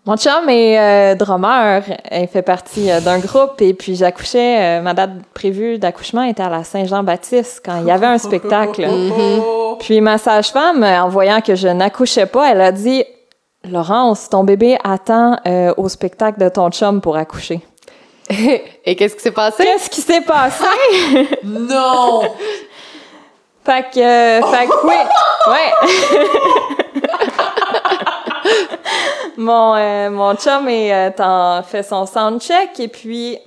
mon 0.05 0.15
chum 0.17 0.49
est 0.49 0.79
euh, 0.79 1.13
drummer, 1.15 1.83
il 2.11 2.27
fait 2.27 2.41
partie 2.41 2.89
euh, 2.89 2.99
d'un 2.99 3.19
groupe 3.19 3.61
et 3.61 3.75
puis 3.75 3.95
j'accouchais, 3.95 4.79
euh, 4.79 4.81
ma 4.81 4.95
date 4.95 5.11
prévue 5.35 5.77
d'accouchement 5.77 6.23
était 6.23 6.41
à 6.41 6.49
la 6.49 6.63
Saint-Jean-Baptiste 6.63 7.61
quand 7.63 7.77
il 7.81 7.85
y 7.87 7.91
avait 7.91 8.07
un 8.07 8.17
spectacle. 8.17 8.87
Oh, 8.89 9.77
Puis 9.79 10.01
ma 10.01 10.17
sage-femme, 10.17 10.83
en 10.83 11.09
voyant 11.09 11.41
que 11.41 11.53
je 11.53 11.67
n'accouchais 11.67 12.25
pas, 12.25 12.49
elle 12.49 12.61
a 12.61 12.71
dit 12.71 13.03
Laurence, 13.69 14.29
ton 14.29 14.43
bébé 14.43 14.79
attend 14.83 15.37
euh, 15.45 15.73
au 15.77 15.89
spectacle 15.89 16.39
de 16.39 16.49
ton 16.49 16.71
chum 16.71 17.01
pour 17.01 17.15
accoucher. 17.15 17.59
Et 18.85 18.95
qu'est-ce 18.95 19.15
qui 19.15 19.21
s'est 19.23 19.31
passé? 19.31 19.63
Qu'est-ce 19.63 19.89
qui 19.89 20.01
s'est 20.01 20.21
passé? 20.21 20.63
Non! 21.43 22.21
fait 23.65 23.85
que, 23.93 23.99
euh, 23.99 24.41
fait 24.47 24.65
que 24.67 24.87
oui, 24.87 24.95
ouais. 25.47 25.73
mon, 29.37 29.75
euh, 29.75 30.09
mon 30.09 30.35
chum 30.35 30.67
est, 30.69 30.93
euh, 30.93 31.11
en- 31.23 31.63
fait 31.63 31.83
son 31.83 32.05
soundcheck 32.05 32.79
et 32.79 32.87
puis 32.87 33.37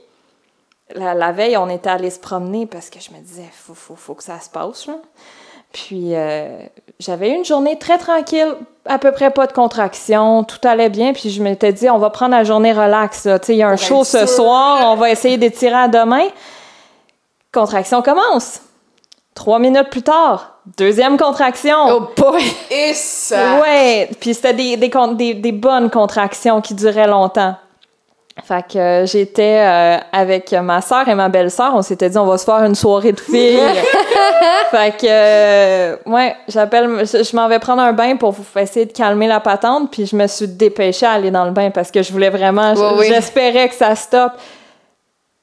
la, 0.95 1.15
la 1.15 1.33
veille, 1.33 1.57
on 1.57 1.69
était 1.69 1.91
allé 1.91 2.11
se 2.11 2.21
promener 2.21 2.67
parce 2.67 2.91
que 2.91 3.01
je 3.01 3.11
me 3.13 3.19
disais, 3.21 3.49
faut, 3.53 3.75
faut, 3.75 3.97
faut 3.97 4.15
que 4.15 4.23
ça 4.23 4.39
se 4.41 4.51
passe. 4.51 4.87
là. 4.87 4.95
Puis 5.73 6.15
euh, 6.15 6.59
j'avais 7.03 7.31
eu 7.31 7.35
une 7.35 7.45
journée 7.45 7.79
très 7.79 7.99
tranquille, 7.99 8.55
à 8.87 8.99
peu 8.99 9.13
près 9.13 9.31
pas 9.31 9.47
de 9.47 9.53
contraction, 9.53 10.45
tout 10.45 10.59
allait 10.67 10.89
bien. 10.89 11.13
Puis 11.13 11.31
je 11.31 11.43
m'étais 11.43 11.73
dit, 11.73 11.91
on 11.91 11.99
va 11.99 12.11
prendre 12.11 12.33
la 12.33 12.45
journée 12.45 12.73
relax. 12.73 13.25
là. 13.27 13.39
Tu 13.39 13.47
sais, 13.47 13.55
il 13.55 13.59
y 13.59 13.63
a 13.63 13.69
un 13.69 13.77
show 13.77 14.05
ce 14.05 14.27
soir, 14.27 14.79
on 14.93 14.97
va 14.97 15.11
essayer 15.11 15.37
d'étirer 15.37 15.75
à 15.75 15.89
demain. 15.89 16.27
Contraction 17.53 18.03
commence. 18.03 18.61
Trois 19.35 19.59
minutes 19.59 19.89
plus 19.91 20.03
tard, 20.03 20.59
deuxième 20.77 21.17
contraction. 21.17 21.77
Oh 21.89 22.01
boy! 22.17 22.43
Et 22.71 22.93
ça! 22.93 23.61
Ouais, 23.61 24.11
puis 24.21 24.35
c'était 24.35 24.53
des, 24.53 24.77
des, 24.77 24.91
con- 24.91 25.13
des, 25.15 25.33
des 25.35 25.53
bonnes 25.53 25.89
contractions 25.91 26.61
qui 26.61 26.75
duraient 26.75 27.07
longtemps. 27.07 27.57
Fait 28.43 28.65
que 28.67 28.79
euh, 28.79 29.07
j'étais 29.07 29.59
euh, 29.61 29.99
avec 30.11 30.53
ma 30.53 30.81
soeur 30.81 31.07
et 31.07 31.15
ma 31.15 31.29
belle-sœur, 31.29 31.73
on 31.75 31.83
s'était 31.83 32.09
dit 32.09 32.17
on 32.17 32.25
va 32.25 32.39
se 32.39 32.45
faire 32.45 32.65
une 32.65 32.75
soirée 32.75 33.13
de 33.13 33.21
filles. 33.21 33.61
fait 34.71 34.97
que 34.97 35.07
euh, 35.07 35.97
ouais, 36.07 36.35
j'appelle 36.49 37.05
je, 37.05 37.23
je 37.23 37.37
m'en 37.37 37.47
vais 37.47 37.59
prendre 37.59 37.83
un 37.83 37.93
bain 37.93 38.17
pour 38.17 38.33
vous 38.33 38.45
essayer 38.57 38.87
de 38.87 38.93
calmer 38.93 39.27
la 39.27 39.41
patente, 39.41 39.91
puis 39.91 40.07
je 40.07 40.17
me 40.17 40.27
suis 40.27 40.49
dépêchée 40.49 41.05
à 41.05 41.13
aller 41.13 41.31
dans 41.31 41.45
le 41.45 41.51
bain 41.51 41.71
parce 41.71 41.91
que 41.91 42.03
je 42.03 42.11
voulais 42.11 42.31
vraiment 42.31 42.73
oui. 42.97 43.07
j'espérais 43.09 43.69
que 43.69 43.75
ça 43.75 43.95
stoppe. 43.95 44.33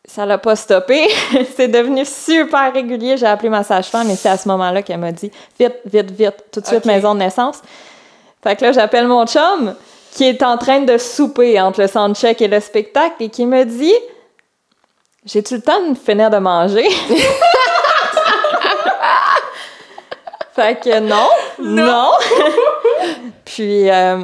Ça 0.05 0.25
l'a 0.25 0.39
pas 0.39 0.55
stoppé. 0.55 1.07
c'est 1.55 1.67
devenu 1.67 2.03
super 2.03 2.73
régulier. 2.73 3.15
J'ai 3.17 3.27
appelé 3.27 3.49
ma 3.49 3.63
sage-femme 3.63 4.09
et 4.09 4.15
c'est 4.15 4.29
à 4.29 4.37
ce 4.37 4.47
moment-là 4.47 4.81
qu'elle 4.81 4.97
m'a 4.97 5.11
dit 5.11 5.31
vite, 5.59 5.75
vite, 5.85 6.09
vite, 6.09 6.45
tout 6.51 6.61
de 6.61 6.65
suite 6.65 6.85
maison 6.85 7.13
de 7.13 7.19
naissance. 7.19 7.61
Fait 8.41 8.55
que 8.55 8.65
là, 8.65 8.71
j'appelle 8.71 9.07
mon 9.07 9.27
chum 9.27 9.75
qui 10.11 10.25
est 10.25 10.43
en 10.43 10.57
train 10.57 10.81
de 10.81 10.97
souper 10.97 11.59
entre 11.61 11.81
le 11.81 11.87
soundcheck 11.87 12.41
et 12.41 12.47
le 12.47 12.59
spectacle 12.59 13.15
et 13.21 13.29
qui 13.29 13.45
me 13.45 13.63
dit 13.63 13.93
J'ai-tu 15.25 15.55
le 15.55 15.61
temps 15.61 15.87
de 15.89 15.95
finir 15.95 16.29
de 16.29 16.37
manger? 16.37 16.89
fait 20.55 20.79
que 20.79 20.99
non, 20.99 21.29
non. 21.59 22.11
puis 23.45 23.89
euh, 23.89 24.23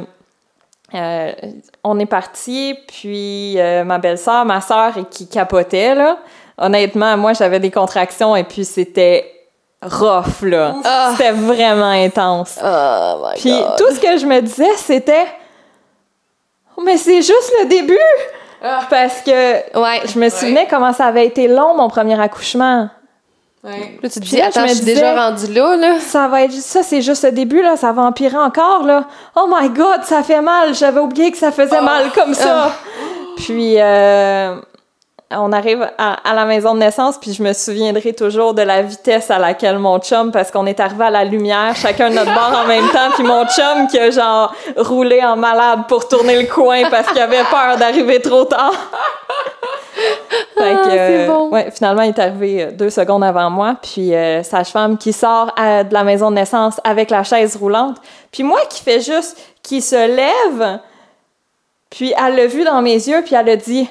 euh, 0.94 1.32
on 1.82 1.98
est 1.98 2.06
parti, 2.06 2.76
puis 2.88 3.58
euh, 3.58 3.84
ma 3.84 3.98
belle-sœur, 3.98 4.44
ma 4.44 4.60
sœur 4.60 4.92
qui 5.10 5.28
capotait 5.28 5.94
là. 5.94 6.18
Honnêtement, 6.58 7.16
moi 7.16 7.32
j'avais 7.32 7.60
des 7.60 7.70
contractions 7.70 8.34
et 8.34 8.44
puis 8.44 8.64
c'était 8.64 9.32
rough 9.82 10.42
là. 10.42 10.74
Ah. 10.84 11.12
C'était 11.12 11.32
vraiment 11.32 11.90
intense. 11.90 12.58
Oh 12.62 13.22
my 13.22 13.38
Puis 13.38 13.50
god. 13.50 13.76
tout 13.76 13.94
ce 13.94 14.00
que 14.00 14.18
je 14.18 14.26
me 14.26 14.40
disais, 14.40 14.74
c'était 14.76 15.26
mais 16.84 16.96
c'est 16.96 17.22
juste 17.22 17.52
le 17.60 17.66
début 17.68 17.98
Ah, 18.62 18.80
parce 18.88 19.20
que 19.20 19.30
Ouais. 19.78 20.00
je 20.06 20.18
me 20.18 20.28
souvenais 20.30 20.66
comment 20.68 20.92
ça 20.92 21.06
avait 21.06 21.26
été 21.26 21.46
long 21.46 21.76
mon 21.76 21.88
premier 21.88 22.18
accouchement. 22.20 22.88
ouais. 23.64 23.98
Là, 24.02 24.08
tu 24.08 24.20
te 24.20 24.24
dis, 24.24 24.36
là, 24.38 24.44
je 24.44 24.48
attends, 24.50 24.62
me 24.62 24.68
je 24.68 24.72
suis 24.74 24.84
disais- 24.84 24.94
déjà 24.94 25.14
rendue 25.28 25.52
là, 25.52 25.76
là. 25.76 26.00
Ça 26.00 26.26
va 26.28 26.42
être 26.44 26.52
juste 26.52 26.66
ça, 26.68 26.82
c'est 26.82 27.02
juste 27.02 27.24
le 27.24 27.32
début 27.32 27.62
là, 27.62 27.76
ça 27.76 27.92
va 27.92 28.02
empirer 28.02 28.36
encore 28.36 28.82
là. 28.84 29.04
Oh 29.36 29.46
my 29.52 29.68
god, 29.68 30.04
ça 30.04 30.22
fait 30.22 30.40
mal, 30.40 30.74
j'avais 30.74 31.00
oublié 31.00 31.30
que 31.30 31.38
ça 31.38 31.52
faisait 31.52 31.78
Oh. 31.80 31.84
mal 31.84 32.10
comme 32.14 32.32
ça. 32.34 32.72
Puis 33.36 33.74
euh, 33.78 34.56
on 35.32 35.52
arrive 35.52 35.88
à, 35.98 36.14
à 36.30 36.34
la 36.34 36.44
maison 36.44 36.74
de 36.74 36.78
naissance, 36.78 37.18
puis 37.18 37.32
je 37.32 37.42
me 37.42 37.52
souviendrai 37.52 38.12
toujours 38.12 38.54
de 38.54 38.62
la 38.62 38.82
vitesse 38.82 39.30
à 39.30 39.38
laquelle 39.38 39.78
mon 39.78 39.98
chum, 39.98 40.30
parce 40.30 40.50
qu'on 40.52 40.66
est 40.66 40.78
arrivé 40.78 41.04
à 41.04 41.10
la 41.10 41.24
lumière, 41.24 41.74
chacun 41.74 42.10
de 42.10 42.14
notre 42.14 42.32
bord 42.32 42.62
en 42.64 42.66
même 42.66 42.88
temps, 42.90 43.10
puis 43.14 43.24
mon 43.24 43.44
chum 43.46 43.88
qui 43.90 43.98
a 43.98 44.10
genre 44.10 44.54
roulé 44.76 45.22
en 45.24 45.36
malade 45.36 45.80
pour 45.88 46.06
tourner 46.06 46.40
le 46.40 46.46
coin 46.46 46.88
parce 46.90 47.08
qu'il 47.08 47.20
avait 47.20 47.42
peur 47.50 47.76
d'arriver 47.76 48.20
trop 48.20 48.44
tard. 48.44 48.72
Fait 50.56 50.62
que, 50.74 50.76
Ah, 50.76 50.90
c'est 50.90 51.24
euh, 51.24 51.26
bon. 51.26 51.48
ouais, 51.50 51.70
finalement, 51.72 52.02
il 52.02 52.08
est 52.10 52.18
arrivé 52.18 52.62
euh, 52.62 52.70
deux 52.70 52.90
secondes 52.90 53.24
avant 53.24 53.48
moi. 53.50 53.76
Puis, 53.82 54.14
euh, 54.14 54.42
sage-femme 54.42 54.96
qui 54.98 55.12
sort 55.12 55.52
euh, 55.58 55.82
de 55.84 55.92
la 55.94 56.04
maison 56.04 56.30
de 56.30 56.36
naissance 56.36 56.80
avec 56.84 57.10
la 57.10 57.24
chaise 57.24 57.56
roulante. 57.56 57.96
Puis 58.30 58.42
moi 58.42 58.60
qui 58.68 58.82
fais 58.82 59.00
juste, 59.00 59.38
qui 59.62 59.80
se 59.80 59.96
lève. 59.96 60.78
Puis 61.90 62.12
elle 62.22 62.36
l'a 62.36 62.46
vu 62.46 62.62
dans 62.64 62.82
mes 62.82 62.94
yeux, 62.94 63.22
puis 63.24 63.34
elle 63.34 63.48
a 63.48 63.56
dit 63.56 63.88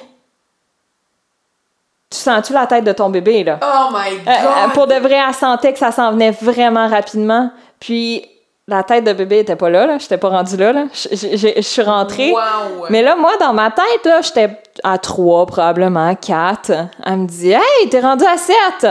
sens-tu 2.20 2.52
la 2.52 2.66
tête 2.66 2.84
de 2.84 2.92
ton 2.92 3.08
bébé, 3.10 3.44
là? 3.44 3.58
Oh 3.62 3.88
my 3.92 4.16
Euh, 4.16 4.24
god! 4.24 4.34
euh, 4.34 4.68
Pour 4.74 4.86
de 4.86 4.94
vrai, 4.94 5.18
elle 5.28 5.34
sentait 5.34 5.72
que 5.72 5.78
ça 5.78 5.92
s'en 5.92 6.12
venait 6.12 6.30
vraiment 6.30 6.88
rapidement. 6.88 7.50
Puis 7.80 8.24
la 8.68 8.82
tête 8.82 9.04
de 9.04 9.12
bébé 9.12 9.38
était 9.40 9.54
pas 9.56 9.70
là, 9.70 9.86
là. 9.86 9.98
J'étais 9.98 10.18
pas 10.18 10.28
rendue 10.28 10.56
là, 10.56 10.72
là. 10.72 10.84
Je- 10.92 11.60
suis 11.62 11.82
rentrée. 11.82 12.32
Wow! 12.32 12.86
Mais 12.90 13.02
là, 13.02 13.14
moi, 13.16 13.32
dans 13.40 13.52
ma 13.52 13.70
tête, 13.70 14.04
là, 14.04 14.20
j'étais 14.22 14.50
à 14.82 14.98
3, 14.98 15.46
probablement, 15.46 16.14
4. 16.14 16.72
Elle 17.04 17.16
me 17.18 17.26
dit 17.26 17.52
Hey, 17.52 17.88
t'es 17.90 18.00
rendu 18.00 18.24
à 18.24 18.36
7! 18.36 18.88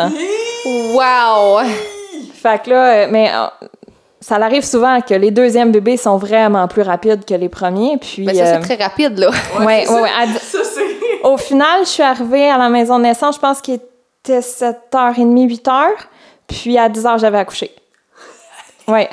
Wow! 0.94 1.60
Fait 2.34 2.62
que 2.64 2.70
là, 2.70 2.86
euh, 2.94 3.08
mais 3.12 3.30
ça 4.22 4.36
arrive 4.36 4.64
souvent 4.64 5.02
que 5.02 5.14
les 5.14 5.30
deuxièmes 5.32 5.72
bébés 5.72 5.98
sont 5.98 6.18
vraiment 6.18 6.68
plus 6.68 6.82
rapides 6.82 7.26
que 7.26 7.34
les 7.34 7.50
premiers. 7.50 7.98
Puis, 7.98 8.24
Mais 8.26 8.34
ça, 8.34 8.44
euh, 8.44 8.60
c'est 8.62 8.76
très 8.76 8.84
rapide, 8.84 9.20
là. 9.20 9.30
ouais, 9.60 9.84
c'est 9.86 9.94
ouais, 9.94 10.02
ouais. 10.02 10.10
ça. 10.40 10.58
Au 11.26 11.38
final, 11.38 11.82
je 11.82 11.90
suis 11.90 12.04
arrivée 12.04 12.50
à 12.50 12.58
la 12.60 12.70
maison 12.70 13.00
de 13.00 13.04
naissance, 13.04 13.36
je 13.36 13.40
pense 13.40 13.60
qu'il 13.60 13.74
était 13.74 14.40
7h30, 14.40 15.48
8h. 15.48 15.86
Puis 16.48 16.78
à 16.78 16.88
10h, 16.88 17.20
j'avais 17.20 17.40
accouché. 17.40 17.72
Ouais. 18.88 19.10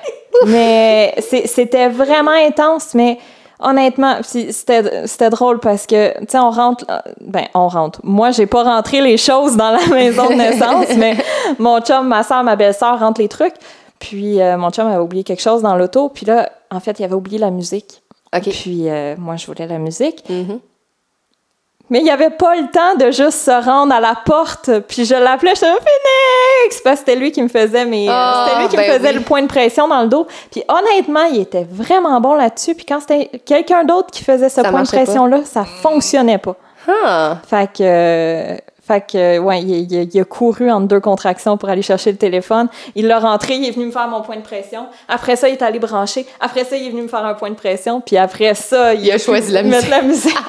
mais 0.47 1.15
c'était 1.47 1.89
vraiment 1.89 2.33
intense, 2.33 2.93
mais 2.93 3.19
honnêtement, 3.59 4.19
c'était 4.23 5.31
drôle 5.31 5.61
parce 5.61 5.87
que, 5.87 6.13
tu 6.19 6.27
sais, 6.29 6.39
on 6.39 6.51
rentre. 6.51 6.85
Ben, 7.23 7.47
on 7.55 7.69
rentre. 7.69 7.99
Moi, 8.03 8.33
j'ai 8.33 8.45
pas 8.45 8.65
rentré 8.65 9.01
les 9.01 9.17
choses 9.17 9.57
dans 9.57 9.71
la 9.71 9.87
maison 9.87 10.29
de 10.29 10.35
naissance, 10.35 10.89
mais 10.99 11.17
mon 11.59 11.81
chum, 11.81 12.07
ma 12.07 12.23
soeur, 12.23 12.45
ma 12.45 12.55
belle-sœur 12.55 12.99
rentrent 12.99 13.23
les 13.23 13.29
trucs. 13.29 13.55
Puis 13.99 14.43
euh, 14.43 14.59
mon 14.59 14.71
chum 14.71 14.87
avait 14.87 14.99
oublié 14.99 15.25
quelque 15.25 15.41
chose 15.41 15.63
dans 15.63 15.75
l'auto. 15.75 16.11
Puis 16.11 16.27
là, 16.27 16.51
en 16.71 16.81
fait, 16.81 16.99
il 16.99 17.05
avait 17.05 17.15
oublié 17.15 17.39
la 17.39 17.51
musique. 17.51 18.03
OK. 18.37 18.51
Puis 18.51 18.91
euh, 18.91 19.15
moi, 19.17 19.37
je 19.37 19.47
voulais 19.47 19.67
la 19.67 19.79
musique. 19.79 20.23
Mhm. 20.29 20.61
Mais 21.91 21.99
il 21.99 22.05
n'y 22.05 22.11
avait 22.11 22.31
pas 22.31 22.55
le 22.57 22.69
temps 22.71 22.95
de 22.99 23.11
juste 23.11 23.39
se 23.45 23.51
rendre 23.65 23.93
à 23.95 24.01
la 24.01 24.15
porte. 24.25 24.71
Puis 24.89 25.05
je 25.05 25.15
l'appelais, 25.15 25.51
je 25.51 25.61
disais 25.61 25.67
Phoenix! 25.73 26.81
Parce 26.83 27.01
que 27.01 27.07
c'était 27.07 27.17
lui 27.21 27.33
qui 27.33 27.43
me 27.43 27.49
faisait 27.49 27.85
mes. 27.85 28.09
euh, 28.09 28.13
Ah, 28.15 28.47
c'était 28.49 28.61
lui 28.63 28.69
qui 28.71 28.77
ben 28.77 28.87
me 28.89 28.93
faisait 28.99 29.09
oui. 29.11 29.15
le 29.17 29.21
point 29.21 29.43
de 29.43 29.47
pression 29.47 29.89
dans 29.89 30.01
le 30.03 30.09
dos. 30.09 30.27
Puis 30.51 30.63
honnêtement, 30.69 31.25
il 31.25 31.41
était 31.41 31.67
vraiment 31.71 32.19
bon 32.21 32.35
là-dessus. 32.35 32.75
Puis 32.75 32.87
quand 32.87 33.01
c'était 33.01 33.31
quelqu'un 33.45 33.85
d'autre 33.85 34.11
qui 34.11 34.25
faisait 34.25 34.49
ce 34.49 34.63
Ça 34.63 34.71
point 34.71 34.83
de 34.83 34.89
pression-là, 34.89 35.41
ça 35.45 35.65
fonctionnait 35.65 36.39
pas. 36.39 36.57
Ah! 36.89 37.37
Fait 37.49 37.67
que, 37.71 37.83
euh, 37.83 38.57
Fait 38.87 39.01
que, 39.07 39.39
ouais, 39.39 39.61
il, 39.61 39.93
il- 39.93 40.11
il 40.15 40.21
a 40.21 40.25
couru 40.25 40.71
entre 40.71 40.89
deux 40.89 40.99
contractions 41.01 41.57
pour 41.57 41.69
aller 41.69 41.83
chercher 41.83 42.11
le 42.11 42.19
téléphone. 42.19 42.69
Il 42.97 43.07
l'a 43.07 43.21
rentré, 43.21 43.55
il 43.55 43.65
est 43.69 43.71
venu 43.71 43.87
me 43.87 43.93
faire 43.93 44.09
mon 44.09 44.23
point 44.23 44.37
de 44.37 44.43
pression. 44.43 44.87
Après 45.09 45.37
ça, 45.37 45.49
il 45.49 45.53
est 45.53 45.63
allé 45.63 45.79
brancher. 45.79 46.27
Après 46.41 46.65
ça, 46.65 46.77
il 46.77 46.87
est 46.87 46.91
venu 46.91 47.03
me 47.03 47.09
faire 47.09 47.25
un 47.25 47.35
point 47.35 47.51
de 47.51 47.55
pression. 47.55 48.01
Puis 48.01 48.17
après 48.17 48.55
ça, 48.55 48.95
il, 48.95 49.05
Il 49.05 49.13
a 49.13 49.19
choisi 49.19 49.53
la 49.53 49.63
mettre 49.63 49.89
la 49.91 50.03
musique. 50.03 50.35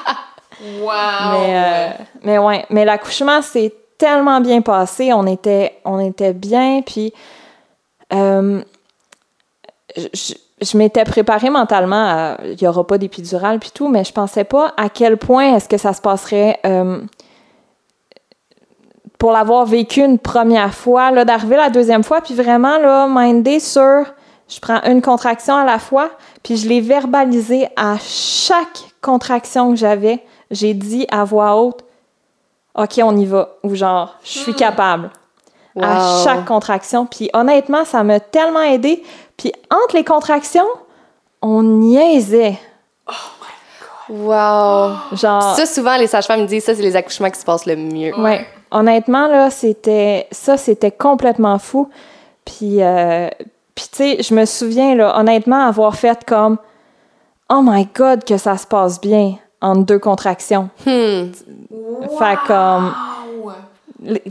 Wow! 0.80 1.32
Mais, 1.32 1.56
euh, 1.56 2.04
mais 2.22 2.38
ouais, 2.38 2.64
mais 2.70 2.84
l'accouchement 2.84 3.42
s'est 3.42 3.72
tellement 3.98 4.40
bien 4.40 4.60
passé. 4.60 5.12
On 5.12 5.26
était, 5.26 5.78
on 5.84 5.98
était 5.98 6.32
bien, 6.32 6.82
puis 6.82 7.12
euh, 8.12 8.60
je, 9.96 10.76
m'étais 10.76 11.04
préparée 11.04 11.50
mentalement 11.50 12.06
à 12.08 12.36
il 12.44 12.56
n'y 12.60 12.66
aura 12.66 12.86
pas 12.86 12.98
d'épidural 12.98 13.58
puis 13.58 13.70
tout, 13.72 13.88
mais 13.88 14.04
je 14.04 14.12
pensais 14.12 14.44
pas 14.44 14.72
à 14.76 14.88
quel 14.88 15.16
point 15.16 15.54
est-ce 15.56 15.68
que 15.68 15.78
ça 15.78 15.92
se 15.92 16.00
passerait 16.00 16.58
euh, 16.66 17.00
pour 19.18 19.32
l'avoir 19.32 19.64
vécu 19.64 20.00
une 20.02 20.18
première 20.18 20.74
fois, 20.74 21.10
là, 21.10 21.24
d'arriver 21.24 21.56
la 21.56 21.70
deuxième 21.70 22.04
fois, 22.04 22.20
puis 22.20 22.34
vraiment 22.34 22.78
là, 22.78 23.06
mindé 23.08 23.60
sur 23.60 24.04
je 24.48 24.60
prends 24.60 24.82
une 24.84 25.00
contraction 25.00 25.56
à 25.56 25.64
la 25.64 25.78
fois, 25.78 26.10
puis 26.42 26.56
je 26.56 26.68
l'ai 26.68 26.80
verbalisé 26.80 27.66
à 27.76 27.96
chaque 27.98 28.84
contraction 29.00 29.70
que 29.70 29.76
j'avais. 29.76 30.22
J'ai 30.54 30.72
dit 30.72 31.06
à 31.10 31.24
voix 31.24 31.56
haute, 31.56 31.84
OK, 32.76 33.00
on 33.02 33.16
y 33.16 33.26
va, 33.26 33.50
ou 33.62 33.74
genre, 33.74 34.16
je 34.24 34.38
suis 34.38 34.54
capable 34.54 35.10
à 35.80 36.22
chaque 36.24 36.44
contraction. 36.44 37.06
Puis 37.06 37.30
honnêtement, 37.32 37.84
ça 37.84 38.02
m'a 38.02 38.20
tellement 38.20 38.62
aidé. 38.62 39.02
Puis 39.36 39.52
entre 39.70 39.96
les 39.96 40.04
contractions, 40.04 40.66
on 41.42 41.62
niaisait. 41.62 42.58
Wow. 44.08 44.92
Genre, 45.12 45.56
Ça, 45.56 45.66
souvent, 45.66 45.96
les 45.96 46.06
sages-femmes 46.06 46.42
me 46.42 46.46
disent 46.46 46.64
ça, 46.64 46.74
c'est 46.74 46.82
les 46.82 46.94
accouchements 46.94 47.30
qui 47.30 47.40
se 47.40 47.44
passent 47.44 47.66
le 47.66 47.76
mieux. 47.76 48.14
ouais. 48.18 48.46
Honnêtement, 48.70 49.28
là, 49.28 49.50
c'était... 49.50 50.26
Ça, 50.32 50.56
c'était 50.56 50.90
complètement 50.90 51.60
fou. 51.60 51.88
Puis, 52.44 52.82
euh, 52.82 53.28
puis 53.74 53.86
tu 53.90 53.96
sais, 53.96 54.22
je 54.22 54.34
me 54.34 54.44
souviens, 54.46 54.96
là, 54.96 55.16
honnêtement, 55.18 55.66
avoir 55.68 55.94
fait 55.94 56.24
comme... 56.24 56.58
Oh 57.48 57.60
my 57.62 57.88
God, 57.94 58.24
que 58.24 58.36
ça 58.36 58.56
se 58.56 58.66
passe 58.66 59.00
bien 59.00 59.36
entre 59.64 59.84
deux 59.84 59.98
contractions. 59.98 60.68
Hmm. 60.86 61.32
Fait 62.18 62.38
comme... 62.46 62.94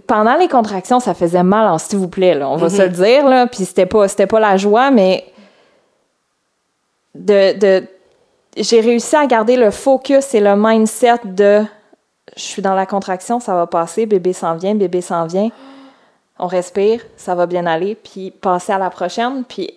Pendant 0.05 0.35
les 0.35 0.47
contractions, 0.47 0.99
ça 0.99 1.15
faisait 1.15 1.41
mal, 1.41 1.68
en 1.68 1.80
s'il 1.80 1.97
vous 1.97 2.07
plaît, 2.07 2.35
là, 2.35 2.47
on 2.47 2.57
va 2.57 2.69
se 2.69 2.84
le 2.84 2.89
dire, 2.89 3.27
là, 3.27 3.47
puis 3.47 3.65
c'était 3.65 3.88
pas, 3.88 4.07
c'était 4.07 4.27
pas 4.27 4.39
la 4.39 4.55
joie, 4.55 4.91
mais 4.91 5.26
de, 7.15 7.57
de, 7.57 7.84
j'ai 8.55 8.81
réussi 8.81 9.15
à 9.15 9.26
garder 9.26 9.57
le 9.57 9.72
focus 9.72 10.35
et 10.35 10.39
le 10.39 10.55
mindset 10.55 11.22
de 11.23 11.64
je 12.35 12.41
suis 12.41 12.61
dans 12.61 12.76
la 12.76 12.85
contraction, 12.85 13.39
ça 13.39 13.55
va 13.55 13.65
passer, 13.65 14.05
bébé 14.05 14.34
s'en 14.34 14.55
vient, 14.55 14.76
bébé 14.76 15.01
s'en 15.01 15.26
vient, 15.26 15.49
on 16.39 16.47
respire, 16.47 17.01
ça 17.18 17.34
va 17.34 17.45
bien 17.45 17.65
aller, 17.65 17.95
puis 17.95 18.31
passer 18.31 18.73
à 18.73 18.77
la 18.77 18.89
prochaine, 18.89 19.43
puis 19.47 19.73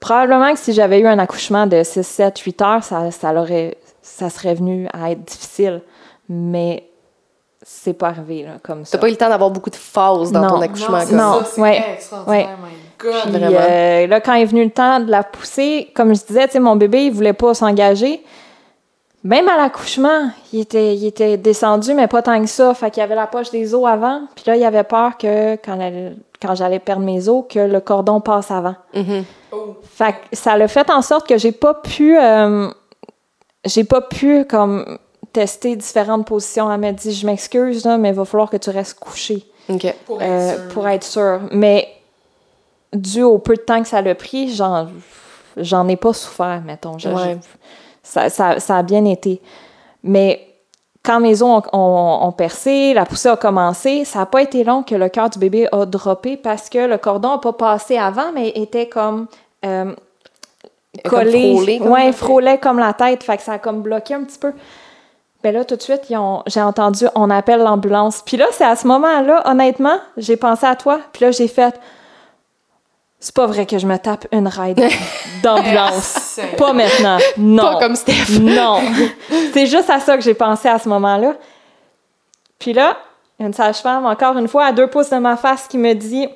probablement 0.00 0.52
que 0.52 0.58
si 0.58 0.72
j'avais 0.72 1.00
eu 1.00 1.06
un 1.06 1.18
accouchement 1.18 1.66
de 1.66 1.82
6, 1.82 2.02
7, 2.02 2.38
8 2.38 2.62
heures, 2.62 2.84
ça, 2.84 3.10
ça, 3.10 3.32
l'aurait, 3.32 3.76
ça 4.08 4.30
serait 4.30 4.54
venu 4.54 4.88
à 4.92 5.10
être 5.10 5.24
difficile, 5.24 5.82
mais 6.28 6.88
c'est 7.62 7.92
pas 7.94 8.08
arrivé 8.08 8.44
là, 8.44 8.52
comme 8.62 8.84
ça. 8.84 8.92
T'as 8.96 9.00
pas 9.00 9.08
eu 9.08 9.10
le 9.12 9.16
temps 9.16 9.28
d'avoir 9.28 9.50
beaucoup 9.50 9.70
de 9.70 9.74
phases 9.76 10.30
dans 10.30 10.40
Non. 10.42 10.48
ton 10.50 10.60
accouchement. 10.60 11.00
c'est 11.00 11.08
comme 11.08 11.16
Non. 11.16 11.38
ça, 11.40 11.44
c'est 11.46 11.60
ouais, 11.60 11.84
extraordinaire, 11.94 12.48
ouais. 12.62 12.68
my 12.70 12.76
God! 12.98 13.32
Puis, 13.34 13.42
euh, 13.56 14.06
là, 14.06 14.20
quand 14.20 14.34
est 14.34 14.44
venu 14.44 14.64
le 14.64 14.70
temps 14.70 15.00
de 15.00 15.10
la 15.10 15.24
pousser, 15.24 15.90
comme 15.94 16.14
je 16.14 16.24
disais, 16.24 16.46
tu 16.46 16.52
sais, 16.52 16.60
mon 16.60 16.76
bébé, 16.76 17.06
il 17.06 17.12
voulait 17.12 17.32
pas 17.32 17.52
s'engager. 17.54 18.22
Même 19.24 19.48
à 19.48 19.56
l'accouchement, 19.56 20.30
il 20.52 20.60
était, 20.60 20.94
il 20.94 21.04
était 21.04 21.36
descendu, 21.36 21.92
mais 21.94 22.06
pas 22.06 22.22
tant 22.22 22.40
que 22.40 22.46
ça. 22.46 22.72
Fait 22.74 22.92
qu'il 22.92 23.00
y 23.00 23.04
avait 23.04 23.16
la 23.16 23.26
poche 23.26 23.50
des 23.50 23.74
os 23.74 23.84
avant. 23.84 24.22
Puis 24.36 24.44
là, 24.46 24.54
il 24.54 24.64
avait 24.64 24.84
peur 24.84 25.18
que 25.18 25.54
quand, 25.56 25.80
elle- 25.80 26.16
quand 26.40 26.54
j'allais 26.54 26.78
perdre 26.78 27.02
mes 27.02 27.28
os, 27.28 27.44
que 27.48 27.58
le 27.58 27.80
cordon 27.80 28.20
passe 28.20 28.52
avant. 28.52 28.76
Mhm. 28.94 29.24
Oh. 29.50 29.76
Fait 29.82 30.12
que 30.12 30.36
ça 30.36 30.56
l'a 30.56 30.68
fait 30.68 30.88
en 30.90 31.02
sorte 31.02 31.26
que 31.26 31.36
j'ai 31.38 31.50
pas 31.52 31.74
pu... 31.74 32.16
euh, 32.16 32.68
j'ai 33.66 33.84
pas 33.84 34.00
pu, 34.00 34.44
comme, 34.46 34.98
tester 35.32 35.76
différentes 35.76 36.26
positions. 36.26 36.72
Elle 36.72 36.80
m'a 36.80 36.92
dit, 36.92 37.12
je 37.12 37.26
m'excuse, 37.26 37.84
là, 37.84 37.98
mais 37.98 38.08
il 38.10 38.14
va 38.14 38.24
falloir 38.24 38.48
que 38.50 38.56
tu 38.56 38.70
restes 38.70 38.98
couché. 38.98 39.44
OK. 39.68 39.94
Pour 40.06 40.22
être 40.22 40.30
Euh, 40.30 40.54
sûr. 40.54 40.68
pour 40.74 40.88
être 40.88 41.04
sûr. 41.04 41.40
Mais 41.52 41.88
dû 42.92 43.22
au 43.22 43.38
peu 43.38 43.54
de 43.54 43.60
temps 43.60 43.82
que 43.82 43.88
ça 43.88 44.00
l'a 44.00 44.14
pris, 44.14 44.54
j'en, 44.54 44.88
j'en 45.56 45.86
ai 45.88 45.96
pas 45.96 46.12
souffert, 46.12 46.62
mettons. 46.64 46.98
Je- 46.98 47.08
Ouais. 47.08 47.38
je- 47.42 47.48
ça, 48.02 48.30
ça- 48.30 48.60
ça 48.60 48.76
a 48.78 48.82
bien 48.82 49.04
été. 49.04 49.42
Mais 50.02 50.40
quand 51.04 51.20
mes 51.20 51.42
os 51.42 51.48
ont, 51.48 51.62
ont- 51.78 52.26
ont 52.28 52.32
percé, 52.32 52.94
la 52.94 53.04
poussée 53.04 53.28
a 53.28 53.36
commencé, 53.36 54.04
ça 54.04 54.20
n'a 54.20 54.26
pas 54.26 54.42
été 54.42 54.64
long 54.64 54.82
que 54.84 54.94
le 54.94 55.08
cœur 55.08 55.28
du 55.30 55.38
bébé 55.38 55.68
a 55.72 55.84
droppé 55.84 56.36
parce 56.36 56.68
que 56.70 56.78
le 56.86 56.96
cordon 56.98 57.30
n'a 57.32 57.38
pas 57.38 57.52
passé 57.52 57.98
avant, 57.98 58.32
mais 58.32 58.48
était 58.54 58.88
comme... 58.88 59.26
euh, 59.64 59.94
Comme 61.04 61.20
collé. 61.20 61.54
frôlé, 61.54 61.78
comme 61.78 61.90
ouais, 61.90 62.12
frôlait 62.12 62.58
comme 62.58 62.78
la 62.78 62.92
tête. 62.92 63.22
Fait 63.22 63.36
que 63.36 63.42
ça 63.42 63.54
a 63.54 63.58
comme 63.58 63.82
bloqué 63.82 64.14
un 64.14 64.24
petit 64.24 64.38
peu. 64.38 64.52
Ben 65.42 65.54
là, 65.54 65.64
tout 65.64 65.76
de 65.76 65.82
suite, 65.82 66.02
j'ai 66.46 66.60
entendu 66.60 67.06
on 67.14 67.30
appelle 67.30 67.60
l'ambulance. 67.60 68.22
Puis 68.24 68.36
là, 68.36 68.46
c'est 68.52 68.64
à 68.64 68.74
ce 68.74 68.86
moment-là, 68.86 69.42
honnêtement, 69.48 69.98
j'ai 70.16 70.36
pensé 70.36 70.66
à 70.66 70.74
toi. 70.74 71.00
Puis 71.12 71.24
là, 71.24 71.30
j'ai 71.30 71.48
fait 71.48 71.78
c'est 73.18 73.34
pas 73.34 73.46
vrai 73.46 73.66
que 73.66 73.78
je 73.78 73.86
me 73.86 73.96
tape 73.96 74.26
une 74.30 74.46
ride 74.46 74.80
d'ambulance. 75.42 76.38
Pas 76.58 76.72
maintenant. 76.72 77.18
Non. 77.38 77.62
Pas 77.62 77.78
comme 77.80 77.96
Steph. 77.96 78.38
Non. 78.40 78.80
c'est 79.52 79.66
juste 79.66 79.90
à 79.90 80.00
ça 80.00 80.16
que 80.16 80.22
j'ai 80.22 80.34
pensé 80.34 80.68
à 80.68 80.78
ce 80.78 80.88
moment-là. 80.88 81.34
Puis 82.58 82.72
là, 82.72 82.96
il 83.38 83.42
y 83.42 83.44
a 83.44 83.48
une 83.48 83.54
sage-femme, 83.54 84.06
encore 84.06 84.36
une 84.36 84.48
fois, 84.48 84.66
à 84.66 84.72
deux 84.72 84.86
pouces 84.86 85.10
de 85.10 85.16
ma 85.16 85.36
face, 85.36 85.66
qui 85.66 85.78
me 85.78 85.94
dit 85.94 86.28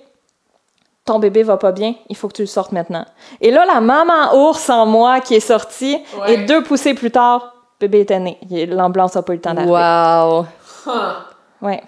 Ton 1.10 1.18
bébé 1.18 1.42
va 1.42 1.56
pas 1.56 1.72
bien, 1.72 1.94
il 2.08 2.14
faut 2.16 2.28
que 2.28 2.34
tu 2.34 2.42
le 2.42 2.46
sortes 2.46 2.70
maintenant. 2.70 3.04
Et 3.40 3.50
là, 3.50 3.64
la 3.66 3.80
maman 3.80 4.32
ours 4.32 4.70
en 4.70 4.86
moi 4.86 5.18
qui 5.20 5.34
est 5.34 5.40
sortie, 5.40 5.98
Ouais. 6.20 6.34
et 6.34 6.36
deux 6.44 6.62
poussées 6.62 6.94
plus 6.94 7.10
tard, 7.10 7.52
bébé 7.80 8.00
était 8.00 8.20
né. 8.20 8.38
L'ambulance 8.68 9.16
n'a 9.16 9.22
pas 9.22 9.32
eu 9.32 9.36
le 9.36 9.42
temps 9.42 9.54
d'arriver. 9.54 9.72
Wow. 9.72 10.46
Huh. 10.86 11.66
Ouais. 11.66 11.82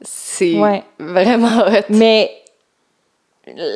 C'est 0.00 0.58
Ouais. 0.58 0.84
vraiment 0.98 1.66
hot. 1.66 1.84
Mais 1.90 2.30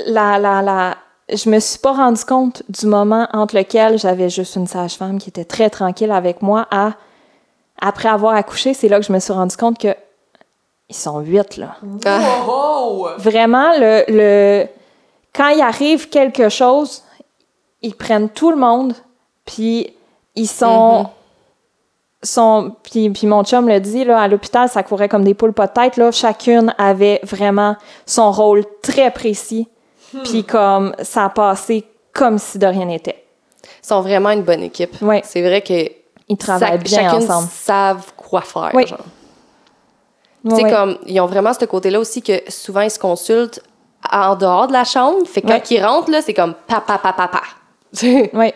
la, 0.07 0.39
la, 0.39 0.63
la, 0.63 0.95
je 1.31 1.51
me 1.51 1.59
suis 1.61 1.79
pas 1.79 1.93
rendu 1.93 2.25
compte 2.25 2.63
du 2.71 2.87
moment 2.87 3.29
entre 3.35 3.57
lequel 3.57 3.99
j'avais 3.99 4.31
juste 4.31 4.57
une 4.57 4.67
sage-femme 4.67 5.19
qui 5.19 5.29
était 5.29 5.45
très 5.45 5.69
tranquille 5.69 6.11
avec 6.11 6.41
moi 6.41 6.67
à 6.71 6.93
après 7.83 8.09
avoir 8.09 8.35
accouché, 8.35 8.73
c'est 8.75 8.89
là 8.89 8.99
que 8.99 9.05
je 9.07 9.13
me 9.13 9.19
suis 9.21 9.33
rendu 9.33 9.57
compte 9.57 9.79
que 9.79 9.95
ils 10.91 10.97
sont 10.97 11.21
huit 11.21 11.57
là. 11.57 11.77
Wow! 12.47 13.11
Vraiment 13.17 13.73
le, 13.79 14.05
le 14.09 14.67
quand 15.35 15.49
il 15.49 15.61
arrive 15.63 16.09
quelque 16.09 16.49
chose, 16.49 17.03
ils 17.81 17.95
prennent 17.95 18.29
tout 18.29 18.51
le 18.51 18.57
monde 18.57 18.93
puis 19.47 19.95
ils 20.35 20.49
sont 20.49 21.09
sont 22.23 22.75
puis, 22.83 23.09
puis 23.09 23.27
mon 23.27 23.45
chum 23.45 23.67
le 23.67 23.81
dit 23.81 24.05
là 24.05 24.21
à 24.21 24.29
l'hôpital 24.29 24.69
ça 24.69 24.83
courait 24.83 25.09
comme 25.09 25.25
des 25.25 25.33
poules 25.33 25.55
pas 25.55 25.69
de 25.69 25.73
tête 25.73 25.97
là 25.97 26.11
chacune 26.13 26.75
avait 26.77 27.19
vraiment 27.23 27.77
son 28.05 28.31
rôle 28.31 28.63
très 28.83 29.11
précis 29.11 29.69
puis 30.25 30.45
comme 30.45 30.95
ça 31.03 31.25
a 31.25 31.29
passé 31.31 31.87
comme 32.13 32.39
si 32.39 32.59
de 32.59 32.67
rien 32.67 32.85
n'était 32.85 33.25
Ils 33.83 33.87
sont 33.87 34.03
vraiment 34.03 34.31
une 34.31 34.43
bonne 34.43 34.65
équipe. 34.65 35.01
Ouais. 35.01 35.23
C'est 35.25 35.41
vrai 35.41 35.63
que 35.63 35.91
ils 36.29 36.37
travaillent 36.37 36.79
bien 36.79 37.11
chacune 37.11 37.31
ensemble 37.31 37.49
savent 37.51 38.13
quoi 38.17 38.43
faire. 38.43 38.71
Oui. 38.75 38.87
genre. 38.87 38.99
Ouais, 40.45 40.51
Tu 40.51 40.57
sais, 40.57 40.65
ouais. 40.65 40.71
comme, 40.71 40.99
ils 41.07 41.21
ont 41.21 41.27
vraiment 41.27 41.53
ce 41.53 41.65
côté-là 41.65 42.01
aussi 42.01 42.23
que 42.23 42.33
souvent, 42.49 42.81
ils 42.81 42.91
se 42.91 42.99
consultent 42.99 43.61
en 44.11 44.35
dehors 44.37 44.67
de 44.69 44.73
la 44.73 44.85
chambre. 44.85 45.27
Fait 45.27 45.43
que 45.43 45.47
quand 45.49 45.53
Ouais. 45.55 45.63
ils 45.71 45.85
rentrent, 45.85 46.11
là, 46.11 46.23
c'est 46.23 46.33
comme 46.35 46.55
papa, 46.67 46.99
papa, 46.99 47.29
papa. 47.29 47.43
Oui. 48.33 48.53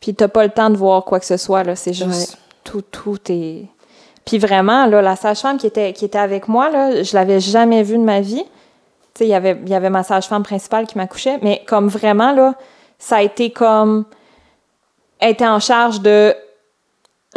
Puis 0.00 0.14
t'as 0.14 0.28
pas 0.28 0.44
le 0.44 0.50
temps 0.50 0.68
de 0.70 0.76
voir 0.76 1.04
quoi 1.04 1.18
que 1.18 1.26
ce 1.26 1.36
soit, 1.38 1.62
là. 1.64 1.74
C'est 1.74 1.94
juste 1.94 2.36
tout, 2.64 2.82
tout 2.82 3.18
est. 3.30 3.66
Puis 4.26 4.38
vraiment, 4.38 4.86
là, 4.86 5.00
la 5.02 5.16
sage-femme 5.16 5.56
qui 5.56 5.66
était, 5.66 5.92
qui 5.92 6.04
était 6.04 6.18
avec 6.18 6.48
moi, 6.48 6.68
là, 6.68 7.02
je 7.02 7.14
l'avais 7.14 7.40
jamais 7.40 7.82
vue 7.82 7.96
de 7.96 8.02
ma 8.02 8.20
vie. 8.20 8.42
Tu 9.14 9.20
sais, 9.20 9.24
il 9.24 9.30
y 9.30 9.34
avait- 9.34 9.58
y 9.66 9.74
avait 9.74 9.88
ma 9.88 10.02
sage-femme 10.02 10.42
principale 10.42 10.86
qui 10.86 10.98
m'accouchait, 10.98 11.38
mais 11.42 11.62
comme 11.66 11.88
vraiment, 11.88 12.32
là, 12.32 12.54
ça 12.98 13.16
a 13.16 13.22
été 13.22 13.50
comme. 13.50 14.04
Elle 15.18 15.30
était 15.30 15.46
en 15.46 15.60
charge 15.60 16.00
de 16.02 16.34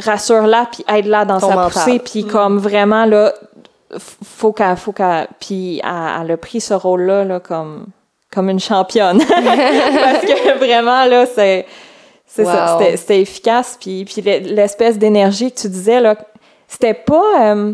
rassure-la, 0.03 0.67
puis 0.71 0.83
aide-la 0.87 1.25
dans 1.25 1.39
Ton 1.39 1.49
sa 1.49 1.55
mental. 1.55 1.71
poussée, 1.71 1.99
puis 1.99 2.25
comme 2.25 2.57
vraiment, 2.57 3.05
là, 3.05 3.33
faut 3.97 4.51
qu'elle. 4.53 4.77
Faut 4.77 4.91
qu'elle 4.91 5.27
puis 5.39 5.81
elle, 5.83 6.21
elle 6.25 6.31
a 6.31 6.37
pris 6.37 6.61
ce 6.61 6.73
rôle-là, 6.73 7.23
là, 7.25 7.39
comme, 7.39 7.87
comme 8.33 8.49
une 8.49 8.59
championne. 8.59 9.17
Parce 9.27 10.21
que 10.25 10.57
vraiment, 10.65 11.05
là, 11.05 11.25
c'est. 11.25 11.65
C'est 12.31 12.43
Wow. 12.45 12.51
c'était- 12.77 12.97
c'était 12.97 13.21
efficace. 13.21 13.75
Puis, 13.81 14.05
puis 14.05 14.21
l'e- 14.21 14.53
l'espèce 14.53 14.99
d'énergie 14.99 15.51
que 15.51 15.59
tu 15.61 15.67
disais, 15.69 15.99
là, 15.99 16.15
c'était 16.67 16.93
pas. 16.93 17.23
euh, 17.41 17.73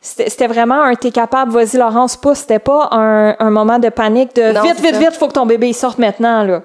c'était 0.00 0.28
c'était 0.28 0.46
vraiment 0.46 0.82
un 0.82 0.94
t'es 0.94 1.10
capable, 1.10 1.52
vas-y 1.52 1.78
Laurence, 1.78 2.16
pousse. 2.18 2.40
C'était 2.40 2.58
pas 2.58 2.88
un, 2.92 3.34
un 3.38 3.50
moment 3.50 3.78
de 3.78 3.88
panique 3.88 4.36
de 4.36 4.52
Non, 4.52 4.60
vite, 4.62 4.78
vite, 4.80 4.94
ça. 4.94 4.98
vite, 5.00 5.12
faut 5.14 5.26
que 5.26 5.32
ton 5.32 5.46
bébé 5.46 5.68
il 5.70 5.74
sorte 5.74 5.98
maintenant. 5.98 6.42
là. 6.44 6.60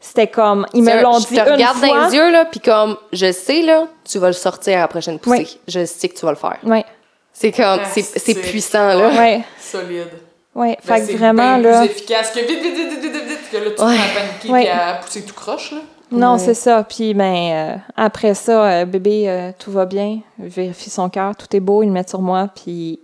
C'était 0.00 0.28
comme, 0.28 0.64
ils 0.74 0.84
C'est 0.84 0.96
me 0.96 1.02
l'ont 1.02 1.18
je 1.18 1.26
dit 1.28 1.34
te 1.34 1.40
une 1.40 1.52
regarde 1.52 1.76
fois. 1.78 1.88
dans 1.88 2.06
les 2.08 2.14
yeux, 2.14 2.30
là, 2.30 2.44
puis 2.44 2.60
comme, 2.60 2.96
je 3.12 3.32
sais, 3.32 3.62
là, 3.62 3.86
tu 4.04 4.18
vas 4.18 4.28
le 4.28 4.32
sortir 4.32 4.78
à 4.78 4.82
la 4.82 4.88
prochaine 4.88 5.18
poussée. 5.18 5.38
Oui. 5.38 5.60
Je 5.66 5.84
sais 5.84 6.08
que 6.08 6.14
tu 6.16 6.24
vas 6.24 6.30
le 6.32 6.36
faire. 6.36 6.58
Ouais. 6.62 6.84
C'est 7.32 7.50
comme, 7.52 7.80
Ah, 7.82 7.84
c'est 7.92 8.02
c'est 8.02 8.18
c'est- 8.20 8.34
puissant, 8.40 8.86
là. 8.94 9.08
Ouais, 9.10 9.42
Solide. 9.60 10.06
ouais. 10.54 10.76
Ben, 10.86 10.94
Fait 10.94 11.00
que 11.00 11.06
c'est 11.08 11.16
vraiment, 11.16 11.58
bien 11.58 11.70
là. 11.70 11.80
plus 11.80 11.90
efficace 11.90 12.30
que 12.30 12.40
vite, 12.40 12.60
vite, 12.62 12.74
vite, 12.76 13.00
vite, 13.00 13.12
vite, 13.12 13.24
vite, 13.28 13.50
que 13.50 13.56
là, 13.56 13.70
tu 13.70 13.76
te 13.76 13.82
Ouais. 13.82 13.96
paniquer 14.14 14.48
Ouais. 14.52 14.64
et 14.66 14.70
à 14.70 14.94
pousser 15.04 15.22
tout 15.24 15.34
croche, 15.34 15.72
là. 15.72 15.78
Non, 16.10 16.32
Ouais. 16.34 16.38
c'est 16.38 16.54
ça. 16.54 16.84
Puis, 16.84 17.12
ben, 17.12 17.34
euh, 17.52 17.76
après 17.96 18.34
ça, 18.34 18.64
euh, 18.64 18.84
bébé, 18.86 19.28
euh, 19.28 19.50
tout 19.58 19.70
va 19.70 19.84
bien. 19.84 20.20
Il 20.38 20.48
vérifie 20.48 20.90
son 20.90 21.08
cœur, 21.10 21.36
tout 21.36 21.54
est 21.54 21.60
beau, 21.60 21.82
il 21.82 21.86
le 21.86 21.92
met 21.92 22.06
sur 22.08 22.22
moi, 22.22 22.48
puis 22.54 22.98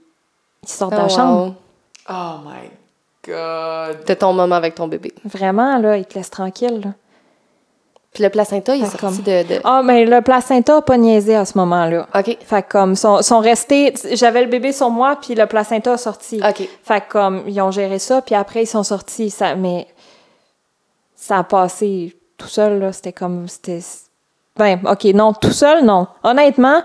il 0.63 0.69
sort 0.69 0.91
de 0.91 0.97
la 0.97 1.05
Oh, 1.07 1.09
chambre. 1.09 1.45
wow. 1.47 1.55
Oh 2.09 2.35
my 2.45 2.71
god. 3.27 4.05
De 4.07 4.15
ton 4.15 4.33
moment 4.33 4.55
avec 4.57 4.75
ton 4.75 4.89
bébé. 4.89 5.13
Vraiment, 5.25 5.79
là, 5.79 5.97
il 5.97 6.05
te 6.07 6.15
laisse 6.15 6.31
tranquille. 6.31 6.81
là. 6.85 6.91
Puis 8.13 8.23
le 8.23 8.31
placenta, 8.31 8.77
il 8.77 8.83
est 8.85 8.87
sorti 8.87 8.99
comme- 9.01 9.17
de... 9.23 9.43
de- 9.55 9.61
Ah, 9.65 9.83
mais 9.85 10.05
le 10.05 10.21
placenta 10.21 10.77
a 10.77 10.83
pas 10.83 10.97
niaisé 10.97 11.35
à 11.35 11.45
ce 11.45 11.59
moment-là. 11.59 12.07
OK. 12.15 12.39
Fait 12.47 12.63
que 12.63 12.69
comme, 12.71 12.95
sont, 12.95 13.23
sont 13.23 13.41
restés... 13.41 13.93
J'avais 14.13 14.43
le 14.43 14.49
bébé 14.49 14.71
sur 14.73 14.89
moi, 14.89 15.19
puis 15.21 15.35
le 15.35 15.47
placenta 15.47 15.95
a 15.95 15.97
sorti. 15.99 16.41
OK. 16.49 16.69
Fait 16.85 17.01
que 17.01 17.09
comme, 17.11 17.43
ils 17.49 17.61
ont 17.61 17.73
géré 17.73 17.99
ça, 17.99 18.23
puis 18.23 18.37
après, 18.37 18.63
ils 18.63 18.67
sont 18.69 18.85
sortis. 18.85 19.31
Ça, 19.31 19.57
mais 19.57 19.89
ça 21.17 21.39
a 21.39 21.43
passé 21.43 22.17
tout 22.39 22.47
seul, 22.47 22.79
là. 22.79 22.93
C'était 22.93 23.13
comme... 23.13 23.49
C'était... 23.49 23.81
Ben, 24.57 24.79
OK, 24.89 25.05
non, 25.07 25.33
tout 25.33 25.51
seul, 25.51 25.85
non. 25.85 26.07
Honnêtement, 26.23 26.83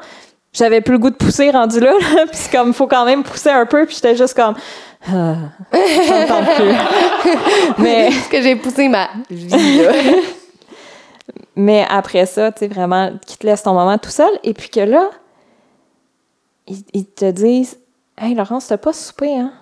j'avais 0.52 0.82
plus 0.82 0.94
le 0.94 0.99
goût 0.99 1.10
de 1.11 1.16
pousser 1.16 1.52
rendu 1.52 1.80
là, 1.80 1.91
là 2.16 2.26
puis 2.26 2.38
c'est 2.38 2.52
comme, 2.52 2.74
faut 2.74 2.88
quand 2.88 3.06
même 3.06 3.22
pousser 3.22 3.52
un 3.52 3.68
peu, 3.68 3.86
puis 3.86 3.94
j'étais 3.95 4.16
juste 4.16 4.34
comme... 4.34 4.56
Ah, 5.07 5.35
j'entends 5.71 6.43
plus. 6.43 6.76
mais, 7.80 8.09
que 8.30 8.41
j'ai 8.41 8.55
poussé 8.55 8.88
ma 8.89 9.09
vie, 9.30 9.81
là? 9.81 9.91
mais 11.55 11.85
après 11.89 12.26
ça, 12.26 12.51
tu 12.51 12.59
sais, 12.59 12.67
vraiment, 12.67 13.11
qu'ils 13.26 13.38
te 13.38 13.45
laissent 13.47 13.63
ton 13.63 13.73
moment 13.73 13.97
tout 13.97 14.09
seul, 14.09 14.30
et 14.43 14.53
puis 14.53 14.69
que 14.69 14.81
là, 14.81 15.09
ils, 16.67 16.84
ils 16.93 17.05
te 17.05 17.31
disent 17.31 17.80
«Hey, 18.17 18.35
Laurence, 18.35 18.67
t'as 18.67 18.77
pas 18.77 18.93
soupé, 18.93 19.38
hein? 19.38 19.53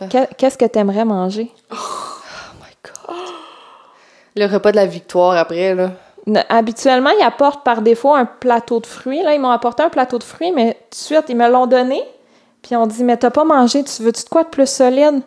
Ah. 0.00 0.06
Que- 0.08 0.34
Qu'est-ce 0.34 0.58
que 0.58 0.64
t'aimerais 0.64 1.04
manger?» 1.04 1.50
Oh 1.70 1.76
my 2.60 2.74
God. 2.84 3.16
Le 4.36 4.46
repas 4.46 4.72
de 4.72 4.76
la 4.76 4.86
victoire 4.86 5.36
après, 5.36 5.74
là. 5.74 5.92
Habituellement, 6.48 7.10
ils 7.18 7.24
apportent 7.24 7.64
par 7.64 7.82
défaut 7.82 8.14
un 8.14 8.24
plateau 8.26 8.78
de 8.80 8.86
fruits. 8.86 9.22
Là, 9.22 9.34
ils 9.34 9.40
m'ont 9.40 9.50
apporté 9.50 9.82
un 9.82 9.88
plateau 9.88 10.18
de 10.18 10.24
fruits, 10.24 10.52
mais 10.52 10.74
tout 10.74 10.90
de 10.90 10.94
suite, 10.96 11.24
ils 11.28 11.36
me 11.36 11.48
l'ont 11.50 11.66
donné. 11.66 12.00
Puis 12.62 12.76
on 12.76 12.86
dit, 12.86 13.02
mais 13.04 13.16
t'as 13.16 13.30
pas 13.30 13.44
mangé, 13.44 13.82
tu 13.84 14.02
veux-tu 14.02 14.24
de 14.24 14.28
quoi 14.28 14.44
de 14.44 14.48
plus 14.48 14.68
solide? 14.68 15.20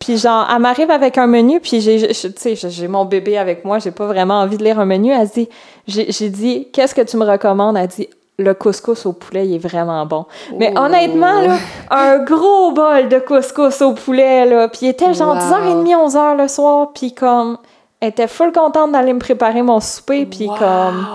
Puis 0.00 0.18
genre, 0.18 0.46
elle 0.54 0.60
m'arrive 0.60 0.90
avec 0.90 1.16
un 1.16 1.26
menu, 1.26 1.60
puis 1.60 1.80
j'ai, 1.80 1.98
je- 1.98 2.28
tu 2.28 2.32
sais, 2.36 2.54
j'ai 2.56 2.88
mon 2.88 3.04
bébé 3.06 3.38
avec 3.38 3.64
moi, 3.64 3.78
j'ai 3.78 3.90
pas 3.92 4.06
vraiment 4.06 4.40
envie 4.40 4.58
de 4.58 4.64
lire 4.64 4.78
un 4.78 4.84
menu. 4.84 5.10
Elle 5.12 5.28
dit, 5.28 5.48
j'ai 5.86 6.28
dit, 6.28 6.68
qu'est-ce 6.72 6.94
que 6.94 7.00
tu 7.00 7.16
me 7.16 7.24
recommandes? 7.24 7.76
Elle 7.78 7.86
dit, 7.88 8.08
le 8.36 8.52
couscous 8.52 9.06
au 9.06 9.12
poulet, 9.12 9.46
il 9.46 9.54
est 9.54 9.58
vraiment 9.58 10.04
bon. 10.04 10.26
Mais 10.58 10.74
Oh. 10.76 10.80
honnêtement, 10.80 11.40
là, 11.40 11.56
un 11.90 12.18
gros 12.18 12.72
bol 12.72 13.08
de 13.08 13.20
couscous 13.20 13.80
au 13.80 13.92
poulet, 13.94 14.44
là, 14.44 14.68
puis 14.68 14.80
il 14.82 14.88
était 14.88 15.14
genre 15.14 15.34
Wow. 15.36 15.40
10h30, 15.40 15.94
11h 15.94 16.36
le 16.36 16.48
soir, 16.48 16.88
puis 16.92 17.14
comme, 17.14 17.56
elle 18.00 18.08
était 18.08 18.26
full 18.26 18.52
contente 18.52 18.90
d'aller 18.92 19.12
me 19.14 19.20
préparer 19.20 19.62
mon 19.62 19.78
souper, 19.80 20.26
puis 20.26 20.48
Wow. 20.48 20.56
comme, 20.58 21.06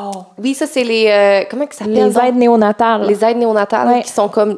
Oui, 0.41 0.53
ça, 0.55 0.65
c'est 0.65 0.85
les... 0.85 1.07
euh, 1.09 1.45
comment 1.51 1.65
que 1.67 1.75
ça 1.75 1.79
s'appelle? 1.85 1.93
les 2.07 2.17
aides 2.17 2.37
néonatales. 2.37 3.05
Les 3.05 3.23
aides 3.23 3.37
néonatales 3.37 3.87
Ouais. 3.89 4.01
qui 4.01 4.09
sont 4.11 4.29
comme... 4.29 4.57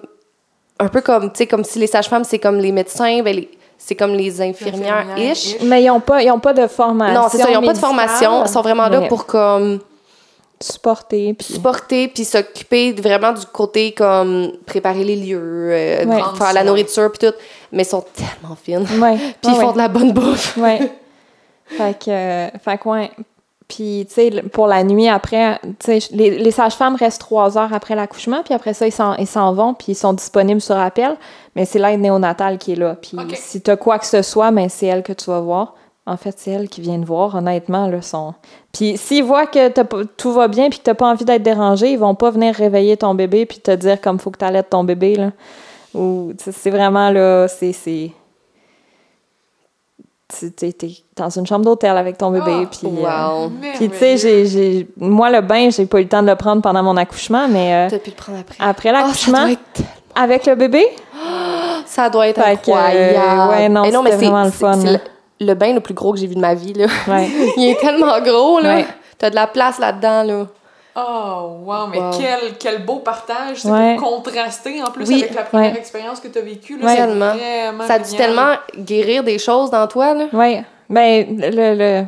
Un 0.82 0.88
peu 0.88 1.02
comme, 1.02 1.32
tu 1.32 1.38
sais, 1.40 1.48
comme 1.48 1.64
si 1.64 1.78
les 1.80 1.88
sages-femmes, 1.88 2.24
c'est 2.24 2.40
comme 2.40 2.58
les 2.58 2.72
médecins, 2.72 3.22
ben 3.24 3.36
les- 3.36 3.50
c'est 3.78 3.96
comme 3.96 4.14
les 4.14 4.42
infirmières-ish. 4.42 5.58
Mais 5.64 5.84
ils 5.84 5.88
n'ont 5.88 6.00
pas, 6.00 6.22
ils 6.24 6.32
ont 6.32 6.40
pas 6.40 6.54
de 6.54 6.68
formation. 6.68 7.22
Non, 7.22 7.28
c'est 7.32 7.38
ça, 7.38 7.50
ils 7.50 7.54
n'ont 7.54 7.66
pas 7.66 7.74
de 7.74 7.78
formation. 7.78 8.44
Ils 8.46 8.50
sont 8.50 8.62
vraiment 8.62 8.88
là 8.90 9.00
mais 9.02 9.08
pour, 9.08 9.26
comme... 9.26 9.80
supporter. 10.60 11.34
Puis... 11.34 11.54
supporter 11.54 12.08
puis 12.08 12.24
s'occuper 12.26 12.94
vraiment 12.94 13.32
du 13.32 13.46
côté 13.48 13.92
comme 13.94 14.52
préparer 14.66 15.04
les 15.04 15.16
lieux, 15.16 15.40
euh, 15.72 16.06
Ouais. 16.06 16.22
faire 16.38 16.54
la 16.54 16.64
nourriture 16.64 17.12
puis 17.12 17.28
tout, 17.28 17.36
mais 17.72 17.84
ils 17.84 17.88
sont 17.88 18.04
tellement 18.14 18.56
fines. 18.56 18.86
Ouais, 19.02 19.18
Puis 19.42 19.52
ils 19.52 19.54
ouais, 19.54 19.60
font 19.60 19.72
de 19.72 19.78
la 19.80 19.88
bonne 19.88 20.12
bouffe. 20.12 20.58
Ouais. 20.58 20.92
fait 21.66 21.98
que, 22.06 22.10
euh, 22.12 22.48
fait 22.64 22.78
que, 22.78 22.90
ouais. 22.90 23.12
Puis, 23.74 24.06
tu 24.10 24.16
sais, 24.16 24.30
le- 24.30 24.50
pour 24.50 24.68
la 24.68 24.84
nuit 24.84 25.08
après, 25.08 25.58
tu 25.80 26.00
sais, 26.00 26.00
les, 26.12 26.32
les 26.38 26.52
sages-femmes 26.52 26.98
restent 26.98 27.22
trois 27.22 27.58
heures 27.58 27.74
après 27.74 27.96
l'accouchement, 27.96 28.42
puis 28.44 28.54
après 28.54 28.74
ça, 28.74 28.86
ils 28.86 28.92
s'en, 28.92 29.16
ils 29.16 29.26
s'en 29.28 29.54
vont, 29.54 29.74
puis 29.74 29.94
ils 29.94 29.96
sont 29.96 30.12
disponibles 30.12 30.60
sur 30.60 30.78
appel, 30.78 31.16
mais 31.56 31.64
c'est 31.64 31.80
l'aide 31.80 32.02
néonatale 32.02 32.58
qui 32.58 32.74
est 32.74 32.76
là. 32.76 32.96
Puis, 33.02 33.18
Ok. 33.18 33.32
si 33.36 33.62
t'as 33.62 33.78
quoi 33.78 33.98
que 33.98 34.06
ce 34.06 34.22
soit, 34.24 34.52
mais 34.52 34.68
c'est 34.68 34.88
elle 34.88 35.04
que 35.04 35.14
tu 35.14 35.30
vas 35.30 35.40
voir. 35.40 35.76
En 36.06 36.18
fait, 36.18 36.36
c'est 36.38 36.52
elle 36.52 36.68
qui 36.68 36.82
vient 36.82 37.00
te 37.00 37.06
voir, 37.06 37.34
honnêtement, 37.36 37.88
là, 37.88 38.02
son... 38.02 38.34
Puis, 38.74 38.98
s'ils 38.98 39.24
voient 39.24 39.46
que 39.46 39.70
t'as 39.70 39.86
pas- 39.86 40.04
tout 40.18 40.34
va 40.34 40.50
bien, 40.50 40.70
puis 40.70 40.80
que 40.80 40.84
t'as 40.84 40.94
pas 40.94 41.08
envie 41.10 41.24
d'être 41.24 41.44
dérangé, 41.44 41.92
ils 41.94 42.00
vont 42.00 42.16
pas 42.16 42.30
venir 42.32 42.54
réveiller 42.54 42.98
ton 42.98 43.14
bébé, 43.16 43.46
puis 43.46 43.60
te 43.60 43.72
dire 43.72 44.02
comme 44.02 44.20
faut 44.20 44.32
que 44.32 44.40
t'allaites 44.40 44.70
ton 44.70 44.84
bébé, 44.84 45.16
là. 45.16 45.32
Ou, 45.94 46.34
c'est 46.38 46.72
vraiment, 46.72 47.10
là, 47.10 47.48
c'est... 47.48 47.72
c'est... 47.72 48.12
tu- 50.38 50.52
T'es 50.52 50.72
t'es 50.72 50.90
dans 51.16 51.30
une 51.30 51.46
chambre 51.46 51.66
d'hôtel 51.66 51.96
avec 51.98 52.18
ton 52.18 52.32
bébé, 52.32 52.64
Ah, 52.64 52.68
puis... 52.72 52.88
euh, 52.88 53.48
puis 53.76 53.90
tu 53.90 53.98
sais, 53.98 54.18
j'ai, 54.18 54.46
j'ai, 54.46 54.88
moi, 54.98 55.30
le 55.30 55.42
bain, 55.42 55.70
j'ai 55.70 55.86
pas 55.86 56.00
eu 56.00 56.04
le 56.04 56.10
temps 56.10 56.22
de 56.24 56.28
le 56.28 56.36
prendre 56.36 56.62
pendant 56.62 56.82
mon 56.84 56.96
accouchement, 56.98 57.48
mais 57.50 57.74
euh, 57.74 57.88
T'as 57.90 58.00
pu 58.00 58.10
le 58.12 58.16
prendre 58.16 58.40
après. 58.40 58.56
après 58.60 58.90
Ah, 58.90 58.92
l'accouchement, 58.94 59.46
être, 59.48 59.82
avec 60.16 60.46
le 60.46 60.56
bébé, 60.56 60.86
ça 61.86 62.10
doit 62.10 62.28
être 62.28 62.42
Fait 62.42 62.56
que, 62.56 62.72
incroyable. 62.72 62.98
euh, 62.98 63.50
ouais, 63.50 63.70
non, 63.70 63.84
c'était 63.86 64.02
mais 64.04 64.10
c'est- 64.12 64.16
vraiment 64.18 64.44
le 64.44 64.52
fun, 64.52 64.74
c'est 64.80 64.92
là. 64.92 65.00
le, 65.40 65.46
le 65.48 65.54
bain 65.54 65.74
le 65.74 65.80
plus 65.80 65.94
gros 65.94 66.14
que 66.14 66.20
j'ai 66.20 66.28
vu 66.28 66.36
de 66.36 66.40
ma 66.42 66.54
vie, 66.54 66.74
là. 66.74 66.86
ouais. 67.08 67.30
Il 67.58 67.70
est 67.70 67.80
tellement 67.80 68.20
gros, 68.22 68.60
là. 68.60 68.76
Ouais. 68.76 68.86
T'as 69.18 69.30
de 69.30 69.36
la 69.36 69.48
place 69.48 69.78
là-dedans, 69.80 70.24
là. 70.24 70.48
Oh, 70.96 71.60
wow, 71.66 71.88
mais 71.90 72.00
Wow. 72.00 72.12
Quel, 72.18 72.58
quel 72.60 72.86
beau 72.86 73.00
partage, 73.00 73.62
c'est 73.62 73.72
Ouais. 73.72 73.96
pour 73.96 74.22
contraster 74.24 74.84
en 74.84 74.92
plus 74.92 75.08
Oui. 75.08 75.24
avec 75.24 75.34
la 75.34 75.44
première 75.44 75.72
Ouais. 75.72 75.78
expérience 75.80 76.20
que 76.20 76.28
tu 76.28 76.38
as 76.38 76.42
vécue. 76.42 76.78
Là, 76.78 76.86
Ouais. 76.86 76.92
c'est 76.96 76.98
Tellement. 77.08 77.34
vraiment 77.34 77.88
Ça 77.88 77.94
a 77.94 78.00
dû 78.00 78.16
tellement 78.18 78.54
guérir 78.78 79.24
des 79.24 79.40
choses 79.40 79.70
dans 79.72 79.88
toi, 79.88 80.14
là. 80.14 80.26
Ouais. 80.34 80.66
Ben, 80.90 81.38
le, 81.40 81.76
le- 81.76 82.06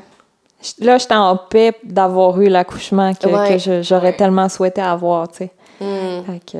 là, 0.85 0.97
j'étais 0.97 1.15
en 1.15 1.37
paix 1.37 1.73
d'avoir 1.83 2.39
eu 2.41 2.49
l'accouchement 2.49 3.13
que, 3.13 3.27
Ouais. 3.27 3.49
que 3.49 3.57
je- 3.57 3.81
j'aurais 3.81 4.07
Ouais. 4.07 4.15
tellement 4.17 4.49
souhaité 4.49 4.81
avoir, 4.81 5.29
tu 5.29 5.37
sais. 5.37 5.51
Hmm. 5.79 6.23
Fait 6.25 6.41
que, 6.51 6.57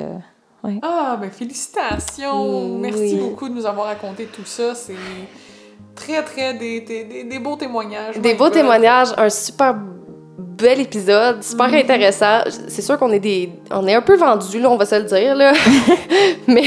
Ah, 0.82 1.18
ben 1.20 1.30
félicitations! 1.30 2.62
Mm, 2.70 2.80
Merci 2.80 3.00
oui. 3.00 3.20
beaucoup 3.20 3.50
de 3.50 3.54
nous 3.54 3.66
avoir 3.66 3.88
raconté 3.88 4.26
tout 4.26 4.46
ça. 4.46 4.74
C'est 4.76 4.96
très, 5.94 6.24
très 6.24 6.54
des, 6.54 6.80
des, 6.80 7.04
des- 7.04 7.24
des 7.26 7.40
beaux 7.40 7.58
témoignages. 7.58 8.18
Des 8.18 8.34
beaux 8.34 8.50
témoignages, 8.50 9.10
un 9.18 9.30
super 9.30 9.76
bel 10.38 10.80
épisode, 10.82 11.44
super 11.44 11.68
Mhm. 11.70 11.76
intéressant. 11.76 12.40
C'est 12.68 12.82
sûr 12.82 12.98
qu'on 12.98 13.12
est 13.12 13.20
des 13.20 13.52
on 13.72 13.86
est 13.88 13.94
un 13.94 14.02
peu 14.02 14.16
vendus 14.18 14.60
là, 14.60 14.70
on 14.70 14.78
va 14.78 14.86
se 14.86 14.96
le 14.96 15.04
dire 15.04 15.36
là. 15.36 15.54
Mais 16.48 16.64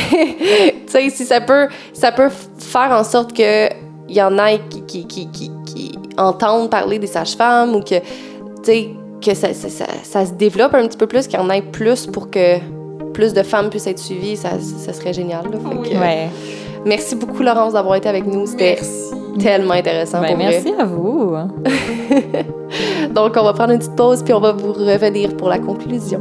tu 0.86 0.92
sais 0.92 1.10
si 1.10 1.24
ça 1.24 1.40
peut 1.40 1.68
ça 1.92 2.12
peut 2.12 2.28
faire 2.58 2.90
en 2.92 3.04
sorte 3.04 3.32
que 3.32 3.68
il 4.08 4.14
y 4.16 4.22
en 4.22 4.38
ait 4.38 4.60
qui 4.70 4.82
qui, 4.86 5.06
qui, 5.06 5.30
qui, 5.30 5.50
qui 5.66 5.98
entendent 6.16 6.70
parler 6.70 6.98
des 6.98 7.08
sages-femmes 7.08 7.74
ou 7.74 7.80
que 7.80 7.96
tu 7.98 8.02
sais 8.64 8.88
que 9.24 9.34
ça, 9.34 9.52
ça, 9.52 9.68
ça, 9.68 9.86
ça 10.04 10.26
se 10.26 10.32
développe 10.32 10.74
un 10.74 10.86
petit 10.86 10.96
peu 10.98 11.06
plus, 11.06 11.26
qu'il 11.26 11.38
y 11.38 11.42
en 11.42 11.50
ait 11.50 11.62
plus 11.62 12.06
pour 12.06 12.30
que 12.30 12.58
plus 13.14 13.32
de 13.32 13.42
femmes 13.42 13.70
puissent 13.70 13.86
être 13.88 13.98
suivies, 13.98 14.36
ça, 14.36 14.50
ça 14.60 14.92
serait 14.92 15.12
génial. 15.14 15.42
là. 15.50 15.58
Fait 15.58 15.76
Oui. 15.76 15.90
que, 15.90 15.96
ouais. 15.96 16.28
Merci 16.84 17.16
beaucoup 17.16 17.42
Laurence 17.42 17.72
d'avoir 17.72 17.96
été 17.96 18.08
avec 18.08 18.26
nous, 18.26 18.46
c'était 18.46 18.76
Merci. 18.80 19.10
Tellement 19.38 19.74
intéressant 19.74 20.20
Ben, 20.20 20.28
pour 20.28 20.36
vrai. 20.36 20.48
merci 20.62 20.72
à 20.78 20.84
vous. 20.84 21.34
Donc, 23.14 23.34
on 23.36 23.42
va 23.44 23.52
prendre 23.52 23.72
une 23.72 23.78
petite 23.78 23.96
pause, 23.96 24.22
puis 24.22 24.32
on 24.34 24.40
va 24.40 24.52
vous 24.52 24.72
revenir 24.72 25.36
pour 25.36 25.48
la 25.48 25.58
conclusion. 25.58 26.20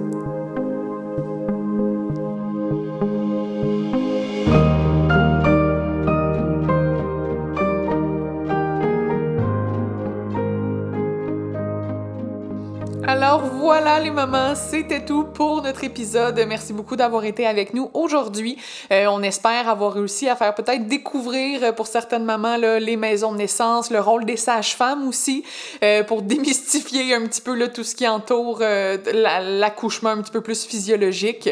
Les 14.05 14.11
mamans, 14.11 14.53
c'était 14.53 15.03
tout 15.03 15.23
pour 15.23 15.63
notre 15.63 15.83
épisode. 15.83 16.39
Merci 16.47 16.73
beaucoup 16.73 16.95
d'avoir 16.95 17.25
été 17.25 17.47
avec 17.47 17.73
nous 17.73 17.89
aujourd'hui. 17.95 18.55
Euh, 18.91 19.07
on 19.09 19.23
espère 19.23 19.67
avoir 19.67 19.93
réussi 19.93 20.29
à 20.29 20.35
faire 20.35 20.53
peut-être 20.53 20.85
découvrir 20.87 21.73
pour 21.73 21.87
certaines 21.87 22.23
mamans 22.23 22.55
là, 22.55 22.79
les 22.79 22.97
maisons 22.97 23.31
de 23.31 23.37
naissance, 23.37 23.89
le 23.89 23.99
rôle 23.99 24.25
des 24.25 24.37
sages-femmes 24.37 25.07
aussi, 25.07 25.43
euh, 25.83 26.03
pour 26.03 26.21
démystifier 26.21 27.15
un 27.15 27.25
petit 27.25 27.41
peu 27.41 27.55
là, 27.55 27.67
tout 27.67 27.83
ce 27.83 27.95
qui 27.95 28.07
entoure 28.07 28.59
euh, 28.61 28.97
la- 29.11 29.39
l'accouchement 29.41 30.11
un 30.11 30.21
petit 30.21 30.31
peu 30.31 30.41
plus 30.41 30.65
physiologique. 30.65 31.49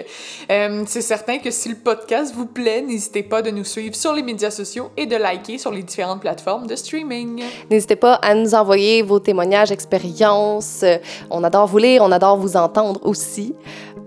C'est 0.47 1.01
certain 1.01 1.39
que 1.39 1.49
si 1.49 1.69
le 1.69 1.75
podcast 1.75 2.35
vous 2.35 2.45
plaît, 2.45 2.81
n'hésitez 2.83 3.23
pas 3.23 3.41
de 3.41 3.49
nous 3.49 3.63
suivre 3.63 3.95
sur 3.95 4.13
les 4.13 4.21
médias 4.21 4.51
sociaux 4.51 4.91
et 4.95 5.07
de 5.07 5.15
liker 5.15 5.57
sur 5.57 5.71
les 5.71 5.81
différentes 5.81 6.21
plateformes 6.21 6.67
de 6.67 6.75
streaming. 6.75 7.41
N'hésitez 7.71 7.95
pas 7.95 8.13
à 8.15 8.35
nous 8.35 8.53
envoyer 8.53 9.01
vos 9.01 9.19
témoignages, 9.19 9.71
expériences. 9.71 10.85
On 11.31 11.43
adore 11.43 11.65
vous 11.65 11.79
lire, 11.79 12.03
on 12.03 12.11
adore 12.11 12.37
vous 12.37 12.42
entendre 12.55 12.99
aussi. 13.03 13.53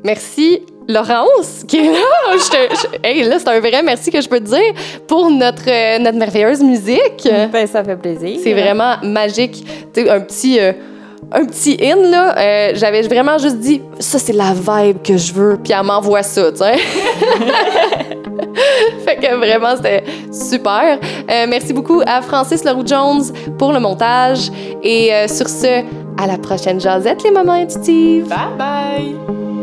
Merci, 0.05 0.63
Laurence, 0.89 1.65
qui 1.67 1.79
est 1.79 1.91
là. 1.93 1.99
Je 2.33 2.51
te- 2.51 2.75
je- 2.77 2.99
hey, 3.09 3.23
là, 3.25 3.39
c'est 3.39 3.49
un 3.49 3.59
vrai 3.61 3.83
merci 3.83 4.11
que 4.11 4.21
je 4.21 4.29
peux 4.29 4.39
te 4.39 4.45
dire 4.45 4.73
pour 5.09 5.31
notre, 5.31 5.63
euh, 5.69 5.99
notre 5.99 6.19
merveilleuse 6.19 6.63
musique. 6.63 7.29
Ben, 7.53 7.67
ça 7.67 7.83
fait 7.83 7.97
plaisir. 7.97 8.39
C'est 8.43 8.53
vraiment 8.53 8.95
magique. 9.03 9.65
Tu 9.93 10.09
un 10.09 10.21
petit. 10.21 10.61
euh, 10.61 10.73
un 11.33 11.45
petit 11.45 11.77
in, 11.83 11.97
là, 12.09 12.39
euh, 12.39 12.71
j'avais 12.75 13.03
vraiment 13.03 13.37
juste 13.39 13.59
dit 13.59 13.83
ça, 13.99 14.19
c'est 14.21 14.33
la 14.35 14.53
vibe 14.55 15.03
que 15.03 15.17
je 15.17 15.33
veux, 15.33 15.59
puis 15.63 15.73
elle 15.73 15.83
m'envoie 15.85 16.23
ça, 16.23 16.53
tu 16.53 16.59
sais. 16.59 16.77
fait 19.05 19.17
que 19.17 19.35
vraiment, 19.35 19.75
c'était 19.77 20.05
super. 20.31 20.99
Merci 21.49 21.73
beaucoup 21.73 22.01
à 22.07 22.23
Francis 22.23 22.63
Leroux-Jones 22.65 23.33
pour 23.59 23.73
le 23.73 23.81
montage. 23.81 24.51
Et 24.83 25.11
sur 25.27 25.49
ce, 25.49 25.83
à 26.19 26.27
la 26.27 26.39
prochaine 26.39 26.81
jasette, 26.81 27.23
les 27.23 27.31
mamans 27.31 27.53
intuitives. 27.53 28.29
Bye 28.29 28.57
bye! 28.59 29.56